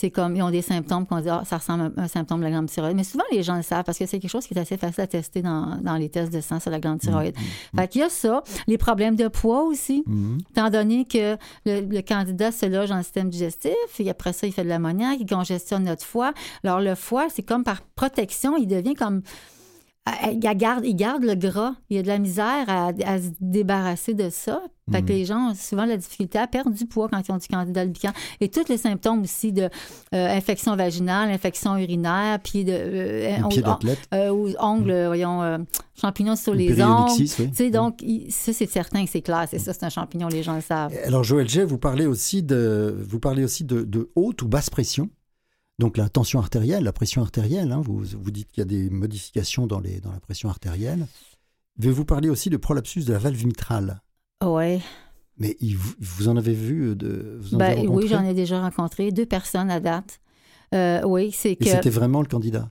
c'est 0.00 0.10
comme, 0.12 0.36
ils 0.36 0.42
ont 0.42 0.50
des 0.50 0.62
symptômes 0.62 1.06
qu'on 1.06 1.18
dit, 1.18 1.28
ah, 1.28 1.42
ça 1.44 1.58
ressemble 1.58 1.92
à 1.96 2.02
un 2.02 2.06
symptôme 2.06 2.38
de 2.38 2.44
la 2.44 2.50
glande 2.50 2.68
thyroïde. 2.68 2.94
Mais 2.94 3.02
souvent, 3.02 3.24
les 3.32 3.42
gens 3.42 3.56
le 3.56 3.62
savent 3.62 3.82
parce 3.82 3.98
que 3.98 4.06
c'est 4.06 4.20
quelque 4.20 4.30
chose 4.30 4.46
qui 4.46 4.54
est 4.54 4.58
assez 4.58 4.76
facile 4.76 5.02
à 5.02 5.06
tester 5.08 5.42
dans, 5.42 5.76
dans 5.82 5.96
les 5.96 6.08
tests 6.08 6.32
de 6.32 6.40
sang 6.40 6.60
sur 6.60 6.70
la 6.70 6.78
glande 6.78 7.00
thyroïde. 7.00 7.34
Fait 7.74 7.88
qu'il 7.88 8.02
y 8.02 8.04
a 8.04 8.08
ça. 8.08 8.44
Les 8.68 8.78
problèmes 8.78 9.16
de 9.16 9.26
poids 9.26 9.64
aussi. 9.64 10.04
Mhm. 10.06 10.38
Étant 10.50 10.70
donné 10.70 11.04
que 11.04 11.36
le, 11.66 11.80
le 11.80 12.00
candidat 12.02 12.52
se 12.52 12.66
loge 12.66 12.90
dans 12.90 12.98
le 12.98 13.02
système 13.02 13.28
digestif, 13.28 13.72
et 13.98 14.08
après 14.08 14.32
ça, 14.32 14.46
il 14.46 14.52
fait 14.52 14.62
de 14.62 14.68
l'ammoniaque, 14.68 15.18
il 15.18 15.26
congestionne 15.26 15.82
notre 15.82 16.04
foie. 16.04 16.32
Alors, 16.62 16.80
le 16.80 16.94
foie, 16.94 17.26
c'est 17.28 17.42
comme 17.42 17.64
par 17.64 17.82
protection, 17.82 18.56
il 18.56 18.68
devient 18.68 18.94
comme. 18.94 19.22
Euh, 20.26 20.32
Il 20.32 20.38
garde, 20.56 20.84
il 20.84 20.94
garde 20.96 21.22
le 21.24 21.34
gras. 21.34 21.74
Il 21.90 21.96
y 21.96 22.00
a 22.00 22.02
de 22.02 22.08
la 22.08 22.18
misère 22.18 22.64
à, 22.68 22.88
à 23.04 23.18
se 23.18 23.28
débarrasser 23.40 24.14
de 24.14 24.30
ça. 24.30 24.62
Fait 24.90 25.02
que 25.02 25.08
les 25.08 25.26
gens 25.26 25.50
ont 25.50 25.54
souvent 25.54 25.84
la 25.84 25.98
difficulté 25.98 26.38
à 26.38 26.46
perdre 26.46 26.70
du 26.70 26.86
poids 26.86 27.10
quand 27.10 27.20
ils 27.28 27.30
ont 27.30 27.36
du 27.36 27.46
candidat 27.46 27.82
albican. 27.82 28.08
Et 28.40 28.48
tous 28.48 28.66
les 28.70 28.78
symptômes 28.78 29.20
aussi 29.20 29.52
de 29.52 29.64
euh, 29.64 29.68
infection 30.14 30.74
vaginale, 30.76 31.28
infection 31.30 31.76
urinaire, 31.76 32.40
pied 32.40 32.64
de. 32.64 32.72
euh, 32.72 33.48
pied 33.50 33.60
d'athlète. 33.60 33.98
euh, 34.14 34.54
ongles, 34.58 35.04
voyons, 35.08 35.42
euh, 35.42 35.58
champignons 36.00 36.36
sur 36.36 36.52
Le 36.54 36.60
les 36.60 36.82
ongles. 36.82 37.10
oui. 37.60 37.70
Donc, 37.70 38.00
il- 38.00 38.32
ça, 38.32 38.54
c'est 38.54 38.70
certain 38.70 39.04
que 39.04 39.10
c'est 39.10 39.20
clair. 39.20 39.44
C'est 39.50 39.58
ça, 39.58 39.74
c'est 39.74 39.84
un 39.84 39.90
champignon, 39.90 40.28
les 40.28 40.42
gens 40.42 40.54
le 40.54 40.62
savent. 40.62 40.94
Alors 41.04 41.22
Joël 41.22 41.46
G, 41.50 41.64
vous 41.64 41.76
parlez 41.76 42.06
aussi 42.06 42.42
de, 42.42 42.96
vous 43.06 43.20
parlez 43.20 43.44
aussi 43.44 43.64
de, 43.64 43.82
de 43.82 44.08
haute 44.16 44.40
ou 44.40 44.48
basse 44.48 44.70
pression. 44.70 45.10
Donc 45.78 45.96
la 45.96 46.08
tension 46.08 46.40
artérielle, 46.40 46.82
la 46.84 46.92
pression 46.92 47.22
artérielle. 47.22 47.70
hein, 47.72 47.80
vous, 47.84 48.02
vous 48.04 48.30
dites 48.30 48.50
qu'il 48.50 48.60
y 48.60 48.62
a 48.62 48.64
des 48.66 48.90
modifications 48.90 49.66
dans, 49.66 49.78
les, 49.80 50.00
dans 50.00 50.10
la 50.12 50.20
pression 50.20 50.48
artérielle. 50.48 51.06
Mais 51.78 51.88
vous 51.90 52.04
parlez 52.04 52.28
aussi 52.28 52.50
de 52.50 52.56
prolapsus 52.56 53.04
de 53.04 53.12
la 53.12 53.18
valve 53.20 53.46
mitrale. 53.46 54.00
Ouais. 54.44 54.80
Mais 55.36 55.56
il 55.60 55.76
vous, 55.76 56.26
en 56.28 56.36
avez 56.36 56.52
vu 56.54 56.96
de 56.96 57.38
vous 57.40 57.54
en 57.54 57.60
avez 57.60 57.74
Ben, 57.76 57.80
rencontré? 57.82 58.02
oui, 58.04 58.08
j'en 58.10 58.24
ai 58.24 58.34
déjà 58.34 58.60
rencontré 58.60 59.12
deux 59.12 59.26
personnes 59.26 59.70
à 59.70 59.78
date. 59.78 60.18
Euh, 60.74 61.00
oui, 61.04 61.30
c'est 61.32 61.52
Et 61.52 61.56
que. 61.56 61.66
c'était 61.66 61.90
vraiment 61.90 62.20
le 62.22 62.26
candidat? 62.26 62.70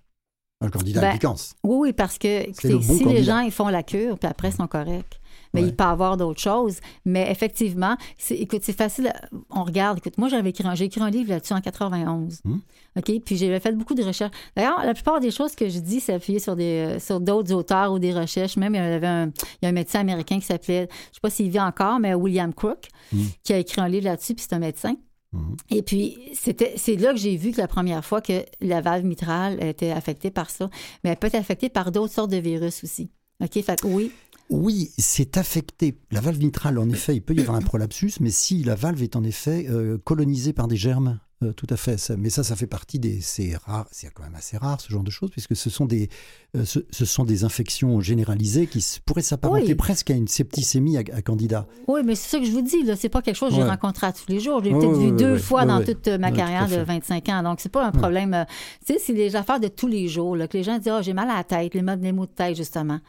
Le 0.60 0.70
candidat 0.70 1.00
Ben, 1.02 1.08
albicans. 1.08 1.36
Oui, 1.64 1.78
oui, 1.80 1.94
parce 1.94 2.18
que 2.18 2.50
écoutez, 2.50 2.70
le 2.70 2.80
bon 2.80 2.98
si 2.98 3.06
les 3.06 3.24
gens 3.24 3.40
ils 3.40 3.52
font 3.52 3.70
la 3.70 3.84
cure, 3.84 4.20
puis 4.20 4.28
après 4.30 4.50
ils 4.50 4.56
sont 4.56 4.68
corrects. 4.68 5.22
Mais 5.54 5.62
Ouais. 5.62 5.68
il 5.68 5.76
peut 5.76 5.84
y 5.84 5.88
avoir 5.88 6.18
d'autres 6.18 6.40
choses. 6.42 6.78
Mais 7.06 7.30
effectivement, 7.32 7.98
écoute, 8.30 8.62
c'est 8.64 8.78
facile. 8.78 9.14
On 9.50 9.64
regarde. 9.64 9.98
Écoute, 10.00 10.18
moi, 10.18 10.30
j'avais 10.30 10.50
écrit 10.50 10.68
un, 10.68 10.76
j'ai 10.76 10.86
écrit 10.86 11.02
un 11.02 11.10
livre 11.10 11.30
là-dessus 11.30 11.54
en 11.54 11.62
91. 11.62 12.42
Hum. 12.46 12.62
OK? 12.98 13.12
Puis 13.26 13.38
j'avais 13.38 13.60
fait 13.60 13.72
beaucoup 13.74 13.94
de 13.94 14.04
recherches. 14.04 14.34
D'ailleurs, 14.56 14.84
la 14.86 14.94
plupart 14.94 15.20
des 15.20 15.32
choses 15.32 15.56
que 15.56 15.70
je 15.70 15.80
dis, 15.80 16.00
c'est 16.00 16.14
appuyé 16.14 16.40
sur, 16.40 16.56
des, 16.56 16.96
euh, 16.96 17.00
sur 17.00 17.20
d'autres 17.20 17.54
auteurs 17.54 17.92
ou 17.94 18.00
des 18.00 18.14
recherches. 18.14 18.58
Même, 18.58 18.74
il 18.76 18.78
y 18.78 18.82
avait 18.82 19.08
un, 19.08 19.28
il 19.28 19.64
y 19.64 19.66
a 19.66 19.70
un 19.70 19.74
médecin 19.74 20.00
américain 20.00 20.40
qui 20.40 20.46
s'appelait, 20.46 20.78
je 20.78 20.82
ne 20.84 21.14
sais 21.14 21.20
pas 21.22 21.30
s'il 21.30 21.50
vit 21.50 21.60
encore, 21.60 22.00
mais 22.00 22.14
William 22.14 22.54
Crook, 22.54 22.88
Hum. 23.14 23.20
qui 23.44 23.54
a 23.54 23.58
écrit 23.58 23.80
un 23.82 23.88
livre 23.88 24.06
là-dessus, 24.06 24.34
puis 24.34 24.46
c'est 24.48 24.56
un 24.56 24.60
médecin. 24.60 24.96
Mhm. 25.34 25.58
Et 25.72 25.82
puis, 25.82 26.18
c'était, 26.34 26.74
c'est 26.78 26.96
là 26.96 27.12
que 27.12 27.20
j'ai 27.20 27.36
vu 27.36 27.52
que 27.52 27.58
la 27.58 27.68
première 27.68 28.04
fois 28.04 28.22
que 28.22 28.46
la 28.62 28.80
valve 28.82 29.06
mitrale 29.06 29.62
était 29.62 29.92
affectée 29.92 30.32
par 30.32 30.50
ça. 30.50 30.70
Mais 31.04 31.10
elle 31.10 31.18
peut 31.18 31.28
être 31.28 31.36
affectée 31.36 31.68
par 31.70 31.92
d'autres 31.92 32.14
sortes 32.14 32.32
de 32.32 32.38
virus 32.38 32.84
aussi. 32.84 33.10
OK? 33.44 33.62
Fait 33.62 33.80
que 33.80 33.86
oui. 33.88 34.12
Oui, 34.50 34.92
c'est 34.98 35.38
affecté. 35.38 35.98
La 36.12 36.22
valve 36.22 36.40
mitrale, 36.40 36.80
en 36.80 36.90
effet, 36.90 37.16
il 37.16 37.22
peut 37.22 37.34
y 37.36 37.42
avoir 37.42 37.58
un 37.58 37.62
prolapsus, 37.62 38.14
mais 38.22 38.30
si 38.32 38.64
la 38.64 38.76
valve 38.76 39.04
est 39.04 39.16
en 39.16 39.24
effet 39.24 39.68
euh, 39.70 39.98
colonisée 39.98 40.54
par 40.54 40.68
des 40.70 40.78
germes, 40.78 41.20
euh, 41.44 41.52
tout 41.54 41.68
à 41.70 41.76
fait. 41.78 41.98
Ça- 42.00 42.16
mais 42.18 42.30
ça, 42.32 42.44
ça 42.44 42.56
fait 42.56 42.66
partie 42.66 42.98
des. 42.98 43.20
C'est 43.22 43.56
rare, 43.58 43.86
c'est 43.92 44.10
quand 44.12 44.24
même 44.24 44.34
assez 44.36 44.58
rare 44.58 44.80
ce 44.82 44.90
genre 44.92 45.04
de 45.04 45.12
choses, 45.12 45.30
puisque 45.32 45.56
ce 45.56 45.70
sont 45.70 45.86
des, 45.86 46.10
euh, 46.56 46.64
ce, 46.66 46.80
ce 46.90 47.04
sont 47.06 47.26
des 47.26 47.44
infections 47.44 48.00
généralisées 48.02 48.66
qui 48.68 48.80
s- 48.80 49.00
pourraient 49.06 49.22
s'apparenter 49.22 49.68
Oui. 49.68 49.76
presque 49.76 50.10
à 50.12 50.16
une 50.16 50.28
septicémie 50.30 50.98
à, 50.98 51.02
à 51.14 51.22
candida. 51.22 51.68
Oui, 51.88 52.02
mais 52.06 52.16
c'est 52.16 52.30
ça 52.30 52.40
que 52.40 52.46
je 52.46 52.52
vous 52.52 52.62
dis, 52.64 52.82
là. 52.84 52.96
C'est 52.96 53.10
pas 53.10 53.22
quelque 53.22 53.36
chose 53.36 53.50
que 53.50 53.56
j'ai 53.58 53.62
Ouais. 53.64 53.70
rencontré 53.70 54.08
à 54.08 54.14
tous 54.14 54.26
les 54.30 54.40
jours. 54.40 54.64
J'ai 54.64 54.74
Ouais, 54.74 54.80
peut-être 54.80 54.98
vu 54.98 55.12
deux 55.12 55.38
fois 55.38 55.66
dans 55.66 55.84
toute 55.84 56.08
ma 56.08 56.28
Ouais, 56.28 56.32
tout 56.32 56.38
carrière 56.38 56.66
de 56.68 56.72
fait. 56.74 56.84
25 56.86 57.30
ans. 57.30 57.44
Donc, 57.44 57.60
c'est 57.60 57.70
pas 57.70 57.86
un 57.86 57.92
problème. 57.92 58.34
euh, 58.34 58.46
Tu 58.88 58.94
sais, 58.94 59.00
c'est 59.06 59.14
des 59.14 59.36
affaires 59.36 59.60
de 59.60 59.68
tous 59.68 59.88
les 59.88 60.08
jours, 60.08 60.36
là, 60.38 60.48
que 60.48 60.58
les 60.58 60.64
gens 60.64 60.80
disent, 60.80 60.92
oh, 60.98 61.02
j'ai 61.04 61.14
mal 61.14 61.30
à 61.30 61.36
la 61.36 61.44
tête, 61.44 61.74
les, 61.76 61.82
mots- 61.84 61.96
les 62.02 62.14
maux 62.14 62.26
de 62.26 62.32
tête, 62.32 62.56
justement. 62.56 63.00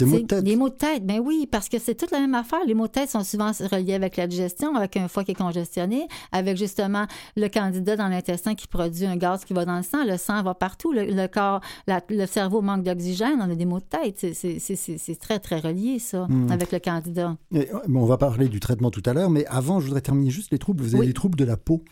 Des 0.00 0.06
mots 0.06 0.18
de 0.18 0.26
tête. 0.26 0.44
Les 0.44 0.56
maux 0.56 0.68
de 0.70 0.74
tête, 0.74 1.06
ben 1.06 1.20
oui, 1.24 1.46
parce 1.48 1.68
que 1.68 1.78
c'est 1.78 1.94
toute 1.94 2.10
la 2.10 2.18
même 2.18 2.34
affaire. 2.34 2.58
Les 2.66 2.74
maux 2.74 2.88
de 2.88 2.92
tête 2.92 3.08
sont 3.10 3.22
souvent 3.22 3.52
reliés 3.70 3.94
avec 3.94 4.16
la 4.16 4.26
digestion, 4.26 4.74
avec 4.74 4.96
un 4.96 5.06
foie 5.06 5.22
qui 5.22 5.30
est 5.30 5.34
congestionné, 5.34 6.08
avec 6.32 6.56
justement 6.56 7.06
le 7.36 7.46
candidat 7.46 7.94
dans 7.94 8.08
l'intestin 8.08 8.56
qui 8.56 8.66
produit 8.66 9.06
un 9.06 9.16
gaz 9.16 9.44
qui 9.44 9.54
va 9.54 9.64
dans 9.64 9.76
le 9.76 9.84
sang. 9.84 10.04
Le 10.04 10.16
sang 10.16 10.42
va 10.42 10.54
partout. 10.54 10.92
Le, 10.92 11.04
le 11.04 11.28
corps, 11.28 11.60
la- 11.86 12.02
le 12.10 12.26
cerveau 12.26 12.60
manque 12.60 12.82
d'oxygène. 12.82 13.38
On 13.40 13.48
a 13.48 13.54
des 13.54 13.66
maux 13.66 13.78
de 13.78 13.84
tête. 13.84 14.18
C'est- 14.34 15.18
très, 15.20 15.38
très 15.38 15.60
relié, 15.60 16.00
ça, 16.00 16.26
Mm. 16.28 16.50
avec 16.50 16.72
le 16.72 16.80
candidat. 16.80 17.36
Et, 17.52 17.72
euh, 17.72 17.78
on 17.94 18.04
va 18.04 18.16
parler 18.18 18.48
du 18.48 18.58
traitement 18.58 18.90
tout 18.90 19.02
à 19.06 19.12
l'heure, 19.12 19.30
mais 19.30 19.46
avant, 19.46 19.78
je 19.78 19.86
voudrais 19.86 20.00
terminer 20.00 20.30
juste 20.30 20.50
les 20.50 20.58
troubles. 20.58 20.82
Vous 20.82 20.96
avez 20.96 21.02
Oui. 21.02 21.06
des 21.06 21.14
troubles 21.14 21.38
de 21.38 21.44
la 21.44 21.56
peau. 21.56 21.84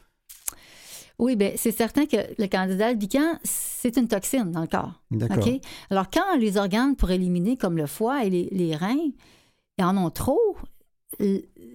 Oui, 1.19 1.37
bien, 1.37 1.53
c'est 1.57 1.71
certain 1.73 2.07
que 2.07 2.17
le 2.39 2.47
candidat 2.49 2.89
albican, 2.89 3.39
c'est 3.45 3.97
une 3.97 4.09
toxine 4.09 4.51
dans 4.51 4.63
le 4.63 4.67
corps. 4.67 5.01
D'accord. 5.11 5.37
Alors, 5.91 6.11
quand 6.11 6.37
les 6.39 6.57
organes 6.57 6.97
pour 6.97 7.11
éliminer, 7.11 7.57
comme 7.57 7.77
le 7.77 7.87
foie 7.87 8.25
et 8.25 8.31
les, 8.31 8.49
les 8.51 8.75
reins, 8.75 8.97
ils 9.79 9.85
en 9.85 9.97
ont 9.97 10.11
trop, 10.11 10.41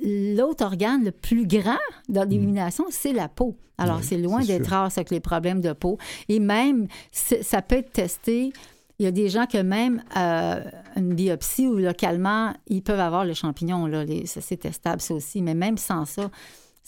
l'autre 0.04 0.66
organe 0.66 1.04
le 1.04 1.12
plus 1.12 1.46
grand 1.48 1.78
dans 2.10 2.24
l'élimination, 2.28 2.86
c'est 2.90 3.14
la 3.14 3.28
peau. 3.30 3.56
Alors, 3.78 3.98
Oui, 3.98 4.04
c'est 4.04 4.18
loin 4.18 4.42
d'être 4.44 4.68
rare, 4.70 4.92
ça, 4.92 5.04
que 5.04 5.14
les 5.14 5.20
problèmes 5.20 5.62
de 5.62 5.72
peau. 5.74 5.98
Et 6.30 6.40
même, 6.40 6.88
ça 7.12 7.62
peut 7.62 7.76
être 7.76 7.92
testé. 7.94 8.52
Il 9.00 9.04
y 9.04 9.08
a 9.08 9.12
des 9.12 9.30
gens 9.30 9.46
que 9.46 9.60
même 9.60 10.04
euh, 10.18 10.60
une 10.96 11.14
biopsie 11.14 11.68
ou 11.68 11.78
localement, 11.78 12.54
ils 12.68 12.82
peuvent 12.82 13.00
avoir 13.00 13.24
le 13.26 13.36
champignon. 13.36 13.86
Là, 13.86 14.04
les- 14.04 14.26
ça, 14.26 14.42
c'est 14.42 14.58
testable, 14.58 15.00
ça 15.02 15.14
aussi. 15.14 15.44
Mais 15.44 15.54
même 15.54 15.78
sans 15.78 16.06
ça, 16.06 16.32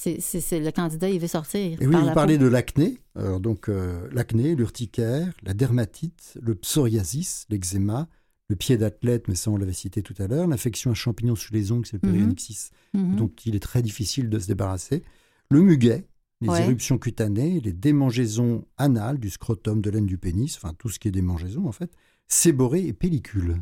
c'est, 0.01 0.59
le 0.59 0.71
candidat, 0.71 1.09
il 1.09 1.19
veut 1.19 1.27
sortir. 1.27 1.81
Et 1.81 1.85
oui, 1.87 1.95
vous 1.95 2.13
parlez 2.13 2.37
peau. 2.37 2.43
de 2.45 2.49
l'acné. 2.49 2.99
Donc, 3.41 3.67
euh, 3.67 4.07
l'acné, 4.13 4.55
l'urticaire, 4.55 5.33
la 5.43 5.53
dermatite, 5.53 6.37
le 6.41 6.55
psoriasis, 6.55 7.45
l'eczéma, 7.49 8.07
le 8.47 8.55
pied 8.55 8.77
d'athlète, 8.77 9.27
mais 9.27 9.35
ça, 9.35 9.51
on 9.51 9.57
l'avait 9.57 9.73
cité 9.73 10.01
tout 10.01 10.15
à 10.19 10.27
l'heure, 10.27 10.47
l'infection 10.47 10.91
à 10.91 10.93
champignons 10.93 11.35
sous 11.35 11.53
les 11.53 11.71
ongles, 11.73 11.85
c'est 11.85 12.01
le 12.01 12.07
Mhm. 12.07 12.13
périonyxis, 12.15 12.69
Mhm. 12.93 13.15
dont 13.17 13.31
il 13.45 13.55
est 13.55 13.59
très 13.59 13.81
difficile 13.81 14.29
de 14.29 14.39
se 14.39 14.47
débarrasser, 14.47 15.03
le 15.51 15.61
muguet, 15.61 16.07
les 16.41 16.47
Ouais. 16.49 16.63
éruptions 16.63 16.97
cutanées, 16.97 17.59
les 17.59 17.73
démangeaisons 17.73 18.65
anales 18.77 19.19
du 19.19 19.29
scrotum, 19.29 19.81
de 19.81 19.89
l'aine 19.89 20.05
du 20.05 20.17
pénis, 20.17 20.55
enfin 20.55 20.73
tout 20.79 20.87
ce 20.89 20.97
qui 20.97 21.09
est 21.09 21.11
démangeaison 21.11 21.67
en 21.67 21.71
fait, 21.73 21.91
séborrhée 22.29 22.87
et 22.87 22.93
pellicule 22.93 23.57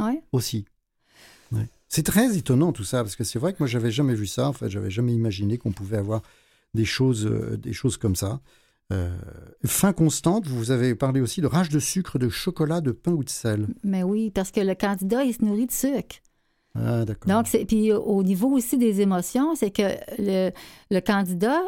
Ouais. 0.00 0.22
aussi. 0.32 0.64
C'est 1.88 2.02
très 2.02 2.36
étonnant 2.36 2.72
tout 2.72 2.84
ça, 2.84 3.02
parce 3.02 3.16
que 3.16 3.24
c'est 3.24 3.38
vrai 3.38 3.52
que 3.52 3.58
moi 3.60 3.66
j'avais 3.66 3.90
jamais 3.90 4.14
vu 4.14 4.26
ça, 4.26 4.48
en 4.48 4.52
fait, 4.52 4.68
j'avais 4.68 4.90
jamais 4.90 5.14
imaginé 5.14 5.58
qu'on 5.58 5.72
pouvait 5.72 5.96
avoir 5.96 6.22
des 6.74 6.84
choses, 6.84 7.26
euh, 7.26 7.56
des 7.56 7.72
choses 7.72 7.96
comme 7.96 8.16
ça. 8.16 8.40
Euh, 8.92 9.16
faim 9.64 9.92
constante, 9.92 10.46
vous 10.46 10.70
avez 10.70 10.94
parlé 10.94 11.20
aussi 11.20 11.40
de 11.40 11.46
rage 11.46 11.68
de 11.68 11.78
sucre, 11.78 12.18
de 12.18 12.28
chocolat, 12.28 12.80
de 12.80 12.92
pain 12.92 13.12
ou 13.12 13.24
de 13.24 13.28
sel. 13.28 13.66
Mais 13.82 14.02
oui, 14.02 14.30
parce 14.30 14.50
que 14.50 14.60
le 14.60 14.74
candidat, 14.74 15.24
il 15.24 15.34
se 15.34 15.44
nourrit 15.44 15.66
de 15.66 15.72
sucre. 15.72 16.16
Ah 16.74 17.04
d'accord. 17.04 17.28
Donc, 17.30 17.66
puis 17.66 17.92
au 17.92 18.22
niveau 18.22 18.48
aussi 18.48 18.78
des 18.78 19.00
émotions, 19.00 19.54
c'est 19.56 19.70
que 19.70 19.94
le, 20.18 20.50
le 20.90 21.00
candidat, 21.00 21.60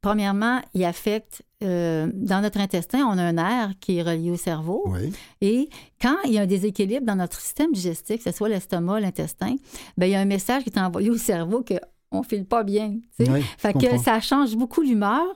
premièrement, 0.00 0.60
il 0.74 0.84
affecte, 0.84 1.42
euh, 1.62 2.08
dans 2.14 2.40
notre 2.40 2.60
intestin, 2.60 3.00
on 3.06 3.18
a 3.18 3.22
un 3.22 3.32
nerf 3.32 3.70
qui 3.80 3.98
est 3.98 4.02
relié 4.02 4.30
au 4.30 4.36
cerveau. 4.36 4.84
Oui. 4.86 5.12
Et 5.40 5.68
quand 6.00 6.16
il 6.24 6.32
y 6.32 6.38
a 6.38 6.42
un 6.42 6.46
déséquilibre 6.46 7.04
dans 7.06 7.16
notre 7.16 7.40
système 7.40 7.72
digestif, 7.72 8.18
que 8.24 8.30
ce 8.30 8.36
soit 8.36 8.48
l'estomac, 8.48 9.00
l'intestin, 9.00 9.56
ben, 9.96 10.06
il 10.06 10.12
y 10.12 10.14
a 10.14 10.20
un 10.20 10.24
message 10.24 10.62
qui 10.64 10.70
est 10.70 10.78
envoyé 10.78 11.10
au 11.10 11.16
cerveau 11.16 11.62
que 11.62 11.74
on 12.10 12.22
file 12.22 12.46
pas 12.46 12.62
bien. 12.64 12.94
tu 13.18 13.24
sais. 13.26 13.30
Oui, 13.30 13.42
fait 13.58 13.74
que 13.74 13.80
comprends. 13.80 13.98
ça 13.98 14.20
change 14.20 14.56
beaucoup 14.56 14.80
l'humeur. 14.80 15.26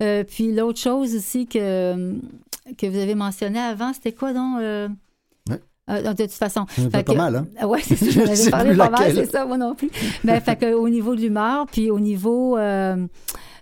Euh, 0.00 0.22
puis 0.22 0.54
l'autre 0.54 0.78
chose 0.78 1.16
aussi 1.16 1.46
que, 1.46 2.14
que 2.78 2.86
vous 2.86 2.98
avez 2.98 3.16
mentionné 3.16 3.58
avant, 3.58 3.92
c'était 3.92 4.12
quoi 4.12 4.32
donc? 4.32 4.60
euh, 4.60 4.88
euh, 5.90 6.02
de 6.12 6.22
toute 6.22 6.30
façon. 6.30 6.66
Fait 6.68 6.88
pas 6.88 7.02
que- 7.02 7.12
mal, 7.16 7.34
hein? 7.34 7.46
Ouais, 7.66 7.80
c'est 7.82 7.96
ça, 7.96 8.34
je 8.44 8.48
parlé 8.50 8.76
pas 8.76 8.90
mal, 8.90 9.12
c'est 9.12 9.28
ça, 9.28 9.44
moi 9.44 9.56
non 9.58 9.74
plus. 9.74 9.90
Mais 10.22 10.38
fait 10.40 10.54
que, 10.54 10.72
au 10.72 10.88
niveau 10.88 11.16
de 11.16 11.20
l'humeur, 11.20 11.66
puis 11.66 11.90
au 11.90 11.98
niveau 11.98 12.56
euh, 12.56 13.04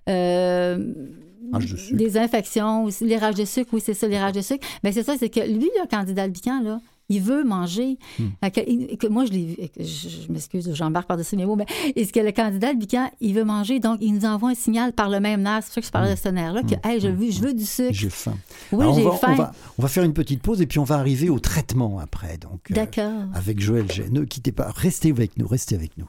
de 0.09 1.77
sucre. 1.77 1.97
des 1.97 2.17
infections, 2.19 2.85
aussi, 2.85 3.05
les 3.07 3.17
rages 3.17 3.35
de 3.37 3.45
sucre, 3.45 3.71
oui, 3.73 3.83
c'est 3.85 3.95
ça, 3.95 4.09
les 4.09 4.19
rages 4.19 4.33
de 4.33 4.41
sucre. 4.41 4.67
Mais 4.85 4.93
c'est 4.93 5.03
ça, 5.03 5.15
c'est 5.19 5.29
que 5.31 5.41
lui, 5.41 5.71
le 5.83 5.89
candidat 5.89 6.25
albican, 6.25 6.61
là, 6.63 6.81
il 7.11 7.23
veut 7.23 7.43
manger. 7.43 7.97
Hmm. 8.19 8.27
Que, 8.51 8.97
que 8.97 9.07
moi, 9.07 9.25
je 9.25 9.33
l'ai 9.33 9.45
vu, 9.47 9.57
je, 9.81 10.09
je 10.27 10.31
m'excuse, 10.31 10.71
j'embarque 10.75 11.09
par-dessus 11.09 11.37
mes 11.37 11.47
mots, 11.47 11.57
mais 11.57 11.65
est-ce 11.97 12.13
que 12.13 12.21
le 12.21 12.33
candidat 12.33 12.69
albican, 12.69 13.11
il 13.23 13.33
veut 13.35 13.45
manger, 13.45 13.81
donc 13.81 13.97
il 14.03 14.13
nous 14.13 14.27
envoie 14.27 14.51
un 14.51 14.55
signal 14.55 14.93
par 14.93 15.09
le 15.09 15.19
même 15.21 15.41
nerf, 15.41 15.61
c'est 15.63 15.69
pour 15.69 15.75
ça 15.77 15.81
que 15.81 15.87
je 15.87 15.91
parlais 15.93 16.15
de 16.15 16.19
ce 16.19 16.29
nerf-là, 16.29 16.63
que, 16.65 16.75
hey, 16.87 17.01
je 17.01 17.09
veux, 17.09 17.31
je 17.31 17.41
veux 17.41 17.55
du 17.55 17.65
sucre. 17.65 17.91
Hmm. 17.91 17.95
J'ai 17.95 18.11
faim. 18.11 18.37
Oui, 18.73 18.85
on 18.85 18.93
j'ai 18.95 19.05
va- 19.05 19.13
faim. 19.13 19.29
On 19.33 19.37
va, 19.37 19.53
on 19.79 19.83
va 19.83 19.89
faire 19.89 20.05
une 20.05 20.13
petite 20.13 20.43
pause 20.43 20.61
et 20.61 20.67
puis 20.67 20.79
on 20.81 20.85
va 20.85 20.97
arriver 20.97 21.31
au 21.31 21.39
traitement 21.39 21.99
après. 21.99 22.37
Donc, 22.37 22.71
euh, 22.71 22.75
D'accord. 22.75 23.23
avec 23.33 23.59
Joël 23.59 23.91
G. 23.91 24.05
Ne 24.11 24.25
quittez 24.25 24.53
pas. 24.53 24.71
Restez 24.77 25.11
avec 25.11 25.39
nous. 25.39 25.47
Restez 25.49 25.77
avec 25.77 25.97
nous. 25.97 26.09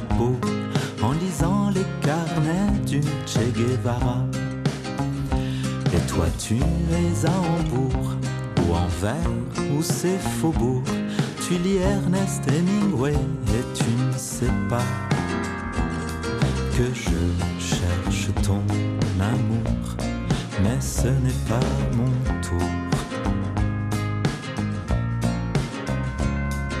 Peau 0.00 0.36
en 1.02 1.12
lisant 1.12 1.70
les 1.70 1.86
carnets 2.00 2.78
du 2.86 3.00
Che 3.26 3.40
Guevara. 3.54 4.24
Et 5.94 6.06
toi 6.06 6.26
tu 6.38 6.56
es 6.56 7.26
à 7.26 7.30
Hambourg, 7.30 8.12
ou 8.58 8.74
Anvers, 8.74 9.14
ou 9.76 9.82
ces 9.82 10.18
faubourgs. 10.40 10.84
Tu 11.46 11.58
lis 11.58 11.76
Ernest 11.76 12.42
Hemingway 12.48 13.12
et 13.12 13.64
tu 13.74 13.84
ne 13.84 14.16
sais 14.16 14.52
pas 14.68 14.84
que 16.76 16.84
je 16.94 17.62
cherche 17.62 18.30
ton 18.42 18.62
amour, 19.20 19.96
mais 20.62 20.80
ce 20.80 21.08
n'est 21.08 21.42
pas 21.48 21.68
mon 21.94 22.10
tour. 22.40 22.68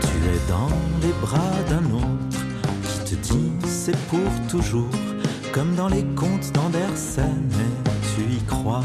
Tu 0.00 0.16
es 0.28 0.48
dans 0.48 0.70
les 1.02 1.12
bras 1.20 1.62
d'un 1.68 1.84
autre 1.96 2.31
te 3.16 3.32
dit 3.32 3.50
c'est 3.66 3.96
pour 4.06 4.30
toujours, 4.48 4.90
comme 5.52 5.74
dans 5.74 5.88
les 5.88 6.04
contes 6.14 6.52
d'Andersen, 6.52 7.48
et 7.50 8.14
tu 8.14 8.34
y 8.34 8.42
crois. 8.44 8.84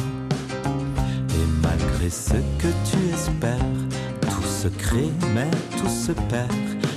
Et 1.29 1.45
malgré 1.61 2.09
ce 2.09 2.33
que 2.33 2.67
tu 2.89 3.13
espères, 3.13 3.57
tout 4.21 4.47
se 4.47 4.67
crée, 4.67 5.11
mais 5.33 5.49
tout 5.77 5.89
se 5.89 6.11
perd. 6.11 6.51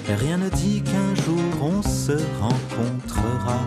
Et 0.08 0.14
rien 0.14 0.38
ne 0.38 0.48
dit 0.48 0.82
qu'un 0.82 1.14
jour 1.22 1.62
on 1.62 1.82
se 1.82 2.12
rencontrera. 2.40 3.58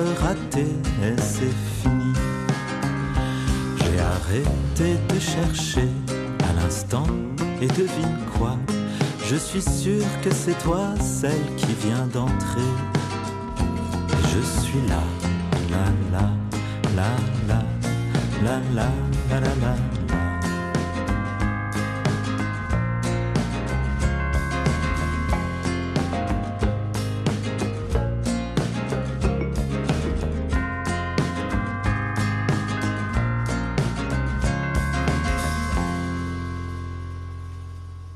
Raté 0.00 0.66
c'est 1.18 1.54
fini. 1.80 2.12
J'ai 3.78 4.00
arrêté 4.00 4.98
de 5.08 5.20
chercher 5.20 5.88
à 6.48 6.52
l'instant 6.60 7.06
et 7.60 7.66
devine 7.66 8.18
quoi 8.36 8.56
Je 9.26 9.36
suis 9.36 9.62
sûr 9.62 10.02
que 10.22 10.30
c'est 10.32 10.58
toi 10.62 10.94
celle 11.00 11.44
qui 11.56 11.72
vient 11.86 12.06
d'entrer. 12.12 12.70
Et 13.60 14.28
je 14.34 14.60
suis 14.60 14.80
là, 14.88 15.02
la 15.70 16.18
la 16.18 16.30
la 16.96 17.10
la 17.48 17.62
la 18.42 18.60
la 18.74 18.88
la 19.30 19.40
la 19.40 19.54
la. 19.62 20.03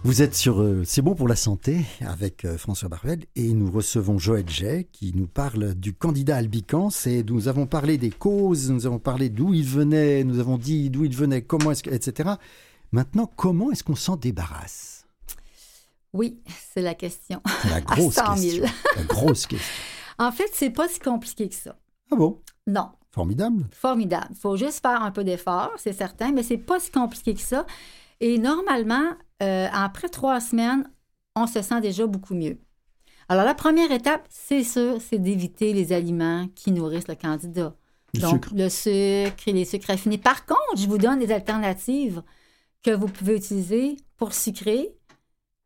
Vous 0.08 0.22
êtes 0.22 0.34
sur 0.34 0.62
euh, 0.62 0.84
C'est 0.86 1.02
bon 1.02 1.14
pour 1.14 1.28
la 1.28 1.36
santé 1.36 1.84
avec 2.00 2.46
euh, 2.46 2.56
François 2.56 2.88
Barbel 2.88 3.26
et 3.36 3.52
nous 3.52 3.70
recevons 3.70 4.18
Joël 4.18 4.48
Jay 4.48 4.88
qui 4.90 5.12
nous 5.14 5.26
parle 5.26 5.74
du 5.74 5.92
candidat 5.92 6.36
albicans 6.36 6.88
et 7.04 7.22
nous 7.22 7.46
avons 7.46 7.66
parlé 7.66 7.98
des 7.98 8.08
causes, 8.08 8.70
nous 8.70 8.86
avons 8.86 8.98
parlé 8.98 9.28
d'où 9.28 9.52
il 9.52 9.66
venait, 9.66 10.24
nous 10.24 10.38
avons 10.38 10.56
dit 10.56 10.88
d'où 10.88 11.04
il 11.04 11.14
venait, 11.14 11.42
comment 11.42 11.72
est-ce 11.72 11.82
que, 11.82 11.90
etc. 11.90 12.36
Maintenant, 12.90 13.30
comment 13.36 13.70
est-ce 13.70 13.84
qu'on 13.84 13.96
s'en 13.96 14.16
débarrasse? 14.16 15.04
Oui, 16.14 16.40
c'est 16.72 16.80
la 16.80 16.94
question. 16.94 17.42
C'est 17.60 17.68
la 17.68 17.80
grosse 17.82 18.14
100 18.14 18.36
000. 18.38 18.62
question. 18.62 18.74
La 18.96 19.04
grosse 19.04 19.46
question. 19.46 19.74
En 20.18 20.32
fait, 20.32 20.48
c'est 20.54 20.70
pas 20.70 20.88
si 20.88 21.00
compliqué 21.00 21.50
que 21.50 21.54
ça. 21.54 21.76
Ah 22.10 22.16
bon? 22.16 22.40
Non. 22.66 22.88
Formidable. 23.10 23.66
Formidable. 23.72 24.34
faut 24.40 24.56
juste 24.56 24.80
faire 24.80 25.02
un 25.02 25.10
peu 25.10 25.22
d'effort, 25.22 25.72
c'est 25.76 25.92
certain, 25.92 26.32
mais 26.32 26.42
c'est 26.42 26.56
pas 26.56 26.80
si 26.80 26.90
compliqué 26.90 27.34
que 27.34 27.42
ça. 27.42 27.66
Et 28.20 28.38
normalement, 28.38 29.12
euh, 29.42 29.68
après 29.72 30.08
trois 30.08 30.40
semaines, 30.40 30.90
on 31.36 31.46
se 31.46 31.62
sent 31.62 31.80
déjà 31.80 32.06
beaucoup 32.06 32.34
mieux. 32.34 32.58
Alors, 33.28 33.44
la 33.44 33.54
première 33.54 33.92
étape, 33.92 34.26
c'est 34.30 34.64
sûr, 34.64 35.00
c'est 35.00 35.18
d'éviter 35.18 35.72
les 35.72 35.92
aliments 35.92 36.48
qui 36.54 36.72
nourrissent 36.72 37.08
le 37.08 37.14
candidat. 37.14 37.74
Le 38.14 38.20
Donc, 38.20 38.46
sucre. 38.46 38.54
le 38.54 38.68
sucre 38.70 39.48
et 39.48 39.52
les 39.52 39.64
sucres 39.66 39.88
raffinés. 39.88 40.18
Par 40.18 40.46
contre, 40.46 40.76
je 40.76 40.86
vous 40.88 40.98
donne 40.98 41.18
des 41.18 41.30
alternatives 41.30 42.22
que 42.82 42.90
vous 42.90 43.06
pouvez 43.06 43.36
utiliser 43.36 43.96
pour 44.16 44.32
sucrer 44.32 44.96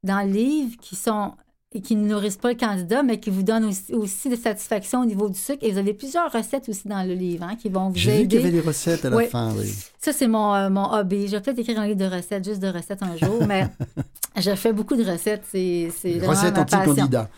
dans 0.03 0.27
le 0.27 0.33
livre 0.33 0.77
qui 0.81 0.97
sont 0.97 1.37
et 1.75 1.81
qui 1.81 1.97
ne 1.97 2.07
nourrissent 2.09 2.37
pas 2.37 2.51
le 2.51 2.55
candidat, 2.59 3.03
mais 3.03 3.19
qui 3.19 3.31
vous 3.31 3.43
donnent 3.43 3.65
aussi, 3.65 3.93
aussi 3.95 4.29
de 4.29 4.37
satisfaction 4.37 5.01
au 5.01 5.05
niveau 5.05 5.29
du 5.29 5.39
sucre. 5.39 5.59
Et 5.63 5.73
vous 5.73 5.79
avez 5.79 5.95
plusieurs 5.95 6.31
recettes 6.31 6.69
aussi 6.69 6.87
dans 6.89 7.03
le 7.07 7.15
livre 7.15 7.45
hein, 7.45 7.57
qui 7.61 7.69
vont 7.69 7.89
vous 7.89 7.97
J'ai 7.97 8.11
vu 8.11 8.17
qu'il 8.17 8.21
y 8.21 8.25
aider. 8.25 8.39
avait 8.39 8.51
des 8.51 8.61
recettes 8.61 9.05
à 9.05 9.11
la 9.11 9.17
Oui. 9.17 9.27
fin. 9.27 9.53
Oui. 9.57 9.73
Ça, 9.99 10.13
c'est 10.13 10.29
mon, 10.29 10.55
euh, 10.55 10.69
mon 10.71 10.93
hobby. 10.93 11.27
Je 11.29 11.33
vais 11.33 11.41
peut-être 11.41 11.59
écrire 11.59 11.81
un 11.81 11.87
livre 11.87 11.99
de 11.99 12.05
recettes, 12.15 12.45
juste 12.45 12.61
de 12.61 12.69
recettes 12.69 13.03
un 13.03 13.17
jour, 13.17 13.47
mais 13.47 13.67
je 14.37 14.55
fais 14.55 14.73
beaucoup 14.73 14.97
de 14.97 15.05
recettes. 15.11 15.45
C'est 15.51 15.89
Recettes 16.27 16.59
anti-candidats. 16.59 17.29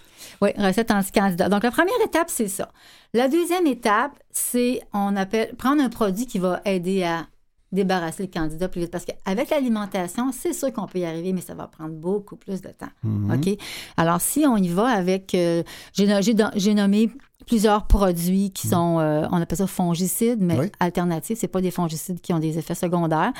Oui, 0.42 0.50
recette 0.58 0.90
anti-candidat. 0.90 1.48
Donc, 1.48 1.62
la 1.62 1.70
première 1.70 1.94
étape, 2.04 2.28
c'est 2.28 2.48
ça. 2.48 2.70
La 3.12 3.28
deuxième 3.28 3.66
étape, 3.66 4.12
c'est, 4.32 4.80
on 4.92 5.14
appelle, 5.16 5.54
prendre 5.56 5.80
un 5.82 5.88
produit 5.88 6.26
qui 6.26 6.38
va 6.40 6.60
aider 6.64 7.04
à 7.04 7.26
débarrasser 7.74 8.22
le 8.24 8.28
candidat 8.30 8.68
plus 8.68 8.82
vite. 8.82 8.90
Parce 8.90 9.04
qu'avec 9.04 9.50
l'alimentation, 9.50 10.30
c'est 10.32 10.52
sûr 10.52 10.72
qu'on 10.72 10.86
peut 10.86 11.00
y 11.00 11.04
arriver, 11.04 11.32
mais 11.32 11.40
ça 11.40 11.54
va 11.54 11.66
prendre 11.66 11.92
beaucoup 11.92 12.36
plus 12.36 12.62
de 12.62 12.68
temps. 12.68 12.88
Mhm. 13.02 13.32
OK? 13.32 13.58
Alors, 13.96 14.20
si 14.20 14.44
on 14.46 14.56
y 14.56 14.68
va 14.68 14.86
avec, 14.88 15.34
euh, 15.34 15.62
j'ai 15.92 16.74
nommé 16.74 17.10
plusieurs 17.46 17.86
produits 17.86 18.50
qui 18.52 18.68
sont, 18.68 18.98
euh, 19.00 19.26
on 19.30 19.36
appelle 19.40 19.58
ça 19.58 19.66
fongicides, 19.66 20.40
mais 20.40 20.58
Oui. 20.58 20.66
alternatifs. 20.80 21.38
C'est 21.38 21.48
pas 21.48 21.60
des 21.60 21.70
fongicides 21.70 22.20
qui 22.22 22.32
ont 22.32 22.38
des 22.38 22.56
effets 22.58 22.74
secondaires. 22.74 23.32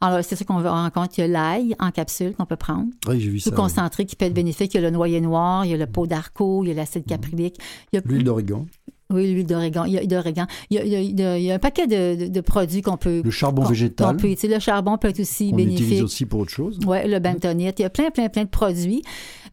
Alors, 0.00 0.24
c'est 0.24 0.34
ça 0.34 0.44
qu'on 0.44 0.60
rencontre. 0.60 1.10
Il 1.18 1.20
y 1.20 1.24
a 1.24 1.28
l'ail 1.28 1.76
en 1.78 1.92
capsule 1.92 2.34
qu'on 2.34 2.44
peut 2.46 2.56
prendre. 2.56 2.86
Oui, 3.06 3.20
j'ai 3.20 3.30
vu 3.30 3.38
ça. 3.38 3.50
Tout 3.50 3.56
ouais. 3.56 3.62
concentré 3.62 4.04
qui 4.04 4.16
peut 4.16 4.24
être 4.24 4.34
bénéfique. 4.34 4.74
Il 4.74 4.78
y 4.78 4.80
a 4.80 4.82
le 4.82 4.90
noyer 4.90 5.20
noir, 5.20 5.64
il 5.64 5.70
y 5.70 5.74
a 5.74 5.76
le 5.76 5.86
pot 5.86 6.06
d'arco, 6.08 6.64
il 6.64 6.68
y 6.68 6.70
a 6.72 6.74
l'acide 6.74 7.06
caprylique. 7.06 7.56
Il 7.92 7.96
y 7.96 7.98
a 8.00 8.02
L'huile 8.04 8.24
d'origan, 8.24 8.66
oui, 9.12 9.32
l'huile 9.32 9.46
d'origan. 9.46 9.84
Il 9.84 9.92
y 9.92 9.98
a, 9.98 10.04
d'origan. 10.06 10.46
Il 10.70 10.80
il 10.84 11.20
il 11.20 11.42
y 11.42 11.50
a- 11.50 11.54
un 11.54 11.58
paquet 11.58 11.86
de, 11.86 12.24
de- 12.24 12.28
de 12.28 12.40
produits 12.40 12.82
qu'on 12.82 12.96
peut. 12.96 13.22
le 13.24 13.30
charbon 13.30 13.62
végétal, 13.64 14.16
peut 14.16 14.28
utiliser. 14.28 14.54
Le 14.54 14.60
charbon 14.60 14.98
peut 14.98 15.08
être 15.08 15.20
aussi 15.20 15.50
on 15.52 15.56
bénéfique. 15.56 16.02
aussi 16.02 16.26
pour 16.26 16.40
autre 16.40 16.50
chose. 16.50 16.78
Oui, 16.86 16.98
le 17.06 17.18
bentonite. 17.18 17.78
Il 17.78 17.82
y 17.82 17.84
a 17.84 17.90
plein, 17.90 18.10
plein, 18.10 18.28
plein 18.28 18.44
de 18.44 18.48
produits. 18.48 19.02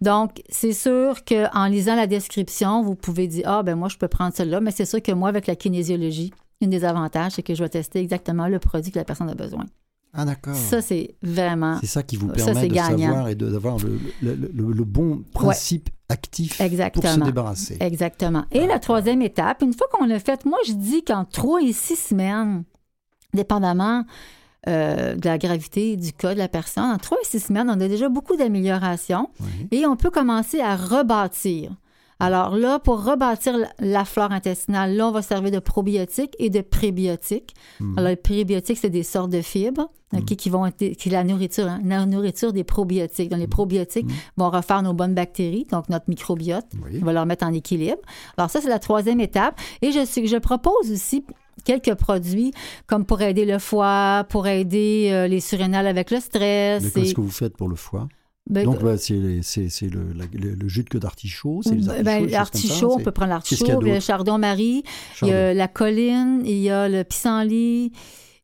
Donc, 0.01 0.41
c'est 0.49 0.73
sûr 0.73 1.23
qu'en 1.25 1.65
lisant 1.67 1.95
la 1.95 2.07
description, 2.07 2.81
vous 2.83 2.95
pouvez 2.95 3.27
dire 3.27 3.43
Ah, 3.47 3.63
ben 3.63 3.75
moi, 3.75 3.89
je 3.89 3.97
peux 3.97 4.07
prendre 4.07 4.33
celle-là. 4.33 4.61
Mais 4.61 4.71
c'est 4.71 4.85
sûr 4.85 5.01
que 5.01 5.11
moi, 5.11 5.29
avec 5.29 5.45
la 5.47 5.55
kinésiologie, 5.55 6.31
une 6.61 6.69
des 6.69 6.85
avantages, 6.85 7.33
c'est 7.33 7.43
que 7.43 7.53
je 7.55 7.63
vais 7.63 7.69
tester 7.69 7.99
exactement 7.99 8.47
le 8.47 8.59
produit 8.59 8.91
que 8.91 8.99
la 8.99 9.05
personne 9.05 9.29
a 9.29 9.35
besoin. 9.35 9.65
Ah 10.13 10.25
d'accord. 10.25 10.55
Ça, 10.55 10.81
c'est 10.81 11.15
vraiment. 11.21 11.77
C'est 11.81 11.87
ça 11.87 12.01
qui 12.03 12.15
vous 12.17 12.27
permet 12.29 12.67
de 12.67 12.73
gagnant. 12.73 13.07
savoir 13.07 13.27
et 13.29 13.35
de- 13.35 13.49
d'avoir 13.49 13.77
le, 13.77 13.99
le- 14.21 14.35
le- 14.35 14.71
le 14.73 14.83
bon 14.83 15.23
principe 15.33 15.89
actif 16.09 16.49
pour 16.57 16.57
se 16.57 16.63
Exactement. 16.63 17.25
débarrasser. 17.25 17.77
Exactement. 17.79 18.45
Et 18.51 18.65
la 18.65 18.79
troisième 18.79 19.21
étape, 19.21 19.61
une 19.61 19.73
fois 19.73 19.85
qu'on 19.91 20.05
l'a 20.05 20.19
fait, 20.19 20.45
moi, 20.45 20.57
je 20.67 20.73
dis 20.73 21.03
qu'en 21.03 21.25
trois 21.25 21.61
et 21.61 21.73
six 21.73 21.95
semaines, 21.95 22.63
dépendamment 23.35 24.03
euh, 24.67 25.15
de 25.15 25.25
la 25.25 25.37
gravité 25.37 25.95
du 25.95 26.11
cas 26.11 26.33
de 26.33 26.39
la 26.39 26.47
personne, 26.49 26.83
en 26.85 26.97
trois 26.97 27.17
et 27.21 27.25
six 27.25 27.39
semaines, 27.39 27.69
on 27.69 27.79
a 27.79 27.87
déjà 27.87 28.09
beaucoup 28.09 28.35
d'améliorations 28.35 29.29
Oui. 29.39 29.67
et 29.71 29.85
on 29.85 29.95
peut 29.95 30.09
commencer 30.09 30.59
à 30.59 30.75
rebâtir. 30.75 31.71
Alors 32.19 32.55
là, 32.57 32.79
pour 32.79 33.03
rebâtir 33.03 33.55
la- 33.79 34.05
flore 34.05 34.31
intestinale, 34.31 34.95
là, 34.95 35.07
on 35.07 35.11
va 35.11 35.21
servir 35.21 35.51
de 35.51 35.59
probiotiques 35.59 36.35
et 36.39 36.49
de 36.49 36.61
prébiotiques. 36.61 37.53
Mhm. 37.79 37.97
Alors, 37.97 38.09
les 38.09 38.15
prébiotiques, 38.17 38.77
c'est 38.77 38.89
des 38.89 39.03
sortes 39.03 39.29
de 39.29 39.41
fibres 39.41 39.87
ok, 40.13 40.25
qui 40.35 40.49
vont 40.49 40.65
être, 40.65 40.77
qui 40.97 41.09
est 41.09 41.11
la 41.11 41.23
nourriture, 41.23 41.67
hein, 41.67 41.79
la 41.85 42.05
nourriture 42.05 42.51
des 42.51 42.63
probiotiques. 42.65 43.29
Donc, 43.29 43.39
les 43.39 43.47
probiotiques 43.47 44.05
Mhm. 44.07 44.11
vont 44.37 44.49
refaire 44.49 44.81
nos 44.81 44.93
bonnes 44.93 45.13
bactéries, 45.13 45.65
donc 45.71 45.87
notre 45.87 46.05
microbiote. 46.09 46.65
Oui. 46.83 46.99
On 47.01 47.05
va 47.05 47.13
leur 47.13 47.25
mettre 47.25 47.45
en 47.45 47.53
équilibre. 47.53 48.01
Alors 48.37 48.49
ça, 48.49 48.59
c'est 48.59 48.69
la 48.69 48.79
troisième 48.79 49.19
étape. 49.21 49.59
Et 49.81 49.91
je, 49.91 49.99
je 50.25 50.37
propose 50.37 50.91
aussi 50.91 51.23
quelques 51.63 51.93
produits 51.93 52.51
comme 52.87 53.05
pour 53.05 53.21
aider 53.21 53.45
le 53.45 53.59
foie, 53.59 54.25
pour 54.29 54.47
aider 54.47 55.09
euh, 55.11 55.27
les 55.27 55.39
surrénales 55.39 55.87
avec 55.87 56.09
le 56.11 56.19
stress. 56.19 56.81
Mais 56.83 56.89
et- 56.89 56.91
qu'est-ce 57.03 57.13
que 57.15 57.21
vous 57.21 57.29
faites 57.31 57.55
pour 57.55 57.69
le 57.69 57.75
foie? 57.75 58.07
Ben, 58.49 58.65
Donc, 58.65 58.81
bah, 58.83 58.97
c'est 58.97 59.13
le, 59.13 59.41
le- 60.33 60.55
le 60.55 60.67
jus 60.67 60.83
de 60.83 60.89
queue 60.89 60.99
d'artichaut, 60.99 61.61
c'est 61.63 61.75
les 61.75 62.03
ben, 62.03 62.07
artichauts, 62.07 62.27
ça, 62.29 62.37
l'artichaut, 62.37 62.93
on 62.99 63.03
peut 63.03 63.11
prendre 63.11 63.29
l'artichaut, 63.29 63.79
le 63.81 63.99
chardon-marie, 63.99 64.83
il 65.21 65.27
y 65.27 65.31
a 65.31 65.53
la 65.53 65.67
colline, 65.67 66.41
il 66.45 66.57
y 66.57 66.69
a 66.69 66.89
le 66.89 67.03
pissenlit 67.03 67.91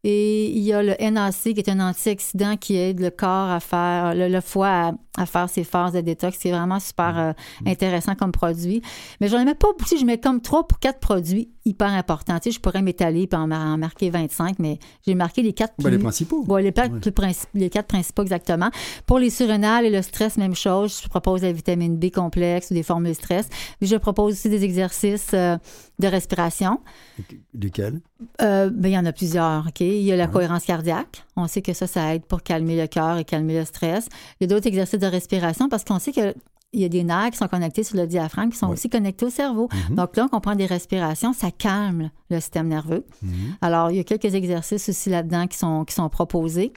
et 0.08 0.52
il 0.52 0.62
y 0.62 0.72
a 0.72 0.84
le 0.84 0.94
NAC 1.12 1.34
qui 1.34 1.50
est 1.58 1.68
un 1.70 1.80
antioxydant 1.80 2.58
qui 2.58 2.76
aide 2.78 3.00
le 3.00 3.10
corps 3.10 3.50
à 3.50 3.60
faire, 3.60 4.14
le, 4.14 4.28
le 4.28 4.40
foie 4.40 4.68
à, 4.68 4.92
à 5.18 5.26
faire 5.26 5.50
ses 5.50 5.64
phases 5.64 5.94
de 5.94 6.02
détox. 6.02 6.38
C'est 6.40 6.52
vraiment 6.52 6.80
super 6.80 7.18
euh, 7.18 7.32
Mm. 7.62 7.70
intéressant 7.70 8.14
comme 8.16 8.32
produit. 8.32 8.82
Mais 9.20 9.28
j'en 9.30 9.40
ai 9.40 9.46
même 9.46 9.56
pas 9.56 9.70
beaucoup. 9.70 9.98
Je 10.00 10.06
mets 10.06 10.20
comme 10.20 10.42
trois 10.42 10.68
pour 10.68 10.78
quatre 10.80 11.00
produits 11.00 11.50
hyper 11.66 11.88
importants. 11.88 12.38
Tu 12.40 12.52
sais, 12.52 12.56
je 12.56 12.60
pourrais 12.60 12.84
m'étaler 12.84 13.28
et 13.32 13.36
en, 13.36 13.50
en 13.50 13.78
marquer 13.80 14.12
25, 14.12 14.60
mais 14.60 14.78
j'ai 15.08 15.16
marqué 15.16 15.42
les 15.42 15.54
quatre 15.54 15.74
Bah, 15.80 15.90
les 15.90 15.98
principaux. 15.98 16.44
Bon, 16.44 16.58
les, 16.58 16.72
quatre 16.72 16.94
Ouais. 16.94 17.00
plus 17.00 17.10
princi- 17.12 17.46
les 17.56 17.72
quatre 17.72 17.88
principaux 17.88 18.22
exactement. 18.22 18.70
Pour 19.08 19.18
les 19.18 19.32
surrénales 19.32 19.86
et 19.86 19.90
le 19.90 20.04
stress, 20.04 20.38
même 20.38 20.54
chose. 20.56 21.02
Je 21.04 21.10
propose 21.10 21.42
la 21.42 21.52
vitamine 21.52 21.98
B 21.98 22.12
complexe 22.12 22.70
ou 22.70 22.76
des 22.76 22.84
formules 22.84 23.16
stress. 23.16 23.48
Puis 23.80 23.88
je 23.90 23.96
propose 23.96 24.34
aussi 24.34 24.50
des 24.50 24.64
exercices 24.64 25.32
euh, 25.34 25.58
de 26.00 26.08
respiration. 26.08 26.80
Lesquels 27.54 28.02
Euh, 28.42 28.70
ben, 28.70 28.90
il 28.90 28.94
y 28.94 28.98
en 28.98 29.06
a 29.06 29.14
plusieurs. 29.14 29.68
OK? 29.68 29.80
Il 29.82 30.02
y 30.02 30.12
a 30.12 30.16
la 30.16 30.26
Ouais. 30.26 30.32
cohérence 30.32 30.66
cardiaque. 30.66 31.24
On 31.36 31.48
sait 31.48 31.62
que 31.62 31.74
ça, 31.74 31.88
ça 31.88 32.16
aide 32.16 32.26
pour 32.26 32.44
calmer 32.44 32.76
le 32.80 32.88
cœur 32.88 33.18
et 33.18 33.24
calmer 33.26 33.58
le 33.60 33.66
stress. 33.66 34.08
Il 34.40 34.44
y 34.44 34.52
a 34.52 34.56
d'autres 34.56 34.68
exercices 34.68 35.00
de 35.00 35.06
respiration 35.08 35.70
parce 35.70 35.84
qu'on 35.84 36.00
sait 36.00 36.12
que 36.12 36.34
il 36.74 36.82
y 36.82 36.86
a 36.86 36.90
des 36.90 37.06
nerfs 37.06 37.30
qui 37.32 37.38
sont 37.38 37.48
connectés 37.48 37.84
sur 37.84 37.96
le 37.96 38.06
diaphragme 38.06 38.50
qui 38.52 38.58
sont 38.58 38.68
aussi 38.68 38.90
connectés 38.90 39.26
au 39.26 39.30
cerveau. 39.30 39.70
Mhm. 39.90 39.96
Donc 39.96 40.18
là, 40.18 40.28
on 40.34 40.42
prend 40.42 40.56
des 40.56 40.66
respirations, 40.66 41.32
ça 41.32 41.50
calme 41.50 42.10
le 42.30 42.40
système 42.42 42.68
nerveux. 42.68 43.06
Mhm. 43.22 43.32
Alors, 43.62 43.92
il 43.92 43.98
y 43.98 44.00
a 44.02 44.04
quelques 44.04 44.34
exercices 44.36 44.90
aussi 44.90 45.10
là-dedans 45.10 45.48
qui 45.48 45.58
sont, 45.58 45.86
qui 45.86 45.94
sont 45.96 46.10
proposés. 46.10 46.74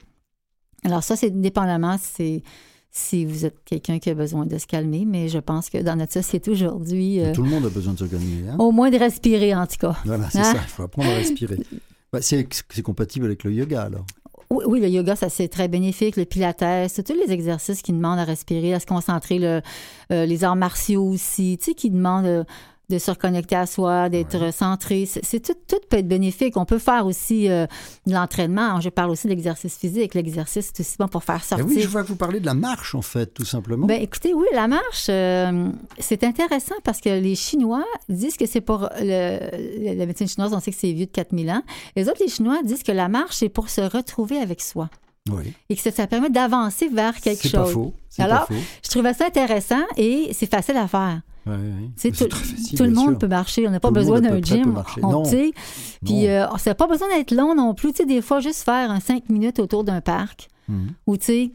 Alors, 0.85 1.03
ça, 1.03 1.17
c'est 1.17 1.31
dépendamment 1.41 1.97
si, 1.97 2.05
c'est- 2.15 2.43
si 2.91 3.25
vous 3.25 3.45
êtes 3.45 3.57
quelqu'un 3.65 3.99
qui 3.99 4.09
a 4.09 4.13
besoin 4.15 4.45
de 4.45 4.57
se 4.57 4.65
calmer, 4.65 5.05
mais 5.05 5.29
je 5.29 5.37
pense 5.39 5.69
que 5.69 5.77
dans 5.77 5.95
notre 5.95 6.13
société 6.13 6.49
aujourd'hui, 6.51 7.21
euh, 7.21 7.33
Tout 7.33 7.43
le 7.43 7.49
monde 7.49 7.65
a 7.65 7.69
besoin 7.69 7.93
de 7.93 7.99
se 7.99 8.05
calmer. 8.05 8.49
hein. 8.49 8.55
au 8.59 8.71
moins 8.71 8.89
de 8.89 8.97
respirer, 8.97 9.53
en 9.55 9.67
tout 9.67 9.77
cas. 9.79 9.95
Voilà, 10.05 10.29
c'est 10.29 10.39
Hein? 10.39 10.43
ça, 10.43 10.59
il 10.63 10.69
faut 10.69 10.83
apprendre 10.83 11.09
à 11.09 11.15
respirer. 11.15 11.57
Bah, 12.11 12.19
c'est 12.23 12.47
compatible 12.81 13.27
avec 13.27 13.43
le 13.43 13.53
yoga, 13.53 13.83
alors. 13.83 14.03
Oui, 14.49 14.63
oui, 14.67 14.79
le 14.81 14.87
yoga, 14.89 15.15
ça 15.15 15.29
c'est 15.29 15.47
très 15.47 15.67
bénéfique. 15.67 16.15
Le 16.15 16.25
pilates, 16.25 16.63
c'est 16.87 17.03
tous 17.03 17.13
les 17.13 17.31
exercices 17.31 17.83
qui 17.83 17.91
demandent 17.93 18.17
à 18.17 18.23
respirer, 18.23 18.73
à 18.73 18.79
se 18.79 18.87
concentrer. 18.87 19.37
Le, 19.37 19.61
euh, 20.11 20.25
les 20.25 20.43
arts 20.43 20.55
martiaux 20.55 21.03
aussi, 21.07 21.59
tu 21.59 21.65
sais, 21.65 21.73
qui 21.75 21.91
demandent 21.91 22.25
euh, 22.25 22.43
de 22.89 22.97
se 22.97 23.11
reconnecter 23.11 23.55
à 23.55 23.65
soi, 23.65 24.09
d'être 24.09 24.53
centré. 24.53 25.05
C'est 25.05 25.39
tout, 25.39 25.53
tout 25.67 25.77
peut 25.89 25.97
être 25.97 26.07
bénéfique. 26.07 26.57
On 26.57 26.65
peut 26.65 26.79
faire 26.79 27.05
aussi 27.05 27.49
euh, 27.49 27.65
de 28.07 28.13
l'entraînement. 28.13 28.81
Je 28.81 28.89
parle 28.89 29.11
aussi 29.11 29.27
de 29.27 29.29
l'exercice 29.31 29.77
physique. 29.77 30.15
L'exercice, 30.15 30.71
c'est 30.73 30.81
aussi 30.81 30.95
bon 30.97 31.07
pour 31.07 31.23
faire 31.23 31.39
Eh 31.43 31.47
sortir. 31.47 31.67
oui, 31.67 31.81
je 31.81 31.87
vois 31.87 32.03
que 32.03 32.07
vous 32.07 32.15
parlez 32.15 32.39
de 32.39 32.45
la 32.45 32.53
marche, 32.55 32.95
en 32.95 33.01
fait, 33.01 33.33
tout 33.33 33.45
simplement. 33.45 33.85
Ben, 33.85 34.01
écoutez, 34.01 34.33
oui, 34.33 34.45
la 34.53 34.67
marche, 34.67 35.07
euh, 35.09 35.69
c'est 35.99 36.23
intéressant 36.23 36.75
parce 36.83 36.99
que 37.01 37.09
les 37.09 37.35
Chinois 37.35 37.85
disent 38.09 38.37
que 38.37 38.45
c'est 38.45 38.61
pour 38.61 38.89
le- 38.99 39.95
la 39.97 40.05
médecine 40.05 40.27
chinoise, 40.27 40.53
on 40.53 40.59
sait 40.59 40.71
que 40.71 40.77
c'est 40.79 40.91
vieux 40.91 41.05
de 41.05 41.11
4000 41.11 41.49
ans. 41.51 41.61
Les 41.95 42.07
autres, 42.09 42.21
les 42.21 42.27
Chinois 42.29 42.59
disent 42.63 42.83
que 42.83 42.91
la 42.91 43.07
marche, 43.07 43.35
c'est 43.35 43.49
pour 43.49 43.69
se 43.69 43.81
retrouver 43.81 44.37
avec 44.37 44.61
soi 44.61 44.89
oui. 45.31 45.53
et 45.69 45.75
que 45.75 45.81
ça, 45.81 45.91
ça 45.91 46.07
permet 46.07 46.29
d'avancer 46.29 46.87
vers 46.89 47.15
quelque 47.19 47.43
chose. 47.43 47.51
pas 47.51 47.65
faux. 47.65 47.93
Pas 48.17 48.23
Alors, 48.23 48.47
faux. 48.47 48.53
Je 48.83 48.89
trouvais 48.89 49.13
ça 49.13 49.27
intéressant 49.27 49.81
et 49.97 50.29
c'est 50.33 50.49
facile 50.49 50.77
à 50.77 50.87
faire. 50.87 51.21
Ouais, 51.45 51.53
ouais. 51.55 52.11
Tout, 52.11 52.27
facile, 52.35 52.77
tout 52.77 52.83
le 52.83 52.91
monde 52.91 53.09
sûr. 53.11 53.17
peut 53.19 53.27
marcher. 53.27 53.67
On 53.67 53.71
n'a 53.71 53.79
pas 53.79 53.87
Tout 53.87 53.93
besoin 53.95 54.21
d'un 54.21 54.41
gym. 54.41 54.81
On, 55.01 55.23
Puis, 55.23 56.27
euh, 56.27 56.45
ça 56.57 56.71
n'a 56.71 56.75
pas 56.75 56.87
besoin 56.87 57.07
d'être 57.15 57.31
long 57.31 57.55
non 57.55 57.73
plus. 57.73 57.91
Tu 57.91 57.97
sais, 57.97 58.05
des 58.05 58.21
fois, 58.21 58.39
juste 58.39 58.63
faire 58.63 58.91
un 58.91 58.99
cinq 58.99 59.29
minutes 59.29 59.59
autour 59.59 59.83
d'un 59.83 60.01
parc 60.01 60.47
Mhm. 60.67 60.89
ou, 61.07 61.17
tu 61.17 61.25
sais, 61.25 61.51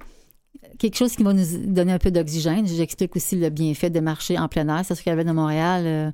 quelque 0.78 0.96
chose 0.96 1.14
qui 1.14 1.22
va 1.22 1.32
nous 1.32 1.44
donner 1.66 1.92
un 1.92 1.98
peu 1.98 2.10
d'oxygène. 2.10 2.66
J'explique 2.66 3.14
aussi 3.14 3.36
le 3.36 3.50
bienfait 3.50 3.90
de 3.90 4.00
marcher 4.00 4.36
en 4.38 4.48
plein 4.48 4.66
air. 4.68 4.84
C'est 4.84 4.94
ce 4.96 5.02
qu'il 5.02 5.10
y 5.10 5.12
avait 5.12 5.24
de 5.24 5.30
Montréal. 5.32 5.84
euh, 5.86 6.10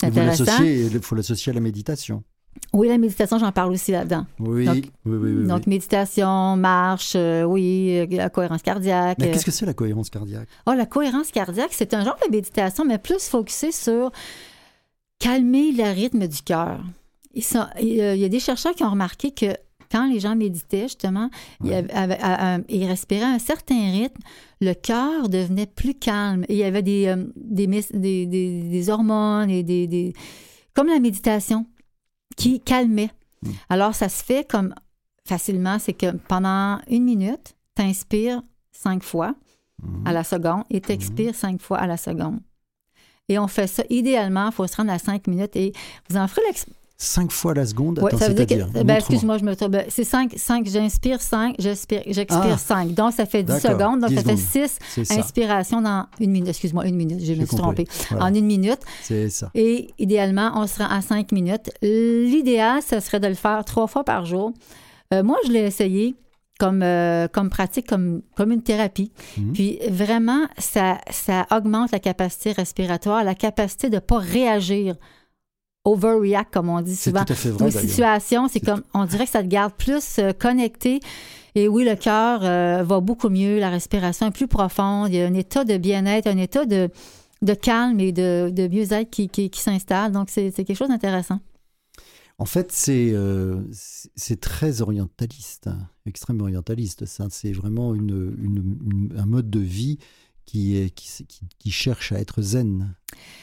c'est 0.00 0.06
intéressant. 0.06 0.62
Il 0.62 0.98
faut 1.02 1.14
l'associer 1.16 1.50
à 1.50 1.54
la 1.54 1.60
méditation. 1.60 2.22
Oui, 2.72 2.88
la 2.88 2.98
méditation, 2.98 3.38
j'en 3.38 3.52
parle 3.52 3.72
aussi 3.72 3.92
là-dedans. 3.92 4.26
Oui, 4.38 4.64
Donc- 4.66 4.84
oui, 5.06 5.16
oui. 5.34 5.46
Donc, 5.46 5.66
méditation, 5.66 6.56
marche, 6.56 7.12
euh, 7.16 7.42
oui, 7.44 7.98
euh, 7.98 8.06
la 8.10 8.28
cohérence 8.30 8.62
cardiaque. 8.62 9.18
Mais 9.20 9.28
euh, 9.28 9.32
qu'est-ce 9.32 9.44
que 9.44 9.50
c'est 9.50 9.66
la 9.66 9.74
cohérence 9.74 10.10
cardiaque? 10.10 10.48
Oh, 10.66 10.72
la 10.72 10.86
cohérence 10.86 11.30
cardiaque, 11.30 11.70
c'est 11.72 11.94
un 11.94 12.04
genre 12.04 12.16
de 12.26 12.30
méditation, 12.30 12.84
mais 12.84 12.98
plus 12.98 13.28
focusé 13.28 13.72
sur 13.72 14.10
calmer 15.18 15.72
le 15.72 15.92
rythme 15.92 16.26
du 16.26 16.42
cœur. 16.42 16.80
Il 17.34 17.44
y 17.84 18.24
a 18.24 18.28
des 18.28 18.40
chercheurs 18.40 18.74
qui 18.74 18.84
ont 18.84 18.90
remarqué 18.90 19.30
que 19.30 19.46
quand 19.90 20.06
les 20.10 20.20
gens 20.20 20.36
méditaient, 20.36 20.82
justement, 20.82 21.30
ils, 21.64 21.72
avaient- 21.72 21.92
avaient- 21.92 22.18
à- 22.20 22.56
à- 22.56 22.58
ils 22.68 22.84
respiraient 22.86 23.22
à 23.24 23.28
un 23.30 23.38
certain 23.38 23.90
rythme, 23.92 24.20
le 24.60 24.74
cœur 24.74 25.28
devenait 25.28 25.66
plus 25.66 25.94
calme. 25.94 26.44
Et 26.48 26.54
il 26.54 26.58
y 26.58 26.64
avait 26.64 26.82
euh, 27.08 27.16
des- 27.36 28.26
des 28.26 28.90
hormones 28.90 29.50
et 29.50 29.62
des, 29.62 29.86
des- 29.86 30.12
comme 30.74 30.88
la 30.88 31.00
méditation 31.00 31.64
qui 32.38 32.60
calmait. 32.60 33.10
Mm. 33.42 33.50
Alors, 33.68 33.94
ça 33.94 34.08
se 34.08 34.24
fait 34.24 34.48
comme 34.48 34.74
facilement, 35.26 35.78
c'est 35.78 35.92
que 35.92 36.12
pendant 36.12 36.78
une 36.88 37.04
minute, 37.04 37.54
tu 37.76 37.82
inspires 37.82 38.40
cinq 38.72 39.02
fois 39.02 39.34
Mhm. 39.80 40.06
à 40.08 40.12
la 40.12 40.24
seconde 40.24 40.64
et 40.70 40.80
tu 40.80 40.90
expires 40.90 41.34
cinq 41.36 41.60
fois 41.60 41.78
à 41.78 41.86
la 41.86 41.96
seconde. 41.96 42.40
Et 43.28 43.38
on 43.38 43.46
fait 43.46 43.68
ça, 43.68 43.84
idéalement, 43.90 44.46
il 44.46 44.52
faut 44.52 44.66
se 44.66 44.74
rendre 44.76 44.90
à 44.90 44.98
cinq 44.98 45.28
minutes 45.28 45.54
et 45.54 45.72
vous 46.08 46.16
en 46.16 46.26
ferez 46.26 46.52
l'ex- 46.98 47.08
Cinq 47.14 47.30
fois 47.30 47.54
la 47.54 47.64
seconde 47.66 47.98
Ouais, 48.00 48.08
Attends, 48.08 48.18
ça 48.18 48.28
veut 48.28 48.44
dire 48.44 48.66
ben, 48.84 48.96
excuse-moi, 48.96 49.38
je 49.38 49.44
me 49.44 49.54
trompe. 49.54 49.70
Ben, 49.72 49.84
C'est 49.88 50.04
cinq, 50.04 50.34
cinq, 50.36 50.66
j'inspire 50.66 51.20
cinq, 51.20 51.54
j'expire, 51.58 52.02
j'expire 52.06 52.54
Ah. 52.54 52.58
cinq. 52.58 52.92
Donc, 52.94 53.12
ça 53.12 53.24
fait 53.26 53.42
dix 53.42 53.52
D'accord, 53.62 53.78
secondes, 53.78 54.00
donc 54.00 54.10
ça 54.10 54.16
fait 54.16 54.36
secondes. 54.36 54.38
six 54.38 54.78
C'est 54.90 55.04
ça, 55.04 55.14
inspirations 55.20 55.80
dans 55.80 56.06
une 56.20 56.30
minute. 56.30 56.48
Excuse-moi, 56.48 56.86
une 56.86 56.96
minute, 56.96 57.24
je 57.24 57.32
me 57.34 57.46
suis 57.46 57.56
trompée. 57.56 57.86
Voilà. 58.10 58.24
En 58.26 58.34
une 58.34 58.46
minute. 58.46 58.80
c'est 59.02 59.30
ça. 59.30 59.50
Et 59.54 59.90
idéalement, 59.98 60.52
on 60.56 60.66
se 60.66 60.78
rend 60.82 60.88
à 60.90 61.00
cinq 61.00 61.30
minutes. 61.32 61.70
L'idéal, 61.82 62.80
ce 62.82 63.00
serait 63.00 63.20
de 63.20 63.28
le 63.28 63.34
faire 63.34 63.64
trois 63.64 63.86
fois 63.86 64.04
par 64.04 64.26
jour. 64.26 64.52
Euh, 65.14 65.22
moi, 65.22 65.36
je 65.46 65.52
l'ai 65.52 65.60
essayé 65.60 66.16
comme, 66.58 66.82
euh, 66.82 67.28
comme 67.28 67.48
pratique, 67.50 67.86
comme, 67.86 68.22
comme 68.36 68.50
une 68.50 68.62
thérapie. 68.62 69.12
Mhm. 69.38 69.52
Puis 69.52 69.78
vraiment, 69.88 70.46
ça, 70.58 70.98
ça 71.10 71.46
augmente 71.52 71.92
la 71.92 72.00
capacité 72.00 72.50
respiratoire, 72.52 73.22
la 73.22 73.34
capacité 73.36 73.88
de 73.88 73.94
ne 73.94 74.00
pas 74.00 74.18
réagir, 74.18 74.96
overreact, 75.84 76.52
comme 76.52 76.68
on 76.68 76.80
dit 76.80 76.94
C'est 76.96 77.10
souvent. 77.10 77.24
tout 77.24 77.32
à 77.32 77.36
fait 77.36 77.50
vrai, 77.50 77.66
Aux 77.66 77.70
situations, 77.70 78.48
c'est 78.48 78.60
comme, 78.60 78.82
on 78.94 79.04
dirait 79.04 79.24
que 79.24 79.30
ça 79.30 79.42
te 79.42 79.48
garde 79.48 79.72
plus 79.74 80.18
euh, 80.18 80.32
connecté. 80.32 81.00
Et 81.54 81.66
oui, 81.66 81.84
le 81.84 81.96
cœur 81.96 82.40
euh, 82.44 82.82
va 82.84 83.00
beaucoup 83.00 83.30
mieux, 83.30 83.58
la 83.58 83.70
respiration 83.70 84.26
est 84.26 84.30
plus 84.30 84.46
profonde, 84.48 85.08
il 85.08 85.16
y 85.16 85.22
a 85.22 85.26
un 85.26 85.34
état 85.34 85.64
de 85.64 85.76
bien-être, 85.76 86.26
un 86.26 86.36
état 86.36 86.66
de, 86.66 86.90
de 87.42 87.54
calme 87.54 87.98
et 88.00 88.12
de, 88.12 88.50
de 88.52 88.68
mieux-être 88.68 89.10
qui, 89.10 89.28
qui, 89.28 89.50
qui 89.50 89.60
s'installe. 89.60 90.12
Donc, 90.12 90.28
c'est 90.30 90.52
quelque 90.52 90.74
chose 90.74 90.88
d'intéressant. 90.88 91.40
En 92.40 92.44
fait, 92.44 92.70
c'est 92.70 93.10
euh, 93.14 93.62
très 94.40 94.80
orientaliste, 94.82 95.66
hein, 95.66 95.78
extrêmement 96.06 96.44
orientaliste. 96.44 97.04
C'est 97.30 97.50
vraiment 97.52 97.94
une, 97.96 98.36
une- 98.40 98.78
une- 98.86 99.18
un 99.18 99.26
mode 99.26 99.50
de 99.50 99.58
vie 99.58 99.98
qui, 100.48 101.70
cherche 101.70 102.12
à 102.12 102.20
être 102.20 102.40
zen 102.40 102.94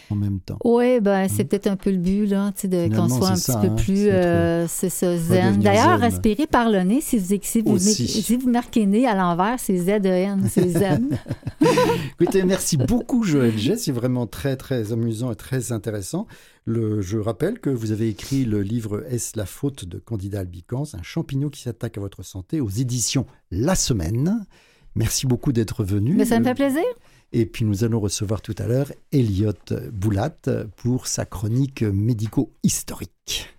en 0.10 0.16
même 0.16 0.40
temps. 0.40 0.58
Oui, 0.64 1.00
ben, 1.00 1.28
c'est 1.28 1.44
Mhm. 1.44 1.48
peut-être 1.50 1.68
un 1.68 1.76
peu 1.76 1.92
le 1.92 1.98
but, 1.98 2.26
là, 2.26 2.52
de, 2.64 2.96
qu'on 2.96 3.10
soit 3.10 3.30
un 3.30 3.36
c'est 3.36 3.54
petit 3.54 3.68
peu 3.68 3.74
hein, 3.74 3.76
plus, 3.76 3.96
c'est 3.96 4.12
euh, 4.12 4.68
c'est 4.68 4.90
ça, 4.90 5.18
zen. 5.18 5.60
D'ailleurs, 5.60 6.00
zen. 6.00 6.12
respirez 6.12 6.48
par 6.48 6.70
le 6.70 6.80
nez, 6.82 7.02
si 7.02 7.18
vous, 7.18 7.38
si 7.42 7.62
vous, 7.62 7.78
si 7.80 8.36
vous 8.38 8.50
marquez 8.50 8.86
nez 8.86 9.06
à 9.08 9.16
l'envers, 9.16 9.60
c'est 9.60 9.78
Z-E-N, 9.78 10.48
c'est 10.50 10.70
zen. 10.70 11.18
Écoutez, 12.20 12.44
merci 12.44 12.78
beaucoup 12.78 13.24
Joël 13.24 13.58
G. 13.58 13.78
C'est 13.78 13.92
vraiment 13.92 14.28
très 14.28 14.56
très 14.56 14.92
amusant 14.92 15.32
et 15.32 15.36
très 15.36 15.72
intéressant. 15.72 16.28
Le, 16.66 17.02
je 17.02 17.18
rappelle 17.20 17.60
que 17.60 17.70
vous 17.70 17.92
avez 17.92 18.10
écrit 18.10 18.46
le 18.46 18.62
livre 18.64 19.04
Est-ce 19.10 19.38
la 19.38 19.46
faute 19.46 19.86
de 19.86 20.00
Candida 20.00 20.40
albicans, 20.40 20.86
un 20.94 21.04
champignon 21.04 21.50
qui 21.50 21.62
s'attaque 21.62 21.98
à 21.98 22.02
votre 22.02 22.24
santé 22.24 22.60
aux 22.62 22.70
éditions 22.70 23.28
La 23.52 23.76
Semaine. 23.76 24.46
Merci 24.96 25.28
beaucoup 25.28 25.52
d'être 25.52 25.84
venu. 25.84 26.14
Mais 26.16 26.26
ça 26.26 26.40
me 26.40 26.44
fait 26.44 26.56
plaisir. 26.56 26.84
Et 27.34 27.46
puis 27.46 27.66
nous 27.66 27.84
allons 27.84 28.00
recevoir 28.00 28.42
tout 28.42 28.56
à 28.58 28.68
l'heure 28.68 28.92
Elliot 29.12 29.54
Boulat 29.92 30.36
pour 30.78 31.08
sa 31.08 31.26
chronique 31.26 31.82
médico-historique. 31.82 33.56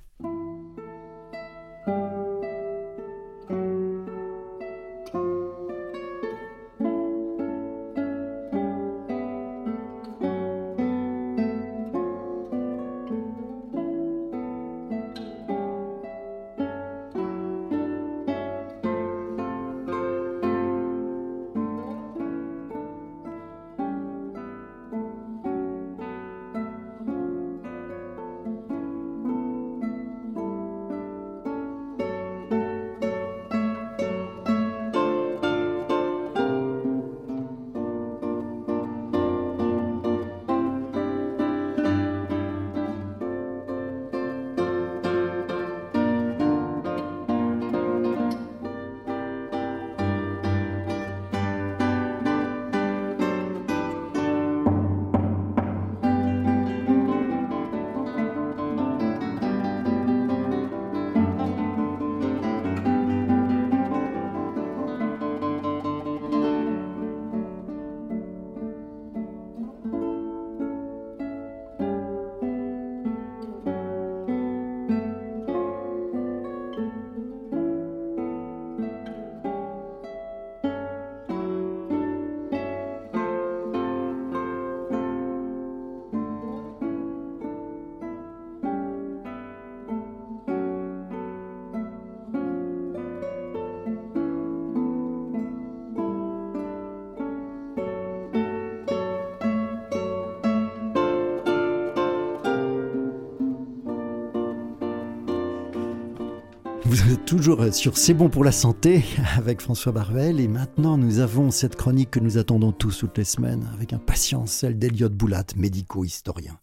Sur 107.71 107.97
C'est 107.97 108.13
bon 108.13 108.29
pour 108.29 108.43
la 108.43 108.51
santé 108.51 109.05
avec 109.37 109.61
François 109.61 109.93
Barvel 109.93 110.41
et 110.41 110.49
maintenant 110.49 110.99
nous 110.99 111.21
avons 111.21 111.53
cette 111.53 111.77
chronique 111.77 112.11
que 112.11 112.19
nous 112.19 112.39
attendons 112.39 112.73
tous 112.73 112.99
toutes 112.99 113.19
les 113.19 113.25
semaines 113.25 113.71
avec 113.73 113.93
impatience, 113.93 114.51
celle 114.51 114.81
d'Eliott 114.81 115.13
Boulat, 115.13 115.45
médico-historien. 115.55 116.59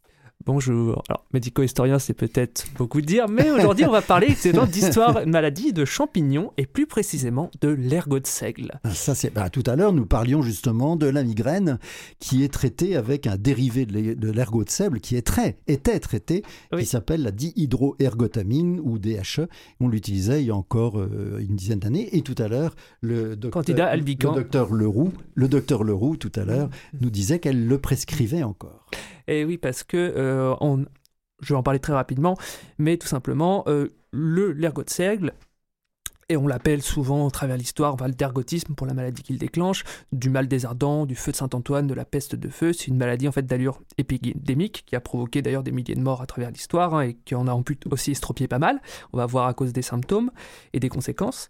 Bonjour. 0.46 1.04
Alors, 1.08 1.24
médico-historien, 1.34 2.00
c'est 2.00 2.14
peut-être 2.14 2.66
beaucoup 2.78 3.00
dire, 3.00 3.30
mais 3.30 3.50
aujourd'hui, 3.50 3.86
on 3.86 3.92
va 3.92 4.02
parler 4.02 4.36
d'histoire, 4.68 5.22
maladie, 5.26 5.72
de 5.72 5.86
champignons 5.86 6.52
et 6.58 6.66
plus 6.66 6.86
précisément 6.86 7.50
de 7.62 7.70
l'ergot 7.70 8.20
de 8.20 8.28
seigle. 8.28 8.72
Ah, 8.84 8.90
Ça, 8.94 9.16
c'est 9.16 9.34
bah, 9.34 9.50
tout 9.50 9.64
à 9.68 9.78
l'heure 9.78 9.94
nous 9.94 10.06
parlions 10.06 10.42
justement 10.42 10.98
de 10.98 11.06
la 11.08 11.24
migraine 11.24 11.80
qui 12.20 12.44
est 12.44 12.52
traitée 12.52 12.98
avec 12.98 13.26
un 13.26 13.38
dérivé 13.38 13.86
de 13.86 13.94
l'e- 13.94 14.16
de 14.16 14.32
l'ergot 14.32 14.66
de 14.66 14.70
seigle 14.70 15.00
qui 15.00 15.16
est 15.16 15.22
très 15.22 15.56
était 15.68 16.00
traité 16.02 16.44
Oui. 16.74 16.80
qui 16.82 16.86
s'appelle 16.88 17.24
la 17.24 17.32
dihydroergotamine 17.32 18.82
ou 18.84 19.00
DHE. 19.00 19.48
On 19.80 19.88
l'utilisait 19.88 20.42
il 20.44 20.48
y 20.48 20.52
a 20.52 20.56
encore 20.56 21.00
euh, 21.00 21.40
une 21.40 21.56
dizaine 21.56 21.80
d'années 21.80 22.10
et 22.18 22.22
tout 22.22 22.36
à 22.38 22.50
l'heure 22.50 22.76
le 23.00 23.38
docteur 23.38 23.64
le 23.96 24.36
docteur 24.36 24.74
Leroux, 24.74 25.14
le 25.36 25.48
docteur 25.48 25.84
Leroux 25.86 26.18
tout 26.18 26.32
à 26.36 26.44
l'heure 26.44 26.70
nous 27.00 27.10
disait 27.10 27.40
qu'elle 27.40 27.66
le 27.66 27.78
prescrivait 27.78 28.44
encore. 28.44 28.88
Et 29.28 29.46
oui, 29.46 29.58
parce 29.58 29.84
que 29.84 29.98
euh, 29.98 30.56
on, 30.62 30.86
je 31.42 31.54
vais 31.54 31.58
en 31.58 31.64
parler 31.64 31.80
très 31.80 31.94
rapidement, 31.94 32.38
mais 32.78 32.98
tout 32.98 33.08
simplement, 33.08 33.64
euh, 33.68 33.88
le 34.12 34.52
l'ergot 34.52 34.84
de 34.84 34.90
seigle, 34.90 35.34
et 36.30 36.38
on 36.38 36.48
l'appelle 36.48 36.82
souvent, 36.82 37.26
au 37.26 37.30
travers 37.30 37.58
l'histoire, 37.58 37.94
enfin, 37.94 38.08
l'ergotisme 38.08 38.74
pour 38.76 38.88
la 38.88 38.94
maladie 38.94 39.24
qu'il 39.24 39.38
déclenche, 39.38 39.84
du 40.12 40.30
mal 40.30 40.48
des 40.48 40.66
ardents, 40.66 41.06
du 41.06 41.16
feu 41.16 41.32
de 41.32 41.38
Saint-Antoine, 41.38 41.88
de 41.88 41.94
la 41.94 42.06
peste 42.06 42.36
de 42.36 42.50
feu. 42.50 42.74
C'est 42.74 42.88
une 42.88 42.98
maladie 42.98 43.28
en 43.28 43.32
fait 43.32 43.46
d'allure 43.46 43.82
épidémique 43.98 44.84
qui 44.86 44.96
a 44.96 45.02
provoqué 45.02 45.42
d'ailleurs 45.42 45.64
des 45.64 45.72
milliers 45.72 45.96
de 45.96 46.02
morts 46.02 46.22
à 46.22 46.26
travers 46.26 46.52
l'histoire 46.52 46.96
hein, 46.96 47.02
et 47.02 47.14
qui 47.26 47.36
en 47.36 47.48
a 47.48 47.52
en 47.52 47.64
aussi 47.92 48.12
estropié 48.12 48.48
pas 48.48 48.60
mal. 48.60 48.82
On 49.12 49.18
va 49.18 49.26
voir 49.26 49.48
à 49.48 49.54
cause 49.54 49.74
des 49.74 49.82
symptômes 49.82 50.32
et 50.74 50.80
des 50.80 50.90
conséquences. 50.90 51.50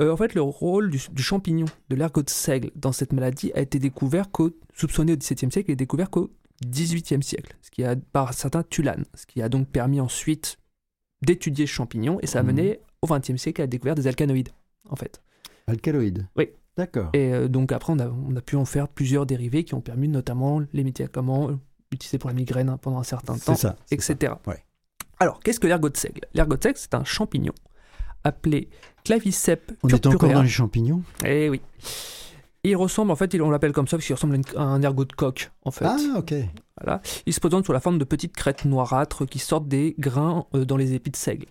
Euh, 0.00 0.12
en 0.12 0.16
fait, 0.16 0.34
le 0.34 0.42
rôle 0.42 0.90
du, 0.90 1.00
du 1.12 1.22
champignon, 1.22 1.66
de 1.88 1.96
l'ergot 1.96 2.22
de 2.22 2.30
seigle 2.30 2.70
dans 2.76 2.92
cette 2.92 3.12
maladie 3.12 3.52
a 3.54 3.60
été 3.60 3.78
découvert 3.78 4.30
qu'au 4.30 4.50
soupçonné 4.74 5.12
au 5.12 5.16
XVIIe 5.16 5.52
siècle 5.52 5.70
et 5.70 5.76
découvert 5.76 6.10
qu'au 6.10 6.30
XVIIIe 6.64 7.22
siècle, 7.22 7.56
ce 7.62 7.70
qui 7.70 7.84
a 7.84 7.96
par 7.96 8.32
certains 8.34 8.62
Tulane, 8.62 9.04
ce 9.14 9.26
qui 9.26 9.42
a 9.42 9.48
donc 9.48 9.68
permis 9.68 10.00
ensuite 10.00 10.58
d'étudier 11.22 11.66
ce 11.66 11.72
champignon 11.72 12.18
et 12.22 12.26
ça 12.26 12.40
a 12.40 12.42
Mhm. 12.42 12.46
mené 12.48 12.80
au 13.02 13.06
XXe 13.06 13.36
siècle 13.36 13.60
à 13.60 13.64
la 13.64 13.68
découverte 13.68 13.96
des 13.98 14.06
alcanoïdes, 14.06 14.50
en 14.88 14.96
fait. 14.96 15.20
Alcaloïde. 15.66 16.26
Oui. 16.36 16.48
D'accord. 16.76 17.10
Et 17.12 17.32
euh, 17.32 17.46
donc 17.48 17.70
après, 17.70 17.92
on 17.92 17.98
a, 18.00 18.08
on 18.08 18.34
a 18.36 18.40
pu 18.40 18.56
en 18.56 18.64
faire 18.64 18.88
plusieurs 18.88 19.26
dérivés 19.26 19.62
qui 19.64 19.74
ont 19.74 19.80
permis 19.80 20.08
notamment 20.08 20.60
les 20.72 20.82
médicaments 20.84 21.48
euh, 21.50 21.56
utilisés 21.92 22.18
pour 22.18 22.28
la 22.28 22.34
migraine 22.34 22.68
hein, 22.68 22.78
pendant 22.78 22.98
un 22.98 23.04
certain 23.04 23.34
temps, 23.38 23.54
ça. 23.54 23.56
ça. 23.56 23.76
etc. 23.92 24.32
Ouais. 24.46 24.64
Alors, 25.20 25.38
qu'est-ce 25.40 25.60
que 25.60 25.68
l'ergot 25.68 25.88
de 25.88 25.96
seigle 25.96 26.22
L'ergot 26.34 26.56
de 26.56 26.62
seigle, 26.62 26.78
c'est 26.78 26.94
un 26.94 27.04
champignon 27.04 27.52
appelé 28.24 28.68
Claviceps 29.04 29.74
On 29.84 29.88
est 29.88 30.06
encore 30.06 30.30
dans 30.32 30.42
les 30.42 30.48
champignons? 30.48 31.02
Eh 31.24 31.48
oui. 31.48 31.60
Il 32.64 32.76
ressemble, 32.76 33.10
en 33.10 33.16
fait, 33.16 33.38
on 33.40 33.50
l'appelle 33.50 33.72
comme 33.72 33.86
ça 33.86 33.98
parce 33.98 34.06
qu'il 34.06 34.14
ressemble 34.14 34.40
à, 34.56 34.62
un 34.62 34.82
ergot 34.82 35.04
de 35.04 35.12
coq, 35.12 35.52
en 35.64 35.70
fait. 35.70 35.84
Ah 35.84 35.98
ok. 36.16 36.34
Voilà. 36.80 37.02
Il 37.26 37.32
se 37.34 37.40
présente 37.40 37.66
sous 37.66 37.72
la 37.72 37.80
forme 37.80 37.98
de 37.98 38.04
petites 38.04 38.34
crêtes 38.34 38.64
noirâtres 38.64 39.26
qui 39.26 39.38
sortent 39.38 39.68
des 39.68 39.94
grains 39.98 40.46
euh, 40.54 40.64
dans 40.64 40.78
les 40.78 40.94
épis 40.94 41.10
de 41.10 41.16
seigle. 41.16 41.46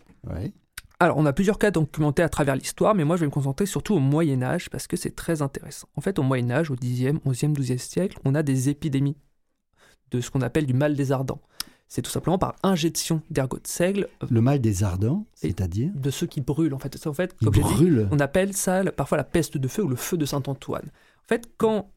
Alors, 0.99 1.18
on 1.18 1.26
a 1.26 1.34
plusieurs 1.34 1.60
cas 1.60 1.69
documentés 1.69 2.23
à 2.23 2.30
travers 2.30 2.56
l'histoire, 2.56 2.95
mais 2.95 3.03
moi 3.03 3.15
je 3.15 3.22
vais 3.22 3.27
me 3.27 3.31
concentrer 3.31 3.65
surtout 3.65 3.94
au 3.94 3.99
Moyen 3.99 4.41
Âge 4.41 4.69
parce 4.69 4.88
que 4.88 4.98
c'est 4.98 5.15
très 5.15 5.41
intéressant. 5.41 5.88
En 5.95 6.02
fait, 6.02 6.18
au 6.18 6.23
Moyen 6.23 6.49
Âge, 6.49 6.72
au 6.72 6.76
10e, 6.76 7.19
11e, 7.26 7.53
12e 7.53 7.77
siècle, 7.77 8.18
on 8.26 8.34
a 8.35 8.41
des 8.41 8.69
épidémies 8.69 9.18
de 10.11 10.22
ce 10.22 10.31
qu'on 10.31 10.41
appelle 10.41 10.65
du 10.65 10.73
mal 10.73 10.95
des 10.95 11.11
ardents. 11.11 11.41
C'est 11.88 12.01
tout 12.01 12.10
simplement 12.10 12.38
par 12.39 12.55
injection 12.64 13.22
d'ergot 13.30 13.57
de 13.57 13.68
seigle 13.68 14.07
euh, 14.23 14.27
Le 14.31 14.41
mal 14.41 14.60
des 14.60 14.84
ardents, 14.84 15.27
c'est-à-dire 15.35 15.91
de 15.93 16.10
ceux 16.10 16.26
qui 16.26 16.41
brûlent. 16.41 16.73
En 16.73 16.80
fait, 16.80 17.05
en 17.07 17.14
fait 17.14 17.35
comme 17.38 17.53
dit, 17.53 17.61
on 18.11 18.19
appelle 18.19 18.53
ça 18.53 18.84
parfois 18.91 19.18
la 19.18 19.23
peste 19.23 19.57
de 19.57 19.68
feu 19.68 19.84
ou 19.84 19.88
le 19.88 19.95
feu 19.95 20.18
de 20.18 20.26
Saint-Antoine. 20.26 20.88
En 21.23 21.27
fait, 21.27 21.49
quand 21.57 21.91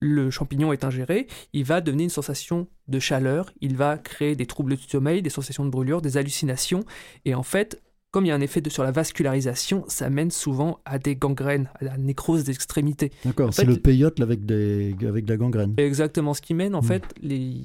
le 0.00 0.30
champignon 0.30 0.72
est 0.72 0.82
ingéré, 0.82 1.28
il 1.52 1.64
va 1.64 1.80
donner 1.80 2.02
une 2.02 2.10
sensation 2.10 2.66
de 2.88 2.98
chaleur, 2.98 3.52
il 3.60 3.76
va 3.76 3.96
créer 3.98 4.34
des 4.34 4.46
troubles 4.46 4.74
du 4.76 4.82
sommeil, 4.82 5.22
des 5.22 5.30
sensations 5.30 5.64
de 5.64 5.70
brûlure, 5.70 6.02
des 6.02 6.16
hallucinations, 6.16 6.84
et 7.24 7.36
en 7.36 7.44
fait, 7.44 7.80
comme 8.10 8.24
il 8.24 8.28
y 8.28 8.30
a 8.32 8.34
un 8.34 8.40
effet 8.40 8.60
de, 8.60 8.68
sur 8.68 8.82
la 8.82 8.90
vascularisation, 8.90 9.84
ça 9.86 10.10
mène 10.10 10.32
souvent 10.32 10.80
à 10.84 10.98
des 10.98 11.14
gangrènes, 11.14 11.70
à 11.80 11.84
la 11.84 11.96
nécrose 11.98 12.42
d'extrémités. 12.42 13.12
D'accord, 13.24 13.48
En 13.50 13.52
c'est 13.52 13.64
le 13.64 13.76
peyote 13.76 14.18
avec, 14.20 14.44
des, 14.44 14.96
avec 15.06 15.24
de 15.24 15.30
la 15.30 15.36
gangrène. 15.36 15.74
Exactement, 15.78 16.34
ce 16.34 16.42
qui 16.42 16.54
mène 16.54 16.74
en 16.74 16.80
Mm. 16.82 16.86
fait 16.86 17.04
les. 17.22 17.62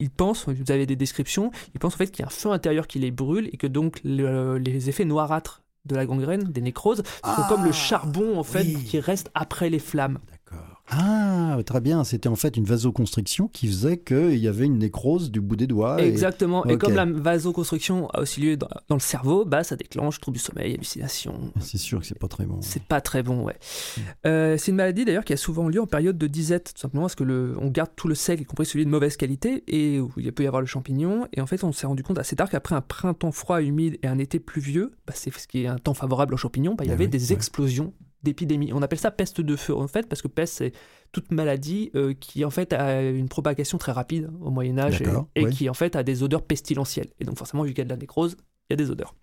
Ils 0.00 0.10
pensent, 0.10 0.48
vous 0.48 0.72
avez 0.72 0.86
des 0.86 0.96
descriptions, 0.96 1.50
ils 1.74 1.78
pensent 1.78 1.94
en 1.94 1.98
fait 1.98 2.10
qu'il 2.10 2.22
y 2.22 2.24
a 2.24 2.26
un 2.26 2.30
feu 2.30 2.50
intérieur 2.50 2.86
qui 2.86 2.98
les 2.98 3.10
brûle 3.10 3.48
et 3.52 3.56
que 3.56 3.66
donc 3.68 4.00
le- 4.02 4.58
les 4.58 4.88
effets 4.88 5.04
noirâtres 5.04 5.62
de 5.84 5.94
la 5.94 6.04
gangrène, 6.06 6.42
des 6.44 6.60
nécroses, 6.60 6.98
sont 6.98 7.02
Ah, 7.22 7.46
comme 7.48 7.64
le 7.64 7.72
charbon 7.72 8.38
en 8.38 8.42
fait 8.42 8.62
oui. 8.64 8.84
qui 8.84 8.98
reste 9.00 9.30
après 9.34 9.70
les 9.70 9.78
flammes. 9.78 10.18
D'accord. 10.50 10.66
Ah, 10.92 11.56
très 11.64 11.80
bien. 11.80 12.02
C'était 12.02 12.28
en 12.28 12.34
fait 12.34 12.56
une 12.56 12.64
vasoconstriction 12.64 13.46
qui 13.46 13.68
faisait 13.68 13.96
qu'il 13.98 14.38
y 14.38 14.48
avait 14.48 14.64
une 14.64 14.78
nécrose 14.78 15.30
du 15.30 15.40
bout 15.40 15.54
des 15.54 15.68
doigts. 15.68 16.02
et- 16.02 16.08
Exactement. 16.08 16.64
Et 16.66 16.78
comme 16.78 16.94
la 16.94 17.04
vasoconstriction 17.04 18.08
a 18.10 18.20
aussi 18.22 18.40
lieu 18.40 18.56
dans, 18.56 18.66
dans 18.88 18.96
le 18.96 19.00
cerveau, 19.00 19.44
bah 19.44 19.62
ça 19.62 19.76
déclenche 19.76 20.18
troubles 20.20 20.38
du 20.38 20.42
sommeil, 20.42 20.74
hallucinations. 20.74 21.52
C'est 21.60 21.78
sûr 21.78 22.00
que 22.00 22.06
c'est 22.06 22.18
pas 22.18 22.26
très 22.26 22.44
bon. 22.44 22.58
C'est 22.60 22.82
pas 22.82 23.00
très 23.00 23.22
bon, 23.22 23.44
ouais. 23.44 23.54
Mm. 23.96 24.00
Euh, 24.26 24.56
c'est 24.58 24.72
une 24.72 24.76
maladie 24.78 25.04
d'ailleurs 25.04 25.24
qui 25.24 25.32
a 25.32 25.36
souvent 25.36 25.68
lieu 25.68 25.80
en 25.80 25.86
période 25.86 26.18
de 26.18 26.26
disette, 26.26 26.72
tout 26.74 26.80
simplement 26.80 27.04
parce 27.04 27.14
que 27.14 27.22
le, 27.24 27.54
on 27.60 27.68
garde 27.68 27.90
tout 27.94 28.08
le 28.08 28.16
seigle, 28.16 28.42
y 28.42 28.44
compris 28.44 28.66
celui 28.66 28.84
de 28.84 28.90
mauvaise 28.90 29.16
qualité, 29.16 29.62
et 29.68 30.00
où 30.00 30.10
il 30.16 30.32
peut 30.32 30.42
y 30.42 30.46
avoir 30.48 30.60
le 30.60 30.66
champignon. 30.66 31.28
Et 31.32 31.40
en 31.40 31.46
fait, 31.46 31.62
on 31.62 31.70
s'est 31.70 31.86
rendu 31.86 32.02
compte 32.02 32.18
assez 32.18 32.34
tard 32.34 32.50
qu'après 32.50 32.74
un 32.74 32.80
printemps 32.82 33.30
froid, 33.32 33.62
humide 33.62 33.96
et 34.02 34.08
un 34.08 34.18
été 34.18 34.40
pluvieux, 34.40 34.90
bah, 35.06 35.12
c'est 35.16 35.32
ce 35.32 35.46
qui 35.46 35.62
est 35.62 35.66
un 35.68 35.78
temps 35.78 35.94
favorable 35.94 36.34
aux 36.34 36.38
champignons, 36.38 36.74
bah, 36.74 36.82
il 36.84 36.88
y 36.88 36.90
Ah 36.90 36.94
avait 36.94 37.04
oui, 37.04 37.10
des 37.10 37.28
ouais. 37.28 37.32
explosions 37.34 37.92
d'épidémies. 38.22 38.72
On 38.72 38.82
appelle 38.82 38.98
ça 38.98 39.10
peste 39.10 39.40
de 39.40 39.56
feu 39.56 39.74
en 39.74 39.88
fait, 39.88 40.08
parce 40.08 40.22
que 40.22 40.28
peste 40.28 40.54
c'est 40.54 40.72
toute 41.12 41.32
maladie 41.32 41.90
euh, 41.94 42.14
qui 42.14 42.44
en 42.44 42.50
fait 42.50 42.72
a 42.72 43.02
une 43.02 43.28
propagation 43.28 43.78
très 43.78 43.92
rapide 43.92 44.30
au 44.40 44.50
Moyen 44.50 44.78
Âge 44.78 45.02
et, 45.34 45.46
qui 45.46 45.68
en 45.68 45.74
fait 45.74 45.96
a 45.96 46.02
des 46.02 46.22
odeurs 46.22 46.42
pestilentielles. 46.42 47.08
Et 47.18 47.24
donc 47.24 47.38
forcément, 47.38 47.62
vu 47.62 47.70
qu'il 47.70 47.78
y 47.78 47.82
a 47.82 47.84
de 47.84 47.90
la 47.90 47.96
nécrose, 47.96 48.36
il 48.68 48.72
y 48.72 48.74
a 48.74 48.76
des 48.76 48.90
odeurs. 48.90 49.14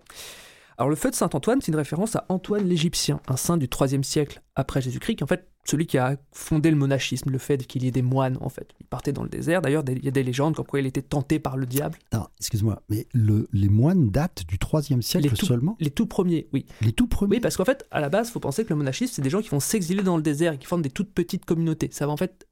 Alors 0.79 0.89
le 0.91 0.95
feu 0.95 1.09
de 1.09 1.15
Saint-Antoine, 1.15 1.59
c'est 1.59 1.71
une 1.71 1.75
référence 1.77 2.15
à 2.15 2.25
Antoine 2.29 2.63
l'Égyptien, 2.67 3.19
un 3.27 3.35
saint 3.35 3.57
du 3.57 3.67
IIIe 3.67 4.03
siècle 4.03 4.43
après 4.55 4.79
Jésus-Christ, 4.81 5.15
qui 5.15 5.23
en 5.23 5.27
fait 5.27 5.47
celui 5.65 5.87
qui 5.87 5.97
a 5.97 6.17
fondé 6.31 6.69
le 6.69 6.77
monachisme, 6.77 7.31
le 7.31 7.39
fait 7.39 7.65
qu'il 7.65 7.83
y 7.83 7.87
ait 7.87 7.91
des 7.91 8.03
moines 8.03 8.37
en 8.41 8.49
fait. 8.49 8.69
Il 8.79 8.85
partait 8.85 9.11
dans 9.11 9.23
le 9.23 9.29
désert. 9.29 9.61
D'ailleurs, 9.63 9.83
il 9.87 10.05
y 10.05 10.07
a 10.07 10.11
des 10.11 10.21
légendes 10.23 10.55
comme 10.55 10.67
quoi 10.67 10.79
il 10.79 10.85
était 10.85 11.01
tenté 11.01 11.39
par 11.39 11.57
le 11.57 11.65
diable. 11.65 11.97
Attends, 12.11 12.29
excuse-moi, 12.39 12.83
mais 12.89 13.07
le- 13.13 13.47
les 13.53 13.69
moines 13.69 14.09
datent 14.11 14.43
du 14.47 14.57
IIIe 14.71 15.01
siècle 15.01 15.27
Les 15.29 15.35
tout- 15.35 15.45
seulement? 15.47 15.75
Les 15.79 15.89
tout 15.89 16.05
premiers, 16.05 16.47
oui. 16.53 16.67
Les 16.81 16.93
tout 16.93 17.07
premiers? 17.07 17.37
Oui, 17.37 17.39
parce 17.41 17.57
qu'en 17.57 17.65
fait, 17.65 17.85
à 17.89 17.99
la 17.99 18.09
base, 18.09 18.29
il 18.29 18.31
faut 18.31 18.39
penser 18.39 18.63
que 18.63 18.69
le 18.69 18.75
monachisme, 18.75 19.13
c'est 19.15 19.21
des 19.23 19.31
gens 19.31 19.41
qui 19.41 19.49
vont 19.49 19.59
s'exiler 19.59 20.03
dans 20.03 20.15
le 20.15 20.21
désert 20.23 20.53
et 20.53 20.57
qui 20.59 20.67
forment 20.67 20.83
des 20.83 20.91
toutes 20.91 21.11
petites 21.11 21.43
communautés. 21.45 21.89
Ça 21.91 22.05
va 22.05 22.13
en 22.13 22.17
fait 22.17 22.47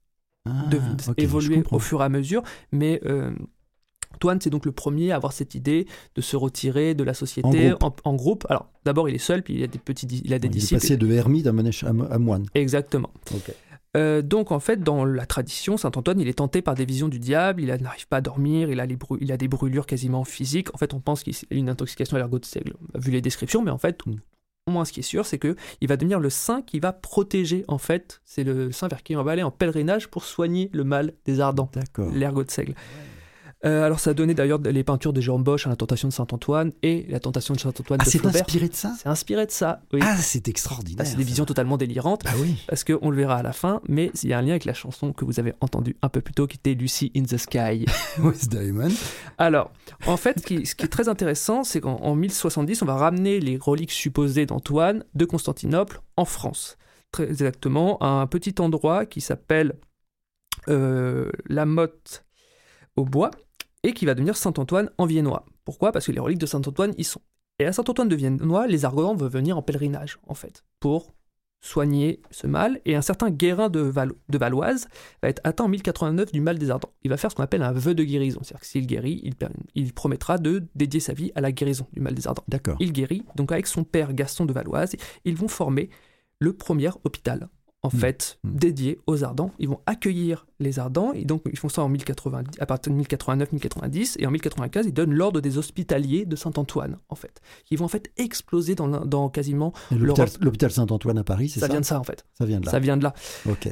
Ah, 0.48 0.66
de- 0.72 0.80
évoluer 1.22 1.64
au 1.72 1.80
fur 1.80 2.02
et 2.02 2.06
à 2.06 2.10
mesure, 2.10 2.42
mais 2.72 3.02
euh, 3.06 3.32
Antoine, 4.14 4.40
c'est 4.42 4.50
donc 4.50 4.66
le 4.66 4.72
premier 4.72 5.12
à 5.12 5.16
avoir 5.16 5.34
cette 5.34 5.56
idée 5.56 5.88
de 6.16 6.22
se 6.22 6.36
retirer 6.36 6.94
de 6.94 7.04
la 7.04 7.14
société 7.14 7.74
En 7.82 7.88
en, 7.88 7.96
en 8.04 8.14
groupe. 8.16 8.46
Alors, 8.50 8.68
d'abord, 8.86 9.10
il 9.10 9.16
est 9.16 9.20
seul, 9.20 9.44
puis 9.44 9.56
il 9.56 9.64
a 9.64 9.68
des 9.68 9.80
petits, 9.80 10.06
il 10.24 10.34
a 10.34 10.40
des 10.40 10.48
Il 10.48 10.52
est 10.52 10.54
disciples. 10.60 10.82
passé 10.82 10.98
de 10.98 11.12
ermite 11.12 11.48
à, 11.48 11.52
moine. 12.20 12.46
Exactement. 12.56 13.10
Euh, 13.98 14.22
donc 14.22 14.52
en 14.52 14.60
fait, 14.60 14.82
dans 14.84 15.06
la 15.06 15.26
tradition, 15.26 15.78
saint 15.78 15.92
Antoine, 15.96 16.20
il 16.20 16.28
est 16.28 16.34
tenté 16.34 16.62
par 16.62 16.76
des 16.76 16.84
visions 16.86 17.08
du 17.08 17.18
diable, 17.18 17.62
il 17.62 17.68
n'arrive 17.68 18.08
pas 18.08 18.18
à 18.18 18.22
dormir, 18.22 18.70
il 18.70 18.82
a, 18.82 18.86
les 18.86 18.98
brû- 18.98 19.18
il 19.22 19.32
a 19.32 19.38
des 19.38 19.48
brûlures 19.48 19.86
quasiment 19.86 20.26
physiques. 20.26 20.74
En 20.74 20.78
fait, 20.78 20.94
on 20.94 21.00
pense 21.00 21.24
qu'il 21.24 21.34
a 21.34 21.56
une 21.56 21.70
intoxication 21.70 22.16
à 22.18 22.20
l'ergot 22.20 22.40
de 22.40 22.46
seigle, 22.46 22.74
vu 22.96 23.12
les 23.12 23.22
descriptions, 23.22 23.62
mais 23.62 23.72
en 23.72 23.78
fait, 23.78 24.06
Mm. 24.06 24.16
au 24.68 24.72
moins 24.72 24.84
ce 24.84 24.92
qui 24.92 25.00
est 25.00 25.04
sûr, 25.04 25.26
c'est 25.26 25.38
que 25.38 25.56
il 25.80 25.88
va 25.88 25.96
devenir 25.96 26.20
le 26.20 26.30
saint 26.30 26.62
qui 26.62 26.80
va 26.82 26.92
protéger, 26.92 27.64
en 27.70 27.78
fait, 27.78 28.20
c'est 28.26 28.44
le 28.44 28.74
saint 28.74 28.90
vers 28.90 29.02
qui 29.02 29.16
on 29.16 29.24
va 29.24 29.32
aller 29.32 29.44
en 29.44 29.52
pèlerinage 29.52 30.10
pour 30.10 30.26
soigner 30.26 30.70
le 30.74 30.84
mal 30.84 31.14
des 31.24 31.40
ardents, 31.40 31.70
D'accord. 31.74 32.12
l'ergot 32.14 32.44
de 32.44 32.52
seigle. 32.52 32.74
Euh, 33.64 33.84
alors 33.86 34.00
ça 34.00 34.12
a 34.12 34.14
donné 34.14 34.34
d'ailleurs 34.36 34.60
les 34.60 34.84
peintures 34.84 35.14
de 35.14 35.22
Jérôme 35.22 35.44
Bosch 35.44 35.66
à 35.66 35.70
la 35.70 35.76
tentation 35.76 36.08
de 36.08 36.14
Saint-Antoine 36.14 36.72
et 36.84 37.06
la 37.10 37.20
tentation 37.20 37.54
de 37.56 37.60
Saint-Antoine 37.60 38.00
Ah, 38.02 38.06
de 38.06 38.10
c'est 38.10 38.20
Flaubert. 38.20 38.42
inspiré 38.42 38.68
de 38.70 38.76
ça 38.76 38.94
C'est 39.02 39.08
inspiré 39.10 39.46
de 39.46 39.52
ça, 39.52 39.82
oui. 39.94 40.02
Ah, 40.04 40.18
c'est 40.18 40.48
extraordinaire. 40.50 41.02
Ah, 41.02 41.06
c'est 41.06 41.16
des 41.16 41.24
ça. 41.24 41.28
visions 41.28 41.46
totalement 41.46 41.78
délirantes 41.78 42.22
Ah 42.26 42.34
oui. 42.38 42.64
parce 42.68 42.84
qu'on 42.84 43.10
le 43.10 43.16
verra 43.18 43.38
à 43.38 43.44
la 43.44 43.54
fin, 43.54 43.82
mais 43.88 44.12
il 44.22 44.30
y 44.30 44.34
a 44.34 44.38
un 44.38 44.42
lien 44.42 44.50
avec 44.52 44.66
la 44.66 44.74
chanson 44.74 45.14
que 45.14 45.26
vous 45.26 45.40
avez 45.40 45.54
entendue 45.62 45.96
un 46.04 46.10
peu 46.10 46.22
plus 46.22 46.34
tôt, 46.34 46.46
qui 46.48 46.58
était 46.58 46.74
Lucy 46.76 47.12
in 47.16 47.24
the 47.24 47.38
Sky. 47.38 47.86
Wes 48.20 48.48
Diamond. 48.50 48.90
Alors, 49.38 49.72
en 50.06 50.18
fait, 50.18 50.40
ce 50.42 50.46
qui, 50.46 50.66
ce 50.66 50.76
qui 50.76 50.86
est 50.86 50.90
très 50.90 51.08
intéressant, 51.10 51.64
c'est 51.64 51.82
qu'en 51.82 51.96
en 52.02 52.14
1070, 52.16 52.82
on 52.84 52.86
va 52.86 52.96
ramener 52.98 53.40
les 53.40 53.58
reliques 53.58 53.92
supposées 53.94 54.46
d'Antoine 54.46 55.06
de 55.16 55.26
Constantinople 55.26 56.02
en 56.18 56.26
France. 56.26 56.78
Très 57.12 57.24
exactement, 57.24 57.98
à 58.00 58.08
un 58.08 58.28
petit 58.28 58.56
endroit 58.60 59.06
qui 59.08 59.22
s'appelle 59.22 59.74
euh, 60.68 61.32
la 61.48 61.66
Motte 61.66 62.26
au 62.96 63.06
bois, 63.06 63.32
et 63.86 63.94
qui 63.94 64.06
va 64.06 64.16
devenir 64.16 64.36
Saint-Antoine 64.36 64.90
en 64.98 65.06
viennois. 65.06 65.46
Pourquoi? 65.64 65.92
Parce 65.92 66.08
que 66.08 66.12
les 66.12 66.20
reliques 66.20 66.40
de 66.40 66.46
Saint-Antoine 66.46 66.94
y 66.98 67.04
sont. 67.04 67.22
Et 67.60 67.66
à 67.66 67.72
Saint-Antoine 67.72 68.10
de 68.10 68.16
Viennois, 68.16 68.68
les 68.68 68.84
Argonans 68.84 69.16
veulent 69.16 69.30
venir 69.30 69.58
en 69.58 69.62
pèlerinage, 69.62 70.20
en 70.28 70.34
fait, 70.34 70.66
pour 70.82 71.14
soigner 71.62 72.22
ce 72.30 72.48
mal. 72.48 72.82
Et 72.86 72.96
un 72.96 73.02
certain 73.02 73.30
Guérin 73.30 73.70
de, 73.70 73.80
Val- 73.80 74.12
de 74.28 74.38
Valoise 74.38 74.88
va 75.24 75.30
être 75.30 75.40
atteint 75.46 75.64
en 75.64 75.70
1089 75.70 76.32
du 76.34 76.42
mal 76.42 76.58
des 76.60 76.70
ardents. 76.70 76.92
Il 77.04 77.10
va 77.10 77.18
faire 77.18 77.32
ce 77.32 77.36
qu'on 77.36 77.44
appelle 77.44 77.64
un 77.64 77.72
vœu 77.72 77.96
de 77.96 78.04
guérison. 78.04 78.42
C'est-à-dire 78.44 78.60
que 78.62 78.68
s'il 78.68 78.88
guérit, 78.88 79.32
il 79.74 79.94
promettra 79.94 80.38
de 80.38 80.68
dédier 80.76 81.00
sa 81.00 81.14
vie 81.14 81.32
à 81.36 81.42
la 81.42 81.52
guérison 81.52 81.88
du 81.94 82.02
mal 82.02 82.14
des 82.14 82.28
ardents. 82.28 82.44
D'accord. 82.50 82.76
Il 82.80 82.92
guérit, 82.92 83.24
donc 83.36 83.52
avec 83.52 83.68
son 83.68 83.84
père 83.84 84.14
Gaston 84.14 84.46
de 84.46 84.52
Valoise, 84.52 84.96
ils 85.24 85.36
vont 85.36 85.48
former 85.48 85.90
le 86.40 86.54
premier 86.54 86.90
hôpital, 87.06 87.48
en 87.86 87.90
Hmm. 87.90 88.00
fait, 88.00 88.40
Hmm. 88.44 88.56
dédié 88.56 89.00
aux 89.08 89.24
ardents. 89.24 89.52
Ils 89.60 89.70
vont 89.70 89.80
accueillir 89.86 90.46
les 90.60 90.80
ardents, 90.80 91.14
et 91.14 91.24
donc 91.26 91.44
ils 91.52 91.58
font 91.58 91.70
ça 91.70 91.84
en 91.84 91.90
1090, 91.90 92.60
à 92.60 92.66
partir 92.66 92.92
de 92.92 92.98
1089-1090, 92.98 94.16
et 94.20 94.26
en 94.28 94.32
1095, 94.32 94.86
ils 94.88 94.94
donnent 94.94 95.14
l'ordre 95.14 95.42
des 95.42 95.58
hospitaliers 95.58 96.26
de 96.26 96.36
Saint-Antoine, 96.36 96.98
en 97.10 97.16
fait, 97.16 97.42
qui 97.66 97.76
vont 97.76 97.86
en 97.86 97.90
fait 97.90 98.12
exploser 98.18 98.76
dans, 98.76 98.88
dans 99.06 99.30
quasiment... 99.30 99.74
L'hôpital 99.92 100.72
Saint-Antoine 100.72 101.18
à 101.18 101.24
Paris, 101.24 101.50
c'est 101.50 101.60
Ça 101.60 101.68
ça 101.68 101.72
vient 101.74 101.82
de 101.82 101.86
ça, 101.86 102.00
en 102.00 102.04
fait. 102.04 102.26
Ça 102.38 102.46
vient 102.46 102.60
de 102.60 102.66
là. 102.66 102.72
Ça 102.72 102.80
vient 102.80 102.98
de 102.98 103.04
là. 103.04 103.14
Ok. 103.50 103.68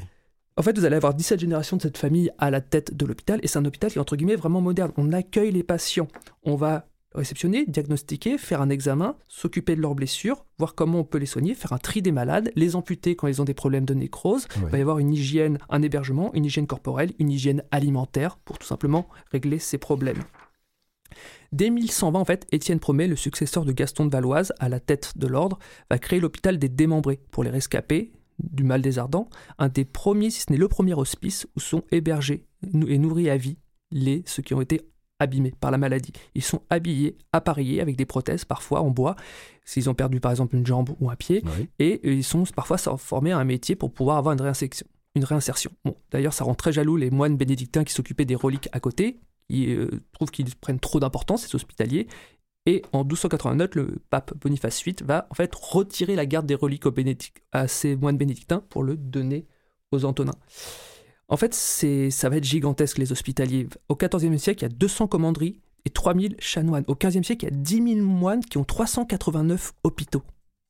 En 0.55 0.61
fait, 0.61 0.77
vous 0.77 0.85
allez 0.85 0.95
avoir 0.97 1.15
17 1.15 1.39
générations 1.39 1.77
de 1.77 1.81
cette 1.81 1.97
famille 1.97 2.29
à 2.37 2.51
la 2.51 2.61
tête 2.61 2.95
de 2.95 3.05
l'hôpital, 3.07 3.39
et 3.41 3.47
c'est 3.47 3.57
un 3.57 3.65
hôpital 3.65 3.89
qui 3.91 3.97
est 3.97 4.01
entre 4.01 4.15
guillemets 4.15 4.35
vraiment 4.35 4.61
moderne. 4.61 4.91
On 4.97 5.11
accueille 5.11 5.51
les 5.51 5.63
patients, 5.63 6.07
on 6.43 6.55
va 6.55 6.85
réceptionner, 7.15 7.65
diagnostiquer, 7.65 8.37
faire 8.37 8.61
un 8.61 8.69
examen, 8.69 9.15
s'occuper 9.27 9.75
de 9.75 9.81
leurs 9.81 9.95
blessures, 9.95 10.45
voir 10.57 10.75
comment 10.75 10.99
on 10.99 11.03
peut 11.03 11.17
les 11.17 11.25
soigner, 11.25 11.53
faire 11.53 11.73
un 11.73 11.77
tri 11.77 12.01
des 12.01 12.11
malades, 12.11 12.51
les 12.55 12.75
amputer 12.75 13.15
quand 13.15 13.27
ils 13.27 13.41
ont 13.41 13.45
des 13.45 13.53
problèmes 13.53 13.85
de 13.85 13.93
nécrose. 13.93 14.47
Il 14.57 14.63
va 14.63 14.77
y 14.77 14.81
avoir 14.81 14.99
une 14.99 15.13
hygiène, 15.13 15.57
un 15.69 15.81
hébergement, 15.81 16.33
une 16.33 16.45
hygiène 16.45 16.67
corporelle, 16.67 17.11
une 17.19 17.31
hygiène 17.31 17.63
alimentaire 17.71 18.37
pour 18.37 18.57
tout 18.57 18.67
simplement 18.67 19.07
régler 19.31 19.59
ces 19.59 19.77
problèmes. 19.77 20.23
Dès 21.51 21.69
1120, 21.69 22.19
en 22.19 22.25
fait, 22.25 22.47
Étienne 22.51 22.79
Promet, 22.79 23.07
le 23.07 23.15
successeur 23.15 23.65
de 23.65 23.71
Gaston 23.71 24.05
de 24.05 24.11
Valoise, 24.11 24.53
à 24.59 24.69
la 24.69 24.79
tête 24.79 25.17
de 25.17 25.27
l'ordre, 25.27 25.59
va 25.91 25.99
créer 25.99 26.19
l'hôpital 26.19 26.57
des 26.57 26.69
démembrés 26.69 27.19
pour 27.31 27.43
les 27.43 27.51
rescapés 27.51 28.11
du 28.39 28.63
mal 28.63 28.81
des 28.81 28.97
ardents, 28.97 29.29
un 29.59 29.69
des 29.69 29.85
premiers, 29.85 30.31
si 30.31 30.41
ce 30.41 30.51
n'est 30.51 30.57
le 30.57 30.67
premier 30.67 30.95
hospice, 30.95 31.47
où 31.55 31.59
sont 31.59 31.83
hébergés 31.91 32.47
et 32.87 32.97
nourris 32.97 33.29
à 33.29 33.37
vie 33.37 33.57
les, 33.91 34.23
ceux 34.25 34.41
qui 34.41 34.55
ont 34.55 34.61
été 34.61 34.81
abîmés 35.23 35.53
par 35.59 35.71
la 35.71 35.77
maladie. 35.77 36.11
Ils 36.35 36.43
sont 36.43 36.61
habillés, 36.69 37.17
appareillés 37.31 37.81
avec 37.81 37.95
des 37.95 38.05
prothèses, 38.05 38.45
parfois 38.45 38.81
en 38.81 38.89
bois, 38.89 39.15
s'ils 39.65 39.89
ont 39.89 39.93
perdu 39.93 40.19
par 40.19 40.31
exemple 40.31 40.55
une 40.55 40.65
jambe 40.65 40.91
ou 40.99 41.09
un 41.09 41.15
pied, 41.15 41.41
Oui. 41.45 41.67
et 41.79 42.01
euh, 42.05 42.13
ils 42.13 42.23
sont 42.23 42.43
parfois 42.55 42.77
formés 42.77 43.31
à 43.31 43.37
un 43.39 43.43
métier 43.45 43.75
pour 43.75 43.91
pouvoir 43.91 44.17
avoir 44.17 44.33
une 44.33 44.41
réinsertion. 44.41 44.85
Une 45.15 45.23
réinsertion. 45.23 45.71
Bon, 45.85 45.95
D'ailleurs, 46.11 46.33
ça 46.33 46.43
rend 46.43 46.55
très 46.55 46.71
jaloux 46.71 46.97
les 46.97 47.11
moines 47.11 47.37
bénédictins 47.37 47.83
qui 47.83 47.93
s'occupaient 47.93 48.25
des 48.25 48.35
reliques 48.35 48.69
à 48.71 48.79
côté, 48.79 49.19
qui 49.49 49.73
euh, 49.73 49.89
trouvent 50.11 50.31
qu'ils 50.31 50.55
prennent 50.55 50.79
trop 50.79 50.99
d'importance, 50.99 51.45
ces 51.45 51.55
hospitaliers. 51.55 52.07
Et 52.65 52.81
en 52.93 53.03
1289, 53.03 53.75
le 53.75 53.97
pape 54.09 54.33
Boniface 54.39 54.83
VIII 54.83 54.95
va 55.03 55.27
en 55.29 55.33
fait 55.35 55.53
retirer 55.53 56.15
la 56.15 56.25
garde 56.25 56.45
des 56.45 56.55
reliques 56.55 56.85
aux 56.85 56.93
à 57.51 57.67
ces 57.67 57.95
moines 57.95 58.17
bénédictins 58.17 58.63
pour 58.69 58.83
le 58.83 58.95
donner 58.95 59.45
aux 59.91 60.05
Antonins. 60.05 60.35
En 61.29 61.37
fait, 61.37 61.53
c'est, 61.53 62.09
ça 62.11 62.29
va 62.29 62.37
être 62.37 62.43
gigantesque 62.43 62.97
les 62.97 63.11
hospitaliers. 63.11 63.67
Au 63.89 63.95
XIVe 63.95 64.37
siècle, 64.37 64.59
il 64.63 64.67
y 64.69 64.71
a 64.71 64.75
200 64.75 65.07
commanderies 65.07 65.59
et 65.85 65.89
3000 65.89 66.35
chanoines. 66.39 66.83
Au 66.87 66.95
XVe 66.95 67.23
siècle, 67.23 67.45
il 67.45 67.53
y 67.53 67.53
a 67.53 67.55
10 67.61 67.95
000 67.95 68.05
moines 68.05 68.43
qui 68.43 68.57
ont 68.57 68.63
389 68.63 69.73
hôpitaux 69.83 70.23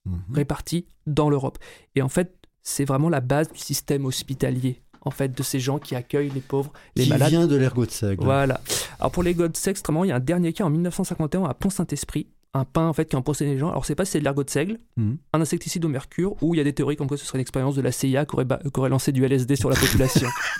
Mhm. 0.06 0.20
répartis 0.34 0.86
dans 1.08 1.30
l'Europe. 1.30 1.58
Et 1.96 2.02
en 2.02 2.10
fait, 2.10 2.36
c'est 2.62 2.84
vraiment 2.86 3.08
la 3.10 3.22
base 3.22 3.50
du 3.52 3.58
système 3.60 4.06
hospitalier, 4.06 4.82
en 5.02 5.12
fait, 5.12 5.30
de 5.30 5.44
ces 5.44 5.60
gens 5.62 5.80
qui 5.80 5.96
accueillent 5.96 6.30
les 6.30 6.42
pauvres, 6.42 6.74
les 6.98 7.04
Qui 7.06 7.10
malades. 7.10 7.30
vient 7.30 7.48
de 7.48 7.56
l'ergot 7.56 7.86
de 7.86 7.92
seigle. 7.92 8.22
Voilà. 8.24 8.60
Alors 9.00 9.12
pour 9.12 9.24
sexes, 9.58 9.82
vraiment, 9.82 10.04
il 10.04 10.10
y 10.10 10.12
a 10.12 10.18
un 10.18 10.20
dernier 10.20 10.52
cas 10.52 10.66
en 10.66 10.70
1951 10.70 11.46
à 11.46 11.54
Pont-Saint-Esprit, 11.54 12.28
un 12.56 12.66
pain 12.66 12.88
en 12.88 12.94
fait 12.94 13.06
qui 13.06 13.16
a 13.16 13.20
empoisonné 13.20 13.54
les 13.54 13.58
gens. 13.58 13.70
Alors 13.70 13.86
c'est 13.86 13.96
pas 13.96 14.06
si 14.06 14.12
c'est 14.12 14.20
de 14.20 14.24
l'ergot 14.24 14.44
de 14.44 14.50
seigle, 14.50 14.80
Mhm. 14.98 15.18
un 15.34 15.42
insecticide 15.42 15.84
au 15.86 15.88
mercure, 15.90 16.36
ou 16.44 16.54
il 16.54 16.58
y 16.58 16.62
a 16.62 16.64
des 16.64 16.74
théories 16.74 16.96
comme 16.96 17.08
quoi 17.08 17.18
ce 17.18 17.26
serait 17.26 17.38
une 17.40 17.42
expérience 17.42 17.76
de 17.76 17.82
la 17.82 17.92
CIA 17.92 18.26
qui 18.26 18.36
aurait, 18.36 18.46
ba- 18.46 18.60
qui 18.64 18.80
aurait 18.80 18.90
lancé 18.90 19.12
du 19.12 19.24
LSD 19.26 19.56
sur 19.56 19.70
la 19.70 19.76
population. 19.76 20.28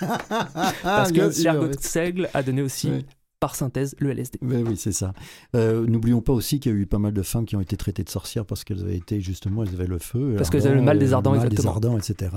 Parce 0.82 1.12
bien 1.12 1.28
que 1.28 1.32
sûr, 1.34 1.44
l'ergot 1.52 1.66
ouais. 1.68 1.76
de 1.76 1.80
seigle 1.80 2.28
a 2.34 2.42
donné 2.42 2.62
aussi, 2.62 2.90
Ouais. 2.90 3.04
par 3.40 3.54
synthèse, 3.54 3.94
le 3.98 4.10
LSD. 4.10 4.38
Oui, 4.42 4.64
oui, 4.66 4.76
c'est 4.76 4.92
ça. 4.92 5.12
Euh, 5.54 5.86
N'oublions 5.86 6.20
pas 6.20 6.32
aussi 6.32 6.58
qu'il 6.60 6.72
y 6.72 6.74
a 6.74 6.78
eu 6.78 6.86
pas 6.86 6.98
mal 6.98 7.12
de 7.12 7.22
femmes 7.22 7.44
qui 7.44 7.56
ont 7.56 7.60
été 7.60 7.76
traitées 7.76 8.02
de 8.04 8.10
sorcières 8.10 8.44
parce 8.46 8.64
qu'elles 8.64 8.80
avaient 8.82 8.96
été 8.96 9.20
justement, 9.20 9.62
elles 9.64 9.74
avaient 9.74 9.86
le 9.86 9.98
feu. 9.98 10.34
Parce 10.36 10.50
qu'elles 10.50 10.66
avaient 10.66 10.76
le 10.76 10.82
mal 10.82 10.98
des 10.98 11.12
ardents, 11.12 11.32
le 11.32 11.38
mal 11.38 11.48
des 11.48 11.54
exactement. 11.54 11.74
ardents, 11.74 11.98
etc. 11.98 12.32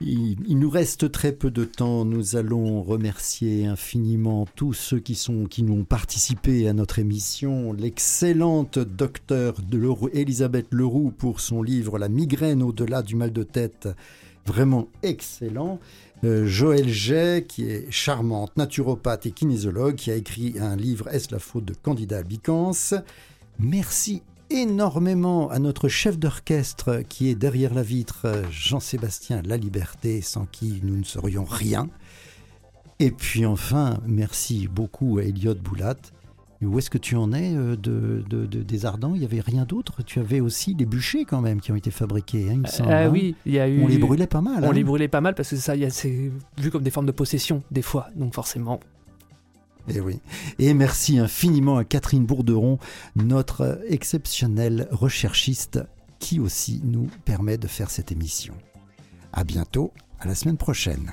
Il, 0.00 0.58
nous 0.58 0.70
reste 0.70 1.12
très 1.12 1.32
peu 1.32 1.50
de 1.50 1.64
temps. 1.64 2.04
Nous 2.04 2.36
allons 2.36 2.82
remercier 2.82 3.66
infiniment 3.66 4.46
tous 4.56 4.72
ceux 4.72 4.98
qui, 4.98 5.14
sont, 5.14 5.46
qui 5.46 5.62
nous 5.62 5.74
ont 5.74 5.84
participé 5.84 6.68
à 6.68 6.72
notre 6.72 6.98
émission. 6.98 7.72
L'excellente 7.72 8.78
docteure 8.78 9.54
de 9.62 9.78
Leroux, 9.78 10.10
Elisabeth 10.12 10.66
Leroux 10.72 11.12
pour 11.16 11.40
son 11.40 11.62
livre 11.62 11.98
La 11.98 12.08
migraine 12.08 12.62
au-delà 12.62 13.02
du 13.02 13.14
mal 13.14 13.32
de 13.32 13.44
tête. 13.44 13.88
Vraiment 14.46 14.88
excellent. 15.02 15.78
Euh, 16.24 16.44
Joël 16.44 16.88
Jay, 16.88 17.44
qui 17.46 17.70
est 17.70 17.90
charmante, 17.90 18.56
naturopathe 18.56 19.26
et 19.26 19.30
kinésiologue, 19.30 19.94
qui 19.94 20.10
a 20.10 20.16
écrit 20.16 20.54
un 20.58 20.74
livre 20.74 21.08
Est-ce 21.08 21.32
la 21.32 21.38
faute 21.38 21.64
de 21.64 21.74
candidat 21.74 22.18
Albicans 22.18 22.94
Merci 23.58 24.22
énormément 24.50 25.50
à 25.50 25.58
notre 25.58 25.88
chef 25.88 26.18
d'orchestre 26.18 27.02
qui 27.08 27.28
est 27.28 27.34
derrière 27.34 27.74
la 27.74 27.82
vitre, 27.82 28.42
Jean-Sébastien 28.50 29.42
Laliberté, 29.42 30.20
sans 30.20 30.46
qui 30.46 30.80
nous 30.82 30.96
ne 30.96 31.04
serions 31.04 31.44
rien. 31.44 31.88
Et 33.00 33.10
puis 33.10 33.44
enfin, 33.46 33.98
merci 34.06 34.68
beaucoup 34.68 35.18
à 35.18 35.22
Elliot 35.24 35.54
Boulat. 35.54 35.96
Où 36.62 36.78
est-ce 36.78 36.88
que 36.88 36.96
tu 36.96 37.14
en 37.16 37.32
es 37.34 37.54
euh, 37.54 37.76
de, 37.76 38.24
de- 38.30 38.46
de- 38.46 38.62
des 38.62 38.86
Ardents? 38.86 39.12
Il 39.14 39.18
n'y 39.18 39.26
avait 39.26 39.40
rien 39.40 39.64
d'autre 39.66 40.02
Tu 40.02 40.18
avais 40.18 40.40
aussi 40.40 40.74
les 40.74 40.86
bûchers 40.86 41.26
quand 41.26 41.42
même 41.42 41.60
qui 41.60 41.72
ont 41.72 41.76
été 41.76 41.90
fabriqués, 41.90 42.46
hein, 42.48 42.52
il 42.54 42.60
me 42.60 42.66
semble, 42.66 42.90
Ah 42.90 43.02
hein 43.04 43.10
oui, 43.10 43.34
il 43.44 43.52
y 43.52 43.58
a 43.58 43.68
eu. 43.68 43.82
On 43.82 43.86
les 43.88 43.98
brûlait 43.98 44.26
pas 44.26 44.40
mal. 44.40 44.64
On 44.64 44.70
hein 44.70 44.72
les 44.72 44.82
brûlait 44.84 45.08
pas 45.08 45.20
mal 45.20 45.34
parce 45.34 45.50
que 45.50 45.56
ça, 45.56 45.74
c'est 45.90 46.30
vu 46.58 46.70
comme 46.70 46.82
des 46.82 46.90
formes 46.90 47.04
de 47.06 47.12
possession 47.12 47.62
des 47.70 47.82
fois. 47.82 48.06
Donc 48.16 48.34
forcément, 48.34 48.80
Et 49.88 49.96
Eh 49.96 50.00
oui. 50.00 50.20
Et 50.58 50.74
merci 50.74 51.18
infiniment 51.18 51.76
à 51.76 51.84
Catherine 51.84 52.24
Bourderon, 52.24 52.78
notre 53.16 53.80
exceptionnelle 53.88 54.88
recherchiste 54.90 55.80
qui 56.18 56.40
aussi 56.40 56.80
nous 56.84 57.08
permet 57.24 57.58
de 57.58 57.66
faire 57.66 57.90
cette 57.90 58.10
émission. 58.10 58.54
À 59.32 59.44
bientôt, 59.44 59.92
à 60.20 60.26
la 60.26 60.34
semaine 60.34 60.56
prochaine. 60.56 61.12